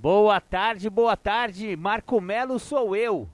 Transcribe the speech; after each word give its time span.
Boa 0.00 0.40
tarde, 0.40 0.88
boa 0.88 1.16
tarde. 1.16 1.74
Marco 1.74 2.20
Melo 2.20 2.60
sou 2.60 2.94
eu. 2.94 3.28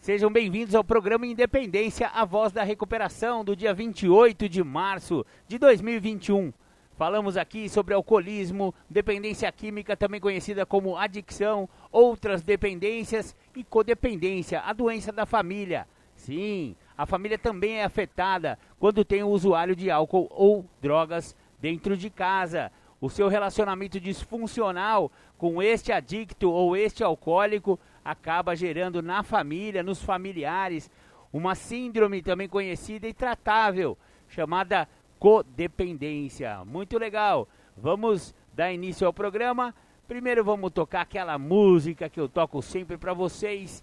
Sejam 0.00 0.32
bem-vindos 0.32 0.74
ao 0.74 0.82
programa 0.82 1.26
Independência, 1.26 2.08
a 2.08 2.24
voz 2.24 2.52
da 2.52 2.62
recuperação 2.62 3.44
do 3.44 3.54
dia 3.54 3.74
28 3.74 4.48
de 4.48 4.64
março 4.64 5.26
de 5.46 5.58
2021. 5.58 6.54
Falamos 6.96 7.36
aqui 7.36 7.68
sobre 7.68 7.92
alcoolismo, 7.92 8.74
dependência 8.88 9.52
química, 9.52 9.94
também 9.94 10.18
conhecida 10.18 10.64
como 10.64 10.96
adicção, 10.96 11.68
outras 11.90 12.42
dependências 12.42 13.36
e 13.54 13.62
codependência, 13.62 14.60
a 14.60 14.72
doença 14.72 15.12
da 15.12 15.26
família. 15.26 15.86
Sim, 16.16 16.74
a 16.96 17.04
família 17.04 17.36
também 17.36 17.74
é 17.74 17.84
afetada 17.84 18.58
quando 18.80 19.04
tem 19.04 19.22
o 19.22 19.28
usuário 19.28 19.76
de 19.76 19.90
álcool 19.90 20.28
ou 20.30 20.64
drogas 20.80 21.36
dentro 21.60 21.94
de 21.94 22.08
casa. 22.08 22.72
O 23.02 23.10
seu 23.10 23.26
relacionamento 23.26 23.98
disfuncional 23.98 25.10
com 25.36 25.60
este 25.60 25.90
adicto 25.90 26.48
ou 26.48 26.76
este 26.76 27.02
alcoólico 27.02 27.76
acaba 28.04 28.54
gerando 28.54 29.02
na 29.02 29.24
família, 29.24 29.82
nos 29.82 30.00
familiares, 30.00 30.88
uma 31.32 31.56
síndrome 31.56 32.22
também 32.22 32.48
conhecida 32.48 33.08
e 33.08 33.12
tratável, 33.12 33.98
chamada 34.28 34.88
codependência. 35.18 36.64
Muito 36.64 36.96
legal. 36.96 37.48
Vamos 37.76 38.32
dar 38.54 38.72
início 38.72 39.04
ao 39.04 39.12
programa. 39.12 39.74
Primeiro 40.06 40.44
vamos 40.44 40.70
tocar 40.70 41.00
aquela 41.00 41.36
música 41.36 42.08
que 42.08 42.20
eu 42.20 42.28
toco 42.28 42.62
sempre 42.62 42.96
para 42.96 43.12
vocês, 43.12 43.82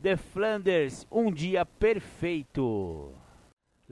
The 0.00 0.16
Flanders, 0.16 1.04
Um 1.10 1.32
Dia 1.32 1.66
Perfeito. 1.66 3.21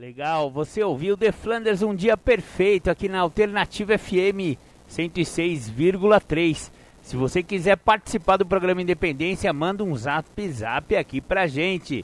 Legal, 0.00 0.50
você 0.50 0.82
ouviu 0.82 1.14
The 1.14 1.30
Flanders 1.30 1.82
Um 1.82 1.94
Dia 1.94 2.16
Perfeito 2.16 2.90
aqui 2.90 3.06
na 3.06 3.20
Alternativa 3.20 3.98
FM 3.98 4.56
106,3. 4.90 6.70
Se 7.02 7.16
você 7.16 7.42
quiser 7.42 7.76
participar 7.76 8.38
do 8.38 8.46
programa 8.46 8.80
Independência, 8.80 9.52
manda 9.52 9.84
um 9.84 9.94
zap 9.94 10.48
zap 10.48 10.96
aqui 10.96 11.20
pra 11.20 11.46
gente. 11.46 12.02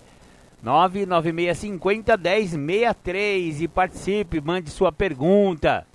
99650 0.62 2.18
1063 2.18 3.62
e 3.62 3.66
participe, 3.66 4.42
mande 4.42 4.68
sua 4.68 4.92
pergunta. 4.92 5.86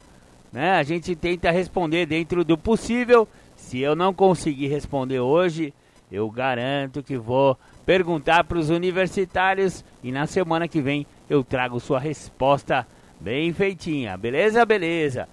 Né? 0.52 0.72
A 0.72 0.81
gente 0.81 1.16
tenta 1.16 1.52
responder 1.52 2.07
dentro 2.07 2.44
do 2.44 2.57
possível. 2.57 3.27
Se 3.55 3.77
eu 3.77 3.95
não 3.95 4.11
conseguir 4.11 4.69
responder 4.69 5.19
hoje, 5.19 5.72
eu 6.11 6.27
garanto 6.31 7.03
que 7.03 7.16
vou 7.16 7.55
perguntar 7.85 8.44
para 8.44 8.57
os 8.57 8.72
universitários 8.72 9.85
e 10.03 10.11
na 10.11 10.25
semana 10.25 10.67
que 10.67 10.81
vem 10.81 11.05
eu 11.31 11.45
trago 11.45 11.79
sua 11.79 11.97
resposta 11.97 12.85
bem 13.17 13.53
feitinha. 13.53 14.17
Beleza? 14.17 14.66
Beleza. 14.66 15.29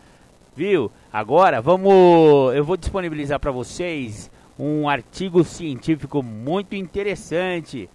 Viu? 0.55 0.93
Agora 1.13 1.61
vamos, 1.61 2.55
eu 2.55 2.65
vou 2.65 2.77
disponibilizar 2.77 3.41
para 3.41 3.51
vocês 3.51 4.31
um 4.57 4.89
artigo 4.89 5.43
científico 5.43 6.23
muito 6.23 6.77
interessante. 6.77 7.91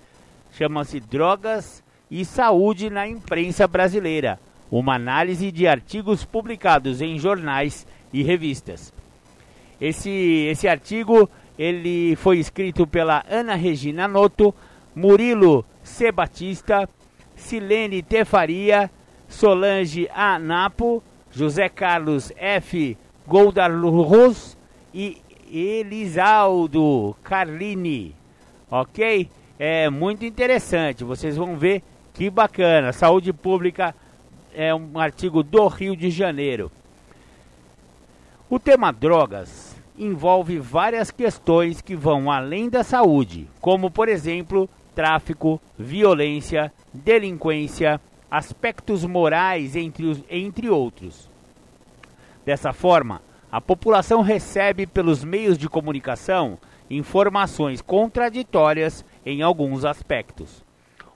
Chama-se 0.51 0.99
Drogas 0.99 1.81
e 2.11 2.25
Saúde 2.25 2.89
na 2.89 3.07
Imprensa 3.07 3.69
Brasileira. 3.69 4.37
Uma 4.69 4.95
análise 4.95 5.49
de 5.49 5.65
artigos 5.65 6.25
publicados 6.25 7.01
em 7.01 7.17
jornais 7.17 7.87
e 8.11 8.21
revistas. 8.21 8.93
Esse, 9.79 10.09
esse 10.49 10.67
artigo 10.67 11.29
ele 11.57 12.17
foi 12.17 12.37
escrito 12.37 12.85
pela 12.85 13.23
Ana 13.29 13.55
Regina 13.55 14.09
Noto, 14.09 14.53
Murilo 14.93 15.63
C. 15.81 16.11
Batista, 16.11 16.89
Silene 17.43 18.01
Tefaria, 18.01 18.89
Solange 19.27 20.09
Anapo, 20.15 21.03
José 21.29 21.67
Carlos 21.67 22.31
F. 22.37 22.97
Goldarluz 23.27 24.57
e 24.93 25.21
Elisaldo 25.51 27.15
Carlini. 27.23 28.15
Ok? 28.71 29.29
É 29.59 29.89
muito 29.89 30.25
interessante. 30.25 31.03
Vocês 31.03 31.35
vão 31.37 31.57
ver 31.57 31.83
que 32.13 32.29
bacana. 32.29 32.93
Saúde 32.93 33.33
Pública 33.33 33.93
é 34.53 34.73
um 34.73 34.97
artigo 34.97 35.43
do 35.43 35.67
Rio 35.67 35.95
de 35.95 36.09
Janeiro. 36.09 36.71
O 38.49 38.57
tema 38.59 38.91
drogas 38.91 39.75
envolve 39.97 40.59
várias 40.59 41.11
questões 41.11 41.81
que 41.81 41.95
vão 41.95 42.31
além 42.31 42.69
da 42.69 42.83
saúde, 42.83 43.47
como 43.59 43.91
por 43.91 44.07
exemplo, 44.07 44.69
tráfico, 44.93 45.61
violência, 45.77 46.71
delinquência, 46.93 47.99
aspectos 48.29 49.05
morais, 49.05 49.75
entre, 49.75 50.05
os, 50.05 50.23
entre 50.29 50.69
outros. 50.69 51.29
Dessa 52.45 52.73
forma, 52.73 53.21
a 53.51 53.61
população 53.61 54.21
recebe 54.21 54.87
pelos 54.87 55.23
meios 55.23 55.57
de 55.57 55.69
comunicação 55.69 56.57
informações 56.89 57.81
contraditórias 57.81 59.05
em 59.25 59.41
alguns 59.41 59.85
aspectos. 59.85 60.63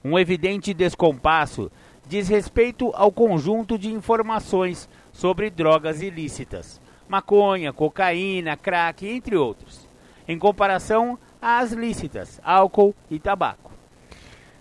Um 0.03 0.17
evidente 0.17 0.73
descompasso 0.73 1.71
diz 2.07 2.27
respeito 2.29 2.91
ao 2.94 3.11
conjunto 3.11 3.77
de 3.77 3.91
informações 3.91 4.88
sobre 5.11 5.49
drogas 5.49 6.01
ilícitas, 6.01 6.79
maconha, 7.09 7.73
cocaína, 7.73 8.55
crack, 8.55 9.07
entre 9.07 9.35
outros, 9.35 9.88
em 10.27 10.38
comparação 10.38 11.17
às 11.47 11.72
lícitas, 11.72 12.41
álcool 12.44 12.94
e 13.09 13.18
tabaco. 13.18 13.72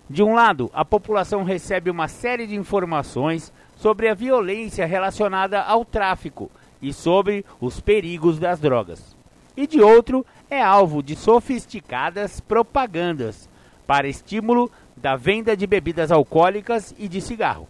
De 0.09 0.23
um 0.23 0.33
lado, 0.33 0.71
a 0.73 0.85
população 0.85 1.43
recebe 1.43 1.89
uma 1.89 2.07
série 2.07 2.47
de 2.47 2.55
informações 2.55 3.51
sobre 3.75 4.07
a 4.07 4.13
violência 4.13 4.85
relacionada 4.85 5.61
ao 5.61 5.83
tráfico 5.83 6.49
e 6.81 6.93
sobre 6.93 7.45
os 7.59 7.81
perigos 7.81 8.39
das 8.39 8.61
drogas. 8.61 9.17
E 9.57 9.67
de 9.67 9.81
outro, 9.81 10.25
é 10.49 10.63
alvo 10.63 11.03
de 11.03 11.13
sofisticadas 11.13 12.39
propagandas 12.39 13.49
para 13.85 14.07
estímulo 14.07 14.71
da 14.95 15.17
venda 15.17 15.57
de 15.57 15.67
bebidas 15.67 16.09
alcoólicas 16.09 16.95
e 16.97 17.09
de 17.09 17.19
cigarro. 17.19 17.67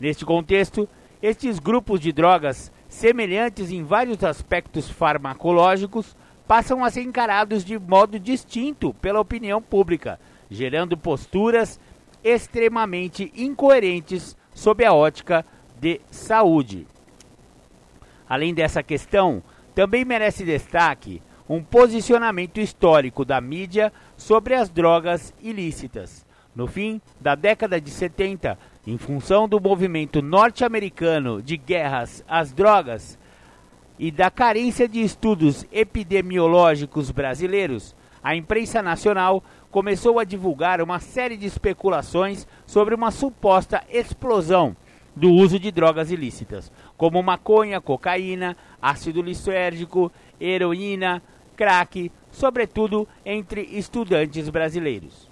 Neste 0.00 0.24
contexto, 0.24 0.88
estes 1.20 1.58
grupos 1.58 2.00
de 2.00 2.12
drogas, 2.12 2.72
semelhantes 2.88 3.70
em 3.70 3.82
vários 3.82 4.24
aspectos 4.24 4.88
farmacológicos, 4.88 6.16
passam 6.46 6.84
a 6.84 6.90
ser 6.90 7.02
encarados 7.02 7.64
de 7.64 7.78
modo 7.78 8.18
distinto 8.18 8.94
pela 8.94 9.20
opinião 9.20 9.60
pública 9.60 10.18
gerando 10.52 10.96
posturas 10.96 11.80
extremamente 12.22 13.32
incoerentes 13.34 14.36
sob 14.54 14.84
a 14.84 14.92
ótica 14.92 15.44
de 15.80 16.00
saúde. 16.10 16.86
Além 18.28 18.54
dessa 18.54 18.82
questão, 18.82 19.42
também 19.74 20.04
merece 20.04 20.44
destaque 20.44 21.22
um 21.48 21.62
posicionamento 21.62 22.60
histórico 22.60 23.24
da 23.24 23.40
mídia 23.40 23.92
sobre 24.16 24.54
as 24.54 24.68
drogas 24.68 25.34
ilícitas. 25.42 26.24
No 26.54 26.66
fim 26.66 27.00
da 27.20 27.34
década 27.34 27.80
de 27.80 27.90
70, 27.90 28.58
em 28.86 28.98
função 28.98 29.48
do 29.48 29.58
movimento 29.58 30.20
norte-americano 30.20 31.42
de 31.42 31.56
guerras 31.56 32.22
às 32.28 32.52
drogas 32.52 33.18
e 34.02 34.10
da 34.10 34.32
carência 34.32 34.88
de 34.88 35.00
estudos 35.00 35.64
epidemiológicos 35.70 37.12
brasileiros, 37.12 37.94
a 38.20 38.34
imprensa 38.34 38.82
nacional 38.82 39.44
começou 39.70 40.18
a 40.18 40.24
divulgar 40.24 40.82
uma 40.82 40.98
série 40.98 41.36
de 41.36 41.46
especulações 41.46 42.44
sobre 42.66 42.96
uma 42.96 43.12
suposta 43.12 43.84
explosão 43.88 44.76
do 45.14 45.30
uso 45.30 45.56
de 45.56 45.70
drogas 45.70 46.10
ilícitas, 46.10 46.72
como 46.96 47.22
maconha, 47.22 47.80
cocaína, 47.80 48.56
ácido 48.82 49.22
lisérgico, 49.22 50.10
heroína, 50.40 51.22
crack, 51.54 52.10
sobretudo 52.32 53.06
entre 53.24 53.62
estudantes 53.62 54.48
brasileiros. 54.48 55.30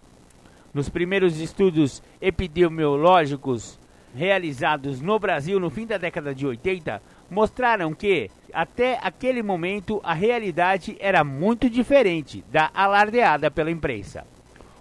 Nos 0.72 0.88
primeiros 0.88 1.40
estudos 1.40 2.00
epidemiológicos 2.20 3.80
realizados 4.14 5.00
no 5.00 5.18
Brasil 5.18 5.58
no 5.58 5.70
fim 5.70 5.86
da 5.86 5.98
década 5.98 6.32
de 6.32 6.46
80, 6.46 7.02
mostraram 7.28 7.92
que, 7.92 8.30
até 8.54 8.98
aquele 9.02 9.42
momento, 9.42 10.00
a 10.02 10.14
realidade 10.14 10.96
era 11.00 11.24
muito 11.24 11.68
diferente 11.68 12.44
da 12.50 12.70
alardeada 12.74 13.50
pela 13.50 13.70
imprensa. 13.70 14.26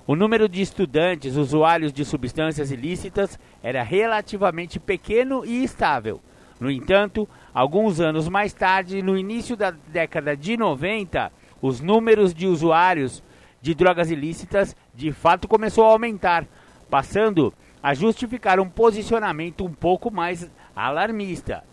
O 0.07 0.15
número 0.15 0.49
de 0.49 0.61
estudantes 0.61 1.35
usuários 1.35 1.93
de 1.93 2.03
substâncias 2.03 2.71
ilícitas 2.71 3.37
era 3.61 3.83
relativamente 3.83 4.79
pequeno 4.79 5.45
e 5.45 5.63
estável. 5.63 6.19
No 6.59 6.69
entanto, 6.69 7.29
alguns 7.53 7.99
anos 7.99 8.27
mais 8.27 8.51
tarde, 8.51 9.01
no 9.01 9.17
início 9.17 9.55
da 9.55 9.71
década 9.71 10.35
de 10.35 10.57
90, 10.57 11.31
os 11.61 11.79
números 11.79 12.33
de 12.33 12.47
usuários 12.47 13.23
de 13.61 13.75
drogas 13.75 14.09
ilícitas 14.09 14.75
de 14.95 15.11
fato 15.11 15.47
começou 15.47 15.85
a 15.85 15.91
aumentar, 15.91 16.45
passando 16.89 17.53
a 17.81 17.93
justificar 17.93 18.59
um 18.59 18.67
posicionamento 18.67 19.63
um 19.63 19.73
pouco 19.73 20.11
mais 20.11 20.49
alarmista. 20.75 21.63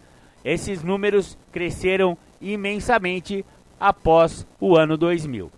Esses 0.46 0.84
números 0.84 1.36
cresceram 1.50 2.16
imensamente 2.40 3.44
após 3.80 4.46
o 4.60 4.76
ano 4.76 4.96
2000. 4.96 5.50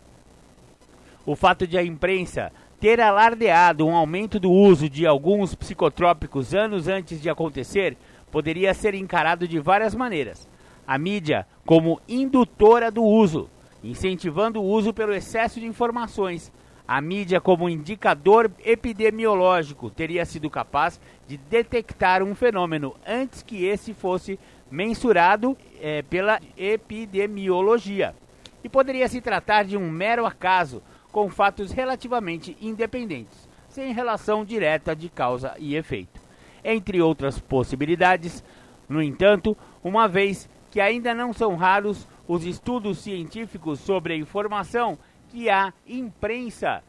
O 1.26 1.36
fato 1.36 1.66
de 1.66 1.76
a 1.76 1.84
imprensa 1.84 2.50
ter 2.80 2.98
alardeado 2.98 3.86
um 3.86 3.94
aumento 3.94 4.40
do 4.40 4.50
uso 4.50 4.88
de 4.88 5.06
alguns 5.06 5.54
psicotrópicos 5.54 6.54
anos 6.54 6.88
antes 6.88 7.20
de 7.20 7.28
acontecer 7.28 7.98
poderia 8.32 8.72
ser 8.72 8.94
encarado 8.94 9.46
de 9.46 9.58
várias 9.58 9.94
maneiras. 9.94 10.48
A 10.86 10.96
mídia 10.96 11.46
como 11.66 12.00
indutora 12.08 12.90
do 12.90 13.04
uso, 13.04 13.50
incentivando 13.84 14.58
o 14.58 14.64
uso 14.64 14.94
pelo 14.94 15.12
excesso 15.12 15.60
de 15.60 15.66
informações. 15.66 16.50
A 16.90 17.02
mídia, 17.02 17.38
como 17.38 17.68
indicador 17.68 18.50
epidemiológico, 18.64 19.90
teria 19.90 20.24
sido 20.24 20.48
capaz 20.48 20.98
de 21.26 21.36
detectar 21.36 22.22
um 22.22 22.34
fenômeno 22.34 22.94
antes 23.06 23.42
que 23.42 23.66
esse 23.66 23.92
fosse 23.92 24.38
mensurado 24.70 25.56
é, 25.80 26.02
pela 26.02 26.40
epidemiologia. 26.56 28.14
E 28.62 28.68
poderia 28.68 29.08
se 29.08 29.20
tratar 29.20 29.64
de 29.64 29.76
um 29.76 29.90
mero 29.90 30.26
acaso, 30.26 30.82
com 31.10 31.28
fatos 31.30 31.72
relativamente 31.72 32.56
independentes, 32.60 33.48
sem 33.68 33.92
relação 33.92 34.44
direta 34.44 34.94
de 34.94 35.08
causa 35.08 35.54
e 35.58 35.74
efeito. 35.74 36.20
Entre 36.62 37.00
outras 37.00 37.38
possibilidades, 37.38 38.44
no 38.88 39.02
entanto, 39.02 39.56
uma 39.82 40.06
vez 40.06 40.48
que 40.70 40.80
ainda 40.80 41.14
não 41.14 41.32
são 41.32 41.56
raros 41.56 42.06
os 42.26 42.44
estudos 42.44 42.98
científicos 42.98 43.80
sobre 43.80 44.12
a 44.12 44.16
informação 44.16 44.98
que 45.30 45.48
a 45.48 45.72
imprensa 45.86 46.82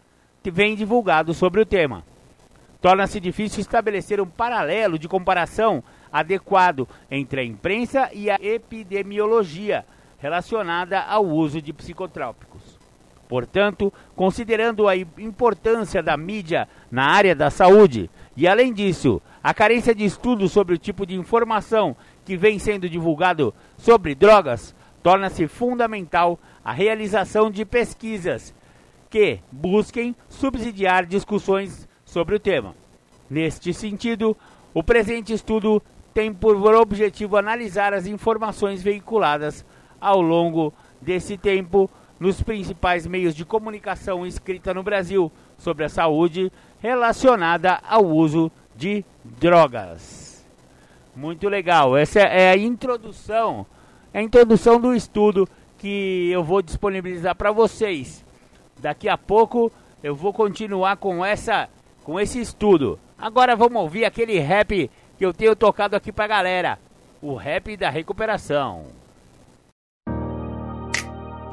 vem 0.43 0.75
divulgado 0.75 1.33
sobre 1.33 1.61
o 1.61 1.65
tema. 1.65 2.03
Torna-se 2.81 3.19
difícil 3.19 3.61
estabelecer 3.61 4.19
um 4.19 4.25
paralelo 4.25 4.97
de 4.97 5.07
comparação 5.07 5.83
adequado 6.11 6.87
entre 7.09 7.41
a 7.41 7.43
imprensa 7.43 8.09
e 8.13 8.29
a 8.29 8.35
epidemiologia 8.41 9.85
relacionada 10.19 11.01
ao 11.01 11.25
uso 11.25 11.61
de 11.61 11.71
psicotrópicos. 11.73 12.79
Portanto, 13.27 13.93
considerando 14.15 14.87
a 14.87 14.95
importância 14.95 16.01
da 16.01 16.17
mídia 16.17 16.67
na 16.89 17.11
área 17.11 17.35
da 17.35 17.51
saúde 17.51 18.09
e, 18.35 18.47
além 18.47 18.73
disso, 18.73 19.21
a 19.43 19.53
carência 19.53 19.93
de 19.93 20.03
estudos 20.03 20.51
sobre 20.51 20.73
o 20.73 20.79
tipo 20.79 21.05
de 21.05 21.15
informação 21.15 21.95
que 22.25 22.35
vem 22.35 22.57
sendo 22.57 22.89
divulgado 22.89 23.53
sobre 23.77 24.15
drogas, 24.15 24.75
torna-se 25.03 25.47
fundamental 25.47 26.39
a 26.65 26.71
realização 26.71 27.51
de 27.51 27.63
pesquisas 27.65 28.53
que 29.09 29.39
busquem 29.51 30.15
subsidiar 30.27 31.05
discussões 31.05 31.87
sobre 32.03 32.35
o 32.35 32.39
tema. 32.39 32.75
Neste 33.29 33.73
sentido, 33.73 34.35
o 34.73 34.83
presente 34.83 35.33
estudo 35.33 35.81
tem 36.19 36.33
por 36.33 36.57
objetivo 36.75 37.37
analisar 37.37 37.93
as 37.93 38.05
informações 38.05 38.83
veiculadas 38.83 39.63
ao 40.01 40.21
longo 40.21 40.73
desse 40.99 41.37
tempo 41.37 41.89
nos 42.19 42.43
principais 42.43 43.07
meios 43.07 43.33
de 43.33 43.45
comunicação 43.45 44.27
escrita 44.27 44.73
no 44.73 44.83
Brasil 44.83 45.31
sobre 45.57 45.85
a 45.85 45.89
saúde 45.89 46.51
relacionada 46.81 47.79
ao 47.87 48.05
uso 48.05 48.51
de 48.75 49.05
drogas. 49.23 50.45
Muito 51.15 51.47
legal. 51.47 51.95
Essa 51.95 52.19
é 52.19 52.51
a 52.51 52.57
introdução, 52.57 53.65
a 54.13 54.21
introdução 54.21 54.77
do 54.77 54.93
estudo 54.93 55.47
que 55.77 56.29
eu 56.33 56.43
vou 56.43 56.61
disponibilizar 56.61 57.33
para 57.33 57.53
vocês. 57.53 58.25
Daqui 58.77 59.07
a 59.07 59.17
pouco 59.17 59.71
eu 60.03 60.13
vou 60.13 60.33
continuar 60.33 60.97
com 60.97 61.23
essa 61.23 61.69
com 62.03 62.19
esse 62.19 62.41
estudo. 62.41 62.99
Agora 63.17 63.55
vamos 63.55 63.81
ouvir 63.81 64.03
aquele 64.03 64.37
rap 64.39 64.91
que 65.19 65.25
eu 65.25 65.33
tenho 65.33 65.53
tocado 65.53 65.97
aqui 65.97 66.13
pra 66.13 66.27
galera. 66.27 66.79
O 67.21 67.35
rap 67.35 67.75
da 67.75 67.89
recuperação. 67.89 68.85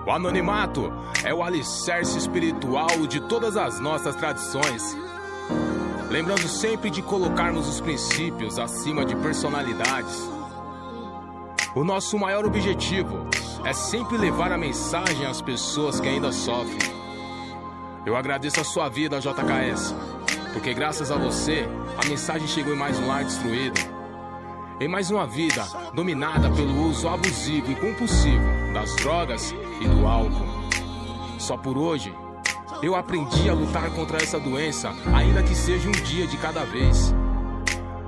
O 0.07 0.11
anonimato 0.13 0.93
é 1.25 1.35
o 1.35 1.43
alicerce 1.43 2.17
espiritual 2.17 3.09
de 3.09 3.21
todas 3.23 3.57
as 3.57 3.81
nossas 3.81 4.15
tradições. 4.15 4.97
Lembrando 6.09 6.47
sempre 6.47 6.91
de 6.91 7.03
colocarmos 7.03 7.69
os 7.69 7.81
princípios 7.81 8.57
acima 8.57 9.05
de 9.05 9.17
personalidades. 9.17 10.17
O 11.75 11.83
nosso 11.83 12.17
maior 12.17 12.45
objetivo 12.45 13.27
é 13.65 13.73
sempre 13.73 14.17
levar 14.17 14.53
a 14.53 14.57
mensagem 14.57 15.27
às 15.27 15.43
pessoas 15.43 15.99
que 15.99 16.07
ainda 16.07 16.31
sofrem. 16.31 16.95
Eu 18.07 18.15
agradeço 18.15 18.61
a 18.61 18.65
sua 18.65 18.89
vida, 18.89 19.19
JKS, 19.19 19.93
porque 20.57 20.73
graças 20.73 21.11
a 21.11 21.17
você 21.17 21.69
a 22.03 22.09
mensagem 22.09 22.49
chegou 22.49 22.73
em 22.73 22.79
mais 22.79 22.99
um 22.99 23.07
lar 23.07 23.23
destruído 23.23 23.79
em 24.81 24.89
mais 24.89 25.11
uma 25.11 25.27
vida 25.27 25.63
dominada 25.93 26.51
pelo 26.51 26.89
uso 26.89 27.07
abusivo 27.09 27.71
e 27.71 27.75
compulsivo 27.75 28.43
das 28.73 28.97
drogas 28.97 29.55
e 29.81 29.87
do 29.87 30.07
álcool. 30.07 30.47
Só 31.39 31.59
por 31.59 31.77
hoje, 31.77 32.15
eu 32.83 32.95
aprendi 32.95 33.51
a 33.51 33.55
lutar 33.55 33.91
contra 33.91 34.17
essa 34.17 34.39
doença, 34.41 34.95
ainda 35.15 35.43
que 35.43 35.55
seja 35.55 35.89
um 35.89 35.93
dia 35.93 36.27
de 36.27 36.39
cada 36.39 36.65
vez. 36.65 37.15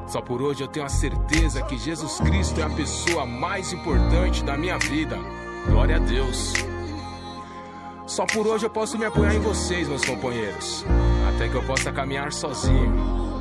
Só 0.07 0.23
por 0.23 0.41
hoje 0.41 0.63
eu 0.63 0.69
tenho 0.69 0.87
a 0.87 0.91
certeza 0.91 1.63
que 1.63 1.77
Jesus 1.77 2.19
Cristo 2.19 2.61
é 2.61 2.65
a 2.65 2.71
pessoa 2.71 3.27
mais 3.27 3.73
importante 3.75 4.43
da 4.43 4.57
minha 4.57 4.79
vida. 4.79 5.19
Glória 5.67 5.97
a 5.97 5.99
Deus. 5.99 6.55
Só 8.09 8.25
por 8.25 8.47
hoje 8.47 8.65
eu 8.65 8.71
posso 8.71 8.99
me 8.99 9.05
apoiar 9.05 9.35
em 9.35 9.39
vocês, 9.39 9.87
meus 9.87 10.03
companheiros, 10.03 10.83
até 11.29 11.47
que 11.47 11.55
eu 11.55 11.63
possa 11.65 11.93
caminhar 11.93 12.33
sozinho 12.33 13.28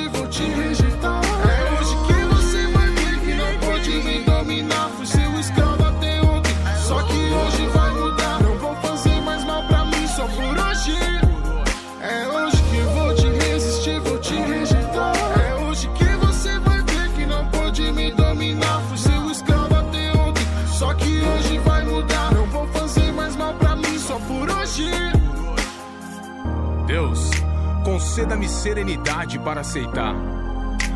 vou 0.00 0.26
te 0.26 0.42
rejeitar. 0.42 0.93
Conceda-me 28.14 28.48
serenidade 28.48 29.40
para 29.40 29.62
aceitar 29.62 30.14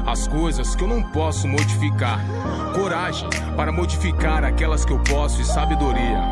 as 0.07 0.29
coisas 0.29 0.77
que 0.77 0.85
eu 0.85 0.87
não 0.87 1.03
posso 1.03 1.49
modificar, 1.49 2.25
coragem 2.73 3.29
para 3.57 3.73
modificar 3.73 4.45
aquelas 4.45 4.85
que 4.85 4.93
eu 4.93 5.01
posso 5.01 5.41
e 5.43 5.45
sabedoria 5.45 6.23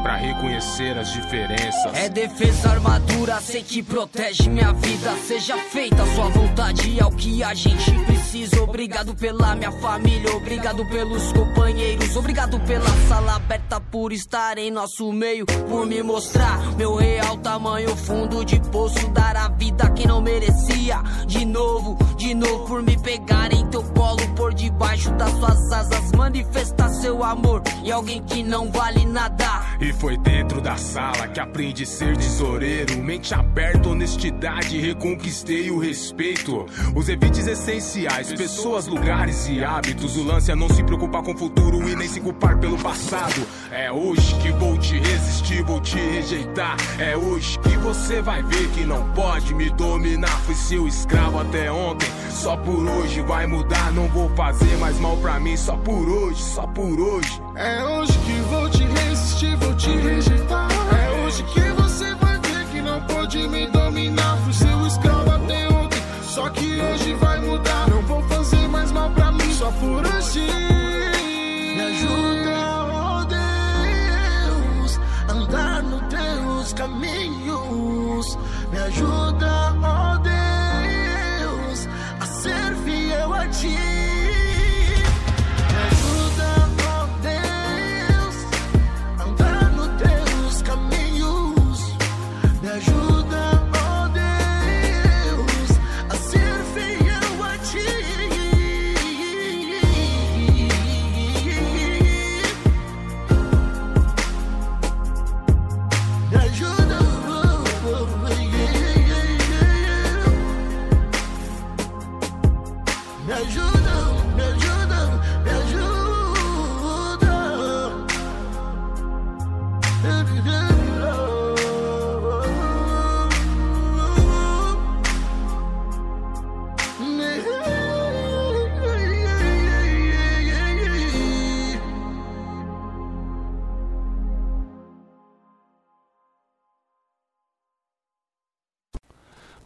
pra 0.00 0.14
reconhecer 0.14 0.96
as 0.96 1.12
diferenças. 1.12 1.92
É 1.94 2.08
defesa, 2.08 2.70
armadura, 2.70 3.40
sei 3.40 3.64
que 3.64 3.82
protege 3.82 4.48
minha 4.48 4.72
vida. 4.72 5.12
Seja 5.26 5.56
feita 5.56 6.04
a 6.04 6.14
sua 6.14 6.28
vontade, 6.28 7.00
é 7.00 7.04
o 7.04 7.10
que 7.10 7.42
a 7.42 7.52
gente 7.52 7.90
precisa. 8.04 8.21
Obrigado 8.62 9.14
pela 9.14 9.54
minha 9.54 9.70
família, 9.72 10.34
obrigado 10.34 10.86
pelos 10.86 11.32
companheiros, 11.34 12.16
obrigado 12.16 12.58
pela 12.60 12.88
sala 13.06 13.36
aberta 13.36 13.78
por 13.78 14.10
estar 14.10 14.56
em 14.56 14.70
nosso 14.70 15.12
meio, 15.12 15.44
por 15.44 15.84
me 15.84 16.02
mostrar 16.02 16.74
meu 16.78 16.94
real 16.94 17.36
tamanho, 17.36 17.94
fundo 17.94 18.42
de 18.42 18.58
poço, 18.70 19.06
dar 19.10 19.36
a 19.36 19.48
vida 19.50 19.84
a 19.84 19.90
quem 19.90 20.06
não 20.06 20.22
merecia. 20.22 21.02
De 21.26 21.44
novo, 21.44 21.98
de 22.16 22.32
novo, 22.32 22.66
por 22.66 22.82
me 22.82 22.96
pegar 22.96 23.52
em 23.52 23.66
teu 23.66 23.82
colo, 23.82 24.26
por 24.34 24.54
debaixo 24.54 25.10
das 25.12 25.30
suas 25.32 25.72
asas, 25.72 26.12
manifestar 26.12 26.88
seu 26.88 27.22
amor 27.22 27.62
em 27.84 27.90
alguém 27.90 28.22
que 28.22 28.42
não 28.42 28.70
vale 28.70 29.04
nada. 29.04 29.76
E 29.80 29.92
foi 29.92 30.16
dentro 30.16 30.60
da 30.60 30.76
sala 30.76 31.26
que 31.28 31.40
aprendi 31.40 31.82
a 31.82 31.86
ser 31.86 32.16
tesoureiro. 32.16 32.96
Mente 33.02 33.34
aberta, 33.34 33.88
honestidade, 33.88 34.78
reconquistei 34.78 35.70
o 35.70 35.78
respeito. 35.78 36.64
Os 36.94 37.08
evites 37.08 37.46
essenciais, 37.46 38.21
pessoas, 38.30 38.86
lugares 38.86 39.48
e 39.48 39.64
hábitos. 39.64 40.16
O 40.16 40.22
lance 40.22 40.50
é 40.50 40.54
não 40.54 40.68
se 40.68 40.82
preocupar 40.84 41.22
com 41.22 41.32
o 41.32 41.36
futuro 41.36 41.88
e 41.88 41.96
nem 41.96 42.06
se 42.06 42.20
culpar 42.20 42.58
pelo 42.58 42.78
passado. 42.78 43.46
É 43.70 43.90
hoje 43.90 44.34
que 44.36 44.52
vou 44.52 44.76
te 44.76 44.98
resistir, 44.98 45.62
vou 45.64 45.80
te 45.80 45.96
rejeitar. 45.96 46.76
É 46.98 47.16
hoje 47.16 47.58
que 47.60 47.76
você 47.78 48.20
vai 48.20 48.42
ver 48.42 48.68
que 48.70 48.84
não 48.84 49.10
pode 49.12 49.54
me 49.54 49.70
dominar. 49.70 50.36
Fui 50.42 50.54
seu 50.54 50.86
escravo 50.86 51.40
até 51.40 51.72
ontem, 51.72 52.08
só 52.30 52.56
por 52.56 52.86
hoje 52.86 53.22
vai 53.22 53.46
mudar. 53.46 53.92
Não 53.92 54.06
vou 54.08 54.28
fazer 54.36 54.76
mais 54.76 54.98
mal 55.00 55.16
pra 55.16 55.40
mim, 55.40 55.56
só 55.56 55.76
por 55.76 56.08
hoje, 56.08 56.42
só 56.42 56.66
por 56.66 57.00
hoje. 57.00 57.40
É 57.56 57.84
hoje 57.84 58.18
que 58.18 58.40
vou 58.50 58.68
te 58.68 58.84
resistir, 58.84 59.56
vou 59.56 59.74
te 59.74 59.90
rejeitar. 59.90 60.68
É 60.70 61.24
hoje 61.24 61.42
que 61.44 61.71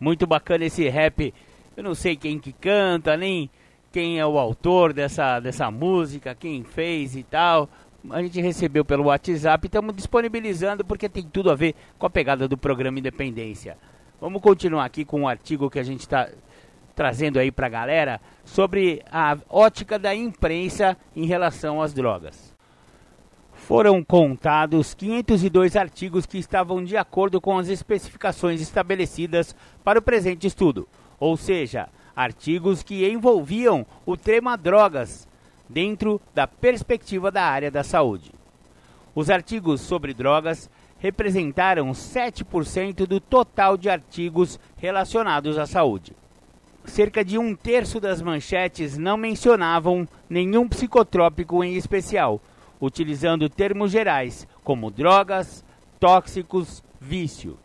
Muito 0.07 0.25
bacana 0.25 0.65
esse 0.65 0.89
rap. 0.89 1.35
Eu 1.77 1.83
não 1.83 1.93
sei 1.93 2.15
quem 2.15 2.39
que 2.39 2.53
canta, 2.53 3.17
nem 3.17 3.51
quem 3.91 4.21
é 4.21 4.25
o 4.25 4.39
autor 4.39 4.93
dessa, 4.93 5.41
dessa 5.41 5.69
música, 5.69 6.33
quem 6.33 6.63
fez 6.63 7.17
e 7.17 7.25
tal. 7.25 7.69
A 8.11 8.23
gente 8.23 8.41
recebeu 8.41 8.85
pelo 8.85 9.07
WhatsApp 9.07 9.65
e 9.65 9.67
estamos 9.67 9.97
disponibilizando 9.97 10.85
porque 10.85 11.09
tem 11.09 11.25
tudo 11.25 11.51
a 11.51 11.57
ver 11.57 11.75
com 11.99 12.07
a 12.07 12.11
pegada 12.11 12.47
do 12.47 12.57
programa 12.57 13.01
Independência. 13.01 13.77
Vamos 14.21 14.41
continuar 14.41 14.85
aqui 14.85 15.05
com 15.05 15.23
um 15.23 15.29
artigo 15.29 15.69
que 15.69 15.81
a 15.81 15.83
gente 15.83 16.03
está 16.03 16.29
trazendo 16.95 17.41
aí 17.41 17.51
para 17.51 17.67
a 17.67 17.71
galera 17.71 18.21
sobre 18.45 19.03
a 19.11 19.37
ótica 19.51 19.99
da 19.99 20.15
imprensa 20.15 20.97
em 21.17 21.27
relação 21.27 21.83
às 21.83 21.93
drogas. 21.93 22.46
Foram 23.67 24.01
contados 24.01 24.95
502 24.95 25.75
artigos 25.75 26.25
que 26.25 26.39
estavam 26.39 26.85
de 26.85 26.97
acordo 26.97 27.41
com 27.41 27.59
as 27.59 27.67
especificações 27.67 28.61
estabelecidas 28.61 29.57
para 29.83 29.99
o 29.99 30.03
presente 30.03 30.47
estudo, 30.47 30.87
ou 31.19 31.37
seja, 31.37 31.89
artigos 32.15 32.85
que 32.85 33.05
envolviam 33.11 33.85
o 34.07 34.17
tema 34.17 34.57
drogas 34.57 35.27
dentro 35.69 36.21
da 36.33 36.47
perspectiva 36.47 37.29
da 37.33 37.43
área 37.43 37.69
da 37.69 37.83
saúde. 37.83 38.31
Os 39.17 39.31
artigos 39.31 39.81
sobre 39.81 40.15
drogas 40.15 40.71
representaram 41.01 41.91
7% 41.91 43.05
do 43.05 43.19
total 43.19 43.77
de 43.77 43.91
artigos 43.91 44.61
relacionados 44.77 45.59
à 45.59 45.67
saúde. 45.67 46.13
Cerca 46.85 47.25
de 47.25 47.37
um 47.37 47.53
terço 47.57 47.99
das 47.99 48.23
manchetes 48.23 48.97
não 48.97 49.17
mencionavam 49.17 50.07
nenhum 50.31 50.69
psicotrópico 50.69 51.65
em 51.65 51.75
especial, 51.75 52.41
utilizando 52.81 53.49
termos 53.49 53.91
gerais 53.91 54.47
como 54.63 54.91
drogas, 54.91 55.65
tóxicos, 55.99 56.83
vício. 57.01 57.59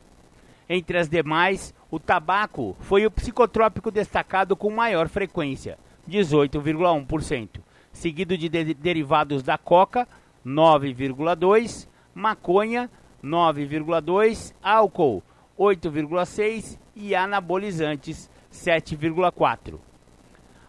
Entre 0.69 0.97
as 0.97 1.09
demais, 1.09 1.73
o 1.89 1.99
tabaco 1.99 2.75
foi 2.79 3.05
o 3.05 3.11
psicotrópico 3.11 3.91
destacado 3.91 4.55
com 4.55 4.71
maior 4.71 5.09
frequência, 5.09 5.77
18,1%, 6.09 7.59
seguido 7.91 8.37
de, 8.37 8.47
de 8.47 8.73
derivados 8.73 9.43
da 9.43 9.57
coca, 9.57 10.07
9,2%, 10.45 11.87
maconha, 12.15 12.89
9,2%, 13.23 14.53
álcool, 14.63 15.21
8,6% 15.59 16.79
e 16.95 17.13
anabolizantes, 17.13 18.29
7,4%. 18.51 19.90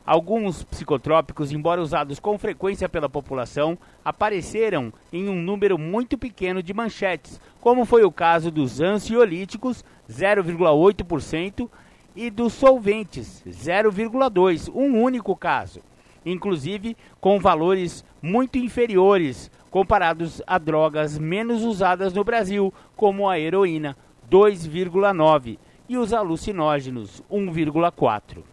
Alguns 0.04 0.64
psicotrópicos, 0.64 1.52
embora 1.52 1.80
usados 1.80 2.18
com 2.18 2.37
frequência 2.37 2.88
pela 2.88 3.09
população, 3.09 3.78
apareceram 4.04 4.92
em 5.12 5.28
um 5.28 5.40
número 5.40 5.78
muito 5.78 6.18
pequeno 6.18 6.61
de 6.61 6.75
manchetes, 6.75 7.40
como 7.61 7.85
foi 7.85 8.04
o 8.04 8.11
caso 8.11 8.50
dos 8.50 8.80
ansiolíticos, 8.80 9.85
0,8%, 10.11 11.68
e 12.14 12.30
dos 12.30 12.52
solventes, 12.52 13.42
0,2%, 13.47 14.71
um 14.75 15.00
único 15.00 15.35
caso, 15.35 15.80
inclusive 16.26 16.97
com 17.21 17.38
valores 17.38 18.04
muito 18.21 18.59
inferiores 18.59 19.50
comparados 19.71 20.42
a 20.47 20.59
drogas 20.59 21.18
menos 21.18 21.62
usadas 21.62 22.12
no 22.12 22.23
Brasil, 22.23 22.73
como 22.94 23.28
a 23.28 23.38
heroína, 23.38 23.97
2,9%, 24.30 25.59
e 25.88 25.97
os 25.97 26.12
alucinógenos, 26.12 27.23
1,4%. 27.30 28.51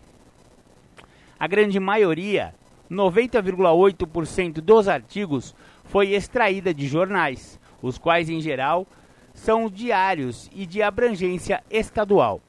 A 1.39 1.47
grande 1.47 1.79
maioria, 1.79 2.53
90,8% 2.91 4.55
dos 4.55 4.89
artigos, 4.89 5.55
foi 5.85 6.13
extraída 6.13 6.73
de 6.73 6.85
jornais, 6.85 7.57
os 7.81 7.97
quais, 7.97 8.29
em 8.29 8.41
geral, 8.41 8.85
são 9.33 9.69
diários 9.69 10.51
e 10.53 10.65
de 10.65 10.81
abrangência 10.81 11.63
estadual, 11.69 12.41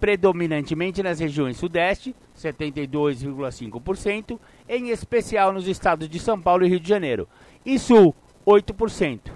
predominantemente 0.00 1.02
nas 1.02 1.20
regiões 1.20 1.58
Sudeste, 1.58 2.16
72,5%, 2.34 4.40
em 4.66 4.88
especial 4.88 5.52
nos 5.52 5.68
estados 5.68 6.08
de 6.08 6.18
São 6.18 6.40
Paulo 6.40 6.64
e 6.64 6.70
Rio 6.70 6.80
de 6.80 6.88
Janeiro, 6.88 7.28
e 7.66 7.78
Sul, 7.78 8.14
8%. 8.46 9.30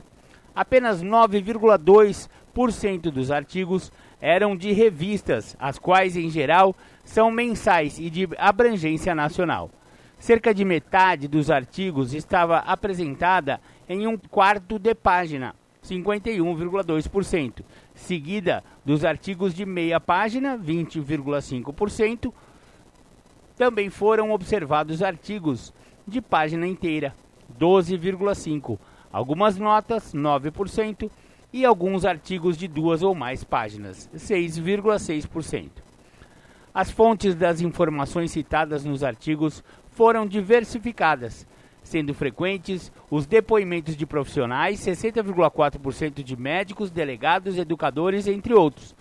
Apenas 0.55 1.03
9,2% 1.03 3.11
dos 3.11 3.31
artigos 3.31 3.93
eram 4.23 4.57
de 4.57 4.73
revistas, 4.73 5.57
as 5.59 5.81
quais, 5.81 6.17
em 6.17 6.31
geral, 6.31 6.77
são 7.05 7.29
mensais 7.29 7.99
e 7.99 8.09
de 8.09 8.29
abrangência 8.39 9.17
nacional. 9.17 9.69
Cerca 10.17 10.55
de 10.55 10.65
metade 10.65 11.27
dos 11.27 11.51
artigos 11.51 12.15
estava 12.15 12.59
apresentada 12.59 13.61
em 13.89 14.07
um 14.07 14.17
quarto 14.17 14.79
de 14.79 14.95
página, 14.95 15.57
51,2%, 15.85 17.65
seguida 17.93 18.63
dos 18.85 19.05
artigos 19.05 19.53
de 19.53 19.67
meia 19.67 19.99
página, 19.99 20.57
20,5%. 20.57 22.33
Também 23.57 23.91
foram 23.91 24.31
observados 24.31 25.03
artigos 25.03 25.75
de 26.07 26.21
página 26.21 26.69
inteira, 26.69 27.13
12,5%, 27.59 28.79
algumas 29.13 29.59
notas, 29.59 30.15
9%, 30.15 31.11
e 31.53 31.65
alguns 31.65 32.05
artigos 32.05 32.57
de 32.57 32.67
duas 32.67 33.03
ou 33.03 33.15
mais 33.15 33.45
páginas, 33.45 34.09
6,6%. 34.15 35.69
As 36.75 36.91
fontes 36.91 37.35
das 37.35 37.61
informações 37.61 38.31
citadas 38.31 38.85
nos 38.85 39.05
artigos 39.05 39.63
foram 39.91 40.27
diversificadas, 40.27 41.47
sendo 41.83 42.15
frequentes 42.15 42.91
os 43.11 43.27
depoimentos 43.27 43.95
de 43.95 44.07
profissionais, 44.07 44.81
60,4% 44.81 46.23
de 46.23 46.37
médicos, 46.37 46.91
delegados, 46.91 47.59
educadores, 47.59 48.27
entre 48.27 48.55
outros, 48.55 48.95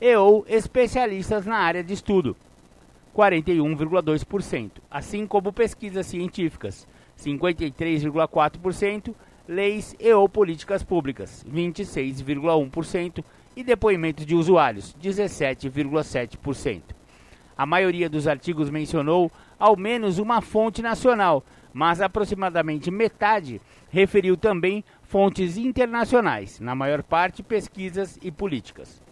e 0.00 0.14
ou 0.14 0.44
especialistas 0.48 1.44
na 1.46 1.56
área 1.56 1.82
de 1.82 1.94
estudo, 1.94 2.36
41,2%, 3.16 4.70
assim 4.90 5.26
como 5.26 5.52
pesquisas 5.52 6.06
científicas, 6.06 6.86
53,4%, 7.18 9.14
leis 9.48 9.94
e 9.98 10.12
ou 10.12 10.28
políticas 10.28 10.82
públicas, 10.82 11.44
26,1%, 11.50 13.24
e 13.56 13.64
depoimentos 13.64 14.26
de 14.26 14.34
usuários, 14.34 14.94
17,7%. 15.02 16.82
A 17.56 17.64
maioria 17.64 18.08
dos 18.08 18.28
artigos 18.28 18.68
mencionou 18.68 19.32
ao 19.58 19.76
menos 19.76 20.18
uma 20.18 20.42
fonte 20.42 20.82
nacional, 20.82 21.42
mas 21.72 22.02
aproximadamente 22.02 22.90
metade 22.90 23.60
referiu 23.88 24.36
também 24.36 24.84
fontes 25.02 25.56
internacionais, 25.56 26.60
na 26.60 26.74
maior 26.74 27.02
parte 27.02 27.42
pesquisas 27.42 28.18
e 28.20 28.30
políticas. 28.30 29.02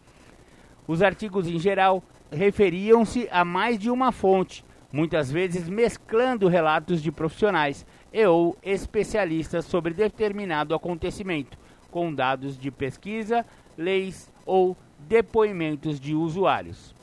Os 0.87 1.03
artigos 1.03 1.49
em 1.49 1.59
geral 1.59 2.03
referiam-se 2.31 3.27
a 3.31 3.45
mais 3.47 3.79
de 3.79 3.91
uma 3.91 4.13
fonte, 4.13 4.63
muitas 4.93 5.31
vezes 5.31 5.69
mesclando 5.69 6.49
relatos 6.49 7.03
de 7.03 7.11
profissionais 7.11 7.87
e 8.15 8.25
ou 8.25 8.57
especialistas 8.63 9.65
sobre 9.65 9.93
determinado 9.93 10.73
acontecimento, 10.73 11.59
com 11.91 12.15
dados 12.15 12.57
de 12.57 12.71
pesquisa, 12.71 13.45
leis 13.77 14.31
ou 14.47 14.77
depoimentos 15.01 15.99
de 15.99 16.15
usuários. 16.15 16.95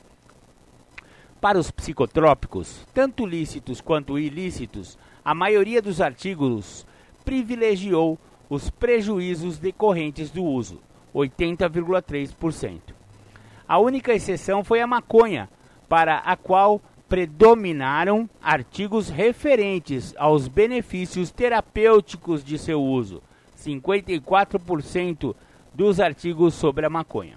Para 1.38 1.58
os 1.58 1.70
psicotrópicos, 1.70 2.86
tanto 2.94 3.26
lícitos 3.26 3.82
quanto 3.82 4.18
ilícitos, 4.18 4.98
a 5.22 5.34
maioria 5.34 5.82
dos 5.82 6.00
artigos 6.00 6.86
privilegiou 7.26 8.18
os 8.48 8.70
prejuízos 8.70 9.58
decorrentes 9.58 10.30
do 10.30 10.42
uso, 10.42 10.80
80,3%. 11.14 12.80
A 13.68 13.78
única 13.78 14.14
exceção 14.14 14.64
foi 14.64 14.80
a 14.80 14.86
maconha, 14.86 15.46
para 15.90 16.18
a 16.18 16.36
qual 16.36 16.80
predominaram 17.12 18.26
artigos 18.42 19.10
referentes 19.10 20.14
aos 20.16 20.48
benefícios 20.48 21.30
terapêuticos 21.30 22.42
de 22.42 22.56
seu 22.56 22.82
uso, 22.82 23.22
54% 23.54 25.34
dos 25.74 26.00
artigos 26.00 26.54
sobre 26.54 26.86
a 26.86 26.88
maconha. 26.88 27.36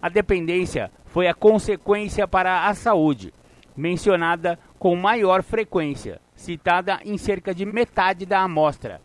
A 0.00 0.08
dependência 0.08 0.88
foi 1.06 1.26
a 1.26 1.34
consequência 1.34 2.28
para 2.28 2.68
a 2.68 2.74
saúde, 2.74 3.34
mencionada 3.76 4.56
com 4.78 4.94
maior 4.94 5.42
frequência, 5.42 6.20
citada 6.36 7.00
em 7.04 7.18
cerca 7.18 7.52
de 7.52 7.66
metade 7.66 8.24
da 8.24 8.38
amostra, 8.38 9.00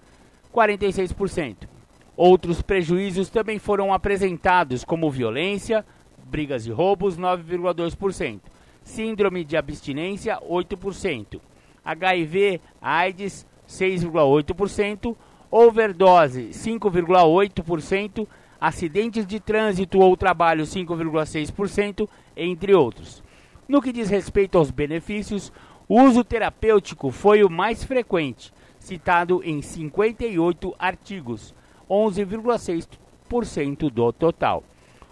46%. 0.54 1.68
Outros 2.16 2.62
prejuízos 2.62 3.30
também 3.30 3.58
foram 3.58 3.92
apresentados, 3.92 4.84
como 4.84 5.10
violência, 5.10 5.84
brigas 6.24 6.68
e 6.68 6.72
roubos, 6.72 7.18
9,2%, 7.18 8.42
síndrome 8.86 9.44
de 9.44 9.58
abstinência, 9.58 10.40
8%, 10.40 11.42
HIV, 11.84 12.62
AIDS, 12.82 13.46
6,8%, 13.68 15.16
overdose, 15.52 16.50
5,8%, 16.52 18.26
acidentes 18.62 19.26
de 19.26 19.40
trânsito 19.40 20.00
ou 20.00 20.16
trabalho 20.16 20.64
5,6%, 20.64 22.08
entre 22.38 22.74
outros. 22.74 23.22
No 23.68 23.82
que 23.82 23.92
diz 23.92 24.10
respeito 24.10 24.58
aos 24.58 24.72
benefícios, 24.72 25.52
o 25.90 26.02
uso 26.02 26.24
terapêutico 26.24 27.12
foi 27.12 27.44
o 27.44 27.50
mais 27.50 27.84
frequente, 27.84 28.54
citado 28.80 29.42
em 29.44 29.62
58 29.62 30.76
artigos, 30.78 31.54
11,6% 31.90 33.90
do 33.90 34.14
total, 34.14 34.64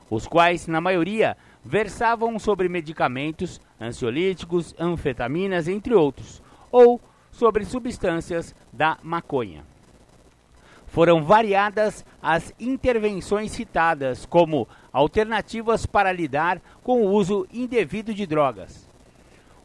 os 0.10 0.28
quais, 0.28 0.68
na 0.68 0.80
maioria, 0.80 1.36
versavam 1.64 2.38
sobre 2.38 2.68
medicamentos, 2.68 3.62
ansiolíticos, 3.80 4.76
anfetaminas, 4.80 5.68
entre 5.68 5.94
outros, 5.94 6.42
ou 6.72 7.00
sobre 7.32 7.66
substâncias 7.66 8.54
da 8.72 8.98
maconha. 9.02 9.64
Foram 10.88 11.24
variadas 11.24 12.06
as 12.22 12.54
intervenções 12.60 13.52
citadas 13.52 14.26
como 14.28 14.68
alternativas 14.92 15.88
para 15.88 16.12
lidar 16.12 16.62
com 16.84 17.02
o 17.02 17.12
uso 17.12 17.48
indevido 17.52 18.14
de 18.14 18.28
drogas. 18.28 18.88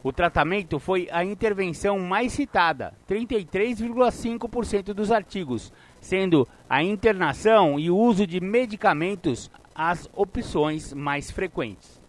O 0.01 0.11
tratamento 0.13 0.79
foi 0.79 1.07
a 1.11 1.23
intervenção 1.23 1.99
mais 1.99 2.31
citada, 2.31 2.93
33,5% 3.07 4.93
dos 4.93 5.11
artigos, 5.11 5.73
sendo 5.99 6.47
a 6.69 6.81
internação 6.81 7.77
e 7.79 7.91
o 7.91 7.97
uso 7.97 8.25
de 8.25 8.39
medicamentos 8.39 9.51
as 9.79 10.09
opções 10.13 10.93
mais 10.93 11.31
frequentes. 11.31 12.01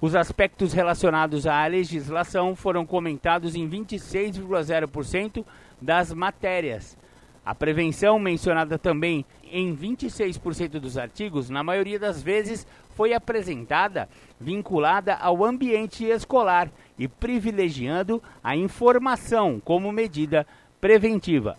Os 0.00 0.16
aspectos 0.16 0.72
relacionados 0.72 1.46
à 1.46 1.64
legislação 1.66 2.56
foram 2.56 2.84
comentados 2.84 3.54
em 3.54 3.68
26,0% 3.68 5.44
das 5.80 6.12
matérias, 6.12 6.96
a 7.44 7.54
prevenção, 7.54 8.18
mencionada 8.18 8.78
também 8.78 9.24
em 9.50 9.74
26% 9.74 10.78
dos 10.78 10.98
artigos, 10.98 11.48
na 11.48 11.64
maioria 11.64 11.98
das 11.98 12.22
vezes 12.22 12.66
foi 12.94 13.14
apresentada 13.14 14.08
vinculada 14.38 15.14
ao 15.14 15.44
ambiente 15.44 16.04
escolar 16.04 16.70
e 16.98 17.08
privilegiando 17.08 18.22
a 18.44 18.54
informação 18.54 19.58
como 19.58 19.90
medida 19.90 20.46
preventiva. 20.80 21.56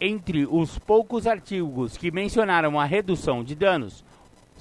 Entre 0.00 0.46
os 0.46 0.78
poucos 0.78 1.26
artigos 1.26 1.96
que 1.96 2.10
mencionaram 2.10 2.80
a 2.80 2.84
redução 2.84 3.44
de 3.44 3.54
danos, 3.54 4.02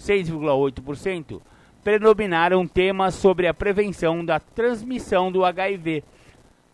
6,8%, 0.01 1.41
predominaram 1.83 2.67
temas 2.67 3.15
sobre 3.15 3.47
a 3.47 3.53
prevenção 3.53 4.25
da 4.25 4.39
transmissão 4.39 5.31
do 5.31 5.45
HIV. 5.45 6.03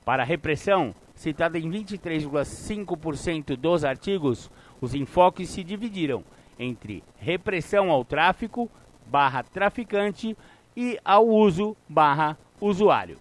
Para 0.06 0.24
a 0.24 0.26
repressão, 0.26 0.96
citada 1.14 1.60
em 1.60 1.70
23,5% 1.70 3.56
dos 3.56 3.84
artigos, 3.84 4.50
os 4.80 4.94
enfoques 4.94 5.50
se 5.50 5.64
dividiram 5.64 6.24
entre 6.58 7.04
repressão 7.18 7.92
ao 7.92 8.06
tráfico, 8.06 8.70
barra 9.06 9.44
traficante 9.44 10.36
e 10.76 11.00
ao 11.04 11.28
uso, 11.28 11.76
barra 11.88 12.38
usuário. 12.60 13.18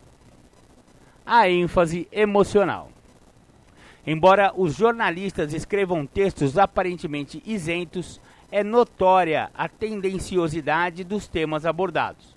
A 1.24 1.48
ênfase 1.50 2.06
emocional. 2.12 2.90
Embora 4.06 4.52
os 4.56 4.76
jornalistas 4.76 5.52
escrevam 5.52 6.06
textos 6.06 6.56
aparentemente 6.56 7.42
isentos, 7.44 8.20
é 8.56 8.64
notória 8.64 9.50
a 9.54 9.68
tendenciosidade 9.68 11.04
dos 11.04 11.28
temas 11.28 11.66
abordados. 11.66 12.34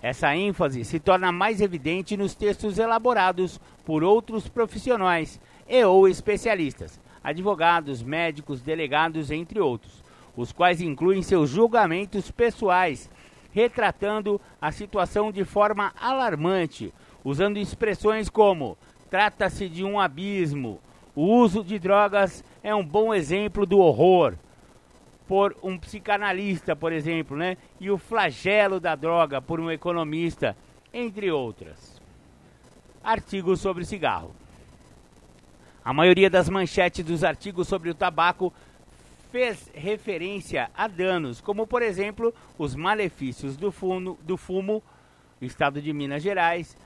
Essa 0.00 0.32
ênfase 0.36 0.84
se 0.84 1.00
torna 1.00 1.32
mais 1.32 1.60
evidente 1.60 2.16
nos 2.16 2.36
textos 2.36 2.78
elaborados 2.78 3.60
por 3.84 4.04
outros 4.04 4.48
profissionais 4.48 5.40
e 5.68 5.84
ou 5.84 6.06
especialistas, 6.06 7.00
advogados, 7.24 8.00
médicos, 8.00 8.62
delegados, 8.62 9.32
entre 9.32 9.58
outros, 9.58 10.04
os 10.36 10.52
quais 10.52 10.80
incluem 10.80 11.20
seus 11.20 11.50
julgamentos 11.50 12.30
pessoais, 12.30 13.10
retratando 13.50 14.40
a 14.62 14.70
situação 14.70 15.32
de 15.32 15.42
forma 15.42 15.92
alarmante, 16.00 16.94
usando 17.24 17.56
expressões 17.56 18.30
como 18.30 18.78
trata-se 19.10 19.68
de 19.68 19.82
um 19.82 19.98
abismo, 19.98 20.78
o 21.12 21.24
uso 21.24 21.64
de 21.64 21.76
drogas 21.76 22.44
é 22.62 22.72
um 22.72 22.86
bom 22.86 23.12
exemplo 23.12 23.66
do 23.66 23.80
horror, 23.80 24.36
por 25.26 25.56
um 25.62 25.76
psicanalista, 25.76 26.76
por 26.76 26.92
exemplo, 26.92 27.36
né? 27.36 27.56
E 27.80 27.90
o 27.90 27.98
flagelo 27.98 28.78
da 28.78 28.94
droga 28.94 29.42
por 29.42 29.58
um 29.58 29.70
economista, 29.70 30.56
entre 30.92 31.30
outras. 31.30 32.00
Artigos 33.02 33.60
sobre 33.60 33.84
cigarro. 33.84 34.34
A 35.84 35.92
maioria 35.92 36.28
das 36.28 36.48
manchetes 36.48 37.04
dos 37.04 37.22
artigos 37.22 37.68
sobre 37.68 37.90
o 37.90 37.94
tabaco 37.94 38.52
fez 39.30 39.70
referência 39.74 40.70
a 40.74 40.88
danos, 40.88 41.40
como 41.40 41.66
por 41.66 41.82
exemplo 41.82 42.34
os 42.58 42.74
malefícios 42.74 43.56
do 43.56 43.70
fumo, 43.70 44.18
do 44.22 44.36
fumo 44.36 44.82
estado 45.40 45.80
de 45.80 45.92
Minas 45.92 46.22
Gerais, 46.22 46.76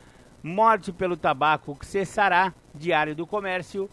morte 0.43 0.93
pelo 0.93 1.17
tabaco 1.17 1.77
que 1.77 1.87
cessará, 1.87 2.53
Diário 2.75 3.15
do 3.15 3.27
Comércio, 3.27 3.89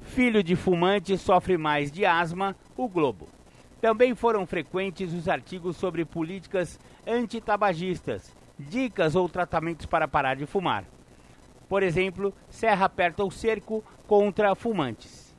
filho 0.00 0.42
de 0.42 0.56
fumante 0.56 1.16
sofre 1.18 1.56
mais 1.56 1.90
de 1.90 2.04
asma, 2.06 2.56
o 2.76 2.88
Globo. 2.88 3.28
Também 3.80 4.14
foram 4.14 4.44
frequentes 4.44 5.12
os 5.12 5.28
artigos 5.28 5.76
sobre 5.76 6.04
políticas 6.04 6.78
antitabagistas, 7.06 8.34
dicas 8.58 9.14
ou 9.14 9.28
tratamentos 9.28 9.86
para 9.86 10.08
parar 10.08 10.34
de 10.34 10.46
fumar. 10.46 10.84
Por 11.68 11.82
exemplo, 11.82 12.34
Serra 12.48 12.86
aperta 12.86 13.22
o 13.22 13.30
cerco 13.30 13.84
contra 14.06 14.54
fumantes. 14.54 15.36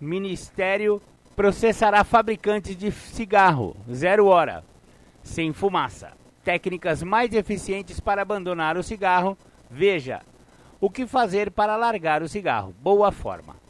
Ministério 0.00 1.00
processará 1.36 2.02
fabricantes 2.02 2.76
de 2.76 2.90
cigarro, 2.90 3.76
zero 3.92 4.26
hora, 4.26 4.64
sem 5.22 5.52
fumaça. 5.52 6.12
Técnicas 6.42 7.02
mais 7.02 7.32
eficientes 7.32 8.00
para 8.00 8.22
abandonar 8.22 8.76
o 8.76 8.82
cigarro. 8.82 9.38
Veja 9.70 10.22
o 10.80 10.90
que 10.90 11.06
fazer 11.06 11.52
para 11.52 11.76
largar 11.76 12.22
o 12.22 12.28
cigarro. 12.28 12.74
Boa 12.82 13.12
forma. 13.12 13.61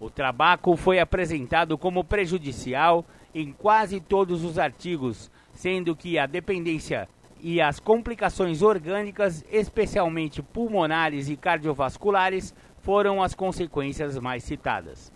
O 0.00 0.08
tabaco 0.08 0.76
foi 0.76 1.00
apresentado 1.00 1.76
como 1.76 2.04
prejudicial 2.04 3.04
em 3.34 3.52
quase 3.52 4.00
todos 4.00 4.44
os 4.44 4.58
artigos, 4.58 5.30
sendo 5.52 5.96
que 5.96 6.18
a 6.18 6.26
dependência 6.26 7.08
e 7.40 7.60
as 7.60 7.80
complicações 7.80 8.62
orgânicas, 8.62 9.44
especialmente 9.50 10.42
pulmonares 10.42 11.28
e 11.28 11.36
cardiovasculares, 11.36 12.54
foram 12.80 13.22
as 13.22 13.34
consequências 13.34 14.16
mais 14.18 14.44
citadas. 14.44 15.12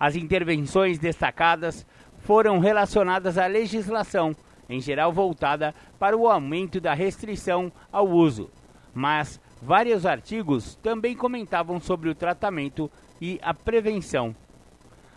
As 0.00 0.16
intervenções 0.16 0.98
destacadas 0.98 1.86
foram 2.20 2.58
relacionadas 2.58 3.36
à 3.38 3.46
legislação, 3.46 4.34
em 4.68 4.80
geral 4.80 5.12
voltada 5.12 5.74
para 5.98 6.16
o 6.16 6.28
aumento 6.28 6.80
da 6.80 6.92
restrição 6.94 7.70
ao 7.92 8.08
uso, 8.08 8.50
mas 8.94 9.40
vários 9.62 10.04
artigos 10.04 10.74
também 10.76 11.14
comentavam 11.14 11.78
sobre 11.80 12.08
o 12.08 12.14
tratamento 12.14 12.90
e 13.20 13.38
a 13.42 13.54
prevenção. 13.54 14.34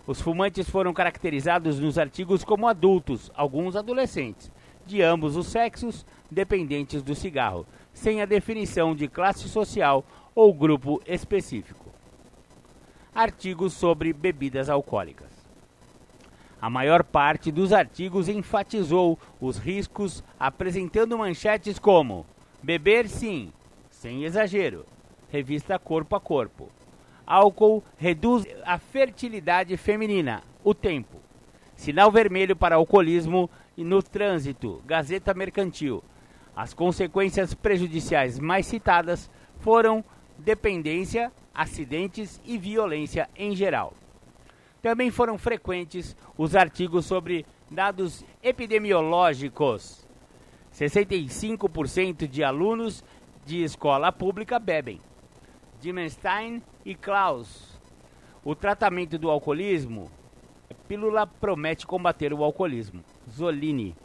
Os 0.05 0.21
fumantes 0.21 0.69
foram 0.69 0.93
caracterizados 0.93 1.79
nos 1.79 1.97
artigos 1.97 2.43
como 2.43 2.67
adultos, 2.67 3.29
alguns 3.35 3.75
adolescentes, 3.75 4.51
de 4.85 5.01
ambos 5.01 5.35
os 5.35 5.47
sexos, 5.47 6.05
dependentes 6.31 7.03
do 7.03 7.13
cigarro, 7.13 7.65
sem 7.93 8.21
a 8.21 8.25
definição 8.25 8.95
de 8.95 9.07
classe 9.07 9.47
social 9.47 10.03
ou 10.33 10.53
grupo 10.53 11.01
específico. 11.05 11.91
Artigos 13.13 13.73
sobre 13.73 14.13
bebidas 14.13 14.69
alcoólicas. 14.69 15.29
A 16.61 16.69
maior 16.69 17.03
parte 17.03 17.51
dos 17.51 17.71
artigos 17.71 18.27
enfatizou 18.27 19.17
os 19.39 19.57
riscos, 19.57 20.23
apresentando 20.39 21.17
manchetes 21.17 21.79
como: 21.79 22.25
beber 22.61 23.07
sim, 23.07 23.53
sem 23.89 24.23
exagero, 24.25 24.85
revista 25.29 25.79
Corpo 25.79 26.15
a 26.15 26.19
Corpo. 26.19 26.69
Álcool 27.29 27.83
reduz 27.95 28.43
a 28.65 28.79
fertilidade 28.79 29.77
feminina, 29.77 30.41
o 30.63 30.73
tempo. 30.73 31.17
Sinal 31.75 32.11
vermelho 32.11 32.55
para 32.55 32.75
alcoolismo 32.75 33.47
e 33.77 33.83
no 33.83 34.01
trânsito, 34.01 34.81
Gazeta 34.83 35.31
Mercantil. 35.35 36.03
As 36.55 36.73
consequências 36.73 37.53
prejudiciais 37.53 38.39
mais 38.39 38.65
citadas 38.65 39.29
foram 39.59 40.03
dependência, 40.39 41.31
acidentes 41.53 42.41
e 42.43 42.57
violência 42.57 43.29
em 43.35 43.55
geral. 43.55 43.93
Também 44.81 45.11
foram 45.11 45.37
frequentes 45.37 46.17
os 46.35 46.55
artigos 46.55 47.05
sobre 47.05 47.45
dados 47.69 48.25
epidemiológicos. 48.41 50.03
65% 50.73 52.27
de 52.27 52.43
alunos 52.43 53.03
de 53.45 53.61
escola 53.63 54.11
pública 54.11 54.57
bebem. 54.57 54.99
Dimenstein 55.79 56.61
e 56.83 56.93
Klaus. 56.93 57.79
O 58.43 58.53
tratamento 58.53 59.17
do 59.17 59.29
alcoolismo. 59.29 60.11
Pílula 60.89 61.25
promete 61.25 61.87
combater 61.87 62.33
o 62.33 62.43
alcoolismo. 62.43 63.01
Zolini. 63.29 63.95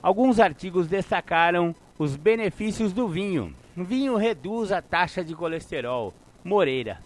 Alguns 0.00 0.38
artigos 0.38 0.86
destacaram 0.86 1.74
os 1.98 2.14
benefícios 2.14 2.92
do 2.92 3.08
vinho. 3.08 3.52
Vinho 3.76 4.16
reduz 4.16 4.70
a 4.70 4.80
taxa 4.80 5.24
de 5.24 5.34
colesterol. 5.34 6.14
Moreira. 6.44 7.00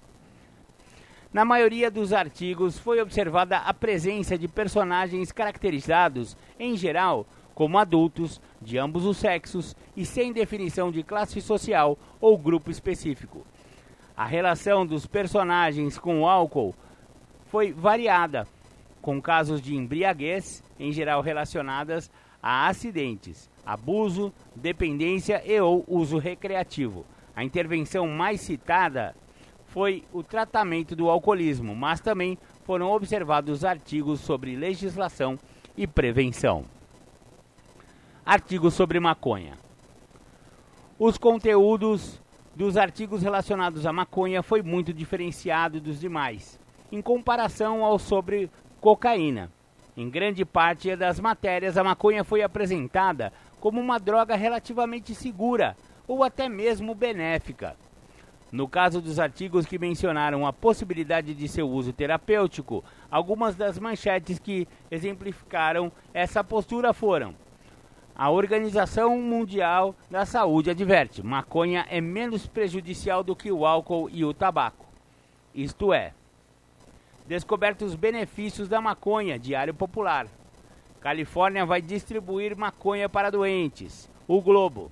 Na 1.33 1.44
maioria 1.44 1.90
dos 1.90 2.12
artigos 2.12 2.78
foi 2.78 3.00
observada 3.00 3.59
a 3.59 3.72
presença 3.72 4.37
de 4.37 4.48
personagens 4.48 5.33
caracterizados, 5.33 6.37
em 6.59 6.76
geral, 6.76 7.24
como 7.54 7.78
adultos, 7.78 8.40
de 8.61 8.76
ambos 8.76 9.06
os 9.06 9.16
sexos 9.16 9.74
e 9.96 10.04
sem 10.04 10.33
definição 10.33 10.90
de 10.90 11.02
classe 11.02 11.40
social 11.40 11.96
ou 12.20 12.37
grupo 12.37 12.70
específico. 12.70 13.46
A 14.20 14.26
relação 14.26 14.85
dos 14.85 15.06
personagens 15.06 15.98
com 15.98 16.20
o 16.20 16.28
álcool 16.28 16.74
foi 17.46 17.72
variada, 17.72 18.46
com 19.00 19.18
casos 19.18 19.62
de 19.62 19.74
embriaguez, 19.74 20.62
em 20.78 20.92
geral 20.92 21.22
relacionadas 21.22 22.11
a 22.42 22.68
acidentes, 22.68 23.48
abuso, 23.64 24.30
dependência 24.54 25.42
e 25.42 25.59
ou 25.59 25.87
uso 25.88 26.18
recreativo. 26.18 27.06
A 27.35 27.42
intervenção 27.42 28.06
mais 28.09 28.42
citada 28.42 29.16
foi 29.68 30.04
o 30.12 30.22
tratamento 30.22 30.94
do 30.94 31.09
alcoolismo, 31.09 31.74
mas 31.74 31.98
também 31.98 32.37
foram 32.66 32.90
observados 32.92 33.64
artigos 33.64 34.20
sobre 34.20 34.54
legislação 34.54 35.38
e 35.74 35.87
prevenção. 35.87 36.66
Artigos 38.26 38.74
sobre 38.74 39.00
maconha. 39.00 39.56
Os 40.98 41.16
conteúdos 41.16 42.20
dos 42.54 42.76
artigos 42.76 43.22
relacionados 43.22 43.86
à 43.86 43.92
maconha 43.92 44.42
foi 44.42 44.62
muito 44.62 44.92
diferenciado 44.92 45.80
dos 45.80 46.00
demais, 46.00 46.58
em 46.90 47.00
comparação 47.00 47.84
ao 47.84 47.98
sobre 47.98 48.50
cocaína. 48.80 49.50
Em 49.96 50.08
grande 50.08 50.44
parte 50.44 50.94
das 50.96 51.20
matérias, 51.20 51.76
a 51.76 51.84
maconha 51.84 52.24
foi 52.24 52.42
apresentada 52.42 53.32
como 53.60 53.80
uma 53.80 53.98
droga 53.98 54.34
relativamente 54.34 55.14
segura 55.14 55.76
ou 56.08 56.24
até 56.24 56.48
mesmo 56.48 56.94
benéfica. 56.94 57.76
No 58.50 58.66
caso 58.66 59.00
dos 59.00 59.20
artigos 59.20 59.64
que 59.64 59.78
mencionaram 59.78 60.44
a 60.44 60.52
possibilidade 60.52 61.34
de 61.34 61.46
seu 61.46 61.68
uso 61.68 61.92
terapêutico, 61.92 62.84
algumas 63.08 63.54
das 63.54 63.78
manchetes 63.78 64.40
que 64.40 64.66
exemplificaram 64.90 65.92
essa 66.12 66.42
postura 66.42 66.92
foram: 66.92 67.32
A 68.20 68.28
Organização 68.28 69.18
Mundial 69.18 69.94
da 70.11 70.26
Saúde 70.26 70.68
adverte: 70.68 71.22
maconha 71.22 71.87
é 71.88 72.02
menos 72.02 72.46
prejudicial 72.46 73.24
do 73.24 73.35
que 73.35 73.50
o 73.50 73.64
álcool 73.64 74.11
e 74.12 74.26
o 74.26 74.35
tabaco. 74.35 74.85
Isto 75.54 75.90
é, 75.90 76.12
descobertos 77.26 77.92
os 77.92 77.94
benefícios 77.94 78.68
da 78.68 78.78
maconha, 78.78 79.38
Diário 79.38 79.72
Popular. 79.72 80.26
Califórnia 81.00 81.64
vai 81.64 81.80
distribuir 81.80 82.54
maconha 82.54 83.09
para 83.09 83.30
doentes. 83.30 84.06
O 84.28 84.42
Globo 84.42 84.90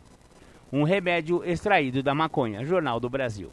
um 0.73 0.83
remédio 0.83 1.45
extraído 1.45 2.03
da 2.03 2.15
maconha, 2.15 2.65
Jornal 2.65 2.99
do 2.99 3.11
Brasil. 3.11 3.53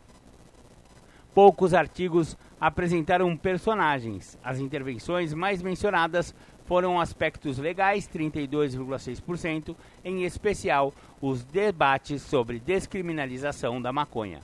Poucos 1.33 1.73
artigos 1.73 2.37
apresentaram 2.61 3.35
personagens. 3.35 4.39
As 4.41 4.57
intervenções 4.57 5.33
mais 5.33 5.61
mencionadas 5.61 6.33
foram 6.65 6.99
aspectos 6.99 7.57
legais, 7.57 8.07
32,6%, 8.07 9.75
em 10.03 10.23
especial 10.23 10.93
os 11.21 11.43
debates 11.43 12.21
sobre 12.21 12.59
descriminalização 12.59 13.81
da 13.81 13.93
maconha. 13.93 14.41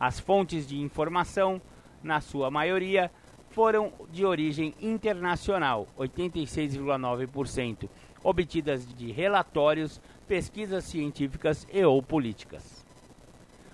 As 0.00 0.18
fontes 0.18 0.66
de 0.66 0.78
informação, 0.78 1.60
na 2.02 2.20
sua 2.20 2.50
maioria, 2.50 3.10
foram 3.50 3.92
de 4.10 4.24
origem 4.24 4.74
internacional, 4.80 5.88
86,9%, 5.98 7.88
obtidas 8.22 8.86
de 8.86 9.10
relatórios 9.10 10.00
pesquisas 10.26 10.84
científicas 10.84 11.66
e 11.72 11.84
ou 11.84 12.02
políticas. 12.02 12.86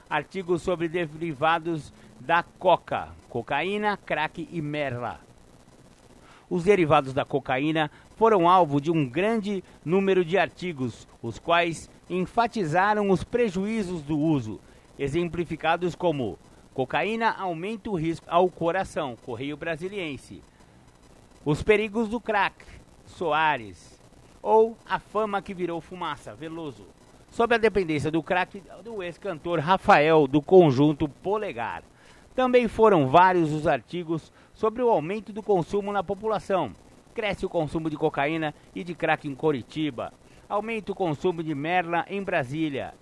Artigos 0.09 0.63
sobre 0.63 0.89
derivados 0.89 1.93
da 2.21 2.43
coca, 2.43 3.09
cocaína, 3.29 3.97
crack 3.97 4.49
e 4.51 4.63
merla. 4.63 5.21
Os 6.55 6.63
derivados 6.63 7.13
da 7.13 7.25
cocaína 7.25 7.91
foram 8.15 8.49
alvo 8.49 8.81
de 8.81 8.89
um 8.89 9.05
grande 9.05 9.65
número 9.85 10.25
de 10.25 10.39
artigos, 10.39 11.05
os 11.21 11.37
quais 11.37 11.91
enfatizaram 12.09 13.11
os 13.11 13.25
prejuízos 13.25 14.03
do 14.03 14.17
uso, 14.17 14.61
exemplificados 14.97 15.97
como 15.97 16.39
cocaína 16.73 17.35
aumenta 17.37 17.91
o 17.91 17.97
risco 17.97 18.25
ao 18.31 18.49
coração, 18.49 19.19
Correio 19.27 19.57
Brasiliense. 19.57 20.45
Os 21.45 21.61
perigos 21.61 22.09
do 22.09 22.21
crack, 22.21 22.55
Soares 23.05 24.01
ou 24.41 24.79
A 24.89 25.01
Fama 25.01 25.43
que 25.43 25.53
Virou 25.53 25.81
Fumaça, 25.81 26.37
Veloso, 26.37 26.87
sob 27.33 27.53
a 27.53 27.59
dependência 27.59 28.13
do 28.13 28.23
craque 28.23 28.63
do 28.85 29.03
ex-cantor 29.03 29.59
Rafael 29.59 30.29
do 30.29 30.41
conjunto 30.41 31.09
Polegar. 31.09 31.83
Também 32.33 32.69
foram 32.69 33.09
vários 33.09 33.51
os 33.51 33.67
artigos 33.67 34.33
sobre 34.55 34.83
o 34.83 34.89
aumento 34.89 35.33
do 35.33 35.43
consumo 35.43 35.93
na 35.93 36.03
população. 36.03 36.73
Cresce 37.13 37.45
o 37.45 37.49
consumo 37.49 37.91
de 37.91 37.97
cocaína 37.97 38.55
e 38.75 38.83
de 38.83 38.95
crack 38.95 39.29
em 39.29 39.35
Coritiba. 39.35 40.13
Aumenta 40.49 40.93
o 40.93 40.95
consumo 40.95 41.43
de 41.43 41.55
merla 41.55 42.05
em 42.09 42.23
Brasília. 42.23 42.95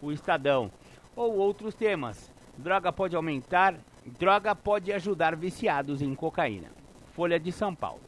O 0.00 0.12
Estadão. 0.12 0.70
Ou 1.16 1.36
outros 1.36 1.74
temas. 1.74 2.32
Droga 2.56 2.92
pode 2.92 3.16
aumentar, 3.16 3.74
droga 4.18 4.54
pode 4.54 4.92
ajudar 4.92 5.34
viciados 5.34 6.02
em 6.02 6.14
cocaína. 6.14 6.68
Folha 7.12 7.38
de 7.38 7.50
São 7.50 7.74
Paulo. 7.74 8.00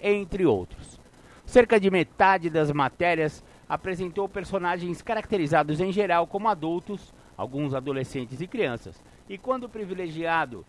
Entre 0.00 0.46
outros. 0.46 1.00
Cerca 1.44 1.78
de 1.78 1.90
metade 1.90 2.48
das 2.48 2.70
matérias 2.70 3.44
apresentou 3.68 4.28
personagens 4.28 5.02
caracterizados 5.02 5.80
em 5.80 5.92
geral 5.92 6.26
como 6.26 6.48
adultos, 6.48 7.12
alguns 7.36 7.74
adolescentes 7.74 8.40
e 8.40 8.46
crianças, 8.46 9.02
e 9.28 9.36
quando 9.36 9.68
privilegiado 9.68 10.64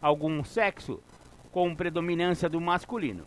algum 0.00 0.44
sexo, 0.44 1.00
com 1.56 1.74
predominância 1.74 2.50
do 2.50 2.60
masculino. 2.60 3.24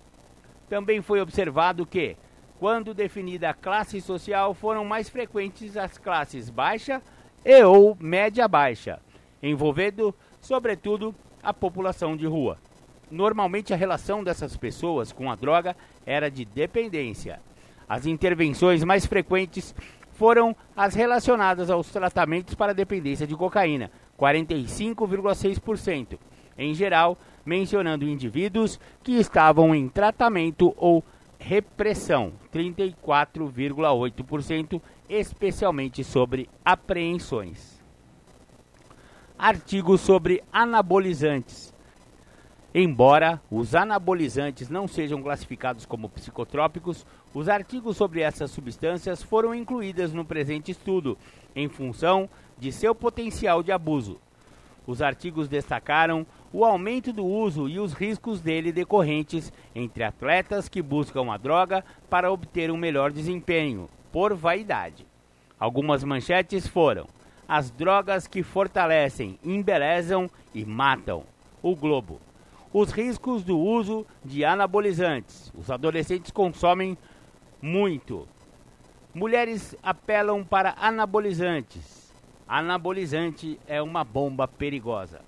Também 0.69 1.01
foi 1.01 1.19
observado 1.19 1.83
que, 1.83 2.15
quando 2.59 2.93
definida 2.93 3.49
a 3.49 3.55
classe 3.55 3.99
social, 3.99 4.53
foram 4.53 4.85
mais 4.85 5.09
frequentes 5.09 5.75
as 5.75 5.97
classes 5.97 6.47
baixa 6.47 7.01
e 7.43 7.63
ou 7.63 7.97
média 7.99 8.47
baixa, 8.47 8.99
envolvendo, 9.41 10.13
sobretudo, 10.39 11.15
a 11.41 11.51
população 11.51 12.15
de 12.15 12.27
rua. 12.27 12.59
Normalmente 13.09 13.73
a 13.73 13.75
relação 13.75 14.23
dessas 14.23 14.55
pessoas 14.55 15.11
com 15.11 15.31
a 15.31 15.35
droga 15.35 15.75
era 16.05 16.29
de 16.29 16.45
dependência. 16.45 17.39
As 17.89 18.05
intervenções 18.05 18.83
mais 18.83 19.07
frequentes 19.07 19.73
foram 20.11 20.55
as 20.77 20.93
relacionadas 20.93 21.71
aos 21.71 21.89
tratamentos 21.89 22.53
para 22.53 22.75
dependência 22.75 23.25
de 23.25 23.35
cocaína, 23.35 23.89
45,6%, 24.19 26.19
em 26.59 26.75
geral, 26.75 27.17
mencionando 27.45 28.07
indivíduos 28.07 28.79
que 29.03 29.13
estavam 29.13 29.75
em 29.75 29.89
tratamento 29.89 30.73
ou 30.77 31.03
repressão, 31.39 32.33
34,8%, 32.53 34.79
especialmente 35.07 36.03
sobre 36.03 36.49
apreensões. 36.63 37.79
Artigo 39.37 39.97
sobre 39.97 40.43
anabolizantes. 40.51 41.73
Embora 42.75 43.41
os 43.49 43.73
anabolizantes 43.73 44.69
não 44.69 44.87
sejam 44.87 45.23
classificados 45.23 45.87
como 45.87 46.09
psicotrópicos, 46.09 47.03
os 47.33 47.49
artigos 47.49 47.97
sobre 47.97 48.21
essas 48.21 48.51
substâncias 48.51 49.23
foram 49.23 49.55
incluídos 49.55 50.13
no 50.13 50.23
presente 50.23 50.69
estudo, 50.71 51.17
em 51.55 51.67
função 51.67 52.29
de 52.59 52.71
seu 52.71 52.93
potencial 52.93 53.63
de 53.63 53.71
abuso. 53.71 54.19
Os 54.89 55.03
artigos 55.03 55.47
destacaram 55.47 56.25
o 56.51 56.65
aumento 56.65 57.13
do 57.13 57.23
uso 57.23 57.69
e 57.69 57.79
os 57.79 57.93
riscos 57.93 58.41
dele 58.41 58.71
decorrentes 58.71 59.53
entre 59.75 60.03
atletas 60.03 60.67
que 60.67 60.81
buscam 60.81 61.31
a 61.31 61.37
droga 61.37 61.85
para 62.09 62.31
obter 62.31 62.71
um 62.71 62.75
melhor 62.75 63.11
desempenho, 63.11 63.87
por 64.11 64.33
vaidade. 64.33 65.05
Algumas 65.59 66.03
manchetes 66.03 66.67
foram: 66.67 67.05
As 67.47 67.69
drogas 67.69 68.25
que 68.25 68.41
fortalecem, 68.41 69.37
embelezam 69.43 70.27
e 70.55 70.65
matam. 70.65 71.21
O 71.61 71.75
Globo 71.75 72.19
os 72.73 72.91
riscos 72.91 73.43
do 73.43 73.59
uso 73.59 74.07
de 74.25 74.43
anabolizantes. 74.43 75.51
Os 75.55 75.69
adolescentes 75.69 76.31
consomem 76.31 76.97
muito. 77.61 78.27
Mulheres 79.13 79.75
apelam 79.83 80.43
para 80.43 80.75
anabolizantes. 80.79 81.98
Anabolizante 82.49 83.59
é 83.67 83.79
uma 83.79 84.03
bomba 84.03 84.47
perigosa. 84.47 85.21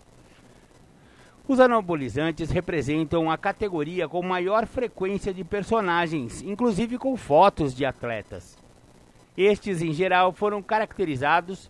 Os 1.47 1.59
anabolizantes 1.59 2.49
representam 2.49 3.29
a 3.29 3.37
categoria 3.37 4.09
com 4.09 4.23
maior 4.23 4.65
frequência 4.65 5.31
de 5.31 5.43
personagens, 5.43 6.41
inclusive 6.41 6.97
com 6.97 7.15
fotos 7.15 7.75
de 7.75 7.85
atletas. 7.85 8.57
Estes, 9.37 9.83
em 9.83 9.93
geral, 9.93 10.31
foram 10.31 10.63
caracterizados 10.63 11.69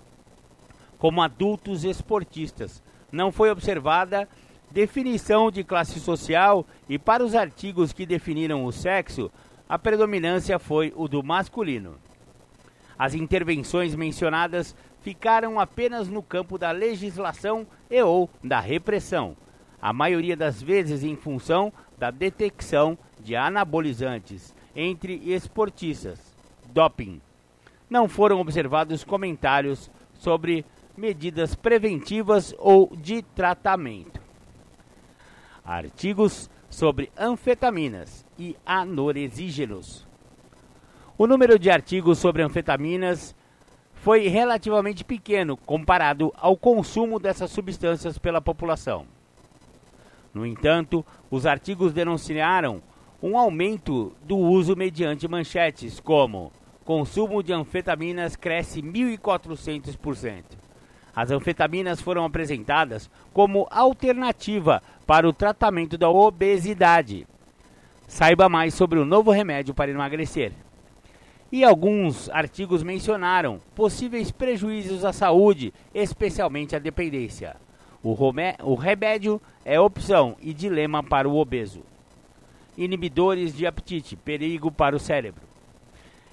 como 0.97 1.21
adultos 1.21 1.83
esportistas. 1.83 2.81
Não 3.11 3.29
foi 3.29 3.51
observada 3.51 4.29
definição 4.71 5.51
de 5.51 5.65
classe 5.65 5.99
social 5.99 6.65
e 6.87 6.97
para 6.97 7.25
os 7.25 7.35
artigos 7.35 7.91
que 7.91 8.05
definiram 8.05 8.63
o 8.63 8.71
sexo, 8.71 9.29
a 9.67 9.77
predominância 9.77 10.57
foi 10.57 10.93
o 10.95 11.09
do 11.09 11.21
masculino. 11.21 11.97
As 12.97 13.15
intervenções 13.15 13.95
mencionadas 13.95 14.75
ficaram 15.01 15.59
apenas 15.59 16.07
no 16.07 16.21
campo 16.21 16.57
da 16.57 16.71
legislação 16.71 17.65
e 17.89 18.01
ou 18.01 18.29
da 18.43 18.59
repressão, 18.59 19.35
a 19.81 19.91
maioria 19.91 20.35
das 20.35 20.61
vezes 20.61 21.03
em 21.03 21.15
função 21.15 21.73
da 21.97 22.11
detecção 22.11 22.97
de 23.19 23.35
anabolizantes 23.35 24.55
entre 24.75 25.13
esportistas, 25.33 26.19
doping. 26.69 27.21
Não 27.89 28.07
foram 28.07 28.39
observados 28.39 29.03
comentários 29.03 29.91
sobre 30.13 30.65
medidas 30.95 31.55
preventivas 31.55 32.53
ou 32.57 32.95
de 32.95 33.21
tratamento 33.21 34.21
artigos 35.63 36.49
sobre 36.69 37.11
anfetaminas 37.17 38.25
e 38.37 38.55
anoresígenos. 38.65 40.07
O 41.17 41.27
número 41.27 41.59
de 41.59 41.69
artigos 41.69 42.17
sobre 42.17 42.41
anfetaminas 42.41 43.35
foi 44.01 44.27
relativamente 44.27 45.03
pequeno 45.03 45.55
comparado 45.55 46.33
ao 46.35 46.57
consumo 46.57 47.19
dessas 47.19 47.51
substâncias 47.51 48.17
pela 48.17 48.41
população. 48.41 49.05
No 50.33 50.43
entanto, 50.43 51.05
os 51.29 51.45
artigos 51.45 51.93
denunciaram 51.93 52.81
um 53.21 53.37
aumento 53.37 54.11
do 54.23 54.37
uso 54.37 54.75
mediante 54.75 55.27
manchetes 55.27 55.99
como 55.99 56.51
consumo 56.83 57.43
de 57.43 57.53
anfetaminas 57.53 58.35
cresce 58.35 58.81
1.400%. 58.81 60.43
As 61.15 61.29
anfetaminas 61.29 62.01
foram 62.01 62.25
apresentadas 62.25 63.07
como 63.31 63.67
alternativa 63.69 64.81
para 65.05 65.29
o 65.29 65.33
tratamento 65.33 65.95
da 65.95 66.09
obesidade. 66.09 67.27
Saiba 68.07 68.49
mais 68.49 68.73
sobre 68.73 68.97
o 68.97 69.05
novo 69.05 69.29
remédio 69.29 69.75
para 69.75 69.91
emagrecer. 69.91 70.53
E 71.51 71.65
alguns 71.65 72.29
artigos 72.29 72.81
mencionaram 72.81 73.59
possíveis 73.75 74.31
prejuízos 74.31 75.03
à 75.03 75.11
saúde, 75.11 75.73
especialmente 75.93 76.77
à 76.77 76.79
dependência. 76.79 77.57
O, 78.01 78.15
o 78.63 78.75
remédio 78.75 79.41
é 79.65 79.77
opção 79.77 80.37
e 80.41 80.53
dilema 80.53 81.03
para 81.03 81.27
o 81.27 81.37
obeso. 81.37 81.83
Inibidores 82.77 83.53
de 83.53 83.67
apetite, 83.67 84.15
perigo 84.15 84.71
para 84.71 84.95
o 84.95 84.99
cérebro. 84.99 85.41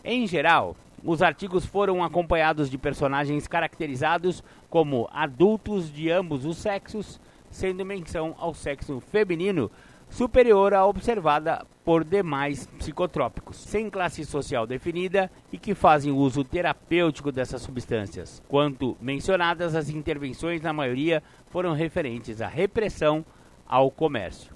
Em 0.05 0.25
geral, 0.25 0.77
os 1.03 1.21
artigos 1.21 1.67
foram 1.67 2.03
acompanhados 2.05 2.71
de 2.71 2.79
personagens 2.79 3.49
caracterizados 3.49 4.43
como 4.71 5.09
adultos 5.13 5.93
de 5.93 6.11
ambos 6.11 6.45
os 6.45 6.59
sexos, 6.59 7.21
sendo 7.51 7.85
menção 7.85 8.37
ao 8.39 8.55
sexo 8.55 9.01
feminino 9.01 9.69
superior 10.11 10.75
à 10.75 10.87
observada 10.87 11.65
por 11.85 12.05
demais 12.05 12.67
psicotrópicos, 12.79 13.57
sem 13.57 13.89
classe 13.89 14.25
social 14.25 14.67
definida 14.67 15.31
e 15.53 15.57
que 15.57 15.75
fazem 15.75 16.13
uso 16.13 16.45
terapêutico 16.45 17.33
dessas 17.33 17.63
substâncias. 17.63 18.43
Quanto 18.47 18.97
mencionadas, 19.01 19.75
as 19.75 19.89
intervenções, 19.89 20.61
na 20.61 20.73
maioria, 20.73 21.23
foram 21.51 21.73
referentes 21.73 22.43
à 22.43 22.47
repressão 22.47 23.25
ao 23.67 23.91
comércio. 23.91 24.53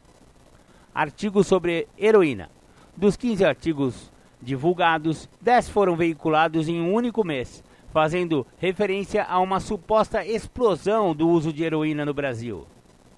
Artigo 0.95 1.43
sobre 1.43 1.89
heroína. 1.99 2.51
Dos 2.95 3.17
15 3.17 3.45
artigos 3.45 4.13
divulgados, 4.43 5.29
10 5.41 5.71
foram 5.71 5.97
veiculados 5.97 6.69
em 6.69 6.83
um 6.83 6.93
único 6.93 7.25
mês, 7.25 7.65
fazendo 7.93 8.47
referência 8.59 9.25
a 9.25 9.39
uma 9.39 9.61
suposta 9.61 10.23
explosão 10.23 11.15
do 11.15 11.29
uso 11.29 11.53
de 11.53 11.63
heroína 11.63 12.05
no 12.05 12.13
Brasil. 12.13 12.67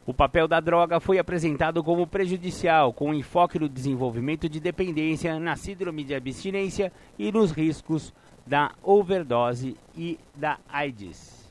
O 0.07 0.13
papel 0.13 0.47
da 0.47 0.61
droga 0.61 1.01
foi 1.01 1.19
apresentado 1.19 1.83
como 1.83 2.07
prejudicial, 2.07 2.93
com 2.93 3.15
enfoque 3.15 3.59
no 3.59 3.71
desenvolvimento 3.71 4.51
de 4.51 4.61
dependência, 4.61 5.41
na 5.41 5.57
síndrome 5.57 6.05
de 6.05 6.15
abstinência 6.15 6.93
e 7.19 7.33
nos 7.33 7.51
riscos 7.51 8.13
da 8.47 8.73
overdose 8.83 9.77
e 9.97 10.19
da 10.35 10.59
AIDS. 10.71 11.51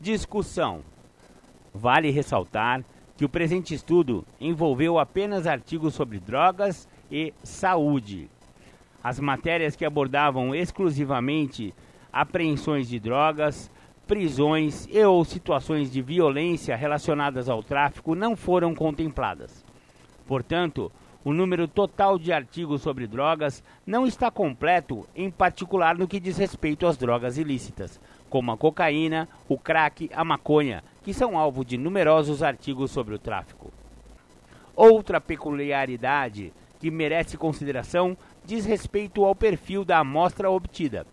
Discussão: 0.00 0.80
Vale 1.72 2.10
ressaltar 2.10 2.84
que 3.16 3.24
o 3.24 3.28
presente 3.28 3.72
estudo 3.74 4.24
envolveu 4.40 4.98
apenas 4.98 5.46
artigos 5.46 5.94
sobre 5.94 6.18
drogas 6.18 6.88
e 7.10 7.32
saúde. 7.44 8.28
As 9.04 9.20
matérias 9.20 9.76
que 9.76 9.84
abordavam 9.84 10.52
exclusivamente 10.52 11.72
apreensões 12.12 12.88
de 12.88 12.98
drogas, 12.98 13.70
prisões 14.06 14.86
e 14.90 15.02
ou 15.04 15.24
situações 15.24 15.90
de 15.90 16.00
violência 16.00 16.76
relacionadas 16.76 17.48
ao 17.48 17.62
tráfico 17.62 18.14
não 18.14 18.36
foram 18.36 18.74
contempladas. 18.74 19.64
Portanto, 20.26 20.92
o 21.24 21.32
número 21.32 21.66
total 21.66 22.18
de 22.18 22.32
artigos 22.32 22.82
sobre 22.82 23.06
drogas 23.08 23.62
não 23.84 24.06
está 24.06 24.30
completo, 24.30 25.04
em 25.14 25.28
particular 25.28 25.98
no 25.98 26.06
que 26.06 26.20
diz 26.20 26.36
respeito 26.36 26.86
às 26.86 26.96
drogas 26.96 27.36
ilícitas, 27.36 28.00
como 28.30 28.52
a 28.52 28.56
cocaína, 28.56 29.28
o 29.48 29.58
crack, 29.58 30.08
a 30.14 30.24
maconha, 30.24 30.84
que 31.02 31.12
são 31.12 31.36
alvo 31.36 31.64
de 31.64 31.76
numerosos 31.76 32.44
artigos 32.44 32.92
sobre 32.92 33.14
o 33.14 33.18
tráfico. 33.18 33.72
Outra 34.76 35.20
peculiaridade 35.20 36.52
que 36.78 36.92
merece 36.92 37.36
consideração 37.36 38.16
diz 38.44 38.64
respeito 38.64 39.24
ao 39.24 39.34
perfil 39.34 39.84
da 39.84 39.98
amostra 39.98 40.48
obtida. 40.48 41.06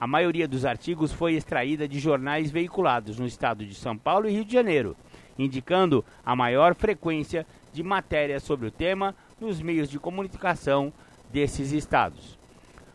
A 0.00 0.06
maioria 0.06 0.48
dos 0.48 0.64
artigos 0.64 1.12
foi 1.12 1.34
extraída 1.34 1.86
de 1.86 1.98
jornais 2.00 2.50
veiculados 2.50 3.18
no 3.18 3.26
estado 3.26 3.66
de 3.66 3.74
São 3.74 3.98
Paulo 3.98 4.26
e 4.26 4.32
Rio 4.32 4.46
de 4.46 4.52
Janeiro, 4.54 4.96
indicando 5.38 6.02
a 6.24 6.34
maior 6.34 6.74
frequência 6.74 7.46
de 7.70 7.82
matérias 7.82 8.42
sobre 8.42 8.66
o 8.66 8.70
tema 8.70 9.14
nos 9.38 9.60
meios 9.60 9.90
de 9.90 9.98
comunicação 9.98 10.90
desses 11.30 11.72
estados. 11.72 12.38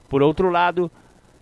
Por 0.09 0.23
outro 0.23 0.49
lado, 0.49 0.89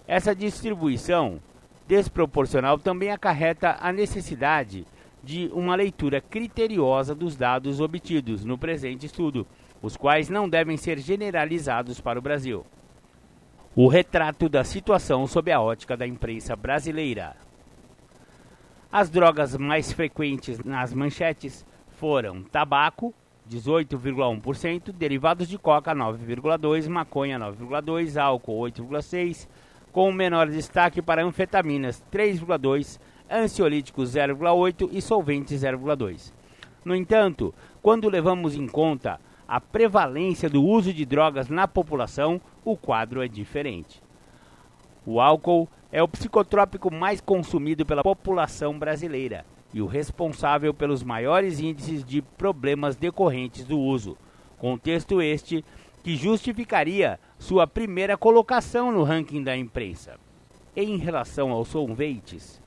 essa 0.06 0.36
distribuição 0.36 1.39
desproporcional 1.88 2.78
também 2.78 3.12
acarreta 3.12 3.78
a 3.80 3.89
necessidade 3.93 4.86
de 5.23 5.49
uma 5.54 5.78
leitura 5.78 6.19
criteriosa 6.19 7.15
dos 7.15 7.38
dados 7.38 7.80
obtidos 7.80 8.43
no 8.43 8.58
presente 8.58 9.06
estudo, 9.06 9.47
os 9.82 9.95
quais 9.95 10.28
não 10.28 10.49
devem 10.49 10.76
ser 10.76 10.99
generalizados 10.99 12.02
para 12.02 12.19
o 12.19 12.21
Brasil. 12.21 12.65
O 13.75 13.88
retrato 13.88 14.47
da 14.47 14.63
situação 14.63 15.25
sob 15.25 15.51
a 15.51 15.59
ótica 15.59 15.97
da 15.97 16.05
imprensa 16.05 16.55
brasileira. 16.55 17.36
As 18.91 19.09
drogas 19.09 19.57
mais 19.57 19.91
frequentes 19.91 20.59
nas 20.63 20.93
manchetes 20.93 21.65
foram 21.97 22.43
tabaco, 22.43 23.12
18,1%, 23.49 24.91
derivados 24.91 25.47
de 25.47 25.57
coca 25.57 25.95
9,2%, 25.95 26.88
maconha 26.88 27.39
9,2%, 27.39 28.15
álcool 28.17 28.62
8,6%, 28.62 29.47
com 29.91 30.12
menor 30.12 30.49
destaque 30.49 31.01
para 31.01 31.25
anfetaminas 31.25 32.03
3,2%, 32.12 32.99
ansiolíticos 33.27 34.13
0,8% 34.13 34.89
e 34.91 35.01
solventes 35.01 35.63
0,2%. 35.63 36.31
No 36.86 36.95
entanto, 36.95 37.51
quando 37.81 38.07
levamos 38.07 38.53
em 38.53 38.67
conta 38.67 39.19
a 39.47 39.60
prevalência 39.60 40.49
do 40.49 40.63
uso 40.63 40.93
de 40.93 41.06
drogas 41.06 41.49
na 41.49 41.67
população, 41.67 42.39
o 42.63 42.77
quadro 42.77 43.21
é 43.21 43.27
diferente. 43.27 44.01
O 45.06 45.19
álcool 45.19 45.67
é 45.91 46.01
o 46.01 46.08
psicotrópico 46.08 46.91
mais 46.91 47.19
consumido 47.19 47.86
pela 47.86 48.03
população 48.03 48.79
brasileira 48.79 49.45
e 49.73 49.82
o 49.82 49.86
responsável 49.86 50.73
pelos 50.73 51.03
maiores 51.03 51.60
índices 51.60 52.03
de 52.03 52.21
problemas 52.21 52.95
decorrentes 52.95 53.65
do 53.65 53.77
uso. 53.77 54.17
Contexto 54.58 55.21
este 55.21 55.65
que 56.01 56.15
justificaria 56.15 57.19
sua 57.38 57.67
primeira 57.67 58.17
colocação 58.17 58.91
no 58.91 59.03
ranking 59.03 59.43
da 59.43 59.58
imprensa. 59.58 60.17
Em 60.75 60.97
relação 60.97 61.51
aos 61.51 61.67
solventes, 61.67 62.62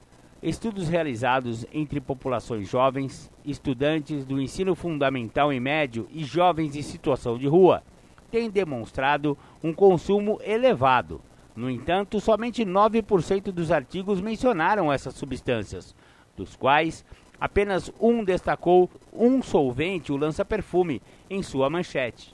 estudos 0.49 0.89
realizados 0.89 1.67
entre 1.73 2.01
populações 2.01 2.69
jovens, 2.69 3.33
estudantes 3.45 4.25
do 4.25 4.41
ensino 4.41 4.77
fundamental 4.77 5.53
e 5.53 5.59
médio 5.59 6.07
e 6.13 6.25
jovens 6.25 6.77
em 6.77 6.83
situação 6.83 7.37
de 7.37 7.49
rua 7.49 7.83
têm 8.31 8.49
demonstrado 8.49 9.37
um 9.61 9.73
consumo 9.73 10.39
elevado. 10.45 11.21
No 11.57 11.69
entanto, 11.69 12.21
somente 12.21 12.65
9% 12.65 13.51
dos 13.51 13.73
artigos 13.73 14.21
mencionaram 14.21 14.93
essas 14.93 15.15
substâncias, 15.15 15.97
dos 16.37 16.55
quais 16.55 17.05
apenas 17.41 17.91
um 18.01 18.23
destacou 18.23 18.89
um 19.13 19.43
solvente, 19.43 20.13
o 20.13 20.17
lança-perfume, 20.17 21.03
em 21.29 21.43
sua 21.43 21.69
manchete. 21.69 22.33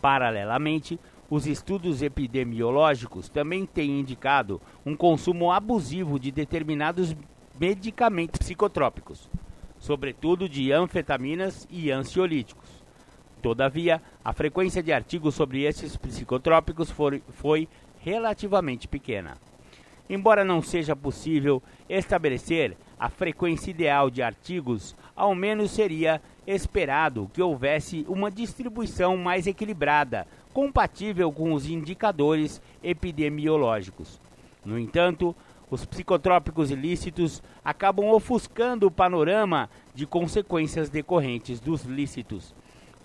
Paralelamente, 0.00 0.98
os 1.30 1.46
estudos 1.46 2.02
epidemiológicos 2.02 3.28
também 3.28 3.64
têm 3.64 4.00
indicado 4.00 4.60
um 4.84 4.96
consumo 4.96 5.52
abusivo 5.52 6.18
de 6.18 6.32
determinados 6.32 7.14
medicamentos 7.58 8.38
psicotrópicos, 8.38 9.30
sobretudo 9.78 10.48
de 10.48 10.72
anfetaminas 10.72 11.68
e 11.70 11.90
ansiolíticos. 11.92 12.68
Todavia, 13.40 14.02
a 14.24 14.32
frequência 14.32 14.82
de 14.82 14.92
artigos 14.92 15.36
sobre 15.36 15.62
esses 15.62 15.96
psicotrópicos 15.96 16.90
foi, 16.90 17.22
foi 17.28 17.68
relativamente 18.00 18.88
pequena. 18.88 19.38
Embora 20.08 20.44
não 20.44 20.60
seja 20.60 20.96
possível 20.96 21.62
estabelecer 21.88 22.76
a 22.98 23.08
frequência 23.08 23.70
ideal 23.70 24.10
de 24.10 24.20
artigos, 24.20 24.96
ao 25.14 25.34
menos 25.34 25.70
seria 25.70 26.20
esperado 26.46 27.30
que 27.32 27.40
houvesse 27.40 28.04
uma 28.08 28.30
distribuição 28.30 29.16
mais 29.16 29.46
equilibrada, 29.46 30.26
compatível 30.60 31.32
com 31.32 31.54
os 31.54 31.66
indicadores 31.66 32.60
epidemiológicos. 32.82 34.20
No 34.62 34.78
entanto, 34.78 35.34
os 35.70 35.86
psicotrópicos 35.86 36.70
ilícitos 36.70 37.42
acabam 37.64 38.10
ofuscando 38.10 38.86
o 38.86 38.90
panorama 38.90 39.70
de 39.94 40.04
consequências 40.04 40.90
decorrentes 40.90 41.60
dos 41.60 41.84
lícitos. 41.84 42.54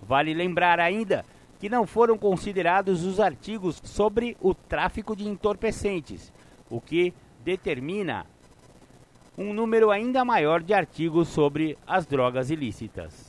Vale 0.02 0.34
lembrar 0.34 0.78
ainda 0.78 1.24
que 1.58 1.70
não 1.70 1.86
foram 1.86 2.18
considerados 2.18 3.04
os 3.04 3.18
artigos 3.18 3.80
sobre 3.82 4.36
o 4.38 4.52
tráfico 4.52 5.16
de 5.16 5.26
entorpecentes, 5.26 6.30
o 6.68 6.78
que 6.78 7.14
determina 7.42 8.26
um 9.38 9.54
número 9.54 9.90
ainda 9.90 10.26
maior 10.26 10.62
de 10.62 10.74
artigos 10.74 11.28
sobre 11.28 11.78
as 11.86 12.04
drogas 12.04 12.50
ilícitas. 12.50 13.25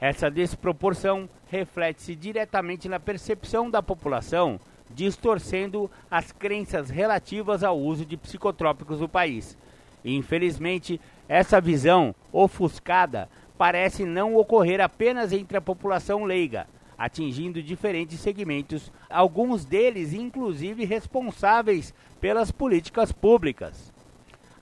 Essa 0.00 0.30
desproporção 0.30 1.28
reflete-se 1.50 2.14
diretamente 2.16 2.88
na 2.88 2.98
percepção 2.98 3.68
da 3.70 3.82
população, 3.82 4.58
distorcendo 4.90 5.90
as 6.10 6.32
crenças 6.32 6.88
relativas 6.88 7.62
ao 7.62 7.78
uso 7.78 8.06
de 8.06 8.16
psicotrópicos 8.16 9.00
no 9.00 9.08
país. 9.08 9.58
Infelizmente, 10.02 10.98
essa 11.28 11.60
visão 11.60 12.14
ofuscada 12.32 13.28
parece 13.58 14.06
não 14.06 14.36
ocorrer 14.36 14.80
apenas 14.80 15.34
entre 15.34 15.58
a 15.58 15.60
população 15.60 16.24
leiga, 16.24 16.66
atingindo 16.96 17.62
diferentes 17.62 18.20
segmentos, 18.20 18.90
alguns 19.10 19.66
deles 19.66 20.14
inclusive 20.14 20.82
responsáveis 20.86 21.92
pelas 22.18 22.50
políticas 22.50 23.12
públicas. 23.12 23.92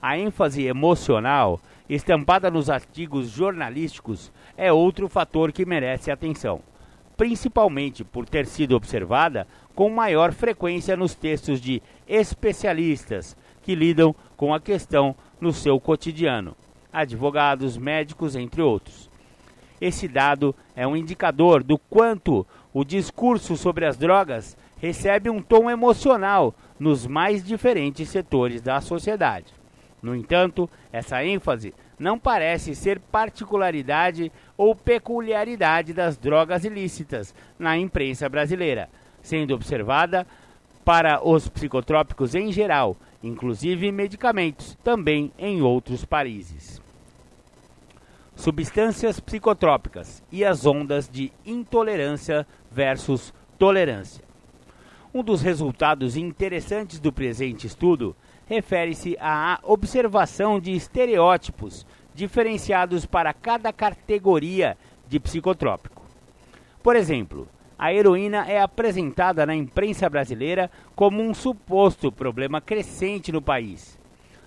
A 0.01 0.17
ênfase 0.17 0.65
emocional 0.65 1.61
estampada 1.89 2.51
nos 2.51 2.69
artigos 2.69 3.29
jornalísticos 3.29 4.31
é 4.55 4.71
outro 4.71 5.09
fator 5.09 5.51
que 5.51 5.65
merece 5.65 6.11
atenção, 6.11 6.61
principalmente 7.17 8.03
por 8.03 8.29
ter 8.29 8.45
sido 8.45 8.75
observada 8.75 9.47
com 9.73 9.89
maior 9.89 10.31
frequência 10.31 10.95
nos 10.95 11.15
textos 11.15 11.59
de 11.59 11.81
especialistas 12.07 13.35
que 13.63 13.73
lidam 13.73 14.15
com 14.37 14.53
a 14.53 14.59
questão 14.59 15.15
no 15.41 15.51
seu 15.51 15.79
cotidiano, 15.79 16.55
advogados, 16.93 17.77
médicos, 17.77 18.35
entre 18.35 18.61
outros. 18.61 19.09
Esse 19.81 20.07
dado 20.07 20.53
é 20.75 20.85
um 20.85 20.95
indicador 20.95 21.63
do 21.63 21.77
quanto 21.77 22.45
o 22.73 22.83
discurso 22.83 23.55
sobre 23.55 23.85
as 23.85 23.97
drogas 23.97 24.57
recebe 24.77 25.29
um 25.29 25.41
tom 25.41 25.69
emocional 25.69 26.53
nos 26.79 27.07
mais 27.07 27.43
diferentes 27.43 28.09
setores 28.09 28.61
da 28.61 28.79
sociedade. 28.79 29.58
No 30.01 30.15
entanto, 30.15 30.69
essa 30.91 31.23
ênfase 31.23 31.73
não 31.97 32.17
parece 32.17 32.73
ser 32.75 32.99
particularidade 32.99 34.31
ou 34.57 34.73
peculiaridade 34.73 35.93
das 35.93 36.17
drogas 36.17 36.63
ilícitas 36.63 37.35
na 37.57 37.77
imprensa 37.77 38.29
brasileira, 38.29 38.89
sendo 39.21 39.53
observada 39.53 40.25
para 40.85 41.21
os 41.27 41.49
psicotrópicos 41.49 42.33
em 42.35 42.51
geral, 42.51 42.95
inclusive 43.21 43.91
medicamentos, 43.91 44.77
também 44.83 45.31
em 45.37 45.61
outros 45.61 46.05
países 46.05 46.81
substâncias 48.39 49.19
psicotrópicas 49.19 50.23
e 50.31 50.45
as 50.45 50.65
ondas 50.65 51.09
de 51.09 51.29
intolerância 51.45 52.47
versus 52.71 53.33
tolerância. 53.57 54.23
Um 55.13 55.21
dos 55.21 55.41
resultados 55.41 56.15
interessantes 56.15 57.01
do 57.01 57.11
presente 57.11 57.67
estudo 57.67 58.15
refere-se 58.49 59.15
à 59.19 59.59
observação 59.61 60.59
de 60.59 60.71
estereótipos 60.71 61.85
diferenciados 62.15 63.05
para 63.05 63.31
cada 63.31 63.71
categoria 63.71 64.75
de 65.07 65.19
psicotrópico. 65.19 66.01
Por 66.81 66.95
exemplo, 66.95 67.47
a 67.77 67.93
heroína 67.93 68.45
é 68.49 68.59
apresentada 68.59 69.45
na 69.45 69.55
imprensa 69.55 70.09
brasileira 70.09 70.71
como 70.95 71.21
um 71.21 71.33
suposto 71.33 72.11
problema 72.11 72.59
crescente 72.59 73.31
no 73.31 73.41
país, 73.41 73.99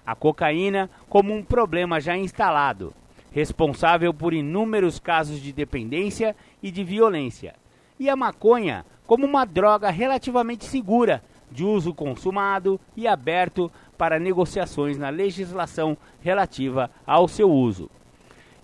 a 0.04 0.16
cocaína 0.16 0.90
como 1.08 1.32
um 1.32 1.42
problema 1.42 2.00
já 2.00 2.16
instalado 2.16 2.92
responsável 3.32 4.12
por 4.12 4.34
inúmeros 4.34 4.98
casos 4.98 5.40
de 5.40 5.52
dependência 5.52 6.36
e 6.62 6.70
de 6.70 6.84
violência, 6.84 7.54
e 7.98 8.08
a 8.08 8.14
maconha 8.14 8.84
como 9.06 9.26
uma 9.26 9.44
droga 9.44 9.90
relativamente 9.90 10.66
segura, 10.66 11.22
de 11.50 11.64
uso 11.64 11.92
consumado 11.92 12.80
e 12.96 13.06
aberto 13.06 13.70
para 14.02 14.18
negociações 14.18 14.98
na 14.98 15.10
legislação 15.10 15.96
relativa 16.20 16.90
ao 17.06 17.28
seu 17.28 17.48
uso. 17.48 17.88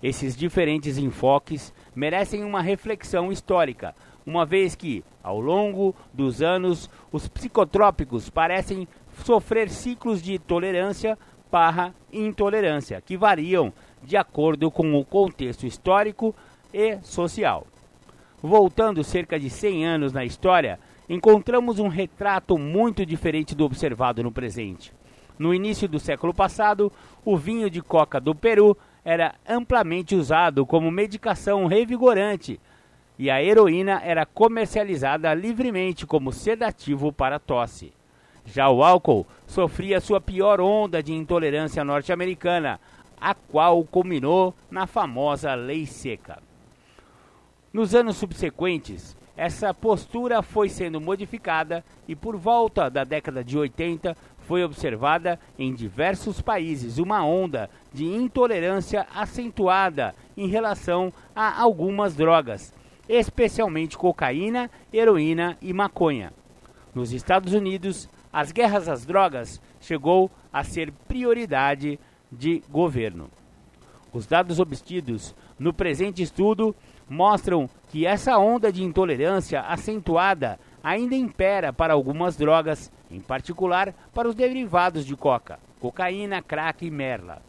Esses 0.03 0.35
diferentes 0.35 0.97
enfoques 0.97 1.73
merecem 1.95 2.43
uma 2.43 2.61
reflexão 2.61 3.31
histórica, 3.31 3.95
uma 4.25 4.45
vez 4.45 4.75
que, 4.75 5.01
ao 5.23 5.39
longo 5.39 5.95
dos 6.13 6.41
anos, 6.41 6.89
os 7.09 7.29
psicotrópicos 7.29 8.29
parecem 8.29 8.85
sofrer 9.23 9.69
ciclos 9.69 10.21
de 10.21 10.37
tolerância 10.37 11.17
barra 11.49 11.95
intolerância, 12.11 12.99
que 12.99 13.15
variam 13.15 13.71
de 14.03 14.17
acordo 14.17 14.69
com 14.69 14.93
o 14.93 15.05
contexto 15.05 15.65
histórico 15.65 16.35
e 16.73 16.97
social. 17.01 17.65
Voltando 18.43 19.05
cerca 19.05 19.39
de 19.39 19.49
100 19.49 19.85
anos 19.85 20.11
na 20.11 20.25
história, 20.25 20.77
encontramos 21.07 21.79
um 21.79 21.87
retrato 21.87 22.57
muito 22.57 23.05
diferente 23.05 23.55
do 23.55 23.63
observado 23.63 24.21
no 24.21 24.33
presente. 24.33 24.98
No 25.39 25.53
início 25.53 25.87
do 25.87 26.01
século 26.01 26.33
passado, 26.33 26.91
o 27.23 27.37
vinho 27.37 27.69
de 27.69 27.81
coca 27.81 28.19
do 28.19 28.35
Peru 28.35 28.77
era 29.05 29.35
amplamente 29.47 30.13
usado 30.13 30.65
como 30.65 30.91
medicação 30.91 31.65
revigorante 31.65 32.59
e 33.17 33.31
a 33.31 33.41
heroína 33.41 34.01
era 34.03 34.25
comercializada 34.25 35.33
livremente 35.33 36.05
como 36.05 36.33
sedativo 36.33 37.13
para 37.13 37.39
tosse. 37.39 37.93
Já 38.45 38.69
o 38.69 38.83
álcool 38.83 39.25
sofria 39.47 40.01
sua 40.01 40.19
pior 40.19 40.59
onda 40.59 41.01
de 41.01 41.13
intolerância 41.13 41.85
norte-americana, 41.85 42.77
a 43.19 43.33
qual 43.33 43.81
culminou 43.85 44.53
na 44.69 44.87
famosa 44.87 45.53
Lei 45.55 45.85
Seca. 45.85 46.41
Nos 47.71 47.95
anos 47.95 48.17
subsequentes, 48.17 49.15
essa 49.37 49.73
postura 49.73 50.41
foi 50.41 50.67
sendo 50.67 50.99
modificada 50.99 51.83
e, 52.07 52.13
por 52.13 52.35
volta 52.35 52.89
da 52.89 53.05
década 53.05 53.41
de 53.41 53.57
80, 53.57 54.17
foi 54.49 54.63
observada 54.63 55.39
em 55.59 55.75
diversos 55.75 56.41
países 56.41 56.97
uma 56.97 57.23
onda 57.23 57.69
de 57.93 58.03
intolerância 58.03 59.05
acentuada 59.13 60.15
em 60.35 60.47
relação 60.47 61.13
a 61.35 61.61
algumas 61.61 62.15
drogas, 62.15 62.73
especialmente 63.07 63.95
cocaína, 63.95 64.67
heroína 64.91 65.55
e 65.61 65.71
maconha. 65.71 66.33
Nos 66.95 67.13
Estados 67.13 67.53
Unidos, 67.53 68.09
as 68.33 68.51
guerras 68.51 68.89
às 68.89 69.05
drogas 69.05 69.61
chegou 69.79 70.31
a 70.51 70.63
ser 70.63 70.91
prioridade 71.07 71.99
de 72.31 72.63
governo. 72.71 73.29
Os 74.11 74.25
dados 74.25 74.59
obtidos 74.59 75.35
no 75.59 75.71
presente 75.71 76.23
estudo 76.23 76.75
mostram 77.07 77.69
que 77.89 78.03
essa 78.03 78.35
onda 78.39 78.73
de 78.73 78.83
intolerância 78.83 79.61
acentuada 79.61 80.59
ainda 80.83 81.15
impera 81.15 81.71
para 81.71 81.93
algumas 81.93 82.35
drogas, 82.35 82.91
em 83.11 83.19
particular 83.19 83.93
para 84.13 84.27
os 84.27 84.35
derivados 84.35 85.05
de 85.05 85.15
coca, 85.15 85.59
cocaína, 85.79 86.41
crack 86.41 86.85
e 86.85 86.91
merla. 86.91 87.41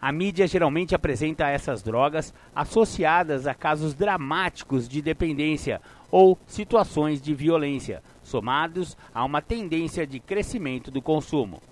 A 0.00 0.10
mídia 0.10 0.48
geralmente 0.48 0.96
apresenta 0.96 1.48
essas 1.48 1.80
drogas 1.80 2.34
associadas 2.54 3.46
a 3.46 3.54
casos 3.54 3.94
dramáticos 3.94 4.88
de 4.88 5.00
dependência 5.00 5.80
ou 6.10 6.36
situações 6.46 7.22
de 7.22 7.32
violência, 7.32 8.02
somados 8.22 8.96
a 9.14 9.24
uma 9.24 9.40
tendência 9.40 10.04
de 10.04 10.18
crescimento 10.18 10.90
do 10.90 11.00
consumo. 11.00 11.62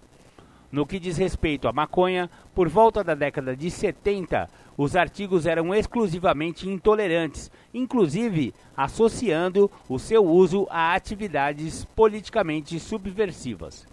No 0.72 0.86
que 0.86 1.00
diz 1.00 1.16
respeito 1.16 1.66
à 1.66 1.72
maconha, 1.72 2.30
por 2.54 2.68
volta 2.68 3.02
da 3.02 3.14
década 3.14 3.56
de 3.56 3.70
70, 3.70 4.48
os 4.76 4.94
artigos 4.94 5.44
eram 5.44 5.74
exclusivamente 5.74 6.68
intolerantes, 6.68 7.50
inclusive 7.74 8.54
associando 8.76 9.68
o 9.88 9.98
seu 9.98 10.24
uso 10.24 10.68
a 10.70 10.94
atividades 10.94 11.84
politicamente 11.84 12.78
subversivas. 12.78 13.84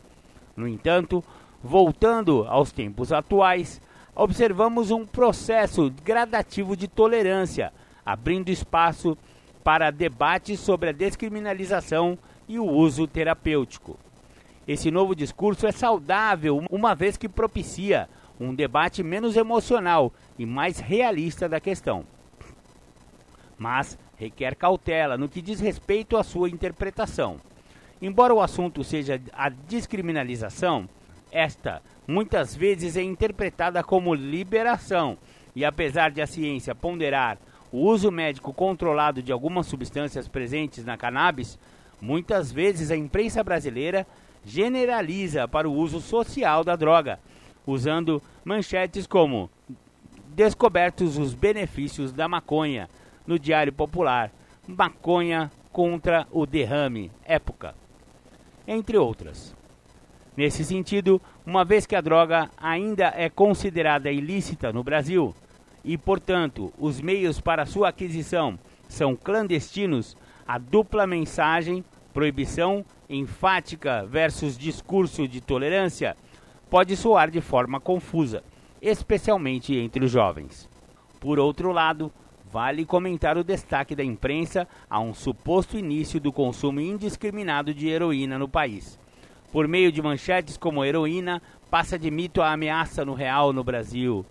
No 0.56 0.68
entanto, 0.68 1.24
voltando 1.64 2.46
aos 2.48 2.72
tempos 2.72 3.12
atuais, 3.12 3.82
observamos 4.16 4.92
um 4.92 5.06
processo 5.06 5.92
gradativo 6.04 6.78
de 6.78 6.88
tolerância, 6.88 7.74
abrindo 8.06 8.50
espaço 8.50 9.18
para 9.64 9.92
debates 9.92 10.60
sobre 10.60 10.90
a 10.90 10.94
descriminalização 10.94 12.18
e 12.48 12.60
o 12.60 12.66
uso 12.66 13.08
terapêutico. 13.08 14.00
Esse 14.68 14.92
novo 14.92 15.16
discurso 15.16 15.66
é 15.66 15.72
saudável, 15.72 16.62
uma 16.70 16.94
vez 16.94 17.16
que 17.16 17.30
propicia 17.30 18.10
um 18.38 18.54
debate 18.54 19.02
menos 19.02 19.38
emocional 19.38 20.12
e 20.38 20.46
mais 20.46 20.80
realista 20.80 21.48
da 21.48 21.60
questão. 21.60 22.04
Mas 23.58 23.98
requer 24.18 24.56
cautela 24.56 25.18
no 25.18 25.30
que 25.30 25.42
diz 25.42 25.62
respeito 25.62 26.18
à 26.18 26.24
sua 26.24 26.50
interpretação. 26.50 27.40
Embora 28.02 28.34
o 28.34 28.42
assunto 28.42 28.84
seja 28.84 29.22
a 29.32 29.48
descriminalização, 29.48 30.88
esta 31.32 31.82
muitas 32.06 32.56
vezes 32.56 32.98
é 32.98 33.02
interpretada 33.02 33.82
como 33.84 34.14
liberação, 34.14 35.18
e 35.56 35.64
apesar 35.64 36.12
de 36.12 36.22
a 36.22 36.28
ciência 36.28 36.76
ponderar 36.76 37.38
o 37.72 37.80
uso 37.80 38.12
médico 38.12 38.54
controlado 38.54 39.22
de 39.24 39.32
algumas 39.32 39.66
substâncias 39.66 40.28
presentes 40.28 40.86
na 40.86 40.98
cannabis, 40.98 41.58
muitas 42.00 42.52
vezes 42.52 42.92
a 42.92 42.96
imprensa 42.96 43.44
brasileira 43.44 44.06
generaliza 44.46 45.48
para 45.48 45.70
o 45.70 45.74
uso 45.74 46.00
social 46.00 46.64
da 46.64 46.76
droga, 46.76 47.20
usando 47.66 48.22
manchetes 48.46 49.06
como 49.06 49.50
Descobertos 50.38 51.18
os 51.18 51.34
benefícios 51.34 52.14
da 52.14 52.28
maconha 52.28 52.88
no 53.26 53.40
Diário 53.40 53.74
Popular, 53.74 54.32
Maconha 54.68 55.52
contra 55.72 56.28
o 56.32 56.46
derrame, 56.46 57.12
época, 57.26 57.74
entre 58.68 58.98
outras. 58.98 59.56
Nesse 60.36 60.64
sentido, 60.64 61.20
uma 61.44 61.66
vez 61.66 61.88
que 61.88 61.96
a 61.96 62.02
droga 62.02 62.52
ainda 62.56 63.12
é 63.16 63.30
considerada 63.30 64.12
ilícita 64.12 64.72
no 64.72 64.84
Brasil 64.84 65.34
e, 65.84 65.98
portanto, 65.98 66.72
os 66.78 67.02
meios 67.02 67.42
para 67.42 67.66
sua 67.66 67.90
aquisição 67.90 68.60
são 68.88 69.16
clandestinos, 69.16 70.16
a 70.48 70.60
dupla 70.60 71.08
mensagem, 71.08 71.84
proibição 72.14 72.86
enfática 73.10 74.06
versus 74.06 74.58
discurso 74.58 75.28
de 75.28 75.42
tolerância 75.42 76.16
pode 76.70 76.96
soar 76.96 77.32
de 77.32 77.42
forma 77.42 77.80
confusa, 77.80 78.44
especialmente 78.82 79.76
entre 79.76 80.04
os 80.04 80.12
jovens. 80.12 80.70
Por 81.20 81.40
outro 81.40 81.72
lado, 81.72 82.12
vale 82.52 82.86
comentar 82.86 83.38
o 83.38 83.44
destaque 83.44 83.96
da 83.96 84.04
imprensa 84.04 84.68
a 84.90 85.00
um 85.00 85.14
suposto 85.14 85.78
início 85.78 86.20
do 86.20 86.32
consumo 86.32 86.80
indiscriminado 86.80 87.74
de 87.74 87.88
heroína 87.88 88.38
no 88.38 88.48
país. 88.48 89.00
Por 89.52 89.68
meio 89.68 89.92
de 89.92 90.02
manchetes 90.02 90.58
como 90.58 90.84
heroína 90.84 91.42
passa 91.70 91.98
de 91.98 92.12
mito 92.12 92.42
a 92.42 92.52
ameaça 92.52 93.06
no 93.06 93.14
real 93.14 93.54
no 93.54 93.64
Brasil. 93.64 94.26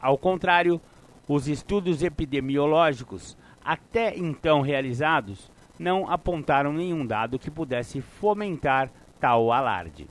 Ao 0.00 0.18
contrário, 0.18 0.80
os 1.26 1.48
estudos 1.48 2.02
epidemiológicos 2.02 3.36
até 3.64 4.14
então 4.16 4.60
realizados 4.60 5.50
não 5.78 6.10
apontaram 6.10 6.72
nenhum 6.72 7.04
dado 7.04 7.38
que 7.38 7.50
pudesse 7.50 8.00
fomentar 8.00 8.90
tal 9.20 9.52
alarde. 9.52 10.06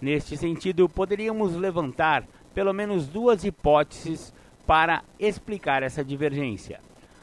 Neste 0.00 0.36
sentido, 0.36 0.88
poderíamos 0.88 1.54
levantar 1.54 2.24
pelo 2.54 2.72
menos 2.72 3.06
duas 3.06 3.44
hipóteses 3.44 4.34
para 4.66 5.02
explicar 5.18 5.82
essa 5.82 6.04
divergência. 6.04 6.80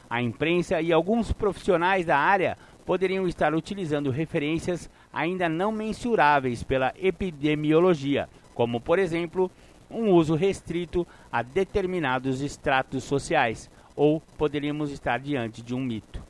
A 0.08 0.20
imprensa 0.20 0.80
e 0.80 0.92
alguns 0.92 1.32
profissionais 1.32 2.04
da 2.04 2.18
área 2.18 2.56
poderiam 2.84 3.28
estar 3.28 3.54
utilizando 3.54 4.10
referências 4.10 4.90
ainda 5.12 5.48
não 5.48 5.70
mensuráveis 5.70 6.62
pela 6.62 6.92
epidemiologia, 7.00 8.28
como, 8.54 8.80
por 8.80 8.98
exemplo, 8.98 9.50
um 9.88 10.10
uso 10.10 10.34
restrito 10.34 11.06
a 11.30 11.42
determinados 11.42 12.40
estratos 12.40 13.04
sociais, 13.04 13.70
ou 13.94 14.20
poderíamos 14.36 14.90
estar 14.90 15.20
diante 15.20 15.62
de 15.62 15.74
um 15.74 15.80
mito 15.80 16.29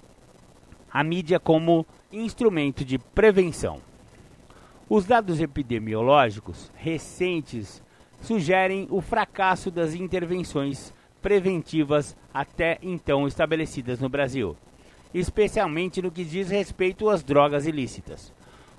a 0.92 1.04
mídia 1.04 1.38
como 1.38 1.86
instrumento 2.12 2.84
de 2.84 2.98
prevenção. 2.98 3.80
Os 4.88 5.04
dados 5.04 5.40
epidemiológicos 5.40 6.70
recentes 6.74 7.82
sugerem 8.20 8.86
o 8.90 9.00
fracasso 9.00 9.70
das 9.70 9.94
intervenções 9.94 10.92
preventivas 11.22 12.16
até 12.32 12.78
então 12.82 13.26
estabelecidas 13.26 14.00
no 14.00 14.08
Brasil, 14.08 14.56
especialmente 15.14 16.02
no 16.02 16.10
que 16.10 16.24
diz 16.24 16.50
respeito 16.50 17.08
às 17.08 17.22
drogas 17.22 17.66
ilícitas. 17.66 18.32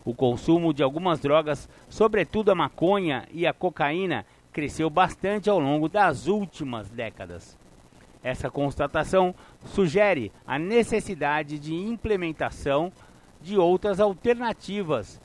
O 0.03 0.13
consumo 0.13 0.73
de 0.73 0.81
algumas 0.81 1.19
drogas, 1.19 1.69
sobretudo 1.87 2.51
a 2.51 2.55
maconha 2.55 3.27
e 3.31 3.45
a 3.45 3.53
cocaína, 3.53 4.25
cresceu 4.51 4.89
bastante 4.89 5.49
ao 5.49 5.59
longo 5.59 5.87
das 5.87 6.27
últimas 6.27 6.89
décadas. 6.89 7.57
Essa 8.23 8.51
constatação 8.51 9.33
sugere 9.65 10.31
a 10.45 10.59
necessidade 10.59 11.57
de 11.57 11.73
implementação 11.73 12.91
de 13.41 13.57
outras 13.57 13.99
alternativas 13.99 15.19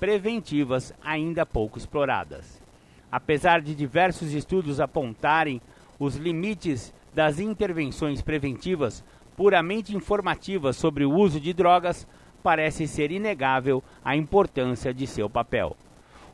preventivas 0.00 0.92
ainda 1.04 1.46
pouco 1.46 1.78
exploradas. 1.78 2.60
Apesar 3.10 3.60
de 3.60 3.74
diversos 3.74 4.32
estudos 4.32 4.80
apontarem 4.80 5.60
os 5.98 6.16
limites 6.16 6.92
das 7.14 7.38
intervenções 7.38 8.20
preventivas 8.20 9.04
puramente 9.36 9.94
informativas 9.94 10.76
sobre 10.76 11.04
o 11.04 11.12
uso 11.12 11.38
de 11.38 11.52
drogas, 11.52 12.08
parece 12.42 12.88
ser 12.88 13.12
inegável 13.12 13.84
a 14.04 14.16
importância 14.16 14.92
de 14.92 15.06
seu 15.06 15.30
papel. 15.30 15.76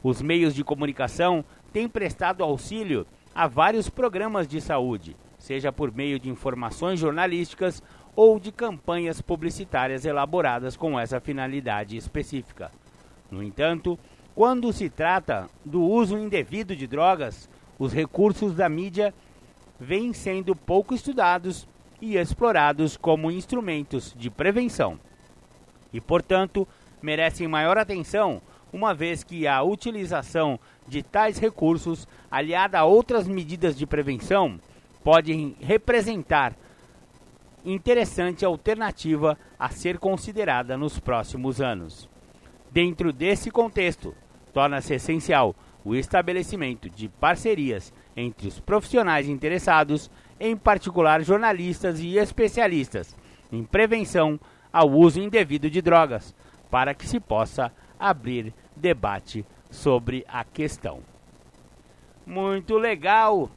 Os 0.03 0.23
meios 0.23 0.55
de 0.55 0.65
comunicação 0.65 1.45
têm 1.71 1.87
prestado 1.87 2.43
auxílio 2.43 3.07
a 3.35 3.47
vários 3.47 3.91
programas 3.91 4.49
de 4.49 4.61
saúde 4.61 5.15
seja 5.49 5.73
por 5.73 5.91
meio 5.91 6.19
de 6.19 6.29
informações 6.29 7.01
jornalísticas 7.01 7.83
ou 8.15 8.39
de 8.39 8.53
campanhas 8.53 9.23
publicitárias 9.23 10.05
elaboradas 10.05 10.77
com 10.77 11.01
essa 11.01 11.21
finalidade 11.21 11.97
específica. 11.97 12.71
No 13.31 13.43
entanto, 13.43 13.99
quando 14.35 14.71
se 14.75 14.91
trata 14.91 15.49
do 15.65 15.83
uso 15.83 16.19
indevido 16.19 16.77
de 16.77 16.87
drogas, 16.87 17.49
os 17.79 17.95
recursos 17.95 18.55
da 18.55 18.69
mídia 18.69 19.15
vêm 19.81 20.13
sendo 20.13 20.55
pouco 20.55 20.95
estudados 20.95 21.67
e 21.99 22.19
explorados 22.19 22.99
como 22.99 23.31
instrumentos 23.31 24.15
de 24.19 24.29
prevenção. 24.29 25.01
E, 25.91 25.99
portanto, 25.99 26.69
merecem 27.01 27.49
maior 27.49 27.79
atenção, 27.79 28.43
uma 28.71 28.93
vez 28.93 29.25
que 29.25 29.47
a 29.47 29.63
utilização 29.63 30.61
de 30.87 31.03
tais 31.03 31.39
recursos, 31.39 32.07
aliada 32.31 32.79
a 32.79 32.85
outras 32.85 33.27
medidas 33.27 33.79
de 33.79 33.87
prevenção, 33.87 34.61
podem 35.09 35.57
representar 35.59 36.55
interessante 37.65 38.45
alternativa 38.45 39.39
a 39.59 39.71
ser 39.71 39.99
considerada 39.99 40.77
nos 40.77 41.01
próximos 41.01 41.63
anos. 41.63 42.07
Dentro 42.71 43.11
desse 43.11 43.51
contexto, 43.51 44.15
torna-se 44.53 44.93
essencial 44.93 45.57
o 45.83 45.95
estabelecimento 45.95 46.91
de 46.91 47.09
parcerias 47.09 47.91
entre 48.15 48.49
os 48.49 48.61
profissionais 48.61 49.27
interessados, 49.27 50.11
em 50.39 50.55
particular 50.55 51.23
jornalistas 51.23 52.01
e 52.01 52.19
especialistas, 52.19 53.17
em 53.51 53.65
prevenção 53.65 54.39
ao 54.71 54.91
uso 54.91 55.23
indevido 55.23 55.71
de 55.71 55.81
drogas, 55.81 56.35
para 56.71 56.93
que 56.93 57.09
se 57.09 57.19
possa 57.19 57.73
abrir 57.99 58.53
debate 58.77 59.43
sobre 59.71 60.23
a 60.29 60.45
questão. 60.45 61.01
Muito 62.27 62.77
legal! 62.77 63.49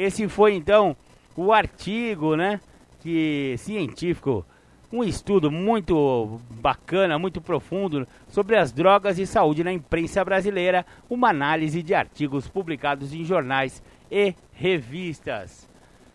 Esse 0.00 0.26
foi 0.28 0.54
então 0.54 0.96
o 1.36 1.52
artigo, 1.52 2.34
né, 2.34 2.58
que 3.00 3.54
científico, 3.58 4.46
um 4.90 5.04
estudo 5.04 5.50
muito 5.50 6.40
bacana, 6.52 7.18
muito 7.18 7.38
profundo 7.38 8.08
sobre 8.26 8.56
as 8.56 8.72
drogas 8.72 9.18
e 9.18 9.26
saúde 9.26 9.62
na 9.62 9.70
imprensa 9.70 10.24
brasileira, 10.24 10.86
uma 11.10 11.28
análise 11.28 11.82
de 11.82 11.94
artigos 11.94 12.48
publicados 12.48 13.12
em 13.12 13.26
jornais 13.26 13.82
e 14.10 14.34
revistas. 14.54 15.68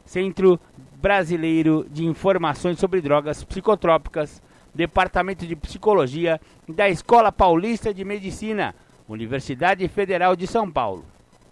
Centro 0.03 0.59
Brasileiro 0.99 1.85
de 1.87 2.05
Informações 2.05 2.79
sobre 2.79 3.01
Drogas 3.01 3.43
Psicotrópicas, 3.43 4.41
Departamento 4.73 5.45
de 5.45 5.55
Psicologia 5.55 6.41
da 6.67 6.89
Escola 6.89 7.31
Paulista 7.31 7.93
de 7.93 8.03
Medicina, 8.03 8.73
Universidade 9.07 9.87
Federal 9.87 10.35
de 10.35 10.47
São 10.47 10.71
Paulo. 10.71 11.05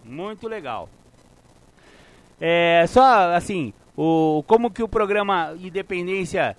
Muito 0.04 0.48
legal. 0.48 0.90
É, 2.46 2.84
só 2.88 3.34
assim, 3.34 3.72
o, 3.96 4.44
como 4.46 4.70
que 4.70 4.84
o 4.84 4.88
programa 4.90 5.56
Independência 5.58 6.58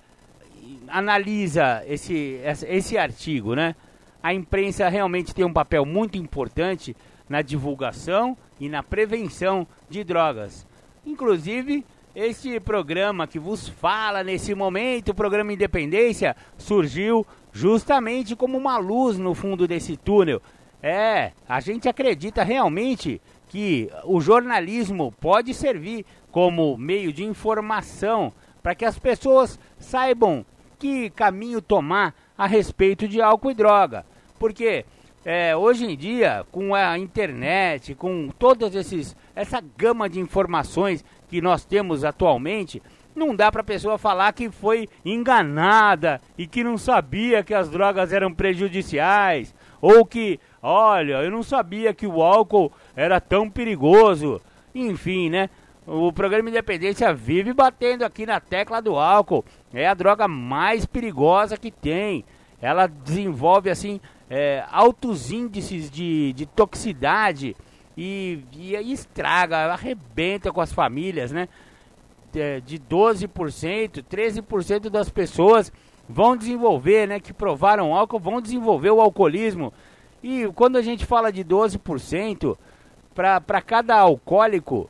analisa 0.87 1.83
esse, 1.85 2.41
esse 2.67 2.97
artigo, 2.97 3.53
né? 3.53 3.75
A 4.23 4.33
imprensa 4.33 4.89
realmente 4.89 5.35
tem 5.35 5.45
um 5.45 5.53
papel 5.53 5.85
muito 5.85 6.17
importante 6.17 6.97
na 7.29 7.43
divulgação 7.43 8.35
e 8.59 8.67
na 8.67 8.81
prevenção 8.81 9.67
de 9.87 10.03
drogas. 10.03 10.65
Inclusive, 11.05 11.85
este 12.15 12.59
programa 12.59 13.27
que 13.27 13.37
vos 13.37 13.69
fala 13.69 14.23
nesse 14.23 14.55
momento, 14.55 15.09
o 15.09 15.13
programa 15.13 15.53
Independência, 15.53 16.35
surgiu 16.57 17.23
justamente 17.53 18.35
como 18.35 18.57
uma 18.57 18.79
luz 18.79 19.19
no 19.19 19.35
fundo 19.35 19.67
desse 19.67 19.95
túnel. 19.95 20.41
É, 20.81 21.31
a 21.47 21.59
gente 21.59 21.87
acredita 21.87 22.43
realmente 22.43 23.21
que 23.47 23.89
o 24.03 24.19
jornalismo 24.19 25.13
pode 25.19 25.53
servir 25.53 26.05
como 26.31 26.77
meio 26.77 27.13
de 27.13 27.23
informação 27.23 28.33
para 28.61 28.75
que 28.75 28.85
as 28.85 28.97
pessoas 28.97 29.59
saibam 29.79 30.45
que 30.79 31.09
caminho 31.11 31.61
tomar 31.61 32.13
a 32.37 32.45
respeito 32.47 33.07
de 33.07 33.21
álcool 33.21 33.51
e 33.51 33.55
droga. 33.55 34.05
Porque 34.37 34.85
é, 35.23 35.55
hoje 35.55 35.85
em 35.85 35.95
dia, 35.95 36.45
com 36.51 36.75
a 36.75 36.97
internet, 36.99 37.95
com 37.95 38.29
todas 38.37 38.75
esses 38.75 39.15
essa 39.35 39.61
gama 39.75 40.09
de 40.09 40.19
informações 40.19 41.03
que 41.27 41.41
nós 41.41 41.65
temos 41.65 42.03
atualmente, 42.03 42.81
não 43.15 43.35
dá 43.35 43.51
para 43.51 43.61
a 43.61 43.63
pessoa 43.63 43.97
falar 43.97 44.33
que 44.33 44.49
foi 44.49 44.87
enganada 45.03 46.21
e 46.37 46.45
que 46.45 46.63
não 46.63 46.77
sabia 46.77 47.43
que 47.43 47.53
as 47.53 47.69
drogas 47.69 48.11
eram 48.11 48.33
prejudiciais 48.33 49.55
ou 49.85 50.03
que, 50.03 50.39
olha, 50.63 51.21
eu 51.21 51.29
não 51.29 51.43
sabia 51.43 51.93
que 51.93 52.07
o 52.07 52.23
álcool 52.23 52.71
era 52.95 53.21
tão 53.21 53.47
perigoso. 53.47 54.41
Enfim, 54.73 55.29
né? 55.29 55.47
O 55.85 56.11
programa 56.11 56.49
Independência 56.49 57.13
vive 57.13 57.53
batendo 57.53 58.03
aqui 58.03 58.25
na 58.25 58.39
tecla 58.39 58.81
do 58.81 58.97
álcool. 58.97 59.45
É 59.71 59.87
a 59.87 59.93
droga 59.93 60.27
mais 60.27 60.87
perigosa 60.87 61.55
que 61.55 61.69
tem. 61.69 62.25
Ela 62.59 62.87
desenvolve 62.87 63.69
assim 63.69 64.01
é, 64.27 64.63
altos 64.71 65.31
índices 65.31 65.91
de, 65.91 66.33
de 66.33 66.47
toxicidade 66.47 67.55
e, 67.95 68.39
e, 68.53 68.91
estraga, 68.91 69.71
arrebenta 69.71 70.51
com 70.51 70.61
as 70.61 70.73
famílias, 70.73 71.31
né? 71.31 71.47
De, 72.33 72.59
de 72.61 72.79
12%, 72.79 74.03
13% 74.03 74.89
das 74.89 75.11
pessoas 75.11 75.71
vão 76.07 76.37
desenvolver, 76.37 77.07
né? 77.07 77.19
Que 77.19 77.33
provaram 77.33 77.95
álcool, 77.95 78.19
vão 78.19 78.41
desenvolver 78.41 78.91
o 78.91 79.01
alcoolismo. 79.01 79.73
E 80.23 80.47
quando 80.55 80.77
a 80.77 80.81
gente 80.81 81.05
fala 81.05 81.31
de 81.31 81.43
12%, 81.43 82.57
para 83.13 83.61
cada 83.61 83.95
alcoólico, 83.95 84.89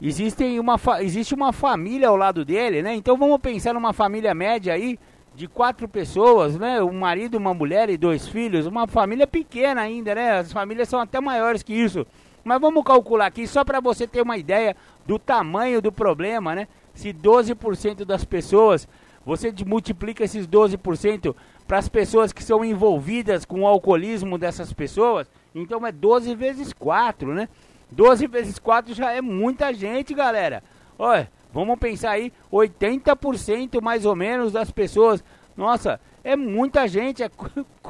existem 0.00 0.58
uma, 0.58 0.80
existe 1.00 1.34
uma 1.34 1.52
família 1.52 2.08
ao 2.08 2.16
lado 2.16 2.44
dele, 2.44 2.82
né? 2.82 2.94
Então 2.94 3.16
vamos 3.16 3.40
pensar 3.40 3.72
numa 3.74 3.92
família 3.92 4.34
média 4.34 4.74
aí 4.74 4.98
de 5.34 5.46
quatro 5.46 5.86
pessoas, 5.86 6.58
né? 6.58 6.82
Um 6.82 6.98
marido, 6.98 7.36
uma 7.36 7.52
mulher 7.52 7.90
e 7.90 7.96
dois 7.96 8.26
filhos, 8.26 8.66
uma 8.66 8.86
família 8.86 9.26
pequena 9.26 9.82
ainda, 9.82 10.14
né? 10.14 10.38
As 10.38 10.52
famílias 10.52 10.88
são 10.88 10.98
até 10.98 11.20
maiores 11.20 11.62
que 11.62 11.74
isso. 11.74 12.06
Mas 12.42 12.60
vamos 12.60 12.82
calcular 12.84 13.26
aqui 13.26 13.46
só 13.46 13.64
para 13.64 13.80
você 13.80 14.06
ter 14.06 14.22
uma 14.22 14.38
ideia 14.38 14.74
do 15.04 15.18
tamanho 15.18 15.82
do 15.82 15.92
problema, 15.92 16.54
né? 16.54 16.66
Se 16.94 17.12
12% 17.12 18.04
das 18.04 18.24
pessoas, 18.24 18.88
você 19.26 19.52
multiplica 19.66 20.22
esses 20.22 20.46
12% 20.46 21.34
para 21.66 21.78
as 21.78 21.88
pessoas 21.88 22.32
que 22.32 22.44
são 22.44 22.64
envolvidas 22.64 23.44
com 23.44 23.62
o 23.62 23.66
alcoolismo 23.66 24.38
dessas 24.38 24.72
pessoas, 24.72 25.28
então 25.52 25.84
é 25.84 25.90
12 25.90 26.32
vezes 26.36 26.72
4, 26.72 27.34
né? 27.34 27.48
12 27.90 28.28
vezes 28.28 28.58
4 28.60 28.94
já 28.94 29.10
é 29.10 29.20
muita 29.20 29.74
gente, 29.74 30.14
galera. 30.14 30.62
Olha, 30.96 31.28
vamos 31.52 31.76
pensar 31.80 32.12
aí, 32.12 32.32
80% 32.52 33.82
mais 33.82 34.06
ou 34.06 34.14
menos 34.14 34.52
das 34.52 34.70
pessoas. 34.70 35.24
Nossa, 35.56 36.00
é 36.22 36.36
muita 36.36 36.86
gente, 36.86 37.24
é 37.24 37.30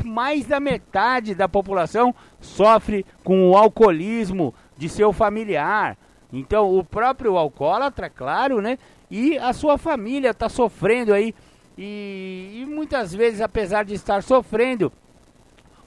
mais 0.04 0.46
da 0.46 0.58
metade 0.58 1.34
da 1.34 1.48
população 1.48 2.14
sofre 2.40 3.04
com 3.22 3.50
o 3.50 3.56
alcoolismo 3.56 4.54
de 4.76 4.88
seu 4.88 5.12
familiar. 5.12 5.98
Então, 6.32 6.76
o 6.76 6.82
próprio 6.84 7.36
alcoólatra, 7.36 8.10
claro, 8.10 8.60
né? 8.60 8.78
E 9.10 9.38
a 9.38 9.52
sua 9.52 9.78
família 9.78 10.30
está 10.30 10.48
sofrendo 10.48 11.12
aí. 11.12 11.34
E, 11.78 12.62
e 12.62 12.66
muitas 12.66 13.14
vezes, 13.14 13.40
apesar 13.40 13.84
de 13.84 13.94
estar 13.94 14.22
sofrendo 14.22 14.92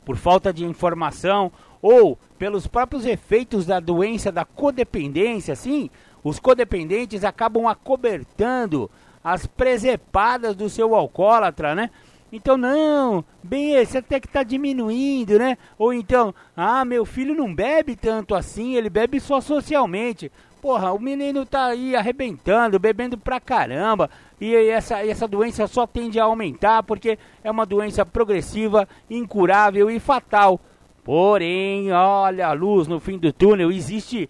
por 0.06 0.16
falta 0.16 0.54
de 0.54 0.66
informação 0.66 1.52
ou 1.82 2.18
pelos 2.38 2.68
próprios 2.68 3.06
efeitos 3.06 3.66
da 3.66 3.80
doença 3.80 4.32
da 4.32 4.46
codependência, 4.46 5.56
sim, 5.56 5.90
os 6.24 6.40
codependentes 6.40 7.24
acabam 7.24 7.68
acobertando 7.68 8.90
as 9.24 9.46
presepadas 9.46 10.56
do 10.56 10.70
seu 10.70 10.96
alcoólatra, 10.96 11.76
né? 11.76 11.90
Então, 12.32 12.58
não, 12.58 13.26
bem, 13.42 13.84
você 13.84 13.98
até 13.98 14.20
que 14.20 14.28
está 14.28 14.44
diminuindo, 14.44 15.40
né? 15.40 15.58
Ou 15.80 15.92
então, 15.92 16.34
ah, 16.56 16.86
meu 16.86 17.04
filho 17.04 17.34
não 17.34 17.54
bebe 17.54 17.96
tanto 17.96 18.36
assim, 18.36 18.76
ele 18.76 18.90
bebe 18.90 19.20
só 19.20 19.42
socialmente. 19.42 20.32
Porra, 20.62 20.92
o 20.92 21.00
menino 21.00 21.46
tá 21.46 21.68
aí 21.68 21.96
arrebentando, 21.96 22.78
bebendo 22.78 23.18
pra 23.18 23.40
caramba. 23.40 24.10
E 24.42 24.54
essa, 24.54 25.06
essa 25.06 25.28
doença 25.28 25.68
só 25.68 25.88
tende 25.88 26.20
a 26.20 26.26
aumentar 26.26 26.84
porque 26.84 27.18
é 27.44 27.50
uma 27.50 27.66
doença 27.66 28.06
progressiva, 28.06 28.88
incurável 29.10 29.90
e 29.90 30.00
fatal. 30.00 30.60
Porém, 31.04 31.92
olha 31.92 32.48
a 32.48 32.54
luz 32.54 32.88
no 32.88 33.00
fim 33.00 33.18
do 33.18 33.32
túnel, 33.32 33.72
existe 33.72 34.30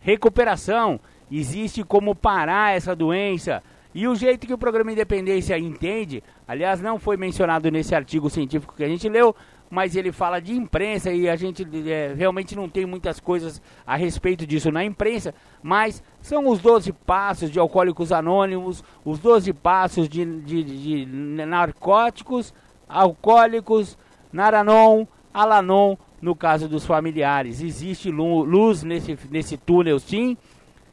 recuperação, 0.00 0.98
existe 1.30 1.84
como 1.84 2.14
parar 2.14 2.74
essa 2.74 2.96
doença. 2.96 3.62
E 3.94 4.08
o 4.08 4.14
jeito 4.14 4.46
que 4.46 4.52
o 4.52 4.58
programa 4.58 4.92
Independência 4.92 5.58
entende, 5.58 6.22
aliás, 6.46 6.80
não 6.80 6.98
foi 6.98 7.16
mencionado 7.16 7.70
nesse 7.70 7.94
artigo 7.94 8.28
científico 8.28 8.74
que 8.76 8.84
a 8.84 8.88
gente 8.88 9.08
leu, 9.08 9.34
mas 9.70 9.96
ele 9.96 10.12
fala 10.12 10.40
de 10.40 10.52
imprensa 10.52 11.10
e 11.12 11.28
a 11.28 11.36
gente 11.36 11.66
é, 11.88 12.14
realmente 12.16 12.54
não 12.54 12.68
tem 12.68 12.86
muitas 12.86 13.18
coisas 13.18 13.60
a 13.86 13.96
respeito 13.96 14.46
disso 14.46 14.70
na 14.70 14.84
imprensa, 14.84 15.34
mas 15.62 16.02
são 16.20 16.48
os 16.48 16.60
12 16.60 16.92
passos 16.92 17.50
de 17.50 17.58
alcoólicos 17.58 18.12
anônimos, 18.12 18.84
os 19.04 19.18
12 19.18 19.52
passos 19.52 20.08
de, 20.08 20.24
de, 20.42 20.62
de 20.62 21.06
narcóticos, 21.46 22.54
alcoólicos, 22.88 23.98
naranon, 24.32 25.06
alanon, 25.32 25.96
no 26.20 26.34
caso 26.34 26.68
dos 26.68 26.86
familiares. 26.86 27.60
Existe 27.60 28.10
luz 28.10 28.82
nesse, 28.82 29.18
nesse 29.30 29.56
túnel 29.56 29.98
sim, 29.98 30.36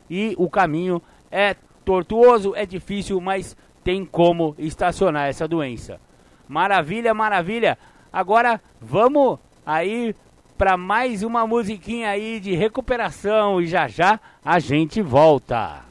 e 0.09 0.35
o 0.37 0.49
caminho 0.49 1.01
é 1.31 1.55
tortuoso, 1.85 2.53
é 2.55 2.65
difícil, 2.65 3.19
mas 3.21 3.55
tem 3.83 4.05
como 4.05 4.55
estacionar 4.57 5.27
essa 5.27 5.47
doença. 5.47 5.99
Maravilha, 6.47 7.13
maravilha. 7.13 7.77
Agora 8.13 8.61
vamos 8.79 9.39
aí 9.65 10.15
para 10.55 10.77
mais 10.77 11.23
uma 11.23 11.47
musiquinha 11.47 12.09
aí 12.09 12.39
de 12.39 12.53
recuperação 12.53 13.59
e 13.59 13.65
já 13.65 13.87
já 13.87 14.19
a 14.45 14.59
gente 14.59 15.01
volta. 15.01 15.81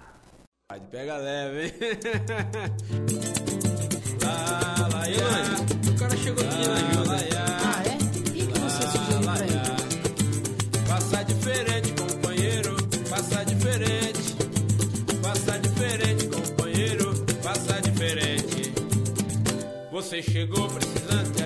Pega 0.92 1.16
leve, 1.16 1.64
hein? 1.64 1.72
lá, 4.22 4.88
lá, 4.88 5.02
O 5.90 5.94
cara 5.98 6.16
chegou 6.16 6.44
aqui, 6.44 6.68
né, 6.68 6.74
Ah, 7.64 7.82
é? 7.88 7.96
E 8.38 8.46
que 8.46 8.58
você 8.60 8.82
sugeriu 8.86 9.20
pra 9.20 9.44
ele? 9.44 9.58
Passar 10.88 11.24
diferente, 11.24 11.92
companheiro. 12.00 12.76
Passar 13.10 13.44
diferente. 13.44 14.36
Passar 15.20 15.58
diferente, 15.58 16.28
companheiro. 16.28 17.12
Passar 17.42 17.80
diferente. 17.82 18.72
Você 19.90 20.22
chegou 20.22 20.68
precisando 20.68 21.41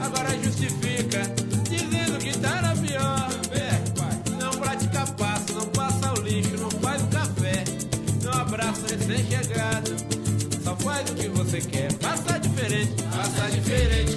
Agora 0.00 0.28
justifica, 0.42 1.22
dizendo 1.66 2.18
que 2.18 2.38
tá 2.38 2.60
na 2.60 2.76
pior. 2.76 3.28
É. 3.52 4.38
Não 4.38 4.50
pratica 4.50 5.06
passo, 5.16 5.54
não 5.54 5.66
passa 5.68 6.12
o 6.12 6.22
lixo, 6.22 6.54
não 6.58 6.70
faz 6.72 7.02
o 7.02 7.06
café. 7.06 7.64
Não 8.22 8.32
abraça 8.32 8.86
recém-chegado. 8.94 9.96
Só 10.62 10.76
faz 10.76 11.08
o 11.08 11.14
que 11.14 11.28
você 11.28 11.62
quer. 11.62 11.90
Passa 11.94 12.38
diferente, 12.38 13.02
passa 13.04 13.50
diferente, 13.50 14.13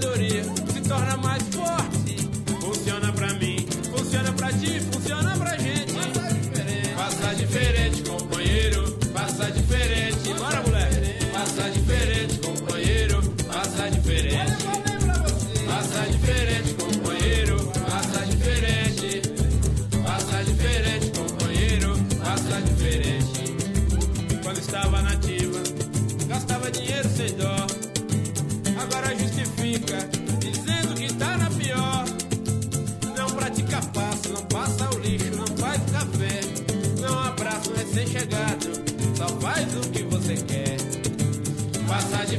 sabedoria. 0.00 0.42
Se 0.72 0.80
torna 0.80 1.16
mais 1.18 1.49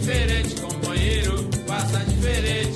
diferente, 0.02 0.60
companheiro, 0.60 1.44
passa 1.68 2.00
diferente. 2.06 2.71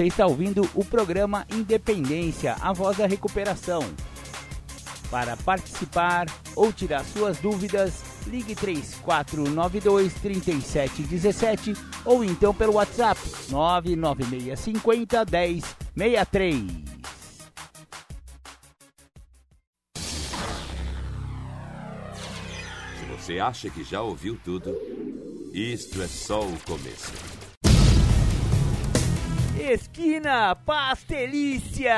Você 0.00 0.06
está 0.06 0.26
ouvindo 0.26 0.66
o 0.74 0.82
programa 0.82 1.46
Independência, 1.52 2.56
a 2.58 2.72
voz 2.72 2.96
da 2.96 3.06
recuperação. 3.06 3.82
Para 5.10 5.36
participar 5.36 6.26
ou 6.56 6.72
tirar 6.72 7.04
suas 7.04 7.36
dúvidas, 7.36 8.02
ligue 8.26 8.54
3492 8.54 10.14
3717 10.14 11.74
ou 12.06 12.24
então 12.24 12.54
pelo 12.54 12.76
WhatsApp 12.76 13.20
99650 13.50 15.26
1063. 15.94 16.62
Se 22.96 23.04
você 23.18 23.38
acha 23.38 23.68
que 23.68 23.84
já 23.84 24.00
ouviu 24.00 24.40
tudo, 24.42 24.74
isto 25.52 26.00
é 26.00 26.08
só 26.08 26.40
o 26.40 26.58
começo. 26.60 27.39
Esquina 29.60 30.56
Pastelícia! 30.56 31.92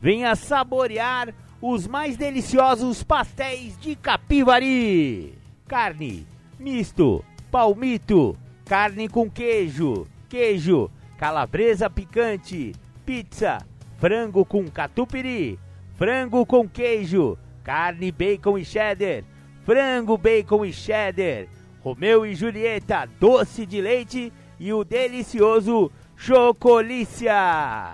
Venha 0.00 0.36
saborear 0.36 1.34
os 1.60 1.88
mais 1.88 2.16
deliciosos 2.16 3.02
pastéis 3.02 3.76
de 3.80 3.96
Capivari. 3.96 5.34
Carne, 5.66 6.24
misto, 6.58 7.24
palmito, 7.50 8.36
carne 8.64 9.08
com 9.08 9.28
queijo, 9.28 10.06
queijo, 10.28 10.88
calabresa 11.18 11.90
picante, 11.90 12.72
pizza, 13.04 13.58
frango 13.98 14.44
com 14.44 14.70
catupiry, 14.70 15.58
frango 15.96 16.46
com 16.46 16.68
queijo, 16.68 17.36
carne, 17.64 18.12
bacon 18.12 18.56
e 18.56 18.64
cheddar, 18.64 19.24
frango, 19.64 20.16
bacon 20.16 20.64
e 20.64 20.72
cheddar, 20.72 21.48
Romeu 21.80 22.24
e 22.24 22.34
Julieta, 22.34 23.08
doce 23.18 23.66
de 23.66 23.80
leite 23.80 24.32
e 24.58 24.72
o 24.72 24.84
delicioso 24.84 25.90
Chocolícia. 26.16 27.92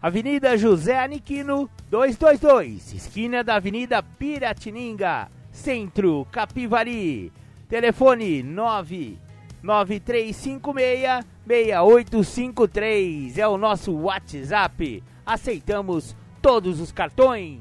Avenida 0.00 0.56
José 0.56 0.98
Aniquino, 0.98 1.68
222, 1.90 2.94
esquina 2.94 3.44
da 3.44 3.56
Avenida 3.56 4.02
Piratininga, 4.02 5.28
Centro, 5.50 6.26
Capivari. 6.32 7.30
Telefone 7.68 8.42
99356 8.42 11.26
6853 11.46 13.36
é 13.38 13.46
o 13.46 13.58
nosso 13.58 13.92
WhatsApp. 13.92 15.02
Aceitamos 15.24 16.16
todos 16.40 16.80
os 16.80 16.90
cartões. 16.92 17.60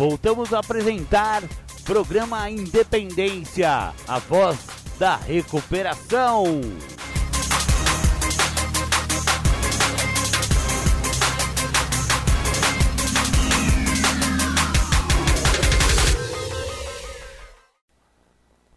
Voltamos 0.00 0.54
a 0.54 0.60
apresentar 0.60 1.42
programa 1.84 2.48
Independência, 2.48 3.92
a 4.08 4.18
voz 4.18 4.66
da 4.98 5.14
recuperação. 5.14 6.62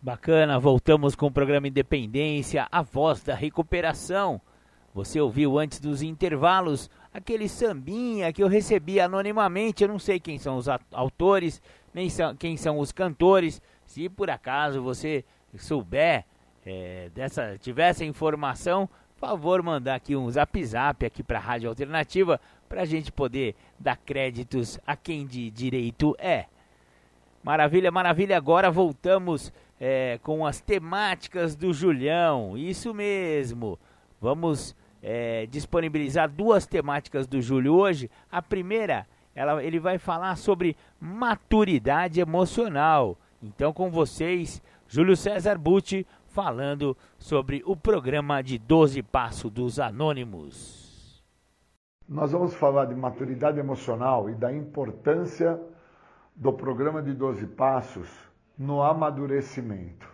Bacana, 0.02 0.60
voltamos 0.60 1.16
com 1.16 1.28
o 1.28 1.32
programa 1.32 1.70
Independência, 1.70 2.68
a 2.70 2.82
voz 2.82 3.24
da 3.24 3.34
recuperação. 3.34 4.42
Você 4.94 5.22
ouviu 5.22 5.58
antes 5.58 5.80
dos 5.80 6.02
intervalos 6.02 6.90
aquele 7.14 7.48
sambinha 7.48 8.34
que 8.34 8.42
eu 8.42 8.48
recebi 8.48 9.00
anonimamente. 9.00 9.84
Eu 9.84 9.90
não 9.90 10.00
sei 10.00 10.20
quem 10.20 10.40
são 10.40 10.58
os 10.58 10.68
autores, 10.92 11.62
nem 11.94 12.10
são, 12.10 12.36
quem 12.36 12.58
são 12.58 12.80
os 12.80 12.92
cantores. 12.92 13.62
Se 13.86 14.10
por 14.10 14.30
acaso 14.30 14.82
você 14.82 15.24
souber 15.58 16.26
é, 16.66 17.10
dessa, 17.14 17.58
tiver 17.60 17.90
essa 17.90 18.04
informação, 18.04 18.90
por 19.20 19.28
favor, 19.28 19.62
mandar 19.62 19.96
aqui 19.96 20.16
um 20.16 20.30
zap 20.30 20.66
zap 20.66 21.06
aqui 21.06 21.22
para 21.22 21.38
a 21.38 21.42
Rádio 21.42 21.70
Alternativa 21.70 22.42
para 22.68 22.82
a 22.82 22.86
gente 22.86 23.12
poder 23.12 23.56
dar 23.80 23.96
créditos 23.98 24.80
a 24.86 24.96
quem 24.96 25.28
de 25.28 25.52
direito 25.52 26.16
é. 26.18 26.46
Maravilha, 27.44 27.92
maravilha. 27.92 28.38
Agora 28.38 28.72
voltamos 28.72 29.54
é, 29.80 30.20
com 30.24 30.46
as 30.46 30.62
temáticas 30.62 31.56
do 31.56 31.74
Julião. 31.74 32.58
Isso 32.58 32.94
mesmo. 32.94 33.78
Vamos 34.20 34.76
é, 35.04 35.46
disponibilizar 35.48 36.30
duas 36.30 36.66
temáticas 36.66 37.28
do 37.28 37.42
Júlio 37.42 37.74
hoje. 37.74 38.10
A 38.32 38.42
primeira, 38.42 39.06
ela, 39.36 39.62
ele 39.62 39.80
vai 39.80 39.98
falar 39.98 40.38
sobre 40.38 40.78
maturidade 41.00 42.22
emocional. 42.22 43.18
Então, 43.42 43.74
com 43.74 43.92
vocês, 43.92 44.62
Júlio 44.88 45.18
César 45.18 45.58
Butti, 45.58 46.08
falando 46.28 46.96
sobre 47.20 47.62
o 47.66 47.76
programa 47.76 48.42
de 48.42 48.58
12 48.58 49.04
Passos 49.04 49.52
dos 49.52 49.80
Anônimos. 49.80 51.22
Nós 52.08 52.32
vamos 52.32 52.54
falar 52.54 52.86
de 52.86 52.96
maturidade 52.96 53.60
emocional 53.60 54.30
e 54.30 54.36
da 54.36 54.54
importância 54.54 55.60
do 56.36 56.54
programa 56.54 57.02
de 57.02 57.14
12 57.14 57.46
Passos 57.48 58.10
no 58.58 58.82
amadurecimento. 58.82 60.08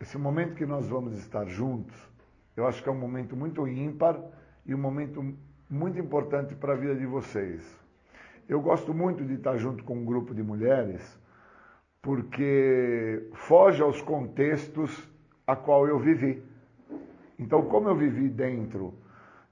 Esse 0.00 0.18
momento 0.18 0.54
que 0.54 0.66
nós 0.66 0.86
vamos 0.88 1.18
estar 1.18 1.46
juntos, 1.46 1.96
eu 2.56 2.66
acho 2.66 2.82
que 2.82 2.88
é 2.88 2.92
um 2.92 2.98
momento 2.98 3.36
muito 3.36 3.66
ímpar 3.66 4.20
e 4.64 4.74
um 4.74 4.78
momento 4.78 5.34
muito 5.68 5.98
importante 5.98 6.54
para 6.54 6.72
a 6.72 6.76
vida 6.76 6.94
de 6.94 7.06
vocês. 7.06 7.62
Eu 8.48 8.60
gosto 8.60 8.92
muito 8.92 9.24
de 9.24 9.34
estar 9.34 9.56
junto 9.56 9.82
com 9.84 9.94
um 9.94 10.04
grupo 10.04 10.34
de 10.34 10.42
mulheres 10.42 11.18
porque 12.00 13.30
foge 13.32 13.82
aos 13.82 14.00
contextos 14.02 15.10
a 15.46 15.56
qual 15.56 15.88
eu 15.88 15.98
vivi. 15.98 16.42
Então, 17.38 17.62
como 17.62 17.88
eu 17.88 17.96
vivi 17.96 18.28
dentro 18.28 18.94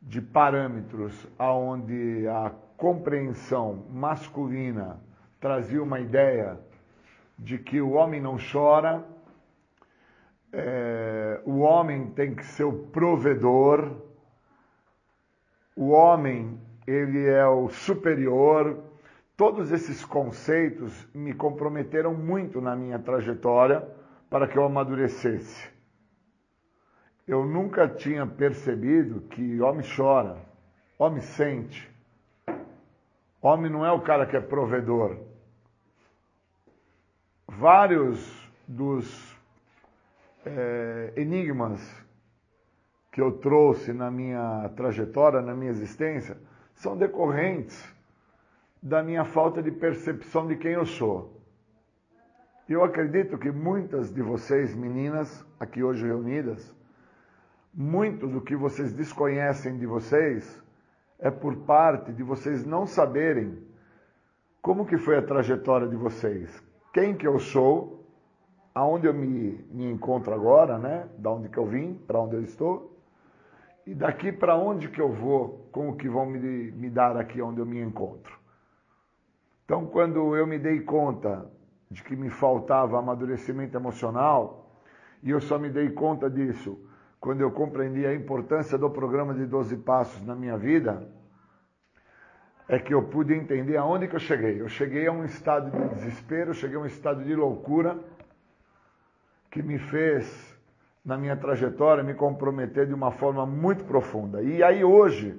de 0.01 0.21
parâmetros 0.21 1.27
aonde 1.39 2.27
a 2.29 2.53
compreensão 2.77 3.87
masculina 3.91 5.01
trazia 5.41 5.83
uma 5.83 6.01
ideia 6.01 6.59
de 7.39 7.59
que 7.59 7.81
o 7.81 7.93
homem 7.93 8.21
não 8.21 8.37
chora, 8.37 9.05
é, 10.53 11.41
o 11.45 11.61
homem 11.61 12.11
tem 12.11 12.35
que 12.35 12.45
ser 12.45 12.65
o 12.65 12.73
provedor, 12.73 13.91
o 15.75 15.89
homem 15.91 16.61
ele 16.87 17.27
é 17.27 17.47
o 17.47 17.69
superior. 17.69 18.79
Todos 19.37 19.73
esses 19.73 20.05
conceitos 20.05 21.09
me 21.15 21.33
comprometeram 21.33 22.15
muito 22.15 22.61
na 22.61 22.77
minha 22.77 22.99
trajetória 22.99 23.87
para 24.29 24.47
que 24.47 24.57
eu 24.57 24.65
amadurecesse. 24.65 25.71
Eu 27.27 27.45
nunca 27.47 27.89
tinha 27.89 28.27
percebido 28.27 29.23
que 29.23 29.61
homem 29.61 29.85
chora, 29.97 30.37
homem 30.99 31.23
sente. 31.23 31.91
Homem 33.41 33.71
não 33.71 33.87
é 33.87 33.91
o 33.91 34.01
cara 34.01 34.27
que 34.27 34.37
é 34.37 34.41
provedor 34.41 35.17
vários 37.59 38.51
dos 38.67 39.32
é, 40.45 41.13
enigmas 41.17 41.81
que 43.11 43.21
eu 43.21 43.33
trouxe 43.33 43.93
na 43.93 44.11
minha 44.11 44.69
trajetória, 44.77 45.41
na 45.43 45.55
minha 45.55 45.71
existência, 45.71 46.37
são 46.75 46.97
decorrentes 46.97 47.95
da 48.83 49.03
minha 49.03 49.25
falta 49.25 49.63
de 49.63 49.71
percepção 49.71 50.47
de 50.47 50.57
quem 50.57 50.73
eu 50.73 50.87
sou. 50.87 51.41
Eu 52.69 52.83
acredito 52.83 53.37
que 53.37 53.51
muitas 53.51 54.13
de 54.13 54.23
vocês, 54.23 54.75
meninas, 54.75 55.45
aqui 55.61 55.83
hoje 55.83 56.07
reunidas, 56.07 56.75
muito 57.75 58.27
do 58.27 58.41
que 58.41 58.57
vocês 58.57 58.93
desconhecem 58.93 59.79
de 59.79 59.87
vocês 59.87 60.63
é 61.19 61.31
por 61.31 61.57
parte 61.59 62.13
de 62.13 62.23
vocês 62.23 62.65
não 62.65 62.87
saberem 62.87 63.59
como 64.61 64.87
que 64.87 64.97
foi 64.97 65.17
a 65.17 65.23
trajetória 65.23 65.89
de 65.89 65.97
vocês, 65.97 66.63
quem 66.93 67.17
que 67.17 67.27
eu 67.27 67.39
sou, 67.39 68.02
aonde 68.75 69.07
eu 69.07 69.15
me, 69.15 69.65
me 69.71 69.91
encontro 69.91 70.33
agora, 70.33 70.79
né? 70.79 71.09
Da 71.19 71.31
onde 71.31 71.49
que 71.49 71.59
eu 71.59 71.67
vim, 71.67 71.95
para 72.07 72.21
onde 72.21 72.37
eu 72.37 72.43
estou, 72.43 72.97
e 73.87 73.95
daqui 73.95 74.31
para 74.31 74.57
onde 74.57 74.89
que 74.89 75.01
eu 75.01 75.13
vou, 75.13 75.69
com 75.73 75.91
o 75.91 75.97
que 75.97 76.09
vão 76.09 76.27
me, 76.27 76.39
me 76.73 76.89
dar 76.89 77.17
aqui 77.17 77.43
onde 77.43 77.61
eu 77.61 77.67
me 77.67 77.81
encontro. 77.81 78.39
Então, 79.65 79.87
quando 79.87 80.37
eu 80.37 80.47
me 80.47 80.59
dei 80.59 80.81
conta 80.81 81.51
de 81.91 82.03
que 82.03 82.15
me 82.15 82.31
faltava 82.31 82.99
amadurecimento 82.99 83.77
emocional, 83.77 84.81
e 85.23 85.31
eu 85.31 85.41
só 85.41 85.59
me 85.59 85.69
dei 85.69 85.91
conta 85.91 86.29
disso 86.29 86.79
quando 87.21 87.41
eu 87.41 87.53
compreendi 87.53 88.05
a 88.05 88.13
importância 88.13 88.77
do 88.77 88.91
programa 88.91 89.33
de 89.33 89.47
12 89.47 89.77
passos 89.79 90.27
na 90.27 90.35
minha 90.35 90.57
vida, 90.57 91.09
é 92.69 92.81
que 92.81 92.93
eu 92.93 93.05
pude 93.05 93.33
entender 93.33 93.77
aonde 93.77 94.09
que 94.09 94.17
eu 94.17 94.21
cheguei. 94.21 94.61
Eu 94.61 94.69
cheguei 94.69 95.07
a 95.07 95.13
um 95.13 95.25
estado 95.25 95.71
de 95.71 95.95
desespero, 95.95 96.53
cheguei 96.53 96.77
a 96.77 96.81
um 96.81 96.87
estado 96.87 97.23
de 97.23 97.35
loucura 97.35 97.97
que 99.53 99.63
me 99.63 99.79
fez, 99.79 100.57
na 101.05 101.19
minha 101.19 101.37
trajetória, 101.37 102.03
me 102.03 102.15
comprometer 102.15 102.87
de 102.87 102.95
uma 102.95 103.11
forma 103.11 103.45
muito 103.45 103.85
profunda. 103.85 104.41
E 104.43 104.63
aí 104.63 104.83
hoje, 104.83 105.39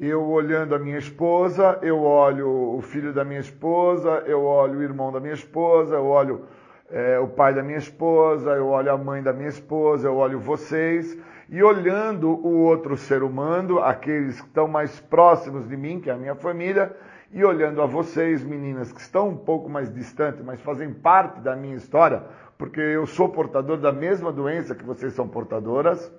eu 0.00 0.20
olhando 0.28 0.74
a 0.74 0.80
minha 0.80 0.98
esposa, 0.98 1.78
eu 1.80 2.02
olho 2.02 2.76
o 2.76 2.82
filho 2.82 3.12
da 3.12 3.24
minha 3.24 3.38
esposa, 3.38 4.24
eu 4.26 4.42
olho 4.42 4.80
o 4.80 4.82
irmão 4.82 5.12
da 5.12 5.20
minha 5.20 5.32
esposa, 5.34 5.94
eu 5.94 6.06
olho 6.06 6.44
é, 6.90 7.20
o 7.20 7.28
pai 7.28 7.54
da 7.54 7.62
minha 7.62 7.78
esposa, 7.78 8.50
eu 8.50 8.66
olho 8.66 8.90
a 8.90 8.98
mãe 8.98 9.22
da 9.22 9.32
minha 9.32 9.48
esposa, 9.48 10.08
eu 10.08 10.16
olho 10.16 10.40
vocês, 10.40 11.16
e 11.48 11.62
olhando 11.62 12.30
o 12.30 12.64
outro 12.64 12.96
ser 12.96 13.22
humano, 13.22 13.78
aqueles 13.78 14.40
que 14.40 14.48
estão 14.48 14.66
mais 14.66 14.98
próximos 14.98 15.68
de 15.68 15.76
mim, 15.76 16.00
que 16.00 16.10
é 16.10 16.12
a 16.12 16.16
minha 16.16 16.34
família, 16.34 16.96
e 17.32 17.42
olhando 17.42 17.80
a 17.80 17.86
vocês, 17.86 18.44
meninas, 18.44 18.92
que 18.92 19.00
estão 19.00 19.30
um 19.30 19.36
pouco 19.36 19.68
mais 19.68 19.92
distantes, 19.92 20.44
mas 20.44 20.60
fazem 20.60 20.92
parte 20.92 21.40
da 21.40 21.56
minha 21.56 21.76
história, 21.76 22.22
porque 22.58 22.80
eu 22.80 23.06
sou 23.06 23.30
portador 23.30 23.78
da 23.78 23.90
mesma 23.90 24.30
doença 24.30 24.74
que 24.74 24.84
vocês 24.84 25.14
são 25.14 25.26
portadoras, 25.26 26.12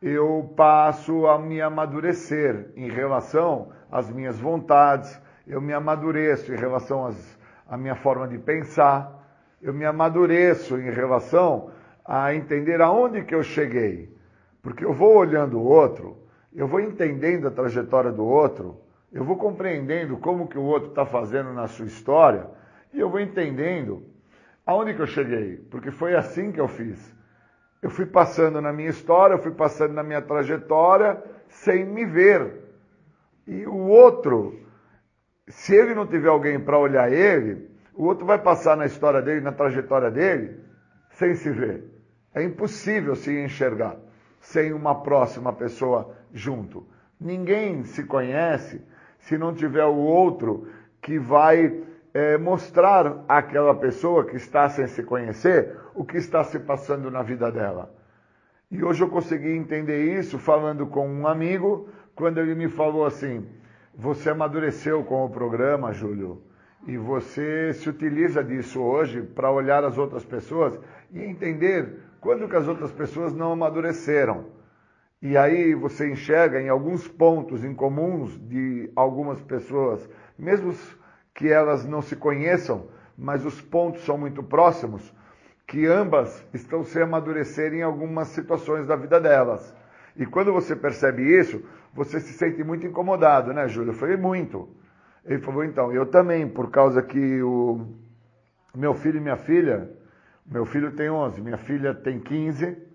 eu 0.00 0.52
passo 0.56 1.26
a 1.26 1.38
me 1.38 1.60
amadurecer 1.60 2.70
em 2.76 2.88
relação 2.88 3.72
às 3.90 4.08
minhas 4.08 4.38
vontades, 4.38 5.20
eu 5.46 5.60
me 5.60 5.72
amadureço 5.72 6.54
em 6.54 6.56
relação 6.56 7.06
às, 7.06 7.38
à 7.68 7.76
minha 7.76 7.96
forma 7.96 8.28
de 8.28 8.38
pensar, 8.38 9.12
eu 9.60 9.74
me 9.74 9.84
amadureço 9.84 10.78
em 10.78 10.90
relação 10.90 11.70
a 12.04 12.34
entender 12.34 12.80
aonde 12.80 13.24
que 13.24 13.34
eu 13.34 13.42
cheguei. 13.42 14.16
Porque 14.62 14.84
eu 14.84 14.92
vou 14.92 15.16
olhando 15.16 15.58
o 15.58 15.64
outro, 15.64 16.16
eu 16.54 16.66
vou 16.66 16.80
entendendo 16.80 17.48
a 17.48 17.50
trajetória 17.50 18.12
do 18.12 18.24
outro, 18.24 18.80
eu 19.12 19.24
vou 19.24 19.36
compreendendo 19.36 20.16
como 20.16 20.48
que 20.48 20.58
o 20.58 20.62
outro 20.62 20.90
está 20.90 21.04
fazendo 21.04 21.52
na 21.52 21.66
sua 21.66 21.86
história, 21.86 22.46
e 22.92 23.00
eu 23.00 23.10
vou 23.10 23.20
entendendo 23.20 24.04
aonde 24.64 24.94
que 24.94 25.00
eu 25.00 25.06
cheguei, 25.06 25.56
porque 25.70 25.90
foi 25.90 26.14
assim 26.14 26.52
que 26.52 26.60
eu 26.60 26.68
fiz. 26.68 27.14
Eu 27.82 27.90
fui 27.90 28.06
passando 28.06 28.60
na 28.60 28.72
minha 28.72 28.90
história, 28.90 29.34
eu 29.34 29.38
fui 29.38 29.52
passando 29.52 29.94
na 29.94 30.02
minha 30.02 30.20
trajetória, 30.20 31.22
sem 31.48 31.84
me 31.84 32.04
ver. 32.04 32.52
E 33.46 33.66
o 33.66 33.88
outro, 33.88 34.60
se 35.48 35.74
ele 35.74 35.94
não 35.94 36.06
tiver 36.06 36.28
alguém 36.28 36.60
para 36.60 36.78
olhar 36.78 37.10
ele, 37.10 37.70
o 37.94 38.04
outro 38.04 38.26
vai 38.26 38.38
passar 38.38 38.76
na 38.76 38.86
história 38.86 39.22
dele, 39.22 39.40
na 39.40 39.52
trajetória 39.52 40.10
dele, 40.10 40.60
sem 41.10 41.34
se 41.34 41.50
ver. 41.50 41.84
É 42.34 42.42
impossível 42.42 43.16
se 43.16 43.36
enxergar 43.42 43.96
sem 44.40 44.72
uma 44.72 45.02
próxima 45.02 45.52
pessoa 45.52 46.14
junto. 46.32 46.86
Ninguém 47.20 47.84
se 47.84 48.04
conhece 48.04 48.82
se 49.20 49.38
não 49.38 49.54
tiver 49.54 49.84
o 49.84 49.96
outro 49.96 50.68
que 51.00 51.18
vai 51.18 51.82
é, 52.12 52.36
mostrar 52.36 53.24
àquela 53.28 53.74
pessoa 53.74 54.24
que 54.24 54.36
está 54.36 54.68
sem 54.68 54.86
se 54.86 55.02
conhecer 55.02 55.76
o 55.94 56.04
que 56.04 56.16
está 56.16 56.42
se 56.44 56.58
passando 56.58 57.10
na 57.10 57.22
vida 57.22 57.50
dela. 57.50 57.94
E 58.70 58.84
hoje 58.84 59.02
eu 59.02 59.08
consegui 59.08 59.50
entender 59.50 60.18
isso 60.18 60.38
falando 60.38 60.86
com 60.86 61.08
um 61.08 61.26
amigo, 61.26 61.88
quando 62.14 62.38
ele 62.38 62.54
me 62.54 62.68
falou 62.68 63.04
assim: 63.04 63.46
Você 63.94 64.30
amadureceu 64.30 65.02
com 65.04 65.24
o 65.24 65.30
programa, 65.30 65.92
Júlio. 65.92 66.42
E 66.86 66.96
você 66.96 67.72
se 67.74 67.90
utiliza 67.90 68.42
disso 68.42 68.80
hoje 68.80 69.22
para 69.22 69.50
olhar 69.50 69.84
as 69.84 69.98
outras 69.98 70.24
pessoas 70.24 70.78
e 71.12 71.20
entender 71.20 71.98
quando 72.20 72.48
que 72.48 72.56
as 72.56 72.66
outras 72.66 72.92
pessoas 72.92 73.34
não 73.34 73.52
amadureceram. 73.52 74.46
E 75.22 75.36
aí 75.36 75.74
você 75.74 76.10
enxerga 76.10 76.62
em 76.62 76.70
alguns 76.70 77.06
pontos 77.06 77.62
em 77.62 77.74
comuns 77.74 78.38
de 78.48 78.90
algumas 78.96 79.42
pessoas, 79.42 80.08
mesmo 80.38 80.74
que 81.34 81.48
elas 81.48 81.84
não 81.84 82.00
se 82.00 82.16
conheçam, 82.16 82.88
mas 83.18 83.44
os 83.44 83.60
pontos 83.60 84.02
são 84.04 84.16
muito 84.16 84.42
próximos, 84.42 85.14
que 85.66 85.86
ambas 85.86 86.42
estão 86.54 86.82
se 86.82 87.00
amadurecer 87.02 87.74
em 87.74 87.82
algumas 87.82 88.28
situações 88.28 88.86
da 88.86 88.96
vida 88.96 89.20
delas. 89.20 89.76
E 90.16 90.24
quando 90.24 90.54
você 90.54 90.74
percebe 90.74 91.22
isso, 91.22 91.62
você 91.92 92.18
se 92.18 92.32
sente 92.32 92.64
muito 92.64 92.86
incomodado, 92.86 93.52
né, 93.52 93.68
Júlio? 93.68 93.90
Eu 93.90 93.94
falei, 93.94 94.16
muito. 94.16 94.68
Ele 95.24 95.40
falou, 95.40 95.62
então, 95.64 95.92
eu 95.92 96.06
também, 96.06 96.48
por 96.48 96.70
causa 96.70 97.02
que 97.02 97.42
o 97.42 97.86
meu 98.74 98.94
filho 98.94 99.18
e 99.18 99.20
minha 99.20 99.36
filha, 99.36 99.90
meu 100.46 100.64
filho 100.64 100.92
tem 100.92 101.10
11, 101.10 101.42
minha 101.42 101.58
filha 101.58 101.94
tem 101.94 102.18
15, 102.18 102.89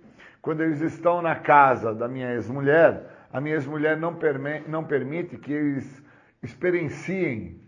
quando 0.46 0.62
eles 0.62 0.80
estão 0.80 1.24
na 1.24 1.34
casa 1.34 1.91
da 1.91 2.08
minha 2.08 2.32
ex-mulher, 2.36 3.10
a 3.34 3.41
minha 3.41 3.56
ex-mulher 3.56 3.98
não, 3.98 4.16
não 4.68 4.84
permite 4.84 5.38
que 5.39 5.52
eles 5.52 6.04
experienciem, 6.43 7.60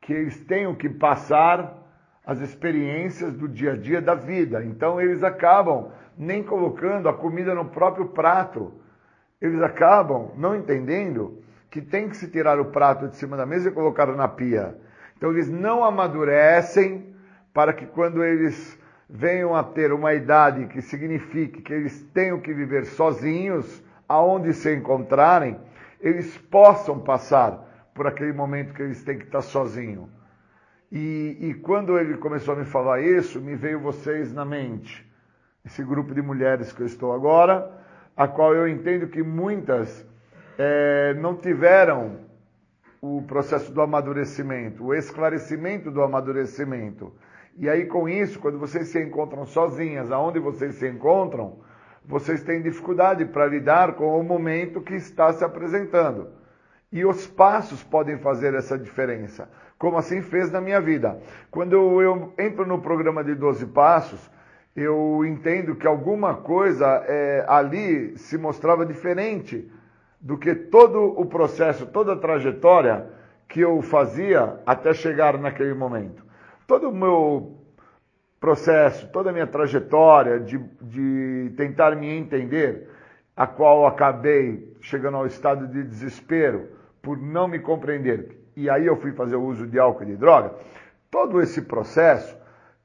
que 0.00 0.12
eles 0.12 0.40
tenham 0.40 0.74
que 0.74 0.88
passar 0.88 1.78
as 2.26 2.40
experiências 2.40 3.32
do 3.34 3.46
dia 3.46 3.74
a 3.74 3.76
dia 3.76 4.02
da 4.02 4.16
vida. 4.16 4.64
Então 4.64 5.00
eles 5.00 5.22
acabam 5.22 5.92
nem 6.16 6.42
colocando 6.42 7.08
a 7.08 7.14
comida 7.14 7.54
no 7.54 7.66
próprio 7.66 8.08
prato. 8.08 8.72
Eles 9.40 9.62
acabam 9.62 10.32
não 10.36 10.56
entendendo 10.56 11.40
que 11.70 11.80
tem 11.80 12.08
que 12.08 12.16
se 12.16 12.26
tirar 12.26 12.58
o 12.58 12.72
prato 12.72 13.06
de 13.06 13.14
cima 13.14 13.36
da 13.36 13.46
mesa 13.46 13.68
e 13.68 13.72
colocar 13.72 14.06
na 14.08 14.26
pia. 14.26 14.76
Então 15.16 15.30
eles 15.30 15.48
não 15.48 15.84
amadurecem 15.84 17.14
para 17.54 17.72
que 17.72 17.86
quando 17.86 18.24
eles 18.24 18.76
venham 19.08 19.54
a 19.54 19.62
ter 19.62 19.92
uma 19.92 20.12
idade 20.12 20.66
que 20.66 20.82
signifique 20.82 21.62
que 21.62 21.72
eles 21.72 22.02
tenham 22.12 22.40
que 22.40 22.52
viver 22.52 22.84
sozinhos, 22.84 23.82
aonde 24.08 24.52
se 24.52 24.74
encontrarem, 24.74 25.58
eles 26.00 26.36
possam 26.36 26.98
passar 26.98 27.90
por 27.94 28.06
aquele 28.06 28.32
momento 28.32 28.74
que 28.74 28.82
eles 28.82 29.02
têm 29.02 29.18
que 29.18 29.24
estar 29.24 29.42
sozinhos. 29.42 30.08
E, 30.90 31.36
e 31.40 31.54
quando 31.54 31.98
ele 31.98 32.16
começou 32.16 32.54
a 32.54 32.58
me 32.58 32.64
falar 32.64 33.00
isso, 33.00 33.40
me 33.40 33.54
veio 33.54 33.80
vocês 33.80 34.32
na 34.32 34.44
mente. 34.44 35.06
Esse 35.64 35.82
grupo 35.82 36.14
de 36.14 36.22
mulheres 36.22 36.72
que 36.72 36.82
eu 36.82 36.86
estou 36.86 37.12
agora, 37.12 37.70
a 38.16 38.26
qual 38.26 38.54
eu 38.54 38.66
entendo 38.66 39.08
que 39.08 39.22
muitas 39.22 40.06
eh, 40.58 41.14
não 41.20 41.36
tiveram 41.36 42.20
o 43.00 43.22
processo 43.22 43.72
do 43.72 43.80
amadurecimento, 43.80 44.84
o 44.84 44.94
esclarecimento 44.94 45.90
do 45.90 46.02
amadurecimento. 46.02 47.12
E 47.58 47.68
aí, 47.68 47.86
com 47.86 48.08
isso, 48.08 48.38
quando 48.38 48.56
vocês 48.56 48.86
se 48.86 49.02
encontram 49.02 49.44
sozinhas, 49.44 50.12
aonde 50.12 50.38
vocês 50.38 50.76
se 50.76 50.88
encontram, 50.88 51.58
vocês 52.04 52.40
têm 52.44 52.62
dificuldade 52.62 53.24
para 53.24 53.46
lidar 53.46 53.94
com 53.96 54.18
o 54.18 54.22
momento 54.22 54.80
que 54.80 54.94
está 54.94 55.32
se 55.32 55.44
apresentando. 55.44 56.28
E 56.92 57.04
os 57.04 57.26
passos 57.26 57.82
podem 57.82 58.16
fazer 58.16 58.54
essa 58.54 58.78
diferença, 58.78 59.50
como 59.76 59.98
assim 59.98 60.22
fez 60.22 60.52
na 60.52 60.60
minha 60.60 60.80
vida. 60.80 61.20
Quando 61.50 62.00
eu 62.00 62.32
entro 62.38 62.64
no 62.64 62.80
programa 62.80 63.24
de 63.24 63.34
12 63.34 63.66
Passos, 63.66 64.30
eu 64.76 65.24
entendo 65.24 65.74
que 65.74 65.86
alguma 65.86 66.34
coisa 66.36 66.86
é, 67.08 67.44
ali 67.48 68.16
se 68.16 68.38
mostrava 68.38 68.86
diferente 68.86 69.68
do 70.20 70.38
que 70.38 70.54
todo 70.54 71.20
o 71.20 71.26
processo, 71.26 71.86
toda 71.86 72.12
a 72.12 72.16
trajetória 72.16 73.06
que 73.48 73.60
eu 73.60 73.82
fazia 73.82 74.60
até 74.64 74.94
chegar 74.94 75.36
naquele 75.36 75.74
momento. 75.74 76.27
Todo 76.68 76.90
o 76.90 76.94
meu 76.94 77.56
processo, 78.38 79.10
toda 79.10 79.30
a 79.30 79.32
minha 79.32 79.46
trajetória 79.46 80.38
de, 80.38 80.58
de 80.82 81.54
tentar 81.56 81.96
me 81.96 82.06
entender, 82.06 82.90
a 83.34 83.46
qual 83.46 83.86
acabei 83.86 84.76
chegando 84.78 85.16
ao 85.16 85.26
estado 85.26 85.66
de 85.66 85.82
desespero 85.82 86.68
por 87.00 87.16
não 87.16 87.48
me 87.48 87.58
compreender, 87.58 88.38
e 88.54 88.68
aí 88.68 88.84
eu 88.84 88.96
fui 88.96 89.12
fazer 89.12 89.36
o 89.36 89.44
uso 89.44 89.66
de 89.66 89.78
álcool 89.78 90.02
e 90.02 90.06
de 90.08 90.16
droga, 90.16 90.52
todo 91.10 91.40
esse 91.40 91.62
processo 91.62 92.36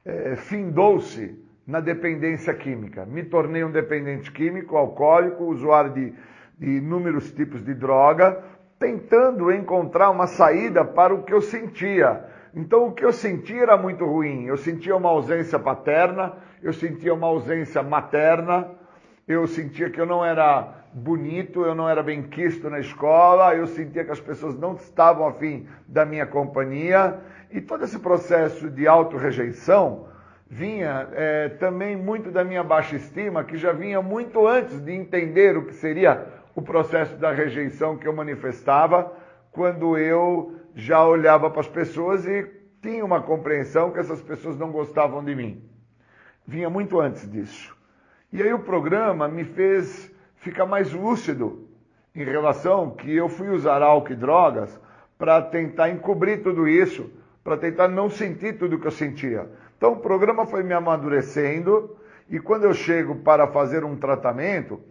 eh, 0.06 0.38
findou-se 0.38 1.38
na 1.68 1.82
dependência 1.82 2.54
química. 2.54 3.06
Me 3.06 3.24
tornei 3.24 3.66
um 3.66 3.72
dependente 3.72 4.32
químico, 4.32 4.78
alcoólico, 4.78 5.44
usuário 5.44 5.92
de, 5.92 6.14
de 6.58 6.78
inúmeros 6.78 7.34
tipos 7.34 7.62
de 7.62 7.74
droga, 7.74 8.42
tentando 8.80 9.52
encontrar 9.52 10.10
uma 10.10 10.28
saída 10.28 10.86
para 10.86 11.14
o 11.14 11.24
que 11.24 11.34
eu 11.34 11.42
sentia. 11.42 12.32
Então, 12.56 12.88
o 12.88 12.92
que 12.92 13.04
eu 13.04 13.12
sentia 13.12 13.64
era 13.64 13.78
muito 13.78 14.06
ruim. 14.06 14.46
Eu 14.46 14.58
sentia 14.58 14.96
uma 14.96 15.10
ausência 15.10 15.58
paterna, 15.58 16.34
eu 16.62 16.72
sentia 16.72 17.14
uma 17.14 17.28
ausência 17.28 17.82
materna, 17.82 18.70
eu 19.28 19.48
sentia 19.48 19.90
que 19.90 20.00
eu 20.00 20.06
não 20.06 20.24
era 20.24 20.84
bonito, 20.94 21.64
eu 21.64 21.74
não 21.74 21.90
era 21.90 22.04
bem 22.04 22.22
quisto 22.22 22.70
na 22.70 22.80
escola, 22.80 23.56
eu 23.56 23.66
sentia 23.66 24.06
que 24.06 24.12
as 24.12 24.20
pessoas 24.20 24.58
não 24.58 24.76
estavam 24.76 25.28
afim 25.28 25.68
da 25.88 26.06
minha 26.06 26.28
companhia. 26.28 27.20
E 27.50 27.60
todo 27.60 27.84
esse 27.84 27.98
processo 27.98 28.70
de 28.70 28.88
auto-rejeição 28.88 30.08
vinha 30.48 31.08
é, 31.14 31.50
também 31.50 31.96
muito 31.96 32.30
da 32.30 32.44
minha 32.44 32.64
baixa 32.64 32.96
estima, 32.96 33.44
que 33.44 33.58
já 33.58 33.72
vinha 33.72 34.02
muito 34.02 34.48
antes 34.48 34.80
de 34.80 34.92
entender 34.92 35.58
o 35.58 35.66
que 35.66 35.74
seria 35.74 36.28
o 36.56 36.62
processo 36.62 37.16
da 37.16 37.32
rejeição 37.32 37.98
que 37.98 38.08
eu 38.08 38.14
manifestava, 38.14 39.12
quando 39.52 39.98
eu 39.98 40.56
já 40.76 41.06
olhava 41.06 41.50
para 41.50 41.62
as 41.62 41.68
pessoas 41.68 42.26
e 42.26 42.46
tinha 42.82 43.04
uma 43.04 43.22
compreensão 43.22 43.92
que 43.92 44.00
essas 44.00 44.22
pessoas 44.22 44.58
não 44.58 44.72
gostavam 44.72 45.24
de 45.24 45.36
mim. 45.36 45.64
Vinha 46.46 46.70
muito 46.70 47.00
antes 47.00 47.30
disso. 47.32 47.76
E 48.32 48.42
aí 48.42 48.54
o 48.54 48.60
programa 48.60 49.28
me 49.28 49.44
fez 49.44 50.12
ficar 50.38 50.66
mais 50.66 50.92
lúcido 50.92 51.68
em 52.16 52.24
relação 52.24 52.92
que 52.92 53.16
eu 53.16 53.30
fui 53.30 53.50
usar 53.50 53.82
álcool 53.82 54.14
e 54.14 54.16
drogas 54.16 54.80
para 55.18 55.42
tentar 55.42 55.90
encobrir 55.90 56.44
tudo 56.44 56.68
isso, 56.68 57.10
para 57.44 57.58
tentar 57.58 57.88
não 57.88 58.10
sentir 58.10 58.58
tudo 58.58 58.80
que 58.80 58.88
eu 58.88 58.92
sentia. 58.92 59.50
Então 59.78 59.94
o 59.94 59.98
programa 59.98 60.46
foi 60.46 60.64
me 60.64 60.74
amadurecendo 60.74 61.96
e 62.30 62.40
quando 62.40 62.66
eu 62.66 62.74
chego 62.74 63.16
para 63.16 63.48
fazer 63.48 63.84
um 63.84 63.96
tratamento, 63.96 64.82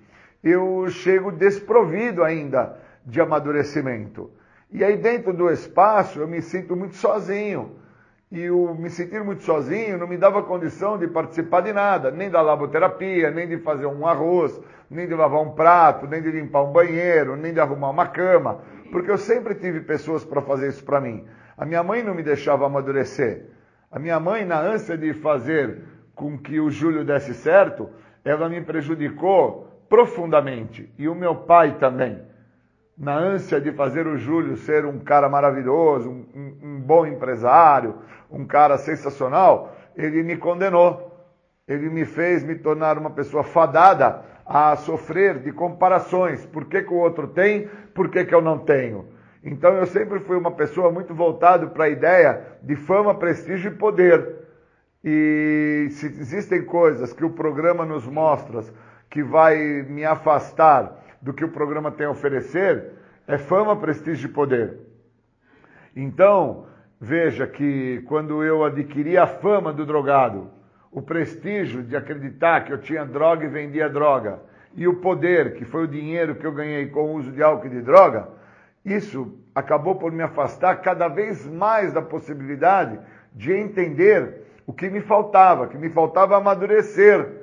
eu 0.43 0.87
chego 0.89 1.30
desprovido 1.30 2.24
ainda 2.24 2.78
de 3.05 3.20
amadurecimento. 3.20 4.30
E 4.73 4.83
aí 4.83 4.97
dentro 4.97 5.33
do 5.33 5.51
espaço 5.51 6.20
eu 6.20 6.27
me 6.27 6.41
sinto 6.41 6.75
muito 6.75 6.97
sozinho. 6.97 7.77
E 8.31 8.51
o 8.51 8.75
me 8.75 8.89
sentir 8.89 9.23
muito 9.23 9.43
sozinho 9.43 9.99
não 9.99 10.09
me 10.09 10.16
dava 10.16 10.43
condição 10.43 10.97
de 10.97 11.07
participar 11.07 11.61
de 11.61 11.73
nada, 11.73 12.11
nem 12.11 12.31
da 12.31 12.41
laboterapia, 12.41 13.31
nem 13.31 13.47
de 13.47 13.59
fazer 13.59 13.85
um 13.85 14.07
arroz, 14.07 14.59
nem 14.91 15.07
de 15.07 15.14
lavar 15.14 15.43
um 15.43 15.51
prato, 15.51 16.07
nem 16.07 16.23
de 16.23 16.31
limpar 16.31 16.62
um 16.62 16.73
banheiro, 16.73 17.37
nem 17.37 17.53
de 17.53 17.61
arrumar 17.61 17.91
uma 17.91 18.07
cama, 18.07 18.62
porque 18.91 19.11
eu 19.11 19.18
sempre 19.18 19.55
tive 19.55 19.81
pessoas 19.81 20.25
para 20.25 20.41
fazer 20.41 20.68
isso 20.68 20.83
para 20.83 20.99
mim. 20.99 21.27
A 21.59 21.66
minha 21.66 21.83
mãe 21.83 22.03
não 22.03 22.14
me 22.14 22.23
deixava 22.23 22.64
amadurecer. 22.64 23.51
A 23.91 23.99
minha 23.99 24.18
mãe, 24.18 24.47
na 24.47 24.59
ânsia 24.59 24.97
de 24.97 25.12
fazer 25.12 25.83
com 26.14 26.39
que 26.39 26.59
o 26.59 26.70
Júlio 26.70 27.05
desse 27.05 27.35
certo, 27.35 27.91
ela 28.25 28.49
me 28.49 28.62
prejudicou 28.62 29.68
profundamente. 29.91 30.91
E 30.99 31.07
o 31.07 31.14
meu 31.14 31.35
pai 31.35 31.77
também. 31.79 32.32
Na 33.03 33.16
ânsia 33.16 33.61
de 33.61 33.72
fazer 33.72 34.07
o 34.07 34.16
Júlio 34.16 34.57
ser 34.57 34.86
um 34.86 35.00
cara 35.00 35.28
maravilhoso, 35.28 36.09
um, 36.09 36.24
um, 36.32 36.59
um 36.62 36.80
bom 36.80 37.05
empresário, 37.05 37.96
um 38.30 38.46
cara 38.46 38.78
sensacional, 38.78 39.76
ele 39.96 40.22
me 40.22 40.36
condenou. 40.36 41.11
Ele 41.66 41.90
me 41.90 42.05
fez 42.05 42.44
me 42.44 42.55
tornar 42.55 42.96
uma 42.98 43.11
pessoa 43.11 43.42
fadada 43.42 44.22
a 44.46 44.76
sofrer 44.76 45.40
de 45.40 45.50
comparações. 45.50 46.46
Por 46.46 46.66
que, 46.66 46.80
que 46.80 46.94
o 46.94 46.98
outro 46.98 47.26
tem, 47.26 47.68
por 47.92 48.09
que, 48.09 48.24
que 48.24 48.32
eu 48.32 48.40
não 48.40 48.61
tenho? 48.61 49.09
Então 49.42 49.74
eu 49.74 49.86
sempre 49.86 50.20
fui 50.20 50.36
uma 50.36 50.53
pessoa 50.53 50.92
muito 50.92 51.12
voltado 51.12 51.70
para 51.70 51.86
a 51.86 51.88
ideia 51.88 52.40
de 52.62 52.76
fama, 52.76 53.16
prestígio 53.16 53.72
e 53.72 53.74
poder. 53.74 54.46
E 55.03 55.88
se 55.90 56.07
existem 56.07 56.64
coisas 56.64 57.12
que 57.12 57.24
o 57.24 57.30
programa 57.30 57.84
nos 57.84 58.07
mostra 58.07 58.62
que 59.11 59.24
vai 59.24 59.82
me 59.88 60.05
afastar 60.05 61.03
do 61.23 61.33
que 61.33 61.45
o 61.45 61.53
programa 61.53 61.93
tem 61.93 62.07
a 62.07 62.11
oferecer, 62.11 62.91
é 63.27 63.39
fama, 63.39 63.77
prestígio 63.77 64.29
e 64.29 64.33
poder. 64.33 64.79
Então, 65.95 66.66
veja 67.01 67.47
que 67.47 68.03
quando 68.09 68.43
eu 68.43 68.64
adquiri 68.64 69.16
a 69.16 69.27
fama 69.27 69.73
do 69.73 69.87
drogado, 69.87 70.51
o 70.91 71.01
prestígio 71.01 71.83
de 71.83 71.97
acreditar 71.97 72.64
que 72.64 72.73
eu 72.73 72.79
tinha 72.79 73.05
droga 73.07 73.45
e 73.45 73.49
vendia 73.49 73.89
droga, 73.89 74.41
e 74.75 74.89
o 74.89 74.97
poder, 74.97 75.55
que 75.55 75.64
foi 75.64 75.85
o 75.85 75.89
dinheiro 75.89 76.35
que 76.35 76.47
eu 76.47 76.53
ganhei 76.53 76.87
com 76.87 77.03
o 77.03 77.14
uso 77.14 77.31
de 77.31 77.43
álcool 77.43 77.66
e 77.66 77.70
de 77.70 77.83
droga, 77.83 78.29
isso 78.85 79.39
acabou 79.55 79.95
por 79.95 80.11
me 80.11 80.23
afastar 80.23 80.77
cada 80.77 81.09
vez 81.09 81.47
mais 81.47 81.93
da 81.93 82.03
possibilidade 82.03 82.99
de 83.33 83.53
entender 83.53 84.43
o 84.66 84.73
que 84.73 84.89
me 84.89 85.01
faltava, 85.01 85.68
que 85.68 85.79
me 85.79 85.91
faltava 85.91 86.37
amadurecer. 86.37 87.41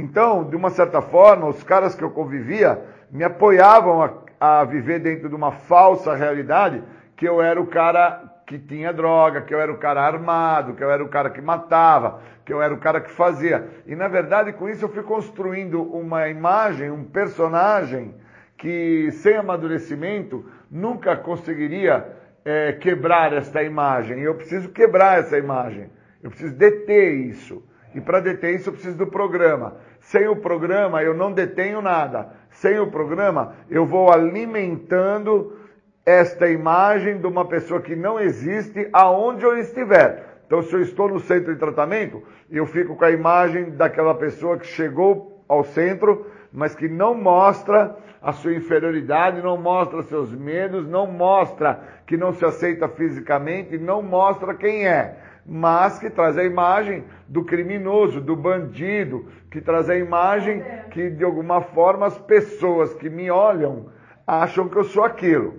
Então, 0.00 0.44
de 0.44 0.56
uma 0.56 0.70
certa 0.70 1.02
forma, 1.02 1.46
os 1.46 1.62
caras 1.62 1.94
que 1.94 2.02
eu 2.02 2.10
convivia 2.10 2.82
me 3.10 3.22
apoiavam 3.22 4.02
a, 4.02 4.12
a 4.40 4.64
viver 4.64 4.98
dentro 4.98 5.28
de 5.28 5.34
uma 5.34 5.52
falsa 5.52 6.14
realidade 6.14 6.82
que 7.14 7.28
eu 7.28 7.42
era 7.42 7.60
o 7.60 7.66
cara 7.66 8.24
que 8.46 8.58
tinha 8.58 8.94
droga, 8.94 9.42
que 9.42 9.54
eu 9.54 9.60
era 9.60 9.70
o 9.70 9.76
cara 9.76 10.00
armado, 10.00 10.72
que 10.72 10.82
eu 10.82 10.90
era 10.90 11.04
o 11.04 11.08
cara 11.08 11.28
que 11.28 11.40
matava, 11.42 12.22
que 12.46 12.52
eu 12.52 12.62
era 12.62 12.72
o 12.72 12.78
cara 12.78 13.00
que 13.00 13.10
fazia. 13.10 13.68
E 13.86 13.94
na 13.94 14.08
verdade, 14.08 14.54
com 14.54 14.70
isso 14.70 14.86
eu 14.86 14.88
fui 14.88 15.02
construindo 15.02 15.82
uma 15.82 16.28
imagem, 16.28 16.90
um 16.90 17.04
personagem 17.04 18.14
que 18.56 19.10
sem 19.12 19.36
amadurecimento 19.36 20.46
nunca 20.70 21.14
conseguiria 21.14 22.06
é, 22.42 22.72
quebrar 22.72 23.34
esta 23.34 23.62
imagem. 23.62 24.20
Eu 24.20 24.34
preciso 24.34 24.70
quebrar 24.70 25.18
essa 25.18 25.36
imagem. 25.36 25.90
Eu 26.22 26.30
preciso 26.30 26.54
deter 26.56 27.12
isso. 27.12 27.62
E 27.94 28.00
para 28.00 28.20
deter 28.20 28.54
isso 28.54 28.68
eu 28.68 28.72
preciso 28.72 28.96
do 28.96 29.06
programa. 29.06 29.76
Sem 30.00 30.26
o 30.28 30.36
programa 30.36 31.02
eu 31.02 31.14
não 31.14 31.32
detenho 31.32 31.80
nada. 31.80 32.28
Sem 32.50 32.78
o 32.78 32.90
programa 32.90 33.54
eu 33.68 33.86
vou 33.86 34.12
alimentando 34.12 35.56
esta 36.04 36.48
imagem 36.48 37.18
de 37.18 37.26
uma 37.26 37.44
pessoa 37.44 37.80
que 37.80 37.94
não 37.94 38.18
existe 38.18 38.88
aonde 38.92 39.44
eu 39.44 39.56
estiver. 39.56 40.40
Então, 40.46 40.62
se 40.62 40.74
eu 40.74 40.80
estou 40.80 41.08
no 41.08 41.20
centro 41.20 41.52
de 41.52 41.60
tratamento, 41.60 42.22
eu 42.50 42.66
fico 42.66 42.96
com 42.96 43.04
a 43.04 43.10
imagem 43.10 43.70
daquela 43.70 44.14
pessoa 44.14 44.58
que 44.58 44.66
chegou 44.66 45.44
ao 45.46 45.62
centro, 45.62 46.26
mas 46.52 46.74
que 46.74 46.88
não 46.88 47.14
mostra 47.14 47.96
a 48.20 48.32
sua 48.32 48.54
inferioridade, 48.54 49.42
não 49.42 49.56
mostra 49.56 50.02
seus 50.02 50.32
medos, 50.32 50.88
não 50.88 51.06
mostra 51.06 51.80
que 52.06 52.16
não 52.16 52.32
se 52.32 52.44
aceita 52.44 52.88
fisicamente, 52.88 53.78
não 53.78 54.02
mostra 54.02 54.54
quem 54.54 54.86
é, 54.86 55.16
mas 55.46 55.98
que 55.98 56.10
traz 56.10 56.36
a 56.36 56.44
imagem 56.44 57.04
do 57.28 57.44
criminoso, 57.44 58.20
do 58.20 58.36
bandido, 58.36 59.26
que 59.50 59.60
traz 59.60 59.88
a 59.90 59.96
imagem 59.96 60.62
que 60.90 61.10
de 61.10 61.24
alguma 61.24 61.60
forma 61.60 62.06
as 62.06 62.18
pessoas 62.18 62.94
que 62.94 63.08
me 63.10 63.30
olham 63.30 63.86
acham 64.26 64.68
que 64.68 64.76
eu 64.76 64.84
sou 64.84 65.04
aquilo. 65.04 65.54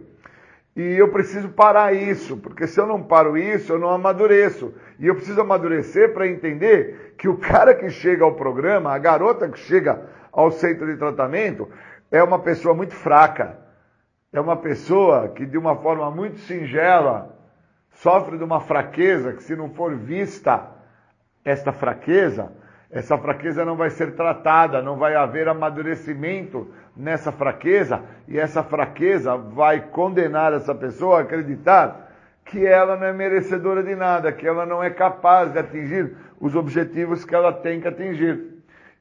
E 0.76 0.82
eu 0.82 1.10
preciso 1.10 1.50
parar 1.50 1.94
isso, 1.94 2.38
porque 2.38 2.66
se 2.66 2.80
eu 2.80 2.88
não 2.88 3.04
paro 3.04 3.38
isso, 3.38 3.74
eu 3.74 3.80
não 3.80 3.90
amadureço. 3.90 4.74
E 4.98 5.08
eu 5.08 5.16
preciso 5.16 5.42
amadurecer 5.42 6.14
para 6.14 6.28
entender 6.28 7.16
que 7.18 7.28
o 7.28 7.38
cara 7.38 7.74
que 7.74 7.90
chega 7.90 8.24
ao 8.24 8.36
programa, 8.36 8.94
a 8.94 8.98
garota 8.98 9.50
que 9.50 9.60
chega 9.60 10.02
ao 10.32 10.50
centro 10.50 10.88
de 10.88 10.96
tratamento, 10.96 11.68
é 12.10 12.24
uma 12.24 12.40
pessoa 12.40 12.74
muito 12.74 12.96
fraca. 12.96 13.60
É 14.32 14.40
uma 14.40 14.56
pessoa 14.56 15.28
que, 15.28 15.46
de 15.46 15.58
uma 15.58 15.76
forma 15.76 16.10
muito 16.10 16.40
singela, 16.40 17.38
sofre 18.02 18.38
de 18.38 18.44
uma 18.44 18.60
fraqueza 18.60 19.34
que, 19.34 19.44
se 19.44 19.56
não 19.56 19.70
for 19.70 19.96
vista 19.96 20.68
esta 21.46 21.72
fraqueza, 21.72 22.52
essa 22.90 23.18
fraqueza 23.18 23.64
não 23.64 23.76
vai 23.76 23.90
ser 23.90 24.16
tratada, 24.16 24.82
não 24.82 24.98
vai 24.98 25.16
haver 25.16 25.48
amadurecimento 25.48 26.68
nessa 26.98 27.32
fraqueza, 27.32 28.02
e 28.28 28.40
essa 28.40 28.64
fraqueza 28.64 29.38
vai 29.38 29.82
condenar 29.82 30.52
essa 30.52 30.74
pessoa 30.74 31.20
a 31.20 31.22
acreditar 31.22 32.12
que 32.44 32.66
ela 32.66 32.98
não 32.98 33.06
é 33.06 33.14
merecedora 33.14 33.84
de 33.84 33.96
nada, 33.96 34.32
que 34.32 34.48
ela 34.48 34.66
não 34.66 34.84
é 34.84 34.90
capaz 34.90 35.54
de 35.54 35.60
atingir 35.60 36.16
os 36.40 36.56
objetivos 36.56 37.24
que 37.24 37.36
ela 37.36 37.54
tem 37.54 37.80
que 37.80 37.88
atingir. 37.88 38.52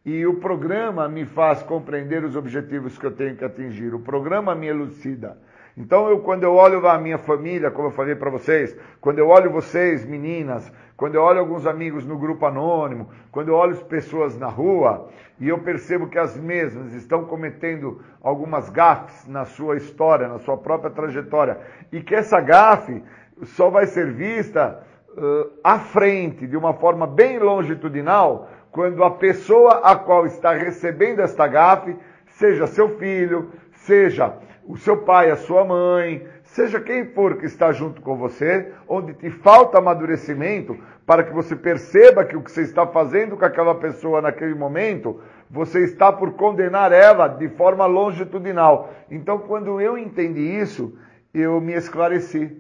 E 0.04 0.26
o 0.26 0.34
programa 0.34 1.08
me 1.08 1.24
faz 1.24 1.62
compreender 1.62 2.22
os 2.22 2.36
objetivos 2.36 2.96
que 2.96 3.06
eu 3.06 3.12
tenho 3.12 3.34
que 3.34 3.44
atingir. 3.44 3.94
O 3.94 4.00
programa 4.00 4.54
me 4.54 4.66
elucida. 4.66 5.36
Então, 5.80 6.10
eu, 6.10 6.18
quando 6.18 6.42
eu 6.42 6.54
olho 6.54 6.86
a 6.86 6.98
minha 6.98 7.16
família, 7.16 7.70
como 7.70 7.88
eu 7.88 7.92
falei 7.92 8.14
para 8.14 8.28
vocês, 8.28 8.76
quando 9.00 9.18
eu 9.18 9.28
olho 9.28 9.50
vocês, 9.50 10.04
meninas, 10.04 10.70
quando 10.94 11.14
eu 11.14 11.22
olho 11.22 11.40
alguns 11.40 11.66
amigos 11.66 12.04
no 12.04 12.18
grupo 12.18 12.44
anônimo, 12.44 13.08
quando 13.32 13.48
eu 13.48 13.54
olho 13.54 13.72
as 13.72 13.82
pessoas 13.82 14.36
na 14.36 14.46
rua 14.46 15.08
e 15.40 15.48
eu 15.48 15.58
percebo 15.60 16.08
que 16.08 16.18
as 16.18 16.36
mesmas 16.36 16.92
estão 16.92 17.24
cometendo 17.24 18.02
algumas 18.22 18.68
gafes 18.68 19.26
na 19.26 19.46
sua 19.46 19.78
história, 19.78 20.28
na 20.28 20.38
sua 20.40 20.58
própria 20.58 20.90
trajetória, 20.90 21.58
e 21.90 22.02
que 22.02 22.14
essa 22.14 22.38
gafe 22.42 23.02
só 23.42 23.70
vai 23.70 23.86
ser 23.86 24.12
vista 24.12 24.82
uh, 25.16 25.50
à 25.64 25.78
frente, 25.78 26.46
de 26.46 26.58
uma 26.58 26.74
forma 26.74 27.06
bem 27.06 27.38
longitudinal, 27.38 28.50
quando 28.70 29.02
a 29.02 29.12
pessoa 29.12 29.80
a 29.82 29.96
qual 29.96 30.26
está 30.26 30.52
recebendo 30.52 31.20
esta 31.20 31.46
gafe, 31.46 31.96
seja 32.26 32.66
seu 32.66 32.98
filho, 32.98 33.50
seja 33.72 34.34
o 34.70 34.76
seu 34.76 34.98
pai, 34.98 35.32
a 35.32 35.36
sua 35.36 35.64
mãe, 35.64 36.24
seja 36.44 36.80
quem 36.80 37.06
for 37.06 37.36
que 37.38 37.46
está 37.46 37.72
junto 37.72 38.00
com 38.00 38.16
você, 38.16 38.72
onde 38.86 39.14
te 39.14 39.28
falta 39.28 39.78
amadurecimento, 39.78 40.78
para 41.04 41.24
que 41.24 41.32
você 41.32 41.56
perceba 41.56 42.24
que 42.24 42.36
o 42.36 42.42
que 42.42 42.52
você 42.52 42.62
está 42.62 42.86
fazendo 42.86 43.36
com 43.36 43.44
aquela 43.44 43.74
pessoa 43.74 44.22
naquele 44.22 44.54
momento, 44.54 45.20
você 45.50 45.82
está 45.82 46.12
por 46.12 46.34
condenar 46.34 46.92
ela 46.92 47.26
de 47.26 47.48
forma 47.48 47.84
longitudinal. 47.86 48.94
Então, 49.10 49.38
quando 49.38 49.80
eu 49.80 49.98
entendi 49.98 50.40
isso, 50.40 50.96
eu 51.34 51.60
me 51.60 51.72
esclareci, 51.72 52.56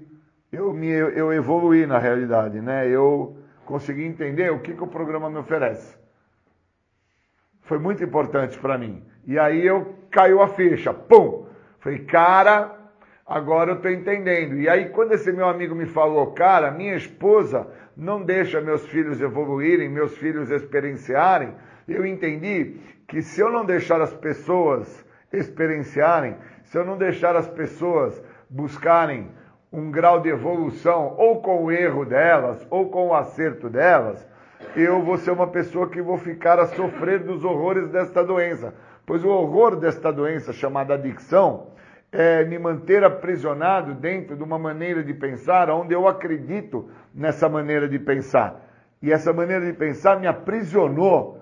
eu, 0.50 0.72
me, 0.74 0.88
eu 0.88 1.32
evoluí 1.32 1.86
na 1.86 1.98
realidade, 1.98 2.60
né? 2.60 2.88
Eu 2.88 3.36
consegui 3.64 4.04
entender 4.04 4.50
o 4.50 4.58
que, 4.58 4.74
que 4.74 4.82
o 4.82 4.88
programa 4.88 5.30
me 5.30 5.38
oferece. 5.38 5.96
Foi 7.60 7.78
muito 7.78 8.02
importante 8.02 8.58
para 8.58 8.76
mim. 8.76 9.04
E 9.24 9.38
aí 9.38 9.64
eu 9.64 9.94
caiu 10.10 10.42
a 10.42 10.48
ficha, 10.48 10.92
pum! 10.92 11.49
Falei, 11.80 12.00
cara, 12.00 12.76
agora 13.26 13.72
eu 13.72 13.76
estou 13.76 13.90
entendendo. 13.90 14.56
E 14.56 14.68
aí, 14.68 14.90
quando 14.90 15.12
esse 15.12 15.32
meu 15.32 15.48
amigo 15.48 15.74
me 15.74 15.86
falou, 15.86 16.32
cara, 16.32 16.70
minha 16.70 16.94
esposa 16.94 17.66
não 17.96 18.22
deixa 18.22 18.60
meus 18.60 18.86
filhos 18.86 19.20
evoluírem, 19.20 19.88
meus 19.88 20.16
filhos 20.16 20.50
experienciarem, 20.50 21.54
eu 21.88 22.06
entendi 22.06 22.76
que 23.08 23.22
se 23.22 23.40
eu 23.40 23.50
não 23.50 23.64
deixar 23.64 24.00
as 24.00 24.12
pessoas 24.14 25.04
experienciarem, 25.32 26.36
se 26.64 26.78
eu 26.78 26.84
não 26.84 26.96
deixar 26.96 27.34
as 27.34 27.48
pessoas 27.48 28.22
buscarem 28.48 29.30
um 29.72 29.90
grau 29.90 30.20
de 30.20 30.28
evolução, 30.28 31.14
ou 31.16 31.40
com 31.40 31.64
o 31.64 31.72
erro 31.72 32.04
delas, 32.04 32.66
ou 32.70 32.90
com 32.90 33.08
o 33.08 33.14
acerto 33.14 33.68
delas, 33.68 34.26
eu 34.76 35.02
vou 35.02 35.16
ser 35.16 35.30
uma 35.30 35.46
pessoa 35.46 35.88
que 35.88 36.02
vou 36.02 36.18
ficar 36.18 36.58
a 36.58 36.66
sofrer 36.66 37.20
dos 37.20 37.44
horrores 37.44 37.88
desta 37.88 38.22
doença. 38.22 38.74
Pois 39.06 39.24
o 39.24 39.28
horror 39.28 39.76
desta 39.76 40.12
doença 40.12 40.52
chamada 40.52 40.94
adicção 40.94 41.68
é 42.12 42.44
me 42.44 42.58
manter 42.58 43.04
aprisionado 43.04 43.94
dentro 43.94 44.36
de 44.36 44.42
uma 44.42 44.58
maneira 44.58 45.02
de 45.02 45.14
pensar 45.14 45.70
onde 45.70 45.94
eu 45.94 46.08
acredito 46.08 46.88
nessa 47.14 47.48
maneira 47.48 47.88
de 47.88 47.98
pensar. 47.98 48.68
E 49.00 49.12
essa 49.12 49.32
maneira 49.32 49.64
de 49.64 49.72
pensar 49.72 50.18
me 50.18 50.26
aprisionou 50.26 51.40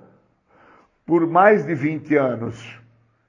por 1.07 1.27
mais 1.27 1.65
de 1.65 1.75
20 1.75 2.17
anos. 2.17 2.81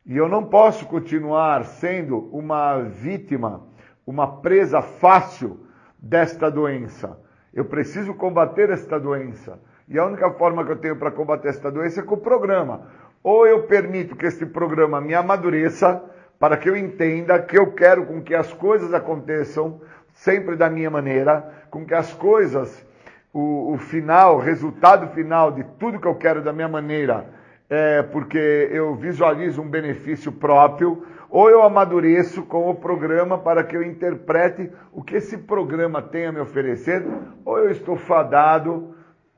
E 0.06 0.18
eu 0.18 0.28
não 0.28 0.44
posso 0.44 0.86
continuar 0.86 1.64
sendo 1.66 2.30
uma 2.32 2.80
vítima, 2.82 3.66
uma 4.06 4.42
presa 4.42 4.82
fácil 4.82 5.66
desta 5.98 6.50
doença. 6.50 7.18
Eu 7.54 7.66
preciso 7.66 8.14
combater 8.14 8.70
esta 8.70 9.00
doença. 9.00 9.60
E 9.88 9.98
a 9.98 10.06
única 10.06 10.30
forma 10.32 10.66
que 10.66 10.72
eu 10.72 10.78
tenho 10.78 10.96
para 10.98 11.12
combater 11.12 11.50
esta 11.50 11.72
doença 11.72 12.02
é 12.02 12.04
com 12.04 12.16
o 12.16 12.22
programa. 12.22 12.88
Ou 13.24 13.48
eu 13.48 13.64
permito 13.64 14.16
que 14.16 14.26
este 14.26 14.46
programa 14.46 15.02
me 15.02 15.14
amadureça, 15.14 16.04
para 16.40 16.56
que 16.56 16.70
eu 16.70 16.76
entenda 16.76 17.38
que 17.38 17.58
eu 17.58 17.74
quero 17.74 18.06
com 18.06 18.22
que 18.22 18.34
as 18.34 18.54
coisas 18.54 18.94
aconteçam 18.94 19.82
sempre 20.14 20.56
da 20.56 20.70
minha 20.70 20.90
maneira, 20.90 21.66
com 21.70 21.86
que 21.86 21.94
as 21.94 22.14
coisas, 22.14 22.86
o, 23.34 23.74
o 23.74 23.78
final, 23.78 24.38
o 24.38 24.40
resultado 24.40 25.08
final 25.14 25.52
de 25.52 25.64
tudo 25.78 26.00
que 26.00 26.08
eu 26.08 26.16
quero 26.16 26.42
da 26.42 26.54
minha 26.54 26.68
maneira, 26.68 27.26
é 27.70 28.02
porque 28.02 28.70
eu 28.72 28.96
visualizo 28.96 29.62
um 29.62 29.70
benefício 29.70 30.32
próprio, 30.32 31.06
ou 31.30 31.50
eu 31.50 31.62
amadureço 31.62 32.42
com 32.44 32.70
o 32.70 32.76
programa 32.76 33.38
para 33.38 33.64
que 33.64 33.78
eu 33.78 33.84
interprete 33.84 34.72
o 34.92 35.04
que 35.04 35.18
esse 35.18 35.38
programa 35.38 36.02
tem 36.02 36.26
a 36.26 36.32
me 36.32 36.40
oferecer, 36.40 37.06
ou 37.46 37.60
eu 37.60 37.70
estou 37.70 37.96
fadado 37.96 38.96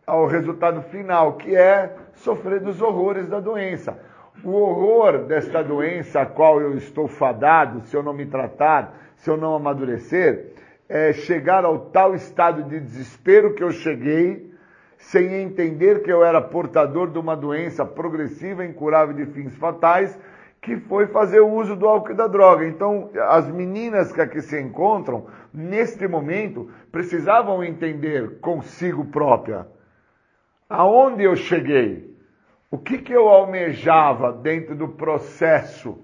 ao 0.08 0.26
resultado 0.26 0.82
final, 0.84 1.34
que 1.34 1.56
é 1.56 1.93
sofrer 2.14 2.62
dos 2.62 2.82
horrores 2.82 3.28
da 3.28 3.39
doença. 3.39 3.99
O 4.44 4.52
horror 4.52 5.26
desta 5.26 5.64
doença 5.64 6.22
a 6.22 6.26
qual 6.26 6.60
eu 6.60 6.76
estou 6.76 7.08
fadado, 7.08 7.82
se 7.82 7.96
eu 7.96 8.02
não 8.02 8.14
me 8.14 8.26
tratar, 8.26 9.14
se 9.18 9.30
eu 9.30 9.38
não 9.38 9.56
amadurecer, 9.56 10.54
é 10.90 11.14
chegar 11.14 11.64
ao 11.64 11.80
tal 11.80 12.16
estado 12.16 12.64
de 12.64 12.80
desespero 12.80 13.54
que 13.54 13.64
eu 13.64 13.72
cheguei, 13.72 14.52
sem 14.98 15.34
entender 15.36 16.02
que 16.02 16.12
eu 16.12 16.24
era 16.24 16.42
portador 16.42 17.12
de 17.12 17.20
uma 17.20 17.36
doença 17.36 17.86
progressiva, 17.86 18.66
incurável 18.66 19.16
de 19.16 19.26
fins 19.28 19.56
fatais, 19.56 20.18
que 20.62 20.78
foi 20.78 21.08
fazer 21.08 21.40
o 21.40 21.54
uso 21.54 21.76
do 21.76 21.88
álcool 21.88 22.12
e 22.12 22.16
da 22.16 22.28
droga. 22.28 22.66
Então, 22.66 23.10
as 23.30 23.48
meninas 23.48 24.12
que 24.12 24.22
aqui 24.22 24.42
se 24.42 24.60
encontram, 24.60 25.28
neste 25.54 26.08
momento, 26.08 26.70
precisavam 26.92 27.64
entender 27.64 28.40
consigo 28.40 29.06
própria 29.06 29.68
aonde 30.72 31.24
eu 31.24 31.36
cheguei, 31.36 32.11
o 32.72 32.78
que, 32.78 32.98
que 32.98 33.14
eu 33.14 33.28
almejava 33.28 34.32
dentro 34.32 34.74
do 34.76 34.88
processo 34.88 36.04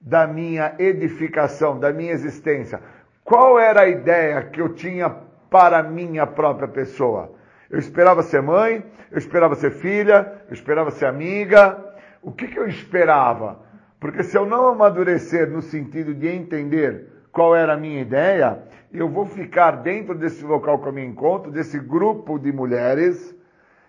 da 0.00 0.26
minha 0.26 0.74
edificação, 0.78 1.80
da 1.80 1.92
minha 1.92 2.12
existência, 2.12 2.80
qual 3.24 3.58
era 3.58 3.80
a 3.80 3.88
ideia 3.88 4.42
que 4.42 4.60
eu 4.60 4.74
tinha 4.74 5.08
para 5.50 5.78
a 5.78 5.82
minha 5.82 6.26
própria 6.26 6.68
pessoa. 6.68 7.32
Eu 7.70 7.78
esperava 7.78 8.22
ser 8.22 8.42
mãe, 8.42 8.84
eu 9.10 9.18
esperava 9.18 9.54
ser 9.54 9.70
filha, 9.70 10.40
eu 10.48 10.54
esperava 10.54 10.90
ser 10.90 11.06
amiga. 11.06 11.78
O 12.22 12.32
que, 12.32 12.48
que 12.48 12.58
eu 12.58 12.66
esperava? 12.66 13.60
Porque 14.00 14.22
se 14.22 14.36
eu 14.36 14.46
não 14.46 14.68
amadurecer 14.68 15.50
no 15.50 15.60
sentido 15.60 16.14
de 16.14 16.28
entender 16.28 17.06
qual 17.32 17.54
era 17.54 17.74
a 17.74 17.76
minha 17.76 18.00
ideia, 18.00 18.62
eu 18.92 19.08
vou 19.08 19.26
ficar 19.26 19.72
dentro 19.82 20.14
desse 20.14 20.44
local 20.44 20.78
que 20.78 20.88
eu 20.88 20.92
me 20.92 21.04
encontro, 21.04 21.50
desse 21.50 21.78
grupo 21.78 22.38
de 22.38 22.52
mulheres, 22.52 23.34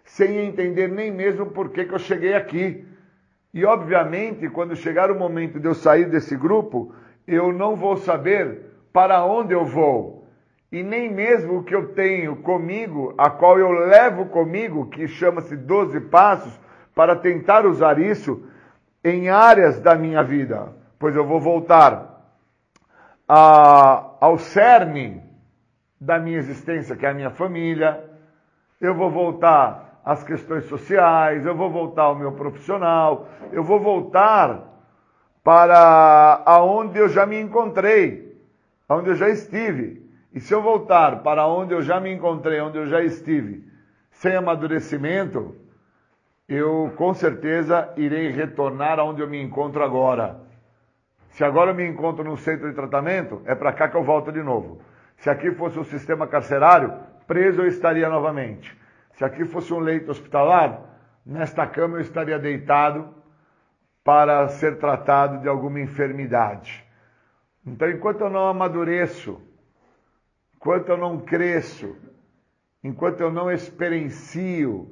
sem 0.09 0.37
entender 0.39 0.87
nem 0.87 1.11
mesmo 1.11 1.45
por 1.47 1.69
que, 1.69 1.85
que 1.85 1.93
eu 1.93 1.99
cheguei 1.99 2.33
aqui. 2.33 2.85
E 3.53 3.65
obviamente, 3.65 4.49
quando 4.49 4.75
chegar 4.75 5.11
o 5.11 5.17
momento 5.17 5.59
de 5.59 5.67
eu 5.67 5.73
sair 5.73 6.09
desse 6.09 6.35
grupo, 6.35 6.93
eu 7.27 7.53
não 7.53 7.75
vou 7.75 7.95
saber 7.97 8.65
para 8.91 9.23
onde 9.23 9.53
eu 9.53 9.65
vou. 9.65 10.27
E 10.71 10.83
nem 10.83 11.11
mesmo 11.11 11.57
o 11.57 11.63
que 11.63 11.75
eu 11.75 11.93
tenho 11.93 12.37
comigo, 12.37 13.13
a 13.17 13.29
qual 13.29 13.57
eu 13.59 13.69
levo 13.71 14.25
comigo, 14.25 14.89
que 14.89 15.07
chama-se 15.07 15.55
12 15.55 15.99
passos, 16.01 16.59
para 16.93 17.15
tentar 17.15 17.65
usar 17.65 17.99
isso 17.99 18.43
em 19.03 19.29
áreas 19.29 19.79
da 19.79 19.95
minha 19.95 20.23
vida. 20.23 20.73
Pois 20.97 21.15
eu 21.15 21.25
vou 21.25 21.39
voltar 21.39 22.33
a, 23.27 24.15
ao 24.19 24.37
cerne 24.37 25.23
da 26.01 26.19
minha 26.19 26.37
existência, 26.37 26.95
que 26.95 27.05
é 27.05 27.09
a 27.09 27.13
minha 27.13 27.31
família. 27.31 28.03
Eu 28.81 28.95
vou 28.95 29.09
voltar 29.09 29.88
às 30.03 30.23
questões 30.23 30.65
sociais, 30.65 31.45
eu 31.45 31.55
vou 31.55 31.69
voltar 31.69 32.03
ao 32.03 32.15
meu 32.15 32.31
profissional, 32.31 33.27
eu 33.51 33.63
vou 33.63 33.79
voltar 33.79 34.63
para 35.43 36.41
aonde 36.45 36.99
eu 36.99 37.09
já 37.09 37.25
me 37.25 37.39
encontrei, 37.39 38.37
aonde 38.87 39.09
eu 39.09 39.15
já 39.15 39.29
estive. 39.29 40.07
E 40.33 40.39
se 40.39 40.53
eu 40.53 40.61
voltar 40.61 41.23
para 41.23 41.47
onde 41.47 41.73
eu 41.73 41.81
já 41.81 41.99
me 41.99 42.11
encontrei, 42.11 42.59
onde 42.61 42.77
eu 42.77 42.85
já 42.87 43.01
estive, 43.01 43.67
sem 44.11 44.35
amadurecimento, 44.35 45.55
eu 46.47 46.91
com 46.95 47.13
certeza 47.13 47.91
irei 47.95 48.29
retornar 48.29 48.99
aonde 48.99 49.21
eu 49.21 49.27
me 49.27 49.41
encontro 49.41 49.83
agora. 49.83 50.39
Se 51.29 51.43
agora 51.43 51.71
eu 51.71 51.75
me 51.75 51.87
encontro 51.87 52.23
no 52.23 52.37
centro 52.37 52.67
de 52.67 52.75
tratamento, 52.75 53.41
é 53.45 53.53
para 53.53 53.71
cá 53.71 53.87
que 53.87 53.95
eu 53.95 54.03
volto 54.03 54.31
de 54.31 54.41
novo. 54.41 54.81
Se 55.17 55.29
aqui 55.29 55.51
fosse 55.51 55.77
um 55.77 55.83
sistema 55.83 56.25
carcerário, 56.25 56.93
preso 57.27 57.61
eu 57.61 57.67
estaria 57.67 58.09
novamente. 58.09 58.78
Se 59.19 59.25
aqui 59.25 59.43
fosse 59.43 59.73
um 59.73 59.79
leito 59.79 60.09
hospitalar, 60.09 60.81
nesta 61.25 61.67
cama 61.67 61.97
eu 61.97 61.99
estaria 61.99 62.39
deitado 62.39 63.13
para 64.01 64.47
ser 64.47 64.79
tratado 64.79 65.41
de 65.41 65.49
alguma 65.49 65.81
enfermidade. 65.81 66.85
Então, 67.65 67.89
enquanto 67.89 68.21
eu 68.21 68.29
não 68.29 68.47
amadureço, 68.47 69.41
enquanto 70.55 70.87
eu 70.87 70.95
não 70.95 71.19
cresço, 71.19 71.97
enquanto 72.81 73.19
eu 73.19 73.29
não 73.29 73.51
experiencio, 73.51 74.89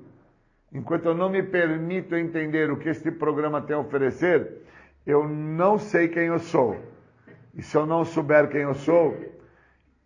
enquanto 0.73 1.05
eu 1.05 1.15
não 1.15 1.30
me 1.30 1.41
permito 1.41 2.13
entender 2.13 2.69
o 2.69 2.75
que 2.75 2.89
este 2.89 3.09
programa 3.09 3.61
tem 3.61 3.78
a 3.78 3.80
oferecer, 3.80 4.61
eu 5.05 5.25
não 5.25 5.78
sei 5.78 6.09
quem 6.09 6.25
eu 6.25 6.39
sou. 6.39 6.75
E 7.55 7.61
se 7.61 7.78
eu 7.78 7.86
não 7.86 8.03
souber 8.03 8.49
quem 8.49 8.63
eu 8.63 8.73
sou, 8.73 9.15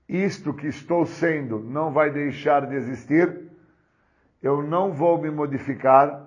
isto 0.08 0.54
que 0.54 0.68
estou 0.68 1.08
sendo 1.08 1.58
não 1.58 1.92
vai 1.92 2.12
deixar 2.12 2.68
de 2.68 2.76
existir, 2.76 3.50
eu 4.42 4.64
não 4.64 4.92
vou 4.92 5.22
me 5.22 5.30
modificar 5.30 6.26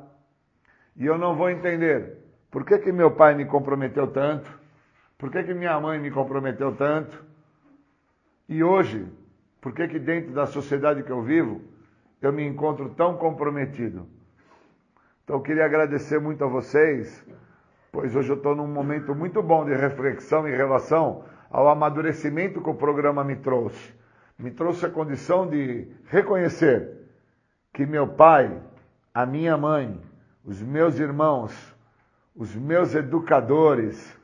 e 0.97 1.05
eu 1.05 1.19
não 1.19 1.35
vou 1.35 1.51
entender 1.51 2.19
por 2.51 2.65
que, 2.65 2.79
que 2.79 2.93
meu 2.93 3.11
pai 3.11 3.35
me 3.35 3.45
comprometeu 3.45 4.07
tanto, 4.07 4.49
por 5.19 5.31
que, 5.31 5.43
que 5.43 5.53
minha 5.53 5.79
mãe 5.81 5.99
me 5.99 6.11
comprometeu 6.11 6.75
tanto, 6.77 7.25
e 8.49 8.63
hoje, 8.63 9.07
por 9.61 9.73
que, 9.73 9.89
que 9.89 9.99
dentro 9.99 10.33
da 10.33 10.47
sociedade 10.47 11.03
que 11.03 11.11
eu 11.11 11.23
vivo, 11.23 11.63
eu 12.23 12.33
me 12.33 12.47
encontro 12.47 12.91
tão 12.91 13.17
comprometido. 13.17 14.07
Então 15.25 15.37
eu 15.37 15.43
queria 15.43 15.65
agradecer 15.65 16.21
muito 16.21 16.45
a 16.45 16.47
vocês, 16.47 17.27
pois 17.91 18.15
hoje 18.15 18.31
eu 18.31 18.37
estou 18.37 18.55
num 18.55 18.69
momento 18.69 19.15
muito 19.15 19.43
bom 19.43 19.65
de 19.65 19.75
reflexão 19.75 20.47
em 20.47 20.55
relação 20.55 21.25
ao 21.51 21.69
amadurecimento 21.69 22.63
que 22.63 22.71
o 22.71 22.75
programa 22.75 23.25
me 23.25 23.37
trouxe. 23.37 23.95
Me 24.39 24.51
trouxe 24.51 24.87
a 24.87 24.91
condição 24.91 25.49
de 25.49 25.89
reconhecer 26.07 27.04
que 27.75 27.85
meu 27.85 28.07
pai, 28.07 28.57
a 29.13 29.27
minha 29.27 29.59
mãe, 29.59 30.01
os 30.45 30.63
meus 30.63 31.01
irmãos, 31.01 31.53
os 32.37 32.55
meus 32.55 32.95
educadores, 32.95 34.17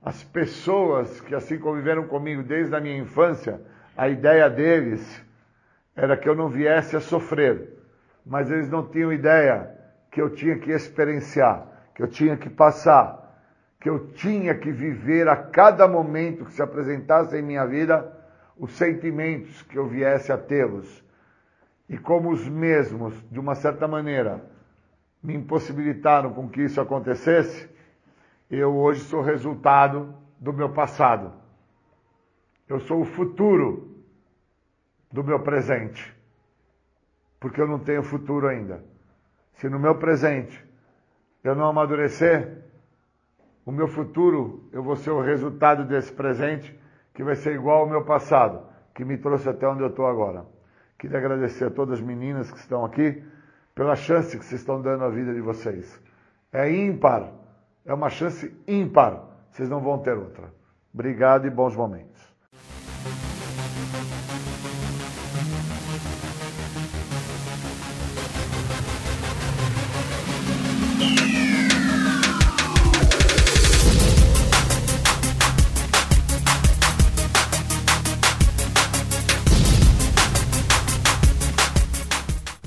as 0.00 0.22
pessoas 0.22 1.20
que 1.20 1.34
assim 1.34 1.58
conviveram 1.58 2.06
comigo 2.06 2.44
desde 2.44 2.74
a 2.74 2.80
minha 2.80 2.96
infância, 2.96 3.60
a 3.96 4.08
ideia 4.08 4.48
deles 4.48 5.20
era 5.96 6.16
que 6.16 6.28
eu 6.28 6.34
não 6.36 6.48
viesse 6.48 6.94
a 6.94 7.00
sofrer, 7.00 7.76
mas 8.24 8.48
eles 8.48 8.70
não 8.70 8.86
tinham 8.86 9.12
ideia 9.12 9.76
que 10.08 10.22
eu 10.22 10.30
tinha 10.30 10.56
que 10.56 10.70
experienciar, 10.70 11.66
que 11.92 12.00
eu 12.00 12.06
tinha 12.06 12.36
que 12.36 12.48
passar, 12.48 13.36
que 13.80 13.90
eu 13.90 14.12
tinha 14.12 14.54
que 14.54 14.70
viver 14.70 15.26
a 15.28 15.36
cada 15.36 15.88
momento 15.88 16.44
que 16.44 16.52
se 16.52 16.62
apresentasse 16.62 17.36
em 17.36 17.42
minha 17.42 17.66
vida 17.66 18.16
os 18.56 18.70
sentimentos 18.76 19.60
que 19.62 19.76
eu 19.76 19.88
viesse 19.88 20.30
a 20.30 20.38
tê-los. 20.38 21.09
E 21.90 21.98
como 21.98 22.30
os 22.30 22.48
mesmos, 22.48 23.12
de 23.32 23.40
uma 23.40 23.56
certa 23.56 23.88
maneira, 23.88 24.48
me 25.20 25.34
impossibilitaram 25.34 26.32
com 26.32 26.48
que 26.48 26.62
isso 26.62 26.80
acontecesse, 26.80 27.68
eu 28.48 28.76
hoje 28.76 29.00
sou 29.00 29.20
resultado 29.20 30.14
do 30.38 30.52
meu 30.52 30.72
passado. 30.72 31.32
Eu 32.68 32.78
sou 32.78 33.00
o 33.00 33.04
futuro 33.04 34.04
do 35.10 35.24
meu 35.24 35.40
presente. 35.40 36.16
Porque 37.40 37.60
eu 37.60 37.66
não 37.66 37.80
tenho 37.80 38.04
futuro 38.04 38.46
ainda. 38.46 38.84
Se 39.54 39.68
no 39.68 39.80
meu 39.80 39.96
presente 39.96 40.64
eu 41.42 41.56
não 41.56 41.66
amadurecer, 41.66 42.66
o 43.66 43.72
meu 43.72 43.88
futuro, 43.88 44.62
eu 44.70 44.80
vou 44.80 44.94
ser 44.94 45.10
o 45.10 45.20
resultado 45.20 45.84
desse 45.84 46.12
presente, 46.12 46.78
que 47.12 47.24
vai 47.24 47.34
ser 47.34 47.52
igual 47.52 47.80
ao 47.80 47.88
meu 47.88 48.04
passado, 48.04 48.64
que 48.94 49.04
me 49.04 49.18
trouxe 49.18 49.48
até 49.48 49.66
onde 49.66 49.82
eu 49.82 49.88
estou 49.88 50.06
agora. 50.06 50.59
Queria 51.00 51.16
agradecer 51.16 51.64
a 51.64 51.70
todas 51.70 51.98
as 51.98 52.04
meninas 52.04 52.52
que 52.52 52.58
estão 52.58 52.84
aqui 52.84 53.24
pela 53.74 53.96
chance 53.96 54.38
que 54.38 54.44
vocês 54.44 54.60
estão 54.60 54.82
dando 54.82 55.02
à 55.02 55.08
vida 55.08 55.32
de 55.32 55.40
vocês. 55.40 55.98
É 56.52 56.70
ímpar, 56.70 57.32
é 57.86 57.94
uma 57.94 58.10
chance 58.10 58.54
ímpar. 58.68 59.24
Vocês 59.50 59.66
não 59.66 59.80
vão 59.80 59.98
ter 60.00 60.12
outra. 60.12 60.52
Obrigado 60.92 61.46
e 61.46 61.50
bons 61.50 61.74
momentos. 61.74 62.09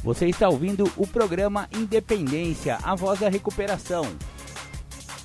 Você 0.03 0.27
está 0.27 0.49
ouvindo 0.49 0.83
o 0.97 1.07
programa 1.07 1.69
Independência, 1.73 2.77
a 2.83 2.93
voz 2.93 3.21
da 3.21 3.29
recuperação. 3.29 4.03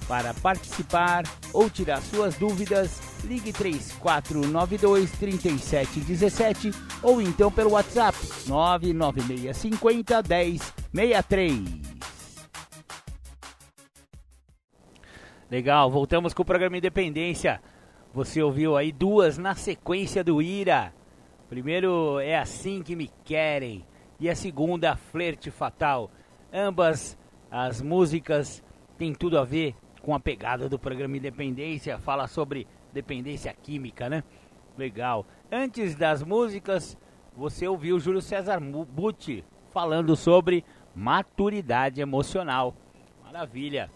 Para 0.06 0.32
participar 0.34 1.24
ou 1.52 1.68
tirar 1.68 2.00
suas 2.00 2.36
dúvidas, 2.36 3.00
ligue 3.24 3.52
3492 3.52 5.10
3717 5.18 6.70
ou 7.02 7.20
então 7.20 7.50
pelo 7.50 7.72
WhatsApp 7.72 8.16
99650 8.46 10.22
1063. 10.92 11.60
Legal, 15.50 15.90
voltamos 15.90 16.32
com 16.32 16.42
o 16.42 16.46
programa 16.46 16.78
Independência. 16.78 17.60
Você 18.14 18.40
ouviu 18.40 18.76
aí 18.76 18.92
duas 18.92 19.36
na 19.36 19.56
sequência 19.56 20.22
do 20.22 20.40
Ira. 20.40 20.94
Primeiro 21.48 22.20
é 22.20 22.38
assim 22.38 22.80
que 22.80 22.94
me 22.94 23.10
querem 23.24 23.84
e 24.20 24.28
a 24.28 24.34
segunda 24.34 24.96
Flerte 24.96 25.50
Fatal. 25.50 26.10
Ambas 26.52 27.16
as 27.50 27.80
músicas 27.80 28.62
têm 28.96 29.14
tudo 29.14 29.38
a 29.38 29.44
ver 29.44 29.74
com 30.02 30.14
a 30.14 30.20
pegada 30.20 30.68
do 30.68 30.78
programa 30.78 31.16
Independência, 31.16 31.98
fala 31.98 32.26
sobre 32.26 32.66
dependência 32.92 33.54
química, 33.62 34.08
né? 34.08 34.24
Legal. 34.76 35.26
Antes 35.50 35.94
das 35.94 36.22
músicas, 36.22 36.96
você 37.36 37.66
ouviu 37.68 37.98
Júlio 37.98 38.20
César 38.20 38.60
Butti 38.60 39.44
falando 39.70 40.16
sobre 40.16 40.64
maturidade 40.94 42.00
emocional. 42.00 42.74
Maravilha. 43.24 43.90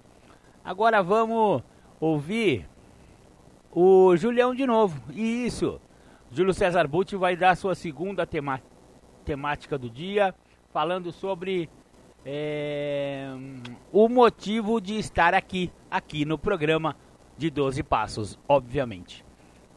Agora 0.64 1.02
vamos 1.02 1.62
ouvir 1.98 2.68
o 3.70 4.16
Julião 4.16 4.54
de 4.54 4.66
novo. 4.66 5.00
Isso. 5.12 5.80
Júlio 6.30 6.54
César 6.54 6.86
Butti 6.86 7.16
vai 7.16 7.36
dar 7.36 7.56
sua 7.56 7.74
segunda 7.74 8.26
temática 8.26 8.71
temática 9.22 9.78
do 9.78 9.88
dia, 9.88 10.34
falando 10.72 11.10
sobre 11.10 11.70
é, 12.24 13.28
o 13.90 14.08
motivo 14.08 14.80
de 14.80 14.98
estar 14.98 15.34
aqui, 15.34 15.72
aqui 15.90 16.24
no 16.24 16.38
programa 16.38 16.96
de 17.36 17.50
12 17.50 17.82
Passos, 17.82 18.38
obviamente. 18.48 19.24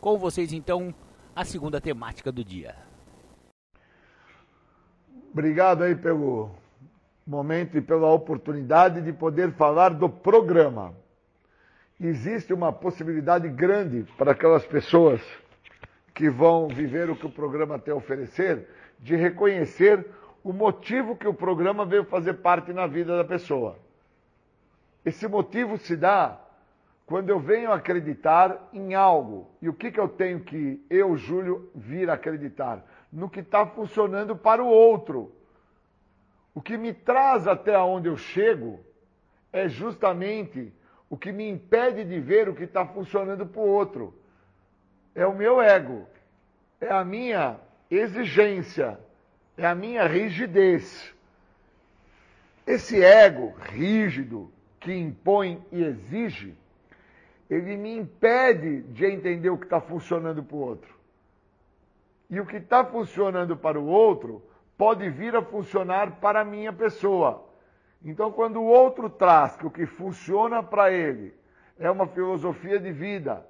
Com 0.01 0.17
vocês, 0.17 0.53
então, 0.53 0.93
a 1.35 1.43
segunda 1.43 1.79
temática 1.81 2.31
do 2.31 2.43
dia. 2.43 2.75
Obrigado 5.31 5.83
aí 5.83 5.95
pelo 5.95 6.51
momento 7.25 7.77
e 7.77 7.81
pela 7.81 8.11
oportunidade 8.11 9.01
de 9.01 9.11
poder 9.11 9.51
falar 9.53 9.89
do 9.89 10.07
programa. 10.07 10.93
Existe 11.99 12.53
uma 12.53 12.71
possibilidade 12.71 13.49
grande 13.49 14.05
para 14.17 14.33
aquelas 14.33 14.65
pessoas 14.65 15.21
que 16.13 16.29
vão 16.29 16.67
viver 16.67 17.09
o 17.09 17.15
que 17.15 17.25
o 17.25 17.31
programa 17.31 17.79
tem 17.79 17.93
a 17.93 17.97
oferecer, 17.97 18.67
de 18.99 19.15
reconhecer 19.15 20.05
o 20.43 20.53
motivo 20.53 21.15
que 21.15 21.27
o 21.27 21.33
programa 21.33 21.85
veio 21.85 22.05
fazer 22.05 22.35
parte 22.35 22.71
na 22.71 22.85
vida 22.85 23.17
da 23.17 23.23
pessoa. 23.23 23.77
Esse 25.03 25.27
motivo 25.27 25.77
se 25.77 25.95
dá 25.95 26.39
quando 27.05 27.29
eu 27.29 27.39
venho 27.39 27.71
acreditar 27.71 28.69
em 28.73 28.95
algo. 28.95 29.49
E 29.61 29.69
o 29.69 29.73
que, 29.73 29.91
que 29.91 29.99
eu 29.99 30.07
tenho 30.07 30.39
que, 30.39 30.83
eu, 30.89 31.15
Júlio, 31.15 31.69
vir 31.75 32.09
acreditar? 32.09 32.83
No 33.11 33.29
que 33.29 33.39
está 33.41 33.65
funcionando 33.65 34.35
para 34.35 34.63
o 34.63 34.67
outro. 34.67 35.31
O 36.53 36.61
que 36.61 36.77
me 36.77 36.93
traz 36.93 37.47
até 37.47 37.77
onde 37.77 38.07
eu 38.07 38.17
chego 38.17 38.79
é 39.51 39.67
justamente 39.67 40.73
o 41.09 41.17
que 41.17 41.31
me 41.31 41.47
impede 41.47 42.03
de 42.03 42.19
ver 42.19 42.49
o 42.49 42.55
que 42.55 42.63
está 42.63 42.85
funcionando 42.85 43.45
para 43.45 43.61
o 43.61 43.67
outro. 43.67 44.13
É 45.13 45.25
o 45.25 45.35
meu 45.35 45.61
ego, 45.61 46.07
é 46.81 46.91
a 46.91 47.05
minha 47.05 47.59
exigência, 47.89 48.99
é 49.57 49.65
a 49.65 49.75
minha 49.75 50.05
rigidez. 50.07 51.13
Esse 52.65 53.01
ego 53.03 53.53
rígido 53.59 54.51
que 54.79 54.93
impõe 54.93 55.63
e 55.71 55.83
exige, 55.83 56.55
ele 57.49 57.77
me 57.77 57.95
impede 57.95 58.81
de 58.83 59.05
entender 59.05 59.49
o 59.49 59.57
que 59.57 59.65
está 59.65 59.79
funcionando 59.79 60.43
para 60.43 60.55
o 60.55 60.59
outro. 60.59 60.95
E 62.29 62.39
o 62.39 62.45
que 62.45 62.57
está 62.57 62.83
funcionando 62.83 63.55
para 63.55 63.79
o 63.79 63.85
outro 63.85 64.41
pode 64.77 65.09
vir 65.09 65.35
a 65.35 65.41
funcionar 65.41 66.19
para 66.19 66.41
a 66.41 66.45
minha 66.45 66.73
pessoa. 66.73 67.47
Então, 68.03 68.31
quando 68.31 68.57
o 68.57 68.65
outro 68.65 69.09
traz 69.09 69.55
que 69.55 69.65
o 69.65 69.71
que 69.71 69.85
funciona 69.85 70.61
para 70.61 70.91
ele 70.91 71.33
é 71.79 71.89
uma 71.89 72.07
filosofia 72.07 72.79
de 72.79 72.91
vida, 72.91 73.45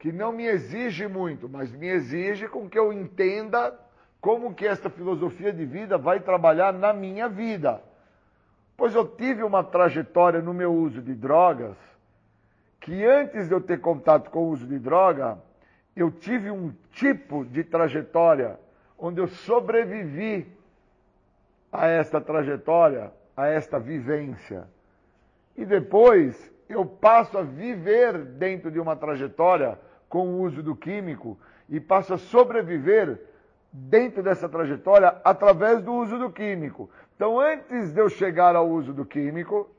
que 0.00 0.10
não 0.10 0.32
me 0.32 0.46
exige 0.46 1.06
muito, 1.06 1.46
mas 1.46 1.70
me 1.70 1.86
exige 1.86 2.48
com 2.48 2.68
que 2.68 2.78
eu 2.78 2.90
entenda 2.90 3.78
como 4.18 4.54
que 4.54 4.66
esta 4.66 4.88
filosofia 4.88 5.52
de 5.52 5.66
vida 5.66 5.98
vai 5.98 6.20
trabalhar 6.20 6.72
na 6.72 6.90
minha 6.90 7.28
vida. 7.28 7.82
Pois 8.78 8.94
eu 8.94 9.06
tive 9.06 9.42
uma 9.42 9.62
trajetória 9.62 10.40
no 10.40 10.54
meu 10.54 10.72
uso 10.72 11.02
de 11.02 11.14
drogas, 11.14 11.76
que 12.80 13.04
antes 13.04 13.46
de 13.46 13.52
eu 13.52 13.60
ter 13.60 13.78
contato 13.82 14.30
com 14.30 14.44
o 14.44 14.48
uso 14.48 14.66
de 14.66 14.78
droga, 14.78 15.38
eu 15.94 16.10
tive 16.10 16.50
um 16.50 16.72
tipo 16.92 17.44
de 17.44 17.62
trajetória 17.62 18.58
onde 18.98 19.20
eu 19.20 19.28
sobrevivi 19.28 20.50
a 21.70 21.86
esta 21.88 22.22
trajetória, 22.22 23.12
a 23.36 23.48
esta 23.48 23.78
vivência. 23.78 24.66
E 25.54 25.66
depois 25.66 26.50
eu 26.70 26.86
passo 26.86 27.36
a 27.36 27.42
viver 27.42 28.16
dentro 28.16 28.70
de 28.70 28.80
uma 28.80 28.96
trajetória 28.96 29.78
com 30.10 30.28
o 30.28 30.40
uso 30.42 30.62
do 30.62 30.76
químico 30.76 31.38
e 31.68 31.80
passo 31.80 32.12
a 32.12 32.18
sobreviver 32.18 33.18
dentro 33.72 34.22
dessa 34.22 34.48
trajetória 34.48 35.16
através 35.24 35.80
do 35.80 35.94
uso 35.94 36.18
do 36.18 36.30
químico. 36.30 36.90
Então, 37.14 37.38
antes 37.38 37.92
de 37.92 38.00
eu 38.00 38.08
chegar 38.10 38.56
ao 38.56 38.68
uso 38.68 38.92
do 38.92 39.06
químico, 39.06 39.70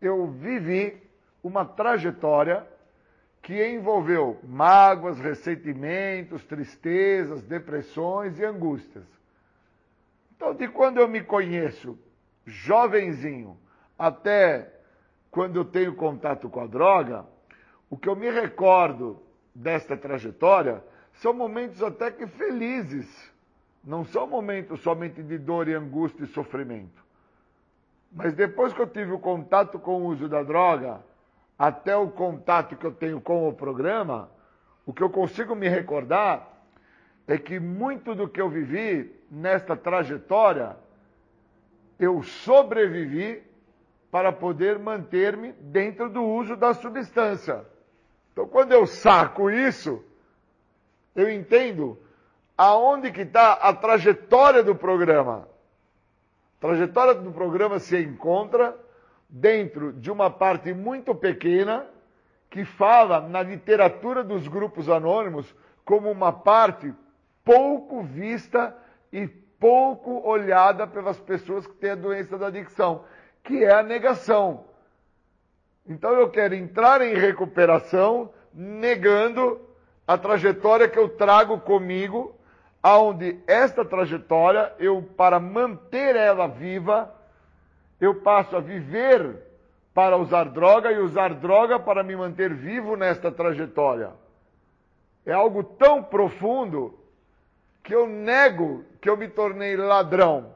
eu 0.00 0.28
vivi 0.28 1.02
uma 1.42 1.64
trajetória 1.64 2.64
que 3.42 3.66
envolveu 3.68 4.38
mágoas, 4.44 5.18
ressentimentos, 5.18 6.44
tristezas, 6.44 7.42
depressões 7.42 8.38
e 8.38 8.44
angústias. 8.44 9.04
Então, 10.36 10.54
de 10.54 10.68
quando 10.68 10.98
eu 10.98 11.08
me 11.08 11.20
conheço 11.20 11.98
jovenzinho 12.46 13.58
até 13.98 14.72
quando 15.30 15.56
eu 15.56 15.64
tenho 15.64 15.96
contato 15.96 16.48
com 16.48 16.60
a 16.60 16.66
droga, 16.66 17.24
o 17.88 17.96
que 17.96 18.08
eu 18.08 18.14
me 18.14 18.30
recordo 18.30 19.21
desta 19.54 19.96
trajetória 19.96 20.82
são 21.14 21.32
momentos 21.32 21.82
até 21.82 22.10
que 22.10 22.26
felizes. 22.26 23.30
Não 23.84 24.04
são 24.04 24.26
momentos 24.26 24.80
somente 24.80 25.22
de 25.22 25.38
dor 25.38 25.68
e 25.68 25.74
angústia 25.74 26.24
e 26.24 26.28
sofrimento. 26.28 27.02
Mas 28.12 28.34
depois 28.34 28.72
que 28.72 28.80
eu 28.80 28.86
tive 28.86 29.12
o 29.12 29.18
contato 29.18 29.78
com 29.78 30.02
o 30.02 30.06
uso 30.06 30.28
da 30.28 30.42
droga, 30.42 31.00
até 31.58 31.96
o 31.96 32.08
contato 32.08 32.76
que 32.76 32.84
eu 32.84 32.92
tenho 32.92 33.20
com 33.20 33.48
o 33.48 33.52
programa, 33.52 34.30
o 34.86 34.92
que 34.92 35.02
eu 35.02 35.10
consigo 35.10 35.54
me 35.54 35.68
recordar 35.68 36.48
é 37.26 37.38
que 37.38 37.58
muito 37.58 38.14
do 38.14 38.28
que 38.28 38.40
eu 38.40 38.48
vivi 38.48 39.14
nesta 39.30 39.76
trajetória, 39.76 40.76
eu 41.98 42.22
sobrevivi 42.22 43.42
para 44.10 44.30
poder 44.32 44.78
manter-me 44.78 45.52
dentro 45.52 46.10
do 46.10 46.22
uso 46.22 46.56
da 46.56 46.74
substância. 46.74 47.64
Então, 48.32 48.46
quando 48.48 48.72
eu 48.72 48.86
saco 48.86 49.50
isso, 49.50 50.02
eu 51.14 51.30
entendo 51.30 51.98
aonde 52.56 53.12
que 53.12 53.22
está 53.22 53.52
a 53.52 53.72
trajetória 53.72 54.62
do 54.62 54.74
programa. 54.74 55.48
A 56.58 56.60
trajetória 56.60 57.14
do 57.14 57.30
programa 57.30 57.78
se 57.78 57.98
encontra 57.98 58.76
dentro 59.28 59.92
de 59.92 60.10
uma 60.10 60.30
parte 60.30 60.72
muito 60.72 61.14
pequena 61.14 61.86
que 62.48 62.64
fala 62.64 63.20
na 63.20 63.42
literatura 63.42 64.22
dos 64.22 64.46
grupos 64.46 64.88
anônimos 64.88 65.54
como 65.84 66.10
uma 66.10 66.32
parte 66.32 66.92
pouco 67.44 68.02
vista 68.02 68.76
e 69.12 69.26
pouco 69.26 70.26
olhada 70.26 70.86
pelas 70.86 71.18
pessoas 71.20 71.66
que 71.66 71.74
têm 71.74 71.90
a 71.90 71.96
doença 71.96 72.36
da 72.38 72.48
adicção, 72.48 73.04
que 73.42 73.64
é 73.64 73.72
a 73.72 73.82
negação. 73.82 74.64
Então 75.86 76.12
eu 76.12 76.30
quero 76.30 76.54
entrar 76.54 77.00
em 77.02 77.14
recuperação 77.14 78.30
negando 78.54 79.60
a 80.06 80.16
trajetória 80.16 80.88
que 80.88 80.98
eu 80.98 81.08
trago 81.08 81.60
comigo, 81.60 82.34
aonde 82.82 83.38
esta 83.46 83.84
trajetória 83.84 84.72
eu 84.78 85.02
para 85.16 85.38
manter 85.40 86.16
ela 86.16 86.46
viva, 86.46 87.12
eu 88.00 88.16
passo 88.16 88.56
a 88.56 88.60
viver 88.60 89.36
para 89.94 90.16
usar 90.16 90.44
droga 90.44 90.90
e 90.90 90.98
usar 90.98 91.34
droga 91.34 91.78
para 91.78 92.02
me 92.02 92.16
manter 92.16 92.52
vivo 92.52 92.96
nesta 92.96 93.30
trajetória. 93.30 94.10
É 95.24 95.32
algo 95.32 95.62
tão 95.62 96.02
profundo 96.02 96.98
que 97.82 97.94
eu 97.94 98.06
nego 98.06 98.84
que 99.00 99.08
eu 99.08 99.16
me 99.16 99.28
tornei 99.28 99.76
ladrão. 99.76 100.54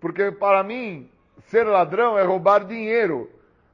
Porque 0.00 0.30
para 0.30 0.62
mim, 0.62 1.10
ser 1.46 1.64
ladrão 1.64 2.18
é 2.18 2.22
roubar 2.22 2.64
dinheiro. 2.64 3.30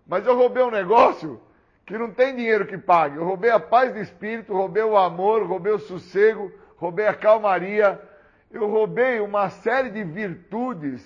Mas 0.06 0.26
eu 0.26 0.36
roubei 0.36 0.62
um 0.62 0.70
negócio 0.70 1.40
que 1.86 1.96
não 1.98 2.10
tem 2.10 2.34
dinheiro 2.34 2.66
que 2.66 2.78
pague. 2.78 3.16
Eu 3.16 3.24
roubei 3.24 3.50
a 3.50 3.60
paz 3.60 3.92
de 3.92 4.00
espírito, 4.00 4.52
roubei 4.52 4.82
o 4.82 4.96
amor, 4.96 5.46
roubei 5.46 5.72
o 5.72 5.78
sossego, 5.78 6.52
roubei 6.76 7.06
a 7.06 7.14
calmaria. 7.14 8.00
Eu 8.50 8.68
roubei 8.68 9.20
uma 9.20 9.50
série 9.50 9.90
de 9.90 10.02
virtudes 10.04 11.04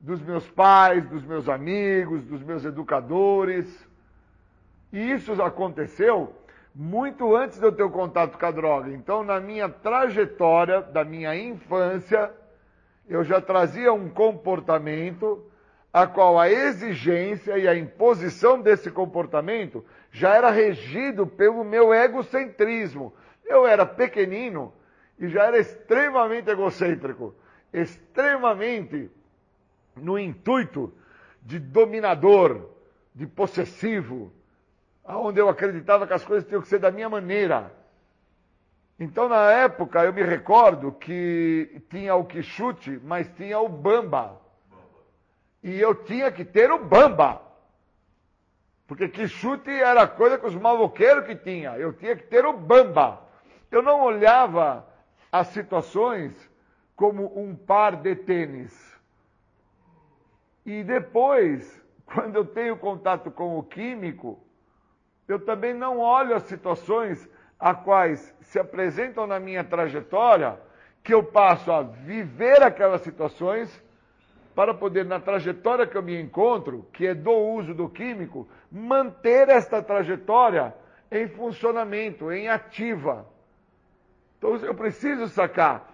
dos 0.00 0.20
meus 0.20 0.48
pais, 0.50 1.06
dos 1.08 1.24
meus 1.24 1.48
amigos, 1.48 2.24
dos 2.24 2.42
meus 2.42 2.64
educadores. 2.64 3.88
E 4.92 5.12
isso 5.12 5.40
aconteceu 5.42 6.34
muito 6.74 7.36
antes 7.36 7.58
de 7.58 7.64
eu 7.64 7.72
ter 7.72 7.84
o 7.84 7.90
contato 7.90 8.38
com 8.38 8.46
a 8.46 8.50
droga. 8.50 8.90
Então, 8.90 9.22
na 9.22 9.40
minha 9.40 9.68
trajetória 9.68 10.82
da 10.82 11.04
minha 11.04 11.34
infância, 11.36 12.30
eu 13.08 13.22
já 13.22 13.40
trazia 13.40 13.92
um 13.92 14.08
comportamento 14.08 15.44
a 15.94 16.08
qual 16.08 16.40
a 16.40 16.50
exigência 16.50 17.56
e 17.56 17.68
a 17.68 17.76
imposição 17.76 18.60
desse 18.60 18.90
comportamento 18.90 19.84
já 20.10 20.34
era 20.34 20.50
regido 20.50 21.24
pelo 21.24 21.62
meu 21.62 21.94
egocentrismo. 21.94 23.14
Eu 23.44 23.64
era 23.64 23.86
pequenino 23.86 24.74
e 25.16 25.28
já 25.28 25.44
era 25.44 25.56
extremamente 25.56 26.50
egocêntrico, 26.50 27.32
extremamente 27.72 29.08
no 29.94 30.18
intuito 30.18 30.92
de 31.40 31.60
dominador, 31.60 32.70
de 33.14 33.24
possessivo, 33.24 34.32
aonde 35.04 35.38
eu 35.38 35.48
acreditava 35.48 36.08
que 36.08 36.12
as 36.12 36.24
coisas 36.24 36.44
tinham 36.44 36.60
que 36.60 36.66
ser 36.66 36.80
da 36.80 36.90
minha 36.90 37.08
maneira. 37.08 37.72
Então, 38.98 39.28
na 39.28 39.48
época, 39.52 40.04
eu 40.04 40.12
me 40.12 40.24
recordo 40.24 40.90
que 40.90 41.80
tinha 41.88 42.16
o 42.16 42.24
Quixute, 42.24 43.00
mas 43.04 43.28
tinha 43.36 43.60
o 43.60 43.68
Bamba. 43.68 44.42
E 45.64 45.80
eu 45.80 45.94
tinha 45.94 46.30
que 46.30 46.44
ter 46.44 46.70
o 46.70 46.84
bamba. 46.84 47.40
Porque 48.86 49.08
que 49.08 49.26
chute 49.26 49.70
era 49.70 50.06
coisa 50.06 50.36
que 50.36 50.46
os 50.46 50.54
maloqueiros 50.54 51.24
que 51.24 51.34
tinha. 51.34 51.78
Eu 51.78 51.94
tinha 51.94 52.14
que 52.14 52.24
ter 52.24 52.44
o 52.44 52.52
bamba. 52.52 53.22
Eu 53.70 53.82
não 53.82 54.02
olhava 54.02 54.86
as 55.32 55.46
situações 55.48 56.32
como 56.94 57.32
um 57.34 57.56
par 57.56 57.96
de 57.96 58.14
tênis. 58.14 58.94
E 60.66 60.84
depois, 60.84 61.82
quando 62.04 62.36
eu 62.36 62.44
tenho 62.44 62.76
contato 62.76 63.30
com 63.30 63.58
o 63.58 63.62
químico, 63.62 64.38
eu 65.26 65.40
também 65.40 65.72
não 65.72 65.98
olho 65.98 66.36
as 66.36 66.42
situações 66.42 67.26
a 67.58 67.74
quais 67.74 68.36
se 68.42 68.58
apresentam 68.58 69.26
na 69.26 69.40
minha 69.40 69.64
trajetória, 69.64 70.60
que 71.02 71.14
eu 71.14 71.24
passo 71.24 71.72
a 71.72 71.80
viver 71.80 72.62
aquelas 72.62 73.00
situações 73.00 73.82
para 74.54 74.72
poder, 74.72 75.04
na 75.04 75.18
trajetória 75.18 75.86
que 75.86 75.96
eu 75.96 76.02
me 76.02 76.20
encontro, 76.20 76.86
que 76.92 77.06
é 77.06 77.14
do 77.14 77.32
uso 77.32 77.74
do 77.74 77.88
químico, 77.88 78.48
manter 78.70 79.48
esta 79.48 79.82
trajetória 79.82 80.74
em 81.10 81.28
funcionamento, 81.28 82.30
em 82.30 82.48
ativa. 82.48 83.26
Então 84.38 84.56
eu 84.56 84.74
preciso 84.74 85.28
sacar. 85.28 85.92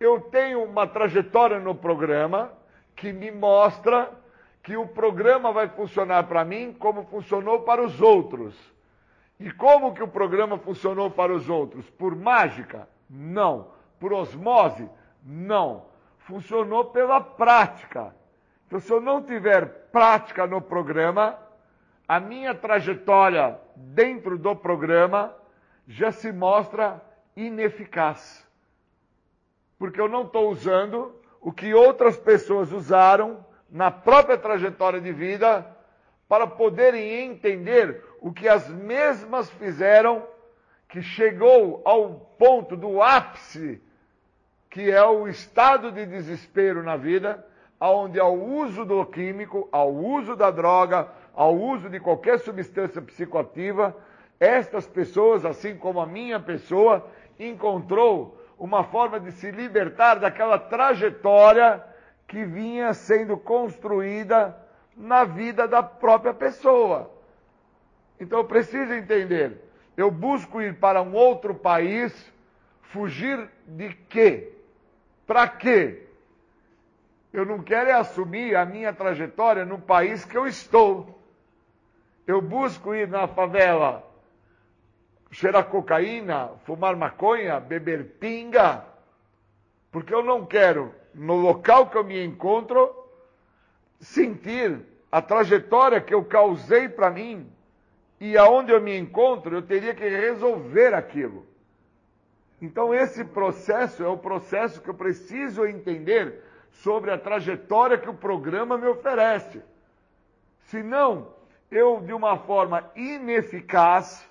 Eu 0.00 0.20
tenho 0.20 0.62
uma 0.64 0.86
trajetória 0.86 1.58
no 1.58 1.74
programa 1.74 2.52
que 2.96 3.12
me 3.12 3.30
mostra 3.30 4.10
que 4.62 4.76
o 4.76 4.86
programa 4.86 5.52
vai 5.52 5.68
funcionar 5.68 6.24
para 6.24 6.44
mim 6.44 6.74
como 6.78 7.04
funcionou 7.04 7.60
para 7.60 7.82
os 7.82 8.00
outros. 8.00 8.54
E 9.38 9.50
como 9.50 9.92
que 9.92 10.02
o 10.02 10.08
programa 10.08 10.56
funcionou 10.58 11.10
para 11.10 11.34
os 11.34 11.50
outros? 11.50 11.88
Por 11.90 12.16
mágica? 12.16 12.88
Não. 13.10 13.68
Por 14.00 14.12
osmose? 14.12 14.88
Não. 15.22 15.84
Funcionou 16.24 16.86
pela 16.86 17.20
prática. 17.20 18.14
Então, 18.66 18.80
se 18.80 18.92
eu 18.92 19.00
não 19.00 19.22
tiver 19.22 19.66
prática 19.92 20.46
no 20.46 20.60
programa, 20.60 21.38
a 22.08 22.20
minha 22.20 22.54
trajetória 22.54 23.58
dentro 23.76 24.38
do 24.38 24.54
programa 24.54 25.34
já 25.86 26.10
se 26.12 26.32
mostra 26.32 27.00
ineficaz. 27.36 28.46
Porque 29.78 30.00
eu 30.00 30.08
não 30.08 30.22
estou 30.22 30.50
usando 30.50 31.14
o 31.40 31.52
que 31.52 31.74
outras 31.74 32.16
pessoas 32.16 32.72
usaram 32.72 33.44
na 33.70 33.90
própria 33.90 34.38
trajetória 34.38 35.00
de 35.00 35.12
vida 35.12 35.66
para 36.28 36.46
poderem 36.46 37.26
entender 37.26 38.02
o 38.20 38.32
que 38.32 38.48
as 38.48 38.68
mesmas 38.68 39.50
fizeram 39.50 40.26
que 40.88 41.02
chegou 41.02 41.82
ao 41.84 42.14
ponto 42.38 42.76
do 42.76 43.02
ápice, 43.02 43.82
que 44.74 44.90
é 44.90 45.04
o 45.04 45.28
estado 45.28 45.92
de 45.92 46.04
desespero 46.04 46.82
na 46.82 46.96
vida, 46.96 47.46
onde 47.80 48.18
ao 48.18 48.34
uso 48.34 48.84
do 48.84 49.06
químico, 49.06 49.68
ao 49.70 49.94
uso 49.94 50.34
da 50.34 50.50
droga, 50.50 51.06
ao 51.32 51.54
uso 51.54 51.88
de 51.88 52.00
qualquer 52.00 52.40
substância 52.40 53.00
psicoativa, 53.00 53.96
estas 54.40 54.84
pessoas, 54.84 55.44
assim 55.44 55.76
como 55.76 56.00
a 56.00 56.06
minha 56.06 56.40
pessoa, 56.40 57.06
encontrou 57.38 58.36
uma 58.58 58.82
forma 58.82 59.20
de 59.20 59.30
se 59.30 59.48
libertar 59.52 60.16
daquela 60.16 60.58
trajetória 60.58 61.80
que 62.26 62.44
vinha 62.44 62.92
sendo 62.92 63.36
construída 63.36 64.56
na 64.96 65.22
vida 65.22 65.68
da 65.68 65.84
própria 65.84 66.34
pessoa. 66.34 67.12
Então 68.18 68.40
eu 68.40 68.44
preciso 68.44 68.92
entender. 68.92 69.56
Eu 69.96 70.10
busco 70.10 70.60
ir 70.60 70.74
para 70.80 71.00
um 71.00 71.14
outro 71.14 71.54
país, 71.54 72.12
fugir 72.82 73.48
de 73.68 73.94
quê? 74.08 74.53
Para 75.26 75.48
quê? 75.48 76.02
Eu 77.32 77.44
não 77.44 77.62
quero 77.62 77.90
é 77.90 77.92
assumir 77.92 78.54
a 78.54 78.64
minha 78.64 78.92
trajetória 78.92 79.64
no 79.64 79.78
país 79.78 80.24
que 80.24 80.36
eu 80.36 80.46
estou. 80.46 81.18
Eu 82.26 82.40
busco 82.40 82.94
ir 82.94 83.08
na 83.08 83.26
favela, 83.26 84.08
cheirar 85.30 85.64
cocaína, 85.64 86.50
fumar 86.64 86.94
maconha, 86.96 87.58
beber 87.58 88.04
pinga, 88.20 88.84
porque 89.90 90.14
eu 90.14 90.22
não 90.22 90.46
quero, 90.46 90.94
no 91.12 91.34
local 91.34 91.88
que 91.88 91.98
eu 91.98 92.04
me 92.04 92.24
encontro, 92.24 92.94
sentir 94.00 94.80
a 95.10 95.20
trajetória 95.20 96.00
que 96.00 96.14
eu 96.14 96.24
causei 96.24 96.88
para 96.88 97.10
mim 97.10 97.50
e 98.20 98.36
aonde 98.36 98.72
eu 98.72 98.80
me 98.80 98.96
encontro, 98.96 99.56
eu 99.56 99.62
teria 99.62 99.94
que 99.94 100.08
resolver 100.08 100.94
aquilo. 100.94 101.46
Então, 102.60 102.94
esse 102.94 103.24
processo 103.24 104.02
é 104.02 104.08
o 104.08 104.16
processo 104.16 104.80
que 104.80 104.88
eu 104.88 104.94
preciso 104.94 105.66
entender 105.66 106.42
sobre 106.70 107.10
a 107.10 107.18
trajetória 107.18 107.98
que 107.98 108.08
o 108.08 108.14
programa 108.14 108.78
me 108.78 108.86
oferece. 108.86 109.62
Senão, 110.66 111.34
eu, 111.70 112.00
de 112.00 112.12
uma 112.12 112.38
forma 112.38 112.90
ineficaz, 112.94 114.28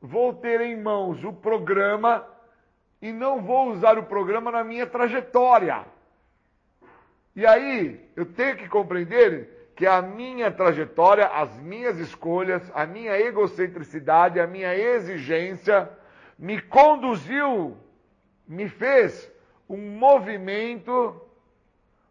vou 0.00 0.32
ter 0.34 0.60
em 0.60 0.80
mãos 0.80 1.24
o 1.24 1.32
programa 1.32 2.26
e 3.02 3.12
não 3.12 3.42
vou 3.42 3.70
usar 3.70 3.98
o 3.98 4.04
programa 4.04 4.50
na 4.50 4.62
minha 4.62 4.86
trajetória. 4.86 5.84
E 7.34 7.46
aí, 7.46 8.10
eu 8.14 8.26
tenho 8.26 8.56
que 8.56 8.68
compreender 8.68 9.72
que 9.74 9.86
a 9.86 10.02
minha 10.02 10.50
trajetória, 10.50 11.26
as 11.26 11.58
minhas 11.58 11.98
escolhas, 11.98 12.70
a 12.74 12.84
minha 12.84 13.18
egocentricidade, 13.18 14.38
a 14.38 14.46
minha 14.46 14.76
exigência 14.76 15.88
me 16.40 16.58
conduziu, 16.58 17.76
me 18.48 18.66
fez 18.66 19.30
um 19.68 19.76
movimento 19.98 21.20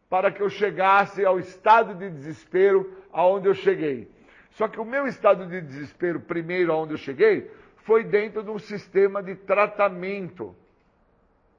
para 0.08 0.32
que 0.32 0.40
eu 0.42 0.50
chegasse 0.52 1.26
ao 1.26 1.40
estado 1.40 1.96
de 1.96 2.12
desespero 2.12 2.96
aonde 3.12 3.48
eu 3.48 3.56
cheguei. 3.56 4.10
Só 4.52 4.68
que 4.68 4.80
o 4.80 4.86
meu 4.86 5.08
estado 5.08 5.48
de 5.48 5.60
desespero, 5.60 6.20
primeiro 6.20 6.72
aonde 6.72 6.94
eu 6.94 6.98
cheguei, 6.98 7.50
foi 7.78 8.04
dentro 8.04 8.44
de 8.44 8.52
um 8.52 8.60
sistema 8.60 9.24
de 9.24 9.34
tratamento. 9.34 10.56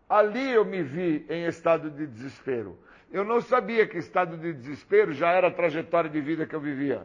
Ali 0.09 0.53
eu 0.53 0.65
me 0.65 0.81
vi 0.81 1.27
em 1.29 1.47
estado 1.47 1.91
de 1.91 2.07
desespero. 2.07 2.79
Eu 3.11 3.25
não 3.25 3.41
sabia 3.41 3.85
que 3.85 3.99
estado 3.99 4.37
de 4.37 4.53
desespero 4.53 5.13
já 5.13 5.33
era 5.33 5.49
a 5.49 5.53
trajetória 5.53 6.09
de 6.09 6.21
vida 6.21 6.47
que 6.47 6.55
eu 6.55 6.61
vivia, 6.61 7.05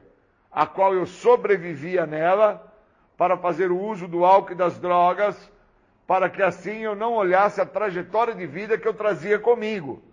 a 0.51 0.67
qual 0.67 0.93
eu 0.93 1.07
sobrevivia 1.07 2.05
nela 2.05 2.71
para 3.17 3.35
fazer 3.35 3.71
o 3.71 3.79
uso 3.79 4.07
do 4.07 4.23
álcool 4.23 4.51
e 4.53 4.55
das 4.55 4.77
drogas, 4.77 5.51
para 6.07 6.29
que 6.29 6.41
assim 6.41 6.79
eu 6.83 6.95
não 6.95 7.13
olhasse 7.13 7.59
a 7.59 7.65
trajetória 7.65 8.35
de 8.35 8.45
vida 8.45 8.77
que 8.77 8.87
eu 8.87 8.93
trazia 8.93 9.39
comigo. 9.39 10.03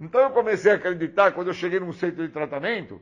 Então 0.00 0.20
eu 0.20 0.30
comecei 0.30 0.72
a 0.72 0.76
acreditar, 0.76 1.32
quando 1.32 1.48
eu 1.48 1.54
cheguei 1.54 1.80
num 1.80 1.92
centro 1.92 2.26
de 2.26 2.32
tratamento, 2.32 3.00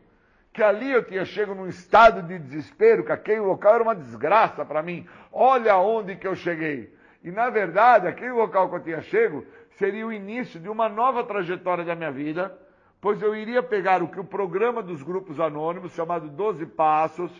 que 0.52 0.62
ali 0.62 0.90
eu 0.90 1.02
tinha 1.02 1.24
chego 1.24 1.54
num 1.54 1.66
estado 1.66 2.22
de 2.22 2.38
desespero, 2.38 3.04
que 3.04 3.12
aquele 3.12 3.40
local 3.40 3.74
era 3.74 3.82
uma 3.82 3.94
desgraça 3.94 4.64
para 4.64 4.82
mim. 4.82 5.06
Olha 5.32 5.76
onde 5.78 6.16
que 6.16 6.26
eu 6.26 6.34
cheguei. 6.34 6.94
E 7.24 7.30
na 7.30 7.48
verdade, 7.48 8.06
aquele 8.06 8.32
local 8.32 8.68
que 8.68 8.76
eu 8.76 8.82
tinha 8.82 9.00
chego 9.00 9.46
seria 9.78 10.06
o 10.06 10.12
início 10.12 10.60
de 10.60 10.68
uma 10.68 10.88
nova 10.88 11.24
trajetória 11.24 11.84
da 11.84 11.94
minha 11.94 12.10
vida, 12.10 12.56
pois 13.00 13.22
eu 13.22 13.34
iria 13.34 13.62
pegar 13.62 14.02
o 14.02 14.08
que 14.08 14.20
o 14.20 14.24
programa 14.24 14.82
dos 14.82 15.02
grupos 15.02 15.40
anônimos, 15.40 15.92
chamado 15.92 16.28
12 16.28 16.66
Passos, 16.66 17.32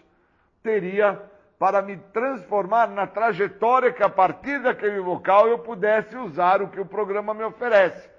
teria 0.62 1.20
para 1.62 1.80
me 1.80 1.96
transformar 1.96 2.88
na 2.88 3.06
trajetória 3.06 3.92
que 3.92 4.02
a 4.02 4.08
partir 4.08 4.60
daquele 4.60 4.98
local 4.98 5.46
eu 5.46 5.60
pudesse 5.60 6.16
usar 6.16 6.60
o 6.60 6.66
que 6.66 6.80
o 6.80 6.84
programa 6.84 7.32
me 7.32 7.44
oferece. 7.44 8.10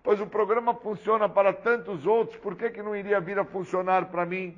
Pois 0.00 0.20
o 0.20 0.28
programa 0.28 0.72
funciona 0.74 1.28
para 1.28 1.52
tantos 1.52 2.06
outros, 2.06 2.38
por 2.38 2.54
que, 2.54 2.70
que 2.70 2.84
não 2.84 2.94
iria 2.94 3.18
vir 3.18 3.36
a 3.36 3.44
funcionar 3.44 4.04
para 4.12 4.24
mim? 4.24 4.56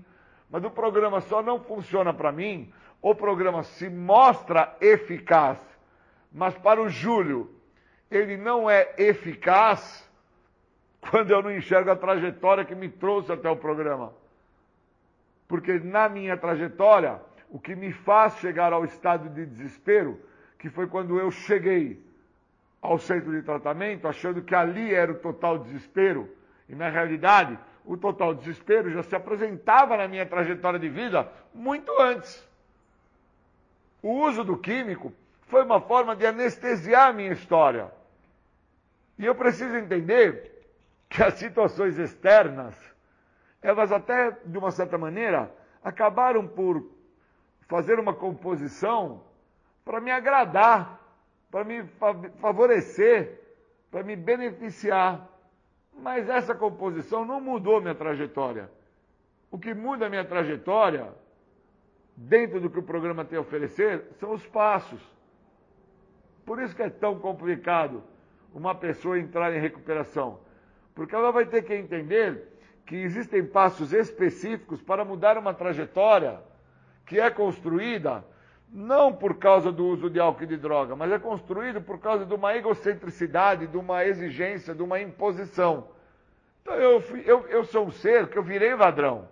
Mas 0.50 0.62
o 0.64 0.70
programa 0.70 1.22
só 1.22 1.42
não 1.42 1.60
funciona 1.60 2.12
para 2.12 2.30
mim, 2.30 2.70
o 3.00 3.14
programa 3.14 3.62
se 3.62 3.88
mostra 3.88 4.76
eficaz, 4.82 5.58
mas 6.30 6.54
para 6.58 6.82
o 6.82 6.90
Júlio, 6.90 7.50
ele 8.10 8.36
não 8.36 8.68
é 8.68 8.92
eficaz 8.98 10.06
quando 11.10 11.30
eu 11.30 11.40
não 11.40 11.56
enxergo 11.56 11.90
a 11.90 11.96
trajetória 11.96 12.66
que 12.66 12.74
me 12.74 12.90
trouxe 12.90 13.32
até 13.32 13.48
o 13.48 13.56
programa. 13.56 14.12
Porque 15.48 15.78
na 15.78 16.06
minha 16.06 16.36
trajetória, 16.36 17.18
o 17.48 17.58
que 17.58 17.74
me 17.74 17.92
faz 17.92 18.36
chegar 18.38 18.72
ao 18.72 18.84
estado 18.84 19.28
de 19.28 19.46
desespero, 19.46 20.20
que 20.58 20.68
foi 20.68 20.86
quando 20.86 21.18
eu 21.18 21.30
cheguei 21.30 22.02
ao 22.80 22.98
centro 22.98 23.32
de 23.32 23.42
tratamento, 23.42 24.06
achando 24.06 24.42
que 24.42 24.54
ali 24.54 24.94
era 24.94 25.12
o 25.12 25.18
total 25.18 25.58
desespero, 25.58 26.28
e 26.68 26.74
na 26.74 26.88
realidade, 26.88 27.58
o 27.84 27.96
total 27.96 28.34
desespero 28.34 28.90
já 28.90 29.02
se 29.02 29.14
apresentava 29.14 29.96
na 29.96 30.08
minha 30.08 30.26
trajetória 30.26 30.78
de 30.78 30.88
vida 30.88 31.30
muito 31.54 31.92
antes. 32.00 32.46
O 34.02 34.26
uso 34.26 34.44
do 34.44 34.56
químico 34.56 35.12
foi 35.46 35.64
uma 35.64 35.80
forma 35.80 36.14
de 36.16 36.26
anestesiar 36.26 37.08
a 37.08 37.12
minha 37.12 37.32
história. 37.32 37.90
E 39.18 39.24
eu 39.24 39.34
preciso 39.34 39.74
entender 39.76 40.66
que 41.08 41.22
as 41.22 41.34
situações 41.34 41.98
externas, 41.98 42.74
elas 43.62 43.90
até, 43.90 44.36
de 44.44 44.58
uma 44.58 44.70
certa 44.70 44.98
maneira, 44.98 45.50
acabaram 45.82 46.46
por 46.46 46.84
fazer 47.66 47.98
uma 47.98 48.14
composição 48.14 49.22
para 49.84 50.00
me 50.00 50.10
agradar, 50.10 51.00
para 51.50 51.64
me 51.64 51.84
favorecer, 52.40 53.40
para 53.90 54.02
me 54.02 54.16
beneficiar. 54.16 55.28
Mas 55.92 56.28
essa 56.28 56.54
composição 56.54 57.24
não 57.24 57.40
mudou 57.40 57.80
minha 57.80 57.94
trajetória. 57.94 58.70
O 59.50 59.58
que 59.58 59.72
muda 59.74 60.06
a 60.06 60.10
minha 60.10 60.24
trajetória, 60.24 61.12
dentro 62.16 62.60
do 62.60 62.68
que 62.68 62.78
o 62.78 62.82
programa 62.82 63.24
tem 63.24 63.38
a 63.38 63.42
oferecer, 63.42 64.04
são 64.18 64.32
os 64.32 64.46
passos. 64.46 65.00
Por 66.44 66.60
isso 66.60 66.74
que 66.76 66.82
é 66.82 66.90
tão 66.90 67.18
complicado 67.18 68.02
uma 68.52 68.74
pessoa 68.74 69.18
entrar 69.18 69.54
em 69.54 69.60
recuperação. 69.60 70.40
Porque 70.94 71.14
ela 71.14 71.30
vai 71.30 71.46
ter 71.46 71.62
que 71.62 71.74
entender 71.74 72.48
que 72.84 72.96
existem 72.96 73.44
passos 73.44 73.92
específicos 73.92 74.80
para 74.80 75.04
mudar 75.04 75.36
uma 75.36 75.52
trajetória 75.52 76.40
que 77.06 77.20
é 77.20 77.30
construída 77.30 78.24
não 78.68 79.12
por 79.12 79.36
causa 79.38 79.70
do 79.70 79.86
uso 79.86 80.10
de 80.10 80.18
álcool 80.18 80.42
e 80.42 80.46
de 80.46 80.56
droga, 80.56 80.96
mas 80.96 81.10
é 81.12 81.18
construído 81.18 81.80
por 81.80 81.98
causa 81.98 82.26
de 82.26 82.34
uma 82.34 82.54
egocentricidade, 82.54 83.68
de 83.68 83.76
uma 83.76 84.04
exigência, 84.04 84.74
de 84.74 84.82
uma 84.82 85.00
imposição. 85.00 85.88
Então 86.60 86.74
eu, 86.74 87.00
fui, 87.00 87.22
eu, 87.24 87.46
eu 87.46 87.64
sou 87.64 87.86
um 87.86 87.90
ser 87.92 88.26
que 88.26 88.36
eu 88.36 88.42
virei 88.42 88.74
ladrão. 88.74 89.28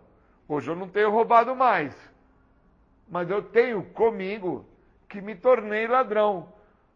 Hoje 0.49 0.71
eu 0.71 0.77
não 0.77 0.89
tenho 0.89 1.11
roubado 1.11 1.55
mais. 1.57 1.95
Mas 3.09 3.29
eu 3.29 3.43
tenho 3.43 3.83
comigo 3.83 4.65
que 5.09 5.21
me 5.21 5.35
tornei 5.35 5.87
ladrão. 5.87 6.49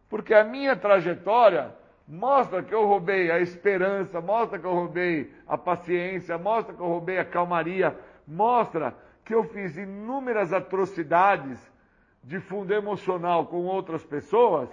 Porque 0.08 0.32
a 0.32 0.44
minha 0.44 0.76
trajetória 0.76 1.74
mostra 2.06 2.62
que 2.62 2.74
eu 2.74 2.86
roubei 2.86 3.30
a 3.30 3.40
esperança, 3.40 4.20
mostra 4.20 4.58
que 4.58 4.64
eu 4.64 4.72
roubei 4.72 5.34
a 5.46 5.58
paciência, 5.58 6.38
mostra 6.38 6.72
que 6.72 6.80
eu 6.80 6.86
roubei 6.86 7.18
a 7.18 7.24
calmaria, 7.24 7.98
mostra 8.26 8.94
que 9.28 9.34
eu 9.34 9.44
fiz 9.44 9.76
inúmeras 9.76 10.54
atrocidades 10.54 11.58
de 12.24 12.40
fundo 12.40 12.72
emocional 12.72 13.44
com 13.44 13.66
outras 13.66 14.02
pessoas, 14.02 14.70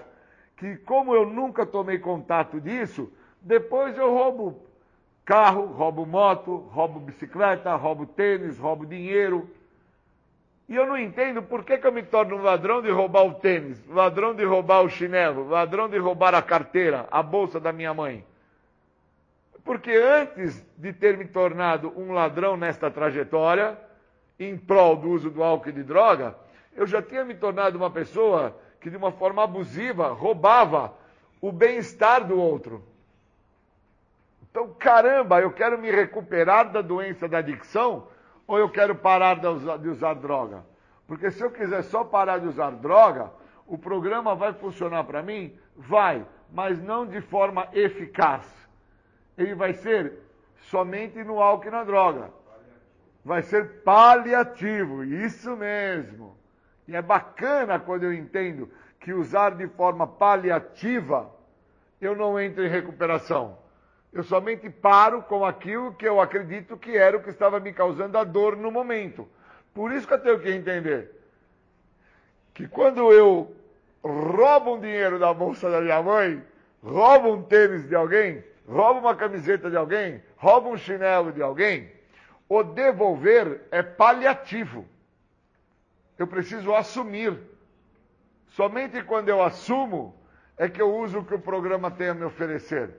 que 0.55 0.77
como 0.77 1.13
eu 1.13 1.25
nunca 1.25 1.65
tomei 1.65 1.99
contato 1.99 2.61
disso, 2.61 3.11
depois 3.41 3.97
eu 3.97 4.13
roubo 4.13 4.65
carro, 5.25 5.65
roubo 5.65 6.05
moto, 6.05 6.55
roubo 6.71 7.01
bicicleta, 7.01 7.75
roubo 7.75 8.05
tênis, 8.05 8.57
roubo 8.57 8.85
dinheiro. 8.85 9.49
E 10.69 10.75
eu 10.77 10.87
não 10.87 10.97
entendo 10.97 11.43
por 11.43 11.65
que, 11.65 11.77
que 11.77 11.85
eu 11.85 11.91
me 11.91 12.03
torno 12.03 12.37
um 12.37 12.41
ladrão 12.41 12.81
de 12.81 12.89
roubar 12.89 13.25
o 13.25 13.33
tênis, 13.33 13.85
ladrão 13.89 14.33
de 14.33 14.45
roubar 14.45 14.83
o 14.83 14.89
chinelo, 14.89 15.49
ladrão 15.49 15.89
de 15.89 15.97
roubar 15.97 16.33
a 16.33 16.41
carteira, 16.41 17.05
a 17.11 17.21
bolsa 17.21 17.59
da 17.59 17.73
minha 17.73 17.93
mãe. 17.93 18.25
Porque 19.65 19.91
antes 19.91 20.65
de 20.77 20.93
ter 20.93 21.17
me 21.17 21.25
tornado 21.25 21.91
um 21.97 22.13
ladrão 22.13 22.55
nesta 22.55 22.89
trajetória, 22.89 23.83
em 24.39 24.57
prol 24.57 24.95
do 24.95 25.09
uso 25.09 25.29
do 25.29 25.43
álcool 25.43 25.69
e 25.69 25.73
de 25.73 25.83
droga, 25.83 26.35
eu 26.75 26.85
já 26.85 27.01
tinha 27.01 27.23
me 27.23 27.35
tornado 27.35 27.77
uma 27.77 27.89
pessoa 27.89 28.55
que, 28.79 28.89
de 28.89 28.97
uma 28.97 29.11
forma 29.11 29.43
abusiva, 29.43 30.09
roubava 30.09 30.93
o 31.41 31.51
bem-estar 31.51 32.25
do 32.25 32.39
outro. 32.39 32.83
Então, 34.49 34.73
caramba, 34.77 35.41
eu 35.41 35.51
quero 35.51 35.77
me 35.77 35.91
recuperar 35.91 36.71
da 36.71 36.81
doença 36.81 37.27
da 37.27 37.39
adicção 37.39 38.07
ou 38.47 38.57
eu 38.57 38.69
quero 38.69 38.95
parar 38.95 39.39
de 39.39 39.47
usar, 39.47 39.77
de 39.77 39.89
usar 39.89 40.13
droga? 40.13 40.63
Porque 41.07 41.29
se 41.31 41.43
eu 41.43 41.51
quiser 41.51 41.83
só 41.83 42.03
parar 42.03 42.39
de 42.39 42.47
usar 42.47 42.71
droga, 42.71 43.31
o 43.67 43.77
programa 43.77 44.35
vai 44.35 44.53
funcionar 44.53 45.03
para 45.03 45.21
mim? 45.21 45.53
Vai, 45.75 46.25
mas 46.51 46.81
não 46.81 47.05
de 47.05 47.21
forma 47.21 47.67
eficaz. 47.73 48.45
Ele 49.37 49.53
vai 49.55 49.73
ser 49.73 50.13
somente 50.69 51.23
no 51.23 51.41
álcool 51.41 51.67
e 51.67 51.71
na 51.71 51.83
droga. 51.83 52.31
Vai 53.25 53.41
ser 53.41 53.81
paliativo, 53.81 55.03
isso 55.03 55.57
mesmo. 55.57 56.37
E 56.87 56.95
é 56.95 57.01
bacana 57.01 57.79
quando 57.79 58.03
eu 58.03 58.13
entendo 58.13 58.69
que 58.99 59.11
usar 59.11 59.55
de 59.55 59.67
forma 59.69 60.05
paliativa, 60.05 61.33
eu 61.99 62.15
não 62.15 62.39
entro 62.39 62.63
em 62.63 62.69
recuperação. 62.69 63.57
Eu 64.13 64.23
somente 64.23 64.69
paro 64.69 65.23
com 65.23 65.43
aquilo 65.43 65.91
que 65.95 66.07
eu 66.07 66.21
acredito 66.21 66.77
que 66.77 66.95
era 66.95 67.17
o 67.17 67.23
que 67.23 67.31
estava 67.31 67.59
me 67.59 67.73
causando 67.73 68.15
a 68.15 68.23
dor 68.23 68.55
no 68.55 68.71
momento. 68.71 69.27
Por 69.73 69.91
isso 69.91 70.07
que 70.07 70.13
eu 70.13 70.21
tenho 70.21 70.39
que 70.39 70.51
entender 70.51 71.19
que 72.53 72.67
quando 72.67 73.11
eu 73.11 73.55
roubo 74.03 74.75
um 74.75 74.79
dinheiro 74.79 75.17
da 75.17 75.33
bolsa 75.33 75.67
da 75.67 75.81
minha 75.81 76.01
mãe, 76.01 76.43
roubo 76.83 77.33
um 77.33 77.41
tênis 77.41 77.87
de 77.89 77.95
alguém, 77.95 78.43
roubo 78.67 78.99
uma 78.99 79.15
camiseta 79.15 79.67
de 79.67 79.75
alguém, 79.75 80.21
roubo 80.37 80.69
um 80.69 80.77
chinelo 80.77 81.31
de 81.31 81.41
alguém, 81.41 81.94
o 82.47 82.63
devolver 82.63 83.61
é 83.71 83.81
paliativo. 83.81 84.85
Eu 86.17 86.27
preciso 86.27 86.73
assumir. 86.73 87.37
Somente 88.47 89.01
quando 89.03 89.29
eu 89.29 89.43
assumo 89.43 90.15
é 90.57 90.69
que 90.69 90.81
eu 90.81 90.95
uso 90.95 91.19
o 91.19 91.25
que 91.25 91.33
o 91.33 91.39
programa 91.39 91.91
tem 91.91 92.09
a 92.09 92.13
me 92.13 92.23
oferecer. 92.23 92.89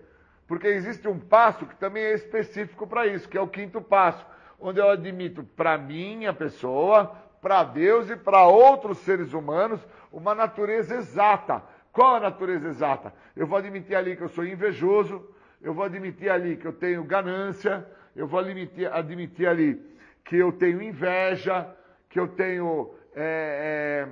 Porque 0.47 0.67
existe 0.67 1.09
um 1.09 1.19
passo 1.19 1.67
que 1.67 1.75
também 1.77 2.03
é 2.03 2.15
específico 2.15 2.87
para 2.87 3.07
isso, 3.07 3.29
que 3.29 3.39
é 3.39 3.41
o 3.41 3.49
quinto 3.49 3.81
passo, 3.81 4.25
onde 4.61 4.79
eu 4.79 4.89
admito 4.91 5.43
para 5.43 5.79
minha 5.79 6.33
pessoa, 6.33 7.17
para 7.41 7.65
Deus 7.65 8.11
e 8.11 8.17
para 8.17 8.47
outros 8.47 8.99
seres 8.99 9.33
humanos 9.33 9.81
uma 10.13 10.35
natureza 10.35 10.97
exata. 10.97 11.63
Qual 11.93 12.17
a 12.17 12.21
natureza 12.21 12.69
exata? 12.69 13.13
Eu 13.35 13.47
vou 13.47 13.59
admitir 13.59 13.95
ali 13.95 14.17
que 14.17 14.23
eu 14.23 14.29
sou 14.29 14.45
invejoso, 14.45 15.27
eu 15.63 15.73
vou 15.73 15.85
admitir 15.85 16.31
ali 16.31 16.57
que 16.57 16.67
eu 16.67 16.73
tenho 16.73 17.03
ganância, 17.05 17.87
eu 18.17 18.27
vou 18.27 18.41
admitir, 18.41 18.91
admitir 18.91 19.47
ali 19.47 19.81
que 20.25 20.37
eu 20.37 20.51
tenho 20.51 20.83
inveja, 20.83 21.69
que 22.09 22.19
eu 22.19 22.27
tenho 22.27 22.95
é, 23.15 24.07
é, 24.07 24.09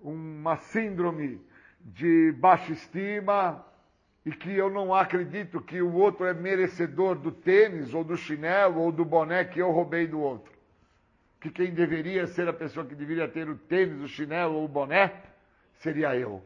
uma 0.00 0.56
síndrome 0.56 1.40
de 1.80 2.32
baixa 2.38 2.72
estima 2.72 3.66
e 4.24 4.30
que 4.30 4.54
eu 4.54 4.70
não 4.70 4.94
acredito 4.94 5.60
que 5.60 5.82
o 5.82 5.92
outro 5.94 6.24
é 6.26 6.32
merecedor 6.32 7.16
do 7.16 7.32
tênis 7.32 7.92
ou 7.92 8.04
do 8.04 8.16
chinelo 8.16 8.80
ou 8.80 8.92
do 8.92 9.04
boné 9.04 9.44
que 9.44 9.60
eu 9.60 9.70
roubei 9.70 10.06
do 10.06 10.20
outro. 10.20 10.52
Que 11.40 11.50
quem 11.50 11.72
deveria 11.72 12.26
ser 12.26 12.46
a 12.46 12.52
pessoa 12.52 12.86
que 12.86 12.94
deveria 12.94 13.26
ter 13.26 13.48
o 13.48 13.56
tênis, 13.56 14.00
o 14.00 14.08
chinelo 14.08 14.54
ou 14.54 14.64
o 14.64 14.68
boné 14.68 15.12
seria 15.78 16.14
eu. 16.14 16.42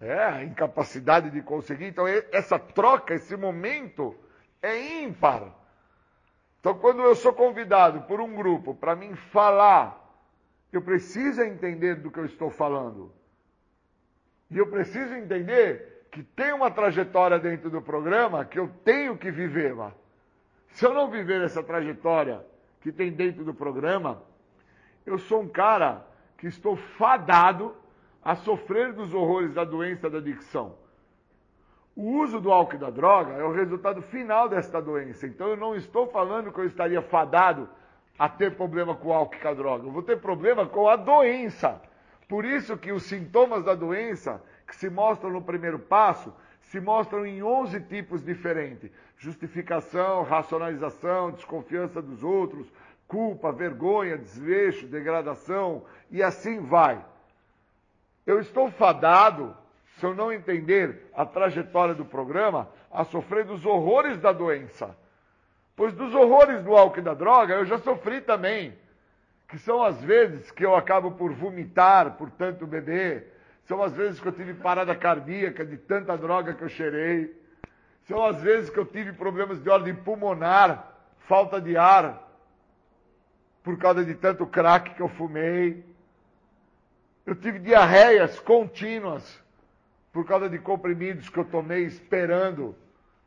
É, 0.00 0.24
a 0.24 0.42
incapacidade 0.42 1.30
de 1.30 1.40
conseguir. 1.42 1.86
Então, 1.86 2.06
essa 2.08 2.58
troca, 2.58 3.14
esse 3.14 3.36
momento 3.36 4.16
é 4.62 5.02
ímpar. 5.02 5.52
Então, 6.60 6.78
quando 6.78 7.02
eu 7.02 7.14
sou 7.16 7.32
convidado 7.32 8.02
por 8.02 8.20
um 8.20 8.34
grupo 8.34 8.74
para 8.74 8.94
mim 8.94 9.14
falar, 9.16 9.98
eu 10.72 10.80
preciso 10.80 11.42
entender 11.42 11.96
do 11.96 12.10
que 12.10 12.20
eu 12.20 12.24
estou 12.24 12.50
falando. 12.50 13.12
E 14.48 14.56
eu 14.56 14.68
preciso 14.68 15.14
entender 15.14 16.06
que 16.12 16.22
tem 16.22 16.52
uma 16.52 16.70
trajetória 16.70 17.38
dentro 17.38 17.68
do 17.68 17.82
programa 17.82 18.44
que 18.44 18.58
eu 18.58 18.68
tenho 18.84 19.16
que 19.18 19.30
viver 19.30 19.74
lá. 19.74 19.92
Se 20.68 20.86
eu 20.86 20.94
não 20.94 21.10
viver 21.10 21.42
essa 21.42 21.62
trajetória 21.62 22.44
que 22.80 22.92
tem 22.92 23.10
dentro 23.10 23.44
do 23.44 23.52
programa, 23.52 24.22
eu 25.04 25.18
sou 25.18 25.42
um 25.42 25.48
cara 25.48 26.06
que 26.38 26.46
estou 26.46 26.76
fadado 26.76 27.74
a 28.22 28.36
sofrer 28.36 28.92
dos 28.92 29.12
horrores 29.12 29.52
da 29.52 29.64
doença 29.64 30.08
da 30.08 30.18
adicção. 30.18 30.76
O 31.94 32.22
uso 32.22 32.40
do 32.40 32.50
álcool 32.50 32.76
e 32.76 32.78
da 32.78 32.90
droga 32.90 33.32
é 33.34 33.44
o 33.44 33.52
resultado 33.52 34.00
final 34.00 34.48
desta 34.48 34.80
doença. 34.80 35.26
Então 35.26 35.48
eu 35.48 35.56
não 35.56 35.76
estou 35.76 36.06
falando 36.06 36.50
que 36.50 36.58
eu 36.58 36.66
estaria 36.66 37.02
fadado 37.02 37.68
a 38.18 38.28
ter 38.28 38.56
problema 38.56 38.94
com 38.94 39.08
o 39.08 39.12
álcool 39.12 39.36
e 39.36 39.40
com 39.40 39.48
a 39.48 39.54
droga. 39.54 39.86
Eu 39.86 39.92
vou 39.92 40.02
ter 40.02 40.18
problema 40.18 40.66
com 40.66 40.88
a 40.88 40.96
doença. 40.96 41.80
Por 42.28 42.44
isso 42.44 42.78
que 42.78 42.92
os 42.92 43.02
sintomas 43.02 43.62
da 43.64 43.74
doença 43.74 44.42
que 44.66 44.74
se 44.74 44.88
mostram 44.88 45.30
no 45.30 45.42
primeiro 45.42 45.78
passo 45.78 46.32
se 46.62 46.80
mostram 46.80 47.26
em 47.26 47.42
11 47.42 47.80
tipos 47.82 48.24
diferentes: 48.24 48.90
justificação, 49.18 50.22
racionalização, 50.22 51.30
desconfiança 51.32 52.00
dos 52.00 52.24
outros, 52.24 52.72
culpa, 53.06 53.52
vergonha, 53.52 54.16
desleixo, 54.16 54.86
degradação 54.86 55.84
e 56.10 56.22
assim 56.22 56.60
vai. 56.60 57.04
Eu 58.26 58.40
estou 58.40 58.70
fadado 58.70 59.54
se 59.96 60.06
eu 60.06 60.14
não 60.14 60.32
entender 60.32 61.10
a 61.14 61.24
trajetória 61.24 61.94
do 61.94 62.04
programa, 62.04 62.68
a 62.90 63.04
sofrer 63.04 63.44
dos 63.44 63.64
horrores 63.64 64.18
da 64.18 64.32
doença. 64.32 64.96
Pois 65.76 65.92
dos 65.94 66.14
horrores 66.14 66.62
do 66.62 66.76
álcool 66.76 67.00
e 67.00 67.02
da 67.02 67.14
droga 67.14 67.54
eu 67.54 67.64
já 67.64 67.78
sofri 67.78 68.20
também. 68.20 68.76
Que 69.48 69.58
são 69.58 69.82
as 69.82 70.00
vezes 70.02 70.50
que 70.50 70.64
eu 70.64 70.74
acabo 70.74 71.12
por 71.12 71.32
vomitar 71.32 72.12
por 72.12 72.30
tanto 72.30 72.66
beber. 72.66 73.32
São 73.64 73.82
as 73.82 73.92
vezes 73.92 74.18
que 74.18 74.26
eu 74.26 74.32
tive 74.32 74.54
parada 74.54 74.94
cardíaca 74.94 75.64
de 75.64 75.76
tanta 75.76 76.16
droga 76.16 76.54
que 76.54 76.62
eu 76.62 76.68
cheirei. 76.68 77.34
São 78.04 78.24
as 78.24 78.40
vezes 78.42 78.70
que 78.70 78.78
eu 78.78 78.86
tive 78.86 79.12
problemas 79.12 79.62
de 79.62 79.70
ordem 79.70 79.94
pulmonar, 79.94 80.96
falta 81.20 81.60
de 81.60 81.76
ar, 81.76 82.28
por 83.62 83.78
causa 83.78 84.04
de 84.04 84.14
tanto 84.14 84.46
crack 84.46 84.94
que 84.94 85.02
eu 85.02 85.08
fumei. 85.08 85.84
Eu 87.24 87.36
tive 87.36 87.60
diarreias 87.60 88.40
contínuas 88.40 89.41
por 90.12 90.26
causa 90.26 90.48
de 90.48 90.58
comprimidos 90.58 91.28
que 91.28 91.38
eu 91.38 91.44
tomei 91.44 91.84
esperando 91.84 92.76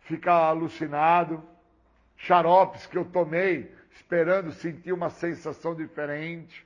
ficar 0.01 0.35
alucinado, 0.35 1.43
xaropes 2.15 2.85
que 2.85 2.97
eu 2.97 3.05
tomei 3.05 3.73
esperando 3.91 4.51
sentir 4.51 4.93
uma 4.93 5.09
sensação 5.09 5.73
diferente. 5.73 6.65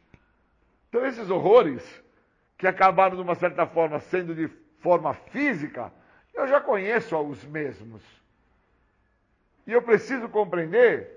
Então, 0.90 1.06
esses 1.06 1.30
horrores, 1.30 2.04
que 2.58 2.68
acabaram 2.68 3.16
de 3.16 3.22
uma 3.22 3.36
certa 3.36 3.66
forma 3.66 4.00
sendo 4.00 4.36
de 4.36 4.50
forma 4.82 5.14
física, 5.14 5.92
eu 6.34 6.48
já 6.48 6.60
conheço 6.60 7.18
os 7.18 7.44
mesmos. 7.46 8.04
E 9.66 9.72
eu 9.72 9.82
preciso 9.82 10.28
compreender 10.28 11.08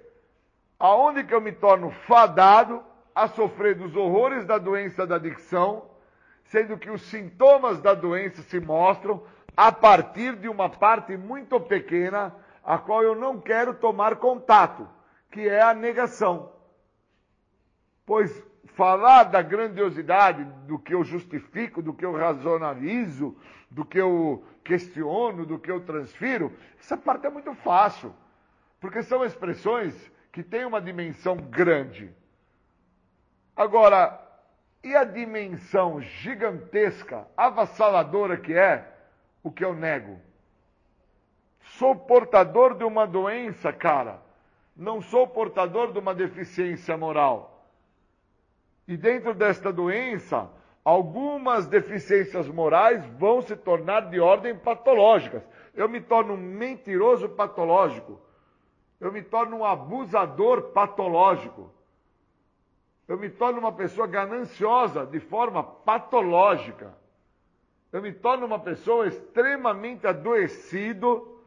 aonde 0.78 1.24
que 1.24 1.34
eu 1.34 1.40
me 1.40 1.52
torno 1.52 1.90
fadado 1.90 2.84
a 3.14 3.26
sofrer 3.26 3.74
dos 3.74 3.96
horrores 3.96 4.44
da 4.44 4.58
doença 4.58 5.06
da 5.06 5.16
adicção 5.16 5.90
sendo 6.52 6.76
que 6.76 6.90
os 6.90 7.00
sintomas 7.00 7.80
da 7.80 7.94
doença 7.94 8.42
se 8.42 8.60
mostram 8.60 9.24
a 9.56 9.72
partir 9.72 10.36
de 10.36 10.50
uma 10.50 10.68
parte 10.68 11.16
muito 11.16 11.58
pequena, 11.58 12.36
a 12.62 12.76
qual 12.76 13.02
eu 13.02 13.14
não 13.14 13.40
quero 13.40 13.72
tomar 13.72 14.16
contato, 14.16 14.86
que 15.30 15.48
é 15.48 15.62
a 15.62 15.72
negação. 15.72 16.52
Pois 18.04 18.30
falar 18.74 19.24
da 19.24 19.40
grandiosidade 19.40 20.44
do 20.66 20.78
que 20.78 20.94
eu 20.94 21.02
justifico, 21.02 21.82
do 21.82 21.94
que 21.94 22.04
eu 22.04 22.14
razonalizo, 22.14 23.34
do 23.70 23.82
que 23.82 23.98
eu 23.98 24.44
questiono, 24.62 25.46
do 25.46 25.58
que 25.58 25.70
eu 25.70 25.80
transfiro, 25.80 26.52
essa 26.78 26.98
parte 26.98 27.26
é 27.26 27.30
muito 27.30 27.54
fácil, 27.54 28.14
porque 28.78 29.02
são 29.02 29.24
expressões 29.24 29.94
que 30.30 30.42
têm 30.42 30.66
uma 30.66 30.82
dimensão 30.82 31.34
grande. 31.34 32.14
Agora, 33.56 34.31
e 34.82 34.96
a 34.96 35.04
dimensão 35.04 36.00
gigantesca, 36.00 37.26
avassaladora 37.36 38.36
que 38.36 38.52
é, 38.52 38.86
o 39.42 39.50
que 39.50 39.64
eu 39.64 39.74
nego. 39.74 40.18
Sou 41.78 41.94
portador 41.94 42.74
de 42.74 42.84
uma 42.84 43.06
doença, 43.06 43.72
cara. 43.72 44.20
Não 44.76 45.00
sou 45.00 45.26
portador 45.26 45.92
de 45.92 45.98
uma 45.98 46.14
deficiência 46.14 46.96
moral. 46.96 47.66
E 48.88 48.96
dentro 48.96 49.32
desta 49.32 49.72
doença, 49.72 50.50
algumas 50.84 51.66
deficiências 51.66 52.48
morais 52.48 53.04
vão 53.18 53.40
se 53.40 53.54
tornar 53.54 54.10
de 54.10 54.18
ordem 54.18 54.56
patológicas. 54.56 55.42
Eu 55.74 55.88
me 55.88 56.00
torno 56.00 56.34
um 56.34 56.36
mentiroso 56.36 57.28
patológico. 57.28 58.20
Eu 59.00 59.12
me 59.12 59.22
torno 59.22 59.58
um 59.58 59.64
abusador 59.64 60.72
patológico. 60.72 61.70
Eu 63.08 63.18
me 63.18 63.28
torno 63.28 63.58
uma 63.58 63.72
pessoa 63.72 64.06
gananciosa 64.06 65.04
de 65.04 65.20
forma 65.20 65.62
patológica. 65.62 66.94
Eu 67.92 68.00
me 68.00 68.12
torno 68.12 68.46
uma 68.46 68.58
pessoa 68.58 69.06
extremamente 69.06 70.06
adoecido 70.06 71.40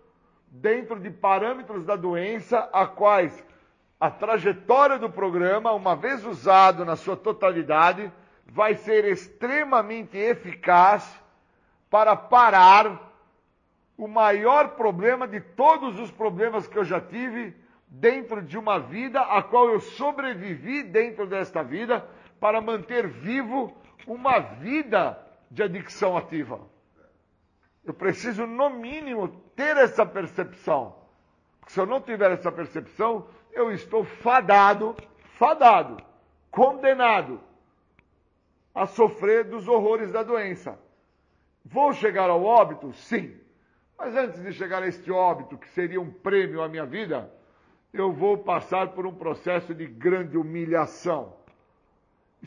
dentro 0.48 1.00
de 1.00 1.10
parâmetros 1.10 1.86
da 1.86 1.96
doença, 1.96 2.70
a 2.72 2.86
quais 2.86 3.44
a 4.00 4.12
trajetória 4.12 5.00
do 5.00 5.10
programa, 5.10 5.72
uma 5.72 5.96
vez 5.96 6.26
usado 6.26 6.86
na 6.86 6.96
sua 6.96 7.16
totalidade, 7.16 8.12
vai 8.46 8.76
ser 8.76 9.06
extremamente 9.06 10.18
eficaz 10.18 11.20
para 11.90 12.16
parar 12.16 13.12
o 13.98 14.08
maior 14.08 14.72
problema 14.72 15.28
de 15.28 15.40
todos 15.40 16.00
os 16.00 16.12
problemas 16.12 16.68
que 16.68 16.78
eu 16.78 16.84
já 16.84 17.00
tive 17.00 17.56
dentro 18.00 18.42
de 18.42 18.58
uma 18.58 18.80
vida 18.80 19.22
a 19.22 19.42
qual 19.42 19.70
eu 19.70 19.80
sobrevivi 19.80 20.84
dentro 20.84 21.26
desta 21.26 21.64
vida 21.64 22.06
para 22.40 22.60
manter 22.60 23.08
vivo 23.08 23.76
uma 24.06 24.40
vida 24.40 25.18
de 25.50 25.64
adicção 25.64 26.18
ativa. 26.18 26.60
Eu 27.84 27.94
preciso, 27.94 28.46
no 28.46 28.70
mínimo, 28.70 29.30
ter 29.56 29.78
essa 29.78 30.06
percepção. 30.06 30.96
Porque 31.60 31.72
se 31.72 31.80
eu 31.80 31.86
não 31.86 32.02
tiver 32.02 32.32
essa 32.32 32.52
percepção, 32.52 33.28
eu 33.54 33.72
estou 33.72 34.04
fadado, 34.04 34.96
fadado, 35.38 35.98
condenado 36.52 37.40
a 38.74 38.86
sofrer 38.86 39.46
dos 39.46 39.68
horrores 39.68 40.12
da 40.12 40.22
doença. 40.22 40.78
Vou 41.64 41.94
chegar 41.94 42.30
ao 42.30 42.44
óbito? 42.44 42.92
Sim. 42.94 43.40
Mas 43.98 44.16
antes 44.16 44.44
de 44.44 44.52
chegar 44.52 44.84
a 44.84 44.88
este 44.88 45.10
óbito, 45.10 45.58
que 45.58 45.70
seria 45.70 46.02
um 46.02 46.12
prêmio 46.12 46.62
à 46.62 46.68
minha 46.68 46.86
vida, 46.86 47.32
eu 48.02 48.12
vou 48.12 48.38
passar 48.38 48.90
por 48.90 49.06
um 49.06 49.14
processo 49.14 49.74
de 49.74 49.86
grande 49.86 50.38
humilhação. 50.38 51.34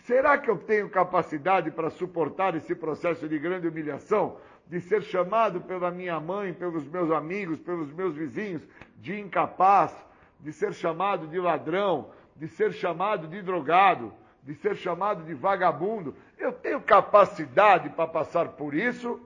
Será 0.05 0.39
que 0.39 0.51
eu 0.51 0.59
tenho 0.59 0.89
capacidade 0.89 1.71
para 1.71 1.91
suportar 1.91 2.55
esse 2.55 2.75
processo 2.75 3.29
de 3.29 3.39
grande 3.39 3.67
humilhação? 3.67 4.37
De 4.67 4.81
ser 4.81 5.03
chamado 5.03 5.61
pela 5.63 5.91
minha 5.91 6.21
mãe, 6.21 6.53
pelos 6.53 6.87
meus 6.87 7.11
amigos, 7.11 7.59
pelos 7.59 7.93
meus 7.93 8.15
vizinhos 8.15 8.63
de 8.99 9.19
incapaz, 9.19 9.95
de 10.39 10.53
ser 10.53 10.73
chamado 10.73 11.27
de 11.27 11.41
ladrão, 11.41 12.11
de 12.37 12.47
ser 12.47 12.73
chamado 12.73 13.27
de 13.27 13.43
drogado, 13.43 14.13
de 14.43 14.55
ser 14.55 14.77
chamado 14.77 15.25
de 15.25 15.35
vagabundo. 15.35 16.15
Eu 16.39 16.53
tenho 16.53 16.81
capacidade 16.81 17.89
para 17.91 18.07
passar 18.07 18.49
por 18.51 18.75
isso? 18.75 19.21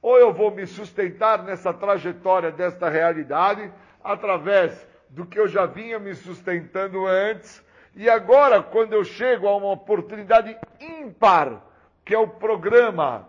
Ou 0.00 0.18
eu 0.18 0.32
vou 0.32 0.50
me 0.50 0.66
sustentar 0.66 1.42
nessa 1.42 1.72
trajetória 1.72 2.52
desta 2.52 2.88
realidade 2.88 3.72
através 4.02 4.86
do 5.14 5.24
que 5.24 5.38
eu 5.38 5.46
já 5.46 5.64
vinha 5.64 5.98
me 5.98 6.12
sustentando 6.12 7.06
antes. 7.06 7.64
E 7.94 8.10
agora, 8.10 8.60
quando 8.60 8.94
eu 8.94 9.04
chego 9.04 9.46
a 9.46 9.56
uma 9.56 9.70
oportunidade 9.70 10.56
ímpar, 10.80 11.62
que 12.04 12.12
é 12.12 12.18
o 12.18 12.26
programa, 12.26 13.28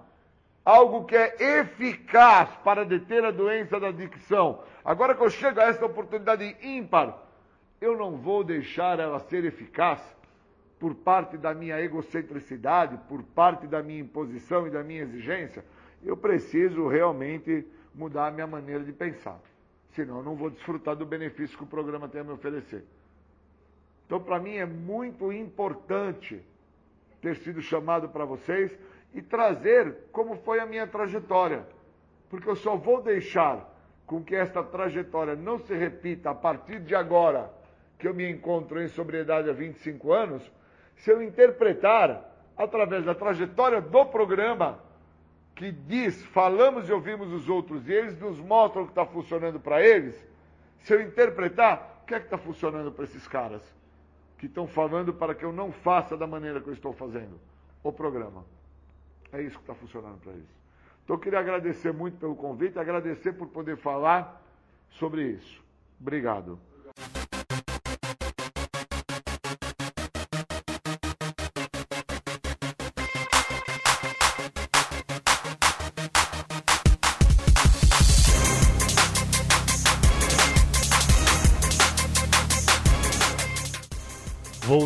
algo 0.65 1.05
que 1.05 1.15
é 1.15 1.59
eficaz 1.59 2.49
para 2.63 2.83
deter 2.83 3.23
a 3.23 3.29
doença 3.29 3.79
da 3.79 3.89
adicção, 3.89 4.63
agora 4.83 5.13
que 5.13 5.21
eu 5.21 5.29
chego 5.29 5.59
a 5.59 5.65
essa 5.65 5.85
oportunidade 5.85 6.57
ímpar, 6.63 7.19
eu 7.79 7.95
não 7.95 8.17
vou 8.17 8.43
deixar 8.43 8.99
ela 8.99 9.19
ser 9.19 9.45
eficaz 9.45 10.01
por 10.79 10.95
parte 10.95 11.37
da 11.37 11.53
minha 11.53 11.79
egocentricidade, 11.79 12.97
por 13.07 13.21
parte 13.21 13.67
da 13.67 13.83
minha 13.83 13.99
imposição 13.99 14.65
e 14.65 14.71
da 14.71 14.83
minha 14.83 15.03
exigência. 15.03 15.63
Eu 16.03 16.17
preciso 16.17 16.87
realmente 16.87 17.63
mudar 17.93 18.27
a 18.27 18.31
minha 18.31 18.47
maneira 18.47 18.83
de 18.83 18.91
pensar 18.91 19.39
senão 19.95 20.17
eu 20.17 20.23
não 20.23 20.35
vou 20.35 20.49
desfrutar 20.49 20.95
do 20.95 21.05
benefício 21.05 21.57
que 21.57 21.63
o 21.63 21.67
programa 21.67 22.07
tem 22.07 22.21
a 22.21 22.23
me 22.23 22.31
oferecer. 22.31 22.83
Então, 24.05 24.19
para 24.19 24.39
mim, 24.39 24.55
é 24.55 24.65
muito 24.65 25.31
importante 25.31 26.41
ter 27.21 27.37
sido 27.37 27.61
chamado 27.61 28.09
para 28.09 28.25
vocês 28.25 28.77
e 29.13 29.21
trazer 29.21 29.95
como 30.11 30.35
foi 30.37 30.59
a 30.59 30.65
minha 30.65 30.85
trajetória. 30.85 31.65
Porque 32.29 32.49
eu 32.49 32.55
só 32.55 32.75
vou 32.75 33.01
deixar 33.01 33.73
com 34.05 34.23
que 34.23 34.35
esta 34.35 34.61
trajetória 34.61 35.35
não 35.35 35.57
se 35.57 35.73
repita 35.73 36.29
a 36.29 36.35
partir 36.35 36.79
de 36.81 36.93
agora, 36.93 37.51
que 37.97 38.07
eu 38.07 38.13
me 38.13 38.29
encontro 38.29 38.79
em 38.81 38.87
sobriedade 38.89 39.49
há 39.49 39.53
25 39.53 40.11
anos, 40.11 40.51
se 40.97 41.09
eu 41.09 41.21
interpretar, 41.21 42.31
através 42.55 43.03
da 43.03 43.15
trajetória 43.15 43.81
do 43.81 44.05
programa, 44.05 44.79
que 45.55 45.71
diz, 45.71 46.21
falamos 46.25 46.89
e 46.89 46.91
ouvimos 46.91 47.31
os 47.31 47.47
outros, 47.47 47.87
e 47.87 47.93
eles 47.93 48.19
nos 48.19 48.37
mostram 48.39 48.83
o 48.83 48.85
que 48.85 48.91
está 48.91 49.05
funcionando 49.05 49.59
para 49.59 49.81
eles, 49.81 50.15
se 50.83 50.93
eu 50.93 51.01
interpretar, 51.01 52.01
o 52.03 52.05
que 52.05 52.13
é 52.13 52.19
que 52.19 52.25
está 52.25 52.37
funcionando 52.37 52.91
para 52.91 53.05
esses 53.05 53.25
caras? 53.27 53.63
Que 54.37 54.47
estão 54.47 54.67
falando 54.67 55.13
para 55.13 55.33
que 55.33 55.45
eu 55.45 55.53
não 55.53 55.71
faça 55.71 56.17
da 56.17 56.27
maneira 56.27 56.59
que 56.59 56.67
eu 56.67 56.73
estou 56.73 56.93
fazendo 56.93 57.39
o 57.81 57.91
programa. 57.91 58.45
É 59.31 59.41
isso 59.41 59.55
que 59.55 59.63
está 59.63 59.73
funcionando 59.73 60.19
para 60.19 60.33
eles. 60.33 60.55
Então 61.03 61.15
eu 61.15 61.19
queria 61.19 61.39
agradecer 61.39 61.93
muito 61.93 62.17
pelo 62.17 62.35
convite, 62.35 62.77
agradecer 62.77 63.33
por 63.33 63.47
poder 63.47 63.77
falar 63.77 64.41
sobre 64.89 65.23
isso. 65.23 65.63
Obrigado. 65.99 66.59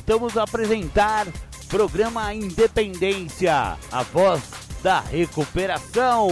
Voltamos 0.10 0.38
a 0.38 0.42
apresentar 0.42 1.28
programa 1.70 2.34
Independência, 2.34 3.78
a 3.92 4.02
voz 4.02 4.42
da 4.82 5.02
recuperação. 5.02 6.30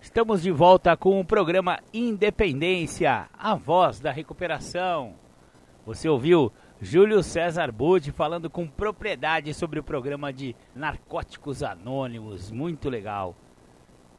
Estamos 0.00 0.40
de 0.40 0.52
volta 0.52 0.96
com 0.96 1.18
o 1.18 1.24
programa 1.24 1.80
Independência, 1.92 3.28
a 3.36 3.56
voz 3.56 3.98
da 3.98 4.12
recuperação. 4.12 5.14
Você 5.84 6.08
ouviu 6.08 6.52
Júlio 6.84 7.22
César 7.22 7.70
Budi 7.70 8.10
falando 8.10 8.50
com 8.50 8.66
propriedade 8.66 9.54
sobre 9.54 9.78
o 9.78 9.84
programa 9.84 10.32
de 10.32 10.56
Narcóticos 10.74 11.62
Anônimos, 11.62 12.50
muito 12.50 12.90
legal. 12.90 13.36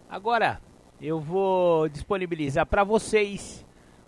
Agora 0.09 0.61
eu 1.01 1.19
vou 1.19 1.89
disponibilizar 1.89 2.65
para 2.65 2.85
vocês 2.85 3.65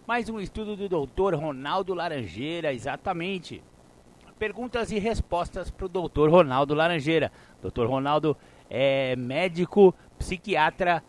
mais 0.07 0.29
um 0.29 0.39
estudo 0.39 0.77
do 0.77 0.87
Dr. 0.87 1.35
Ronaldo 1.35 1.93
Laranjeira, 1.93 2.73
exatamente. 2.73 3.61
Perguntas 4.39 4.89
e 4.89 4.99
respostas 4.99 5.69
para 5.69 5.87
o 5.87 5.89
Dr. 5.89 6.29
Ronaldo 6.29 6.73
Laranjeira. 6.73 7.33
Dr. 7.61 7.85
Ronaldo 7.87 8.37
é 8.69 9.17
médico, 9.17 9.93
psiquiatra, 10.17 11.03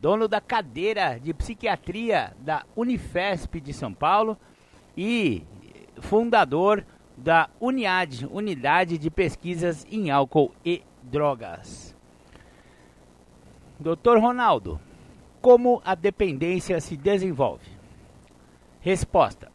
dono 0.00 0.26
da 0.26 0.40
cadeira 0.40 1.20
de 1.20 1.34
psiquiatria 1.34 2.32
da 2.38 2.64
Unifesp 2.74 3.60
de 3.60 3.74
São 3.74 3.92
Paulo 3.92 4.38
e 4.96 5.44
fundador 6.00 6.84
da 7.16 7.48
UNIAD, 7.60 8.26
Unidade 8.30 8.98
de 8.98 9.10
Pesquisas 9.10 9.86
em 9.90 10.10
Álcool 10.10 10.52
e 10.64 10.82
Drogas. 11.02 11.94
Doutor 13.78 14.18
Ronaldo, 14.18 14.80
como 15.40 15.82
a 15.84 15.94
dependência 15.94 16.80
se 16.80 16.96
desenvolve? 16.96 17.68
Resposta: 18.80 19.50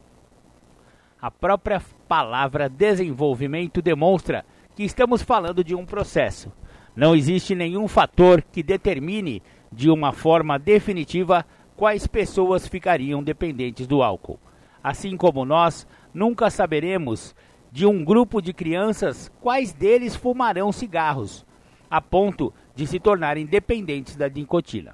A 1.22 1.32
própria 1.32 1.82
palavra 2.08 2.70
desenvolvimento 2.70 3.82
demonstra 3.82 4.46
que 4.76 4.84
estamos 4.84 5.22
falando 5.22 5.64
de 5.64 5.74
um 5.74 5.86
processo. 5.86 6.52
Não 6.96 7.16
existe 7.16 7.56
nenhum 7.56 7.88
fator 7.88 8.42
que 8.42 8.62
determine 8.62 9.42
de 9.72 9.90
uma 9.90 10.12
forma 10.12 10.58
definitiva 10.58 11.46
quais 11.76 12.08
pessoas 12.08 12.68
ficariam 12.68 13.24
dependentes 13.24 13.88
do 13.88 14.02
álcool. 14.02 14.40
Assim 14.84 15.16
como 15.16 15.46
nós 15.46 15.88
nunca 16.14 16.50
saberemos 16.50 17.36
de 17.72 17.86
um 17.86 18.04
grupo 18.04 18.42
de 18.42 18.54
crianças 18.54 19.32
quais 19.42 19.74
deles 19.74 20.16
fumarão 20.16 20.72
cigarros. 20.72 21.46
a 21.90 22.02
ponto 22.02 22.54
de 22.76 22.86
se 22.86 23.00
tornarem 23.00 23.46
dependentes 23.46 24.16
da 24.16 24.28
nicotina. 24.28 24.94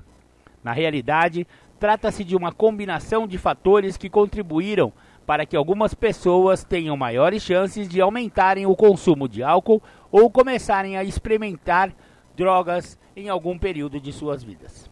Na 0.64 0.72
realidade, 0.72 1.48
trata-se 1.80 2.24
de 2.24 2.36
uma 2.36 2.52
combinação 2.52 3.28
de 3.28 3.38
fatores 3.38 3.98
que 3.98 4.10
contribuíram 4.10 4.94
para 5.26 5.46
que 5.46 5.56
algumas 5.56 5.94
pessoas 5.94 6.64
tenham 6.64 6.96
maiores 6.96 7.42
chances 7.42 7.88
de 7.90 8.00
aumentarem 8.00 8.66
o 8.66 8.76
consumo 8.76 9.28
de 9.28 9.42
álcool 9.42 9.82
ou 10.12 10.30
começarem 10.30 10.98
a 10.98 11.04
experimentar 11.04 11.94
drogas 12.36 13.00
em 13.16 13.30
algum 13.30 13.58
período 13.58 14.00
de 14.00 14.12
suas 14.12 14.44
vidas. 14.44 14.90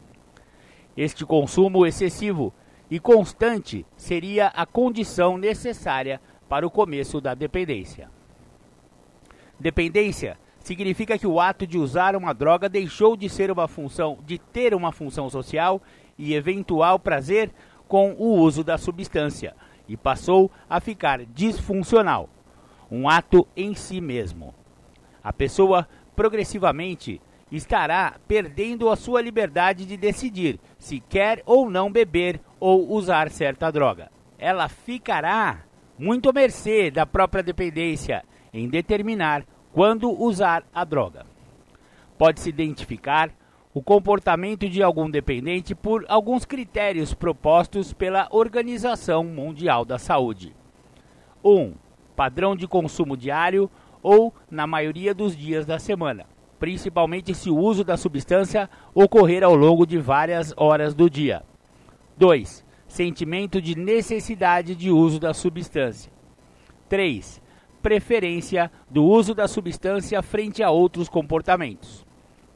Este 0.96 1.26
consumo 1.26 1.86
excessivo 1.86 2.54
e 2.92 3.00
constante 3.00 3.86
seria 3.96 4.48
a 4.48 4.66
condição 4.66 5.38
necessária 5.38 6.20
para 6.50 6.68
o 6.68 6.70
começo 6.70 7.22
da 7.22 7.34
dependência. 7.34 8.12
Dependência 9.58 10.38
significa 10.60 11.18
que 11.18 11.26
o 11.26 11.40
ato 11.40 11.66
de 11.66 11.78
usar 11.78 12.18
uma 12.18 12.34
droga 12.34 12.68
deixou 12.68 13.16
de 13.16 13.30
ser 13.30 13.50
uma 13.50 13.66
função, 13.66 14.20
de 14.26 14.38
ter 14.38 14.76
uma 14.76 14.92
função 14.92 15.30
social 15.30 15.82
e 16.18 16.34
eventual 16.34 17.00
prazer 17.00 17.50
com 17.88 18.12
o 18.20 18.38
uso 18.38 18.62
da 18.62 18.78
substância 18.78 19.56
e 19.88 19.96
passou 19.96 20.52
a 20.70 20.82
ficar 20.82 21.26
disfuncional, 21.26 22.30
um 22.92 23.08
ato 23.08 23.48
em 23.56 23.74
si 23.74 24.02
mesmo. 24.02 24.54
A 25.24 25.32
pessoa 25.32 25.88
progressivamente 26.14 27.22
estará 27.50 28.20
perdendo 28.28 28.90
a 28.90 28.98
sua 28.98 29.22
liberdade 29.22 29.86
de 29.86 29.96
decidir 29.96 30.60
se 30.78 31.00
quer 31.00 31.42
ou 31.46 31.70
não 31.70 31.90
beber 31.90 32.42
ou 32.62 32.94
usar 32.94 33.32
certa 33.32 33.72
droga. 33.72 34.12
Ela 34.38 34.70
ficará 34.70 35.64
muito 35.98 36.30
à 36.30 36.34
mercê 36.34 36.92
da 36.92 37.08
própria 37.08 37.42
dependência 37.42 38.24
em 38.54 38.70
determinar 38.70 39.44
quando 39.74 40.12
usar 40.12 40.64
a 40.74 40.84
droga. 40.84 41.26
Pode-se 42.20 42.50
identificar 42.50 43.32
o 43.74 43.82
comportamento 43.82 44.70
de 44.70 44.84
algum 44.84 45.10
dependente 45.10 45.74
por 45.74 46.06
alguns 46.08 46.46
critérios 46.46 47.14
propostos 47.14 47.94
pela 47.94 48.28
Organização 48.30 49.24
Mundial 49.24 49.84
da 49.84 49.98
Saúde. 49.98 50.54
1. 51.44 51.50
Um, 51.50 51.74
padrão 52.16 52.56
de 52.56 52.68
consumo 52.68 53.18
diário 53.18 53.72
ou 54.04 54.34
na 54.52 54.68
maioria 54.68 55.16
dos 55.16 55.36
dias 55.36 55.66
da 55.66 55.80
semana, 55.80 56.26
principalmente 56.60 57.34
se 57.34 57.50
o 57.50 57.58
uso 57.58 57.84
da 57.84 57.98
substância 57.98 58.70
ocorrer 58.94 59.44
ao 59.44 59.56
longo 59.56 59.86
de 59.86 59.98
várias 59.98 60.54
horas 60.58 60.94
do 60.94 61.10
dia. 61.10 61.44
2. 62.22 62.64
Sentimento 62.88 63.60
de 63.60 63.76
necessidade 63.76 64.76
de 64.76 64.92
uso 64.92 65.20
da 65.20 65.34
substância. 65.34 66.14
3. 66.88 67.42
Preferência 67.82 68.72
do 68.88 69.04
uso 69.04 69.34
da 69.34 69.48
substância 69.48 70.22
frente 70.22 70.62
a 70.62 70.70
outros 70.70 71.10
comportamentos. 71.10 72.06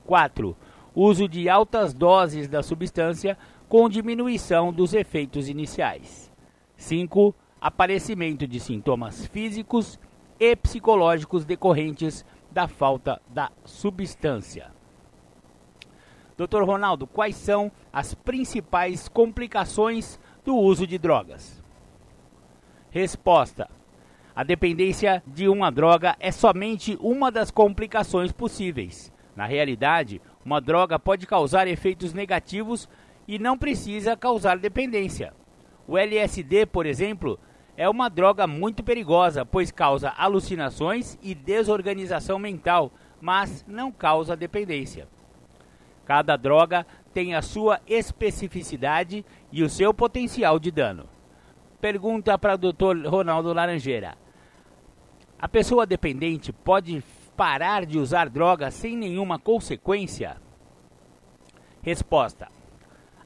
4. 0.05 0.55
Uso 0.93 1.27
de 1.27 1.49
altas 1.49 1.95
doses 1.95 2.47
da 2.47 2.61
substância 2.61 3.35
com 3.67 3.89
diminuição 3.89 4.71
dos 4.71 4.93
efeitos 4.93 5.49
iniciais. 5.49 6.31
5. 6.77 7.33
Aparecimento 7.59 8.45
de 8.45 8.59
sintomas 8.59 9.25
físicos 9.25 9.99
e 10.39 10.55
psicológicos 10.55 11.43
decorrentes 11.43 12.23
da 12.51 12.67
falta 12.67 13.19
da 13.27 13.51
substância. 13.63 14.74
Dr. 16.37 16.63
Ronaldo, 16.63 17.07
quais 17.07 17.35
são 17.35 17.71
as 17.93 18.13
principais 18.13 19.07
complicações 19.07 20.19
do 20.43 20.55
uso 20.55 20.85
de 20.85 20.97
drogas? 20.97 21.63
Resposta: 22.89 23.69
A 24.35 24.43
dependência 24.43 25.23
de 25.25 25.47
uma 25.47 25.71
droga 25.71 26.15
é 26.19 26.31
somente 26.31 26.97
uma 26.99 27.31
das 27.31 27.51
complicações 27.51 28.33
possíveis. 28.33 29.13
Na 29.33 29.45
realidade, 29.45 30.21
uma 30.43 30.59
droga 30.59 30.99
pode 30.99 31.25
causar 31.25 31.67
efeitos 31.67 32.13
negativos 32.13 32.89
e 33.27 33.39
não 33.39 33.57
precisa 33.57 34.17
causar 34.17 34.57
dependência. 34.57 35.33
O 35.87 35.97
LSD, 35.97 36.65
por 36.65 36.85
exemplo, 36.85 37.39
é 37.77 37.87
uma 37.87 38.09
droga 38.09 38.45
muito 38.45 38.83
perigosa, 38.83 39.45
pois 39.45 39.71
causa 39.71 40.13
alucinações 40.17 41.17
e 41.21 41.33
desorganização 41.33 42.39
mental, 42.39 42.91
mas 43.21 43.63
não 43.67 43.91
causa 43.91 44.35
dependência. 44.35 45.07
Cada 46.05 46.37
droga 46.37 46.85
tem 47.13 47.33
a 47.33 47.41
sua 47.41 47.81
especificidade 47.87 49.25
e 49.51 49.63
o 49.63 49.69
seu 49.69 49.93
potencial 49.93 50.59
de 50.59 50.69
dano. 50.69 51.07
Pergunta 51.81 52.37
para 52.37 52.55
o 52.55 52.57
Dr. 52.57 53.07
Ronaldo 53.07 53.51
Laranjeira: 53.51 54.15
A 55.39 55.47
pessoa 55.47 55.85
dependente 55.85 56.53
pode 56.53 57.03
parar 57.35 57.85
de 57.85 57.97
usar 57.97 58.29
droga 58.29 58.69
sem 58.69 58.95
nenhuma 58.95 59.39
consequência? 59.39 60.37
Resposta: 61.81 62.49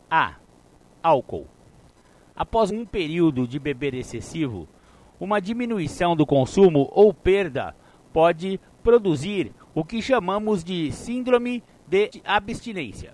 A. 0.09 0.35
Álcool. 1.03 1.47
Após 2.35 2.71
um 2.71 2.85
período 2.85 3.45
de 3.45 3.59
beber 3.59 3.93
excessivo, 3.93 4.67
uma 5.19 5.41
diminuição 5.41 6.15
do 6.15 6.25
consumo 6.25 6.89
ou 6.93 7.13
perda 7.13 7.75
pode 8.13 8.59
produzir 8.81 9.51
o 9.75 9.83
que 9.83 10.01
chamamos 10.01 10.63
de 10.63 10.91
síndrome 10.91 11.61
de 11.89 12.21
abstinência. 12.23 13.13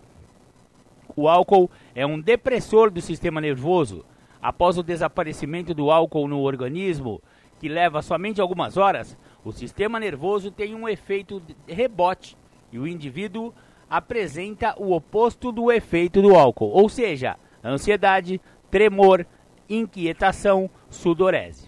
O 1.15 1.29
álcool 1.29 1.71
é 1.95 2.05
um 2.05 2.19
depressor 2.19 2.91
do 2.91 2.99
sistema 2.99 3.39
nervoso. 3.39 4.05
Após 4.41 4.77
o 4.77 4.83
desaparecimento 4.83 5.73
do 5.73 5.89
álcool 5.89 6.27
no 6.27 6.41
organismo, 6.41 7.21
que 7.57 7.69
leva 7.69 8.01
somente 8.01 8.41
algumas 8.41 8.75
horas, 8.75 9.17
o 9.43 9.51
sistema 9.51 9.99
nervoso 9.99 10.51
tem 10.51 10.75
um 10.75 10.89
efeito 10.89 11.41
rebote 11.65 12.37
e 12.71 12.77
o 12.77 12.85
indivíduo 12.85 13.53
apresenta 13.89 14.75
o 14.77 14.93
oposto 14.93 15.51
do 15.51 15.71
efeito 15.71 16.21
do 16.21 16.35
álcool, 16.35 16.69
ou 16.69 16.89
seja, 16.89 17.37
ansiedade, 17.63 18.41
tremor, 18.69 19.25
inquietação, 19.69 20.69
sudorese. 20.89 21.64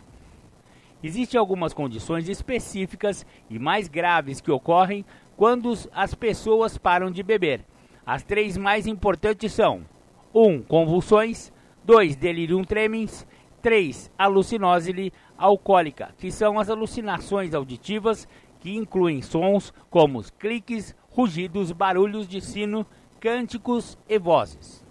Existem 1.04 1.40
algumas 1.40 1.74
condições 1.74 2.28
específicas 2.28 3.26
e 3.50 3.60
mais 3.60 3.88
graves 3.88 4.42
que 4.42 4.52
ocorrem 4.52 5.06
quando 5.36 5.72
as 5.94 6.16
pessoas 6.16 6.78
param 6.78 7.12
de 7.12 7.22
beber. 7.22 7.64
As 8.06 8.24
três 8.24 8.58
mais 8.58 8.88
importantes 8.88 9.54
são: 9.54 9.86
1. 10.34 10.42
Um, 10.42 10.62
convulsões, 10.62 11.52
2. 11.86 12.16
delirium 12.16 12.64
tremens, 12.64 13.28
3. 13.62 14.12
alucinose 14.18 15.14
alcoólica, 15.38 16.16
que 16.18 16.32
são 16.32 16.60
as 16.60 16.70
alucinações 16.70 17.54
auditivas 17.54 18.28
que 18.60 18.76
incluem 18.76 19.22
sons 19.22 19.72
como 19.90 20.24
cliques, 20.40 20.96
rugidos, 21.12 21.72
barulhos 21.72 22.28
de 22.28 22.42
sino, 22.42 22.86
cânticos 23.20 23.98
e 24.10 24.18
vozes. 24.18 24.84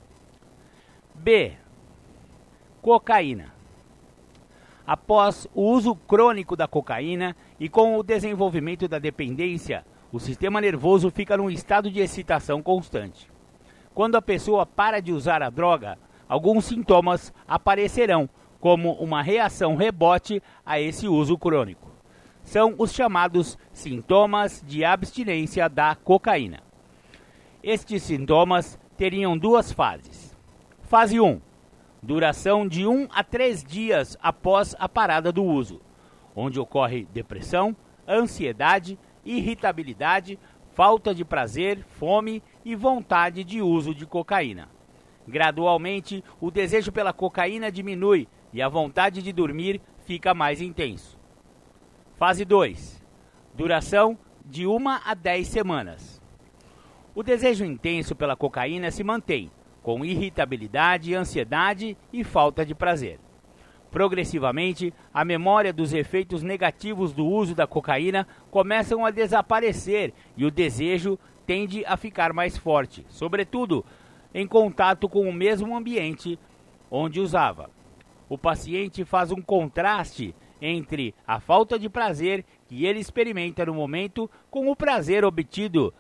B. 1.15 1.53
Cocaína. 2.81 3.56
Após 4.87 5.49
o 5.53 5.63
uso 5.63 5.97
crônico 5.97 6.55
da 6.55 6.69
cocaína 6.69 7.35
e 7.59 7.69
com 7.69 7.97
o 7.97 8.05
desenvolvimento 8.05 8.87
da 8.87 9.01
dependência, 9.01 9.85
o 10.13 10.21
sistema 10.21 10.61
nervoso 10.61 11.11
fica 11.11 11.37
num 11.37 11.51
estado 11.51 11.91
de 11.91 11.99
excitação 11.99 12.63
constante. 12.63 13.29
Quando 13.93 14.15
a 14.15 14.23
pessoa 14.23 14.65
para 14.65 15.01
de 15.01 15.13
usar 15.13 15.43
a 15.43 15.51
droga, 15.51 15.99
alguns 16.29 16.67
sintomas 16.67 17.35
aparecerão, 17.49 18.29
como 18.61 18.93
uma 18.93 19.23
reação 19.23 19.75
rebote 19.75 20.43
a 20.65 20.81
esse 20.81 21.09
uso 21.09 21.37
crônico. 21.37 21.91
São 22.43 22.75
os 22.79 22.93
chamados 22.93 23.59
sintomas 23.73 24.63
de 24.67 24.85
abstinência 24.85 25.69
da 25.69 25.97
cocaína. 25.97 26.63
Estes 27.63 28.05
sintomas 28.05 28.79
teriam 28.97 29.37
duas 29.37 29.73
fases. 29.73 30.37
Fase 30.83 31.19
1: 31.19 31.41
duração 32.03 32.67
de 32.67 32.87
1 32.87 33.09
a 33.11 33.25
3 33.25 33.65
dias 33.65 34.17
após 34.23 34.75
a 34.79 34.89
parada 34.89 35.33
do 35.33 35.45
uso, 35.45 35.81
onde 36.35 36.61
ocorre 36.61 37.07
depressão, 37.13 37.77
ansiedade, 38.09 38.99
irritabilidade, 39.25 40.39
falta 40.75 41.15
de 41.15 41.25
prazer, 41.25 41.85
fome 41.99 42.43
e 42.65 42.75
vontade 42.75 43.43
de 43.43 43.63
uso 43.63 43.95
de 43.95 44.07
cocaína. 44.07 44.69
Gradualmente, 45.27 46.23
o 46.41 46.51
desejo 46.51 46.93
pela 46.93 47.13
cocaína 47.13 47.73
diminui 47.73 48.29
e 48.53 48.63
a 48.63 48.69
vontade 48.69 49.23
de 49.23 49.33
dormir 49.33 49.81
fica 50.05 50.33
mais 50.33 50.61
intenso. 50.61 51.19
Fase 52.17 52.45
2. 52.45 53.05
Duração 53.55 54.17
de 54.45 54.67
1 54.67 54.89
a 54.89 55.15
10 55.15 55.49
semanas. 55.49 56.23
O 57.15 57.23
desejo 57.23 57.65
intenso 57.65 58.15
pela 58.15 58.37
cocaína 58.37 58.91
se 58.91 59.03
mantém, 59.03 59.51
com 59.87 60.05
irritabilidade, 60.05 61.15
ansiedade 61.15 61.97
e 62.13 62.25
falta 62.25 62.67
de 62.67 62.75
prazer. 62.75 63.21
Progressivamente, 63.89 64.93
a 65.15 65.25
memória 65.25 65.73
dos 65.73 65.93
efeitos 65.93 66.43
negativos 66.43 67.13
do 67.13 67.25
uso 67.25 67.55
da 67.55 67.69
cocaína 67.69 68.27
começam 68.51 69.07
a 69.07 69.13
desaparecer 69.13 70.13
e 70.37 70.45
o 70.45 70.51
desejo 70.51 71.17
tende 71.47 71.85
a 71.87 71.97
ficar 71.97 72.33
mais 72.33 72.59
forte, 72.59 73.07
sobretudo 73.09 73.87
em 74.35 74.45
contato 74.45 75.09
com 75.09 75.21
o 75.21 75.33
mesmo 75.33 75.77
ambiente 75.77 76.37
onde 76.91 77.21
usava. 77.21 77.71
O 78.29 78.37
paciente 78.37 79.05
faz 79.05 79.31
um 79.31 79.41
contraste 79.41 80.35
entre 80.61 81.15
a 81.25 81.39
falta 81.39 81.79
de 81.79 81.89
prazer 81.89 82.45
que 82.67 82.87
ele 82.87 82.99
experimenta 82.99 83.65
no 83.65 83.75
momento 83.75 84.29
com 84.51 84.69
o 84.69 84.75
prazer 84.75 85.25
obtido 85.25 85.95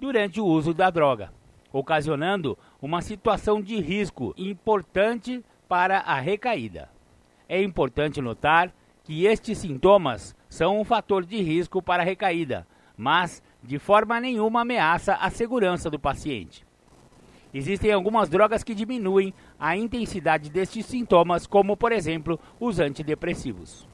durante 0.00 0.40
o 0.40 0.46
uso 0.46 0.72
da 0.72 0.88
droga, 0.88 1.30
ocasionando 1.70 2.56
uma 2.86 3.02
situação 3.02 3.60
de 3.60 3.80
risco 3.80 4.32
importante 4.38 5.44
para 5.68 5.98
a 5.98 6.20
recaída. 6.20 6.88
É 7.48 7.60
importante 7.60 8.20
notar 8.20 8.72
que 9.02 9.26
estes 9.26 9.58
sintomas 9.58 10.36
são 10.48 10.80
um 10.80 10.84
fator 10.84 11.26
de 11.26 11.42
risco 11.42 11.82
para 11.82 12.04
a 12.04 12.06
recaída, 12.06 12.64
mas 12.96 13.42
de 13.60 13.76
forma 13.80 14.20
nenhuma 14.20 14.60
ameaça 14.60 15.14
a 15.14 15.28
segurança 15.30 15.90
do 15.90 15.98
paciente. 15.98 16.64
Existem 17.52 17.92
algumas 17.92 18.28
drogas 18.28 18.62
que 18.62 18.74
diminuem 18.74 19.34
a 19.58 19.76
intensidade 19.76 20.48
destes 20.48 20.86
sintomas, 20.86 21.44
como 21.44 21.76
por 21.76 21.90
exemplo 21.90 22.38
os 22.60 22.78
antidepressivos. 22.78 23.88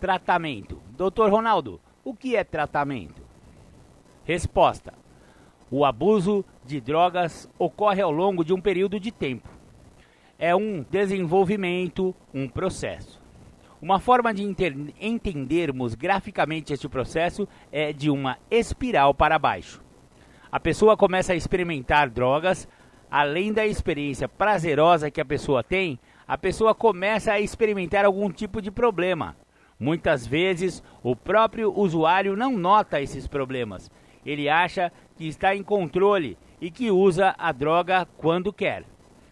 Tratamento. 0.00 0.82
Dr. 0.96 1.30
Ronaldo, 1.30 1.80
o 2.02 2.12
que 2.12 2.34
é 2.34 2.42
tratamento? 2.42 3.22
Resposta: 4.24 4.94
O 5.70 5.84
abuso 5.84 6.44
de 6.64 6.80
drogas 6.80 7.48
ocorre 7.56 8.02
ao 8.02 8.10
longo 8.10 8.44
de 8.44 8.52
um 8.52 8.60
período 8.60 8.98
de 8.98 9.12
tempo. 9.12 9.48
É 10.36 10.54
um 10.56 10.84
desenvolvimento, 10.90 12.12
um 12.34 12.48
processo. 12.48 13.20
Uma 13.80 14.00
forma 14.00 14.34
de 14.34 14.42
entendermos 15.00 15.94
graficamente 15.94 16.72
este 16.72 16.88
processo 16.88 17.48
é 17.70 17.92
de 17.92 18.10
uma 18.10 18.36
espiral 18.50 19.14
para 19.14 19.38
baixo. 19.38 19.80
A 20.50 20.58
pessoa 20.58 20.96
começa 20.96 21.32
a 21.32 21.36
experimentar 21.36 22.10
drogas, 22.10 22.68
além 23.08 23.52
da 23.52 23.64
experiência 23.64 24.28
prazerosa 24.28 25.10
que 25.10 25.20
a 25.20 25.24
pessoa 25.24 25.62
tem, 25.62 26.00
a 26.26 26.36
pessoa 26.36 26.74
começa 26.74 27.32
a 27.32 27.40
experimentar 27.40 28.04
algum 28.04 28.28
tipo 28.30 28.60
de 28.60 28.72
problema. 28.72 29.36
Muitas 29.78 30.26
vezes, 30.26 30.82
o 31.02 31.14
próprio 31.14 31.72
usuário 31.72 32.36
não 32.36 32.58
nota 32.58 33.00
esses 33.00 33.26
problemas. 33.26 33.90
Ele 34.26 34.48
acha 34.48 34.92
que 35.20 35.28
está 35.28 35.54
em 35.54 35.62
controle 35.62 36.38
e 36.60 36.70
que 36.70 36.90
usa 36.90 37.34
a 37.38 37.52
droga 37.52 38.08
quando 38.16 38.52
quer. 38.52 38.84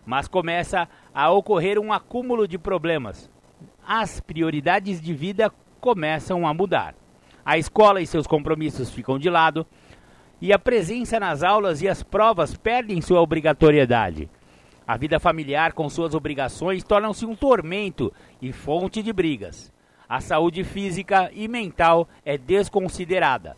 Mas 0.05 0.28
começa 0.28 0.89
a 1.15 1.31
ocorrer 1.31 1.78
um 1.78 1.93
acúmulo 1.93 2.47
de 2.47 2.59
problemas 2.59 3.31
as 3.89 4.20
prioridades 4.20 5.01
de 5.01 5.15
vida 5.15 5.51
começam 5.81 6.47
a 6.47 6.52
mudar. 6.52 6.94
A 7.43 7.56
escola 7.56 8.02
e 8.02 8.06
seus 8.06 8.27
compromissos 8.27 8.90
ficam 8.90 9.19
de 9.19 9.31
lado, 9.31 9.66
e 10.43 10.52
a 10.52 10.59
presença 10.59 11.19
nas 11.19 11.43
aulas 11.43 11.81
e 11.81 11.89
as 11.89 12.02
provas 12.02 12.55
perdem 12.55 13.01
sua 13.01 13.23
obrigatoriedade. 13.23 14.28
A 14.86 14.98
vida 14.98 15.19
familiar, 15.19 15.73
com 15.73 15.89
suas 15.89 16.15
obrigações, 16.15 16.85
torna-se 16.85 17.24
um 17.24 17.35
tormento 17.35 18.12
e 18.43 18.52
fonte 18.52 19.02
de 19.02 19.10
brigas. 19.10 19.73
A 20.06 20.20
saúde 20.20 20.65
física 20.65 21.31
e 21.32 21.48
mental 21.48 22.06
é 22.27 22.36
desconsiderada. 22.36 23.56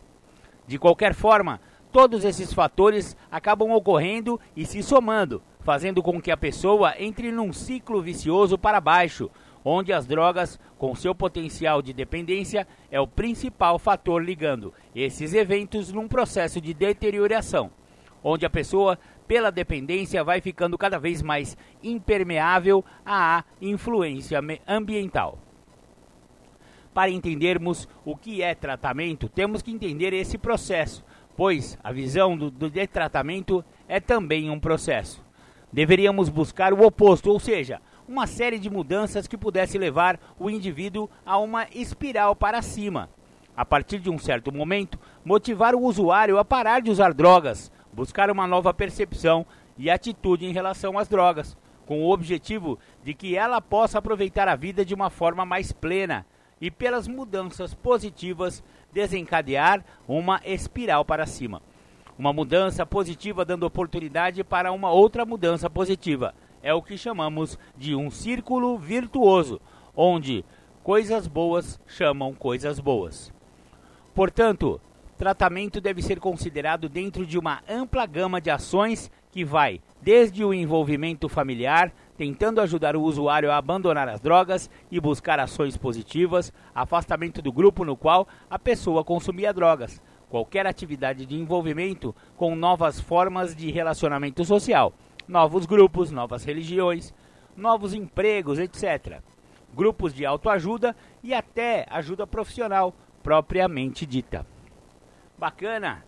De 0.65 0.79
qualquer 0.79 1.13
forma, 1.13 1.59
todos 1.91 2.23
esses 2.23 2.53
fatores 2.53 3.17
acabam 3.29 3.71
ocorrendo 3.71 4.39
e 4.55 4.65
se 4.65 4.81
somando, 4.81 5.41
fazendo 5.59 6.01
com 6.01 6.21
que 6.21 6.31
a 6.31 6.37
pessoa 6.37 6.93
entre 6.97 7.31
num 7.31 7.51
ciclo 7.51 8.01
vicioso 8.01 8.57
para 8.57 8.79
baixo, 8.79 9.29
onde 9.63 9.93
as 9.93 10.07
drogas, 10.07 10.59
com 10.77 10.95
seu 10.95 11.13
potencial 11.13 11.81
de 11.81 11.93
dependência, 11.93 12.67
é 12.89 12.99
o 12.99 13.07
principal 13.07 13.77
fator 13.77 14.23
ligando 14.23 14.73
esses 14.95 15.33
eventos 15.33 15.91
num 15.91 16.07
processo 16.07 16.59
de 16.59 16.73
deterioração, 16.73 17.69
onde 18.23 18.45
a 18.45 18.49
pessoa, 18.49 18.97
pela 19.27 19.51
dependência, 19.51 20.23
vai 20.23 20.41
ficando 20.41 20.77
cada 20.77 20.97
vez 20.97 21.21
mais 21.21 21.55
impermeável 21.83 22.83
à 23.05 23.43
influência 23.61 24.39
ambiental. 24.67 25.37
Para 26.93 27.09
entendermos 27.09 27.87
o 28.03 28.17
que 28.17 28.41
é 28.41 28.53
tratamento, 28.53 29.29
temos 29.29 29.61
que 29.61 29.71
entender 29.71 30.11
esse 30.11 30.37
processo, 30.37 31.03
pois 31.35 31.77
a 31.83 31.91
visão 31.91 32.37
do, 32.37 32.51
do 32.51 32.69
de 32.69 32.85
tratamento 32.87 33.63
é 33.87 33.99
também 33.99 34.49
um 34.49 34.59
processo. 34.59 35.23
Deveríamos 35.71 36.29
buscar 36.29 36.73
o 36.73 36.85
oposto, 36.85 37.29
ou 37.29 37.39
seja, 37.39 37.79
uma 38.07 38.27
série 38.27 38.59
de 38.59 38.69
mudanças 38.69 39.27
que 39.27 39.37
pudesse 39.37 39.77
levar 39.77 40.19
o 40.37 40.49
indivíduo 40.49 41.09
a 41.25 41.37
uma 41.37 41.65
espiral 41.73 42.35
para 42.35 42.61
cima. 42.61 43.09
A 43.55 43.65
partir 43.65 43.99
de 43.99 44.09
um 44.09 44.17
certo 44.17 44.51
momento, 44.51 44.99
motivar 45.23 45.75
o 45.75 45.81
usuário 45.81 46.37
a 46.37 46.45
parar 46.45 46.81
de 46.81 46.91
usar 46.91 47.13
drogas, 47.13 47.71
buscar 47.93 48.29
uma 48.29 48.47
nova 48.47 48.73
percepção 48.73 49.45
e 49.77 49.89
atitude 49.89 50.45
em 50.45 50.53
relação 50.53 50.97
às 50.97 51.07
drogas, 51.07 51.57
com 51.85 52.03
o 52.03 52.11
objetivo 52.11 52.79
de 53.03 53.13
que 53.13 53.35
ela 53.35 53.61
possa 53.61 53.97
aproveitar 53.97 54.47
a 54.47 54.55
vida 54.55 54.85
de 54.85 54.93
uma 54.93 55.09
forma 55.09 55.45
mais 55.45 55.71
plena 55.71 56.25
e, 56.59 56.69
pelas 56.69 57.07
mudanças 57.07 57.73
positivas, 57.73 58.63
desencadear 58.93 59.83
uma 60.07 60.41
espiral 60.45 61.05
para 61.05 61.25
cima. 61.25 61.61
Uma 62.17 62.33
mudança 62.33 62.85
positiva 62.85 63.43
dando 63.43 63.63
oportunidade 63.63 64.43
para 64.43 64.71
uma 64.71 64.91
outra 64.91 65.25
mudança 65.25 65.69
positiva 65.69 66.33
é 66.61 66.73
o 66.73 66.81
que 66.81 66.97
chamamos 66.97 67.57
de 67.75 67.95
um 67.95 68.11
círculo 68.11 68.77
virtuoso, 68.77 69.59
onde 69.95 70.45
coisas 70.83 71.27
boas 71.27 71.79
chamam 71.87 72.33
coisas 72.33 72.79
boas. 72.79 73.33
Portanto, 74.13 74.79
tratamento 75.17 75.79
deve 75.79 76.01
ser 76.01 76.19
considerado 76.19 76.89
dentro 76.89 77.25
de 77.25 77.37
uma 77.37 77.61
ampla 77.69 78.05
gama 78.05 78.41
de 78.41 78.49
ações 78.49 79.11
que 79.31 79.45
vai 79.45 79.79
desde 80.01 80.43
o 80.43 80.53
envolvimento 80.53 81.29
familiar, 81.29 81.93
tentando 82.21 82.61
ajudar 82.61 82.95
o 82.95 83.01
usuário 83.01 83.49
a 83.49 83.57
abandonar 83.57 84.07
as 84.07 84.21
drogas 84.21 84.69
e 84.91 84.99
buscar 84.99 85.39
ações 85.39 85.75
positivas, 85.75 86.53
afastamento 86.75 87.41
do 87.41 87.51
grupo 87.51 87.83
no 87.83 87.97
qual 87.97 88.27
a 88.47 88.59
pessoa 88.59 89.03
consumia 89.03 89.51
drogas, 89.51 89.99
qualquer 90.29 90.67
atividade 90.67 91.25
de 91.25 91.35
envolvimento 91.35 92.15
com 92.37 92.55
novas 92.55 92.99
formas 92.99 93.55
de 93.55 93.71
relacionamento 93.71 94.45
social 94.45 94.93
novos 95.27 95.65
grupos, 95.65 96.11
novas 96.11 96.43
religiões, 96.43 97.11
novos 97.57 97.91
empregos, 97.91 98.59
etc. 98.59 99.19
Grupos 99.73 100.13
de 100.13 100.23
autoajuda 100.23 100.95
e 101.23 101.33
até 101.33 101.87
ajuda 101.89 102.27
profissional 102.27 102.93
propriamente 103.23 104.05
dita. 104.05 104.45
Bacana! 105.39 106.03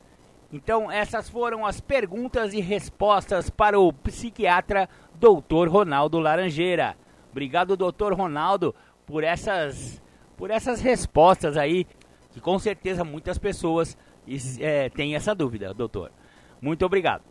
Então, 0.53 0.91
essas 0.91 1.27
foram 1.27 1.65
as 1.65 1.81
perguntas 1.81 2.53
e 2.53 2.61
respostas 2.61 3.49
para 3.49 3.79
o 3.79 3.91
psiquiatra 3.91 4.87
Dr. 5.19 5.67
Ronaldo 5.69 6.19
Laranjeira. 6.19 6.95
Obrigado, 7.31 7.75
Dr. 7.75 8.13
Ronaldo, 8.13 8.75
por 9.05 9.23
essas, 9.23 10.01
por 10.37 10.51
essas 10.51 10.81
respostas 10.81 11.57
aí, 11.57 11.85
que 12.31 12.39
com 12.39 12.57
certeza 12.59 13.03
muitas 13.03 13.37
pessoas 13.37 13.97
é, 14.59 14.89
têm 14.89 15.15
essa 15.15 15.33
dúvida, 15.33 15.73
doutor. 15.73 16.11
Muito 16.61 16.85
obrigado. 16.85 17.23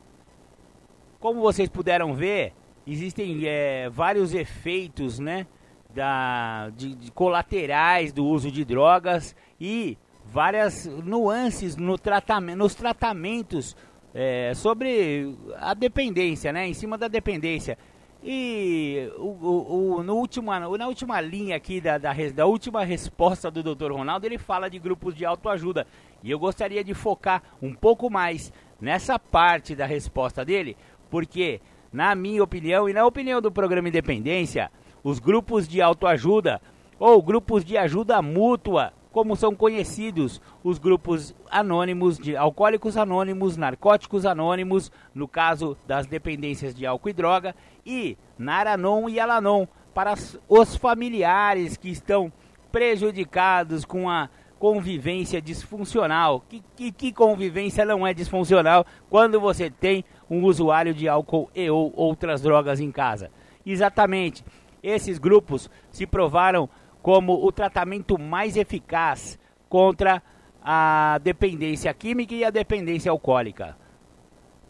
Como 1.21 1.41
vocês 1.41 1.69
puderam 1.69 2.15
ver, 2.15 2.53
existem 2.87 3.47
é, 3.47 3.89
vários 3.89 4.35
efeitos, 4.35 5.19
né, 5.19 5.47
da, 5.95 6.71
de, 6.71 6.95
de, 6.95 7.11
colaterais 7.13 8.13
do 8.13 8.25
uso 8.25 8.51
de 8.51 8.65
drogas 8.65 9.37
e 9.61 9.97
várias 10.25 10.87
nuances 10.87 11.77
no 11.77 11.99
tratamento, 11.99 12.59
nos 12.59 12.75
tratamentos 12.75 13.77
é, 14.15 14.53
sobre 14.55 15.35
a 15.59 15.75
dependência, 15.75 16.53
né, 16.53 16.67
em 16.67 16.75
cima 16.75 16.99
da 16.99 17.09
dependência. 17.09 17.79
E 18.25 19.11
o, 19.19 19.27
o, 19.27 19.97
o, 19.97 20.03
no 20.05 20.15
última, 20.15 20.61
na 20.61 20.87
última 20.87 21.21
linha 21.21 21.57
aqui 21.57 21.81
da, 21.81 21.99
da, 21.99 22.13
da 22.33 22.47
última 22.47 22.85
resposta 22.85 23.51
do 23.51 23.63
Dr. 23.63 23.91
Ronaldo, 23.91 24.25
ele 24.25 24.39
fala 24.39 24.71
de 24.71 24.79
grupos 24.79 25.15
de 25.15 25.25
autoajuda. 25.25 25.87
E 26.23 26.31
eu 26.31 26.39
gostaria 26.39 26.85
de 26.85 26.95
focar 26.95 27.43
um 27.61 27.75
pouco 27.75 28.09
mais 28.09 28.53
nessa 28.81 29.19
parte 29.19 29.75
da 29.75 29.87
resposta 29.87 30.45
dele, 30.45 30.77
porque, 31.11 31.61
na 31.93 32.15
minha 32.15 32.45
opinião 32.45 32.89
e 32.89 32.93
na 32.93 33.05
opinião 33.05 33.41
do 33.41 33.51
programa 33.51 33.89
Independência, 33.89 34.71
os 35.03 35.19
grupos 35.19 35.67
de 35.67 35.83
autoajuda 35.83 36.61
ou 37.01 37.21
grupos 37.21 37.65
de 37.65 37.77
ajuda 37.77 38.23
mútua, 38.23 38.93
como 39.13 39.37
são 39.37 39.55
conhecidos 39.55 40.41
os 40.65 40.79
grupos 40.79 41.35
anônimos 41.51 42.19
de 42.19 42.37
alcoólicos 42.37 42.97
anônimos, 42.97 43.57
narcóticos 43.57 44.25
anônimos, 44.25 44.91
no 45.15 45.29
caso 45.29 45.77
das 45.87 46.07
dependências 46.07 46.75
de 46.75 46.87
álcool 46.87 47.11
e 47.11 47.13
droga, 47.13 47.55
e 47.85 48.17
Naranon 48.39 49.09
e 49.09 49.21
Alanon 49.21 49.67
para 49.95 50.15
os 50.49 50.77
familiares 50.77 51.77
que 51.77 51.91
estão 51.91 52.33
prejudicados 52.73 53.85
com 53.85 54.09
a 54.09 54.31
convivência 54.59 55.43
disfuncional. 55.43 56.43
Que, 56.49 56.63
que, 56.75 56.93
que, 56.93 57.13
convivência 57.13 57.85
não 57.85 58.07
é 58.07 58.15
disfuncional 58.15 58.87
quando 59.11 59.39
você 59.39 59.69
tem 59.69 60.05
um 60.31 60.43
usuário 60.45 60.95
de 60.95 61.09
álcool 61.09 61.51
e 61.55 61.69
ou 61.69 61.93
outras 61.95 62.41
drogas 62.41 62.81
em 62.81 62.91
casa? 62.91 63.31
Exatamente. 63.67 64.45
Esses 64.83 65.19
grupos 65.19 65.71
se 65.91 66.07
provaram 66.07 66.69
como 67.03 67.45
o 67.45 67.51
tratamento 67.51 68.19
mais 68.19 68.57
eficaz 68.57 69.39
contra 69.69 70.23
a 70.63 71.19
dependência 71.23 71.93
química 71.93 72.35
e 72.35 72.45
a 72.45 72.51
dependência 72.51 73.11
alcoólica. 73.11 73.77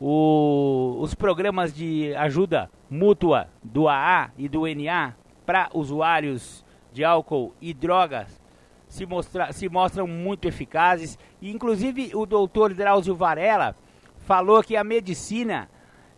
O, 0.01 0.97
os 1.01 1.15
programas 1.15 1.75
de 1.75 2.15
ajuda 2.17 2.71
mútua 2.91 3.49
do 3.63 3.89
AA 3.89 4.31
e 4.39 4.49
do 4.49 4.63
NA 4.67 5.15
para 5.45 5.69
usuários 5.75 6.65
de 6.93 7.05
álcool 7.05 7.55
e 7.61 7.73
drogas 7.75 8.41
se, 8.89 9.07
mostra, 9.07 9.53
se 9.53 9.69
mostram 9.69 10.07
muito 10.07 10.49
eficazes. 10.49 11.19
E, 11.41 11.51
inclusive, 11.51 12.11
o 12.15 12.27
doutor 12.27 12.75
Drauzio 12.75 13.15
Varela 13.15 13.77
falou 14.19 14.63
que 14.63 14.77
a 14.77 14.85
medicina 14.85 15.69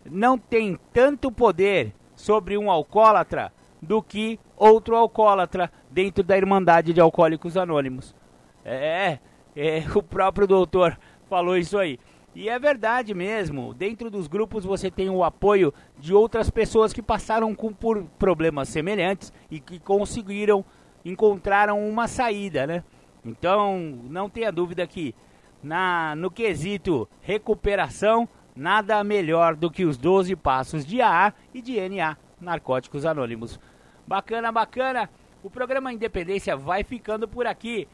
não 0.05 0.37
tem 0.37 0.77
tanto 0.93 1.31
poder 1.31 1.93
sobre 2.15 2.57
um 2.57 2.71
alcoólatra 2.71 3.51
do 3.85 4.01
que 4.01 4.39
outro 4.57 4.95
alcoólatra 4.95 5.71
dentro 5.89 6.23
da 6.23 6.37
Irmandade 6.37 6.93
de 6.93 6.99
Alcoólicos 6.99 7.55
Anônimos. 7.55 8.15
É, 8.63 9.19
é, 9.55 9.83
o 9.95 10.03
próprio 10.03 10.47
doutor 10.47 10.97
falou 11.29 11.55
isso 11.57 11.77
aí. 11.77 11.99
E 12.35 12.49
é 12.49 12.59
verdade 12.59 13.13
mesmo. 13.13 13.73
Dentro 13.73 14.09
dos 14.09 14.27
grupos 14.27 14.65
você 14.65 14.91
tem 14.91 15.09
o 15.09 15.23
apoio 15.23 15.73
de 15.97 16.13
outras 16.13 16.49
pessoas 16.49 16.91
que 16.91 17.01
passaram 17.01 17.55
com, 17.55 17.71
por 17.71 18.03
problemas 18.19 18.67
semelhantes 18.67 19.31
e 19.49 19.59
que 19.59 19.79
conseguiram 19.79 20.65
encontraram 21.05 21.87
uma 21.87 22.07
saída, 22.07 22.65
né? 22.65 22.83
Então, 23.23 23.79
não 24.09 24.29
tenha 24.29 24.51
dúvida 24.51 24.85
que 24.87 25.15
na 25.63 26.15
no 26.15 26.29
quesito 26.29 27.07
recuperação, 27.21 28.27
nada 28.55 29.03
melhor 29.03 29.55
do 29.55 29.69
que 29.69 29.85
os 29.85 29.97
12 29.97 30.35
passos 30.35 30.85
de 30.85 31.01
AA 31.01 31.33
e 31.53 31.61
de 31.61 31.77
NA, 31.89 32.17
Narcóticos 32.41 33.05
Anônimos. 33.05 33.59
Bacana, 34.07 34.51
bacana. 34.51 35.09
O 35.41 35.49
programa 35.49 35.91
Independência 35.91 36.55
vai 36.55 36.83
ficando 36.83 37.27
por 37.27 37.47
aqui. 37.47 37.87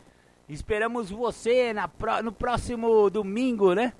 Esperamos 0.50 1.10
você 1.10 1.72
na, 1.72 1.90
no 2.22 2.34
próximo 2.34 3.10
domingo, 3.10 3.74
né? 3.74 3.94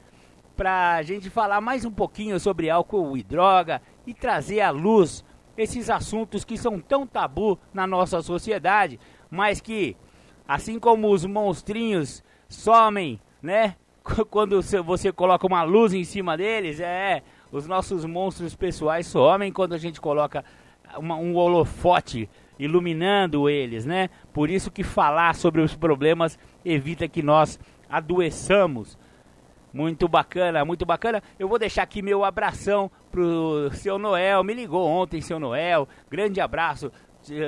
Pra 0.58 1.02
gente 1.04 1.30
falar 1.30 1.62
mais 1.62 1.86
um 1.86 1.92
pouquinho 1.92 2.38
sobre 2.38 2.70
álcool 2.70 3.16
e 3.16 3.24
droga 3.24 3.82
e 4.06 4.14
trazer 4.14 4.60
à 4.60 4.72
luz 4.72 5.24
esses 5.56 5.90
assuntos 5.90 6.44
que 6.44 6.58
são 6.58 6.82
tão 6.82 7.08
tabu 7.08 7.58
na 7.74 7.88
nossa 7.88 8.22
sociedade, 8.22 9.00
mas 9.30 9.62
que, 9.62 9.96
assim 10.46 10.80
como 10.80 11.10
os 11.10 11.26
monstrinhos 11.26 12.22
somem, 12.50 13.22
né? 13.42 13.78
Quando 14.30 14.62
você 14.84 15.14
coloca 15.14 15.48
uma 15.48 15.64
luz 15.64 15.94
em 15.94 16.04
cima 16.04 16.36
deles, 16.36 16.82
é. 16.82 17.24
Os 17.54 17.68
nossos 17.68 18.04
monstros 18.04 18.54
pessoais 18.54 19.08
somem 19.08 19.52
quando 19.52 19.74
a 19.74 19.78
gente 19.78 20.00
coloca 20.02 20.44
uma, 20.98 21.16
um 21.16 21.36
holofote 21.36 22.30
iluminando 22.58 23.50
eles, 23.50 23.86
né? 23.86 24.10
Por 24.32 24.50
isso 24.50 24.70
que 24.70 24.84
falar 24.84 25.34
sobre 25.34 25.62
os 25.62 25.76
problemas 25.76 26.38
evita 26.64 27.08
que 27.08 27.24
nós 27.24 27.60
adoeçamos. 27.90 28.98
Muito 29.74 30.08
bacana, 30.08 30.64
muito 30.66 30.86
bacana. 30.86 31.24
Eu 31.40 31.48
vou 31.48 31.58
deixar 31.58 31.84
aqui 31.84 32.02
meu 32.02 32.24
abração 32.24 32.92
pro 33.10 33.70
seu 33.74 33.98
Noel. 33.98 34.44
Me 34.44 34.54
ligou 34.54 34.86
ontem, 34.86 35.22
seu 35.22 35.40
Noel. 35.40 35.88
Grande 36.10 36.42
abraço. 36.42 36.92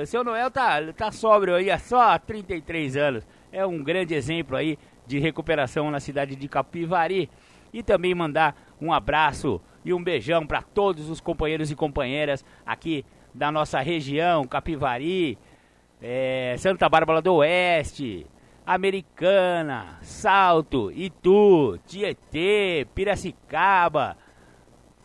Seu 0.06 0.24
Noel 0.24 0.50
tá, 0.50 0.80
tá 0.92 1.12
sóbrio 1.12 1.54
aí 1.54 1.70
há 1.70 1.78
só 1.78 2.18
33 2.18 2.96
anos. 2.96 3.26
É 3.52 3.64
um 3.66 3.82
grande 3.82 4.14
exemplo 4.14 4.56
aí 4.56 4.78
de 5.06 5.18
recuperação 5.18 5.90
na 5.90 6.00
cidade 6.00 6.34
de 6.34 6.48
Capivari. 6.48 7.28
E 7.72 7.82
também 7.82 8.14
mandar 8.14 8.56
um 8.80 8.92
abraço 8.92 9.60
e 9.84 9.92
um 9.92 10.02
beijão 10.02 10.46
para 10.46 10.62
todos 10.62 11.10
os 11.10 11.20
companheiros 11.20 11.70
e 11.70 11.76
companheiras 11.76 12.44
aqui 12.64 13.04
da 13.34 13.50
nossa 13.50 13.80
região, 13.80 14.44
Capivari, 14.44 15.36
é, 16.00 16.54
Santa 16.58 16.88
Bárbara 16.88 17.20
do 17.20 17.34
Oeste, 17.34 18.26
Americana, 18.64 19.98
Salto, 20.00 20.90
Itu, 20.92 21.78
Tietê, 21.86 22.86
Piracicaba. 22.94 24.16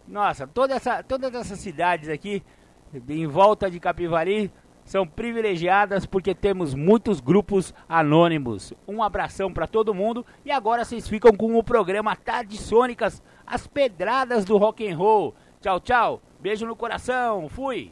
Nossa, 0.08 0.48
toda 0.48 0.76
essa, 0.76 1.04
todas 1.04 1.34
essas 1.34 1.60
cidades 1.60 2.08
aqui 2.08 2.44
em 3.08 3.28
volta 3.28 3.70
de 3.70 3.80
Capivari 3.80 4.52
são 4.86 5.06
privilegiadas 5.06 6.06
porque 6.06 6.34
temos 6.34 6.74
muitos 6.74 7.20
grupos 7.20 7.74
anônimos. 7.88 8.74
Um 8.88 9.04
abração 9.04 9.54
para 9.54 9.68
todo 9.68 9.94
mundo 9.94 10.26
e 10.44 10.52
agora 10.52 10.84
vocês 10.84 11.08
ficam 11.08 11.32
com 11.36 11.56
o 11.56 11.64
programa 11.64 12.16
Tardes 12.16 12.62
Sônicas, 12.62 13.22
as 13.46 13.68
pedradas 13.68 14.46
do 14.46 14.58
rock 14.58 14.90
and 14.90 14.98
roll. 14.98 15.36
Tchau, 15.62 15.80
tchau. 15.80 16.22
Beijo 16.40 16.66
no 16.66 16.76
coração. 16.76 17.50
Fui. 17.50 17.92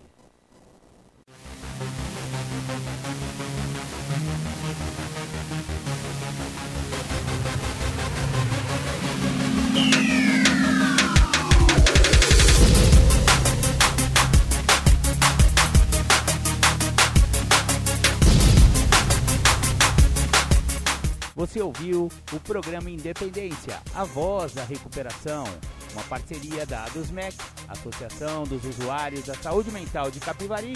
Você 21.37 21.61
ouviu 21.61 22.09
o 22.33 22.39
programa 22.39 22.89
Independência, 22.89 23.79
a 23.95 24.03
voz 24.03 24.53
da 24.53 24.63
recuperação, 24.63 25.45
uma 25.93 26.03
parceria 26.03 26.65
da 26.65 26.83
ADUSMEC, 26.85 27.37
Associação 27.69 28.43
dos 28.43 28.65
Usuários 28.65 29.23
da 29.23 29.33
Saúde 29.35 29.71
Mental 29.71 30.11
de 30.11 30.19
Capivari 30.19 30.73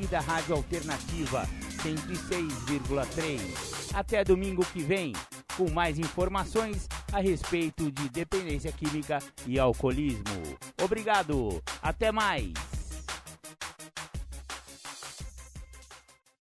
e 0.00 0.06
da 0.06 0.20
Rádio 0.20 0.54
Alternativa 0.54 1.48
106,3. 1.82 3.40
Até 3.92 4.22
domingo 4.22 4.64
que 4.66 4.82
vem, 4.82 5.12
com 5.56 5.70
mais 5.70 5.98
informações 5.98 6.88
a 7.12 7.20
respeito 7.20 7.90
de 7.90 8.08
dependência 8.08 8.72
química 8.72 9.18
e 9.46 9.58
alcoolismo. 9.58 10.58
Obrigado, 10.82 11.62
até 11.82 12.10
mais! 12.10 12.81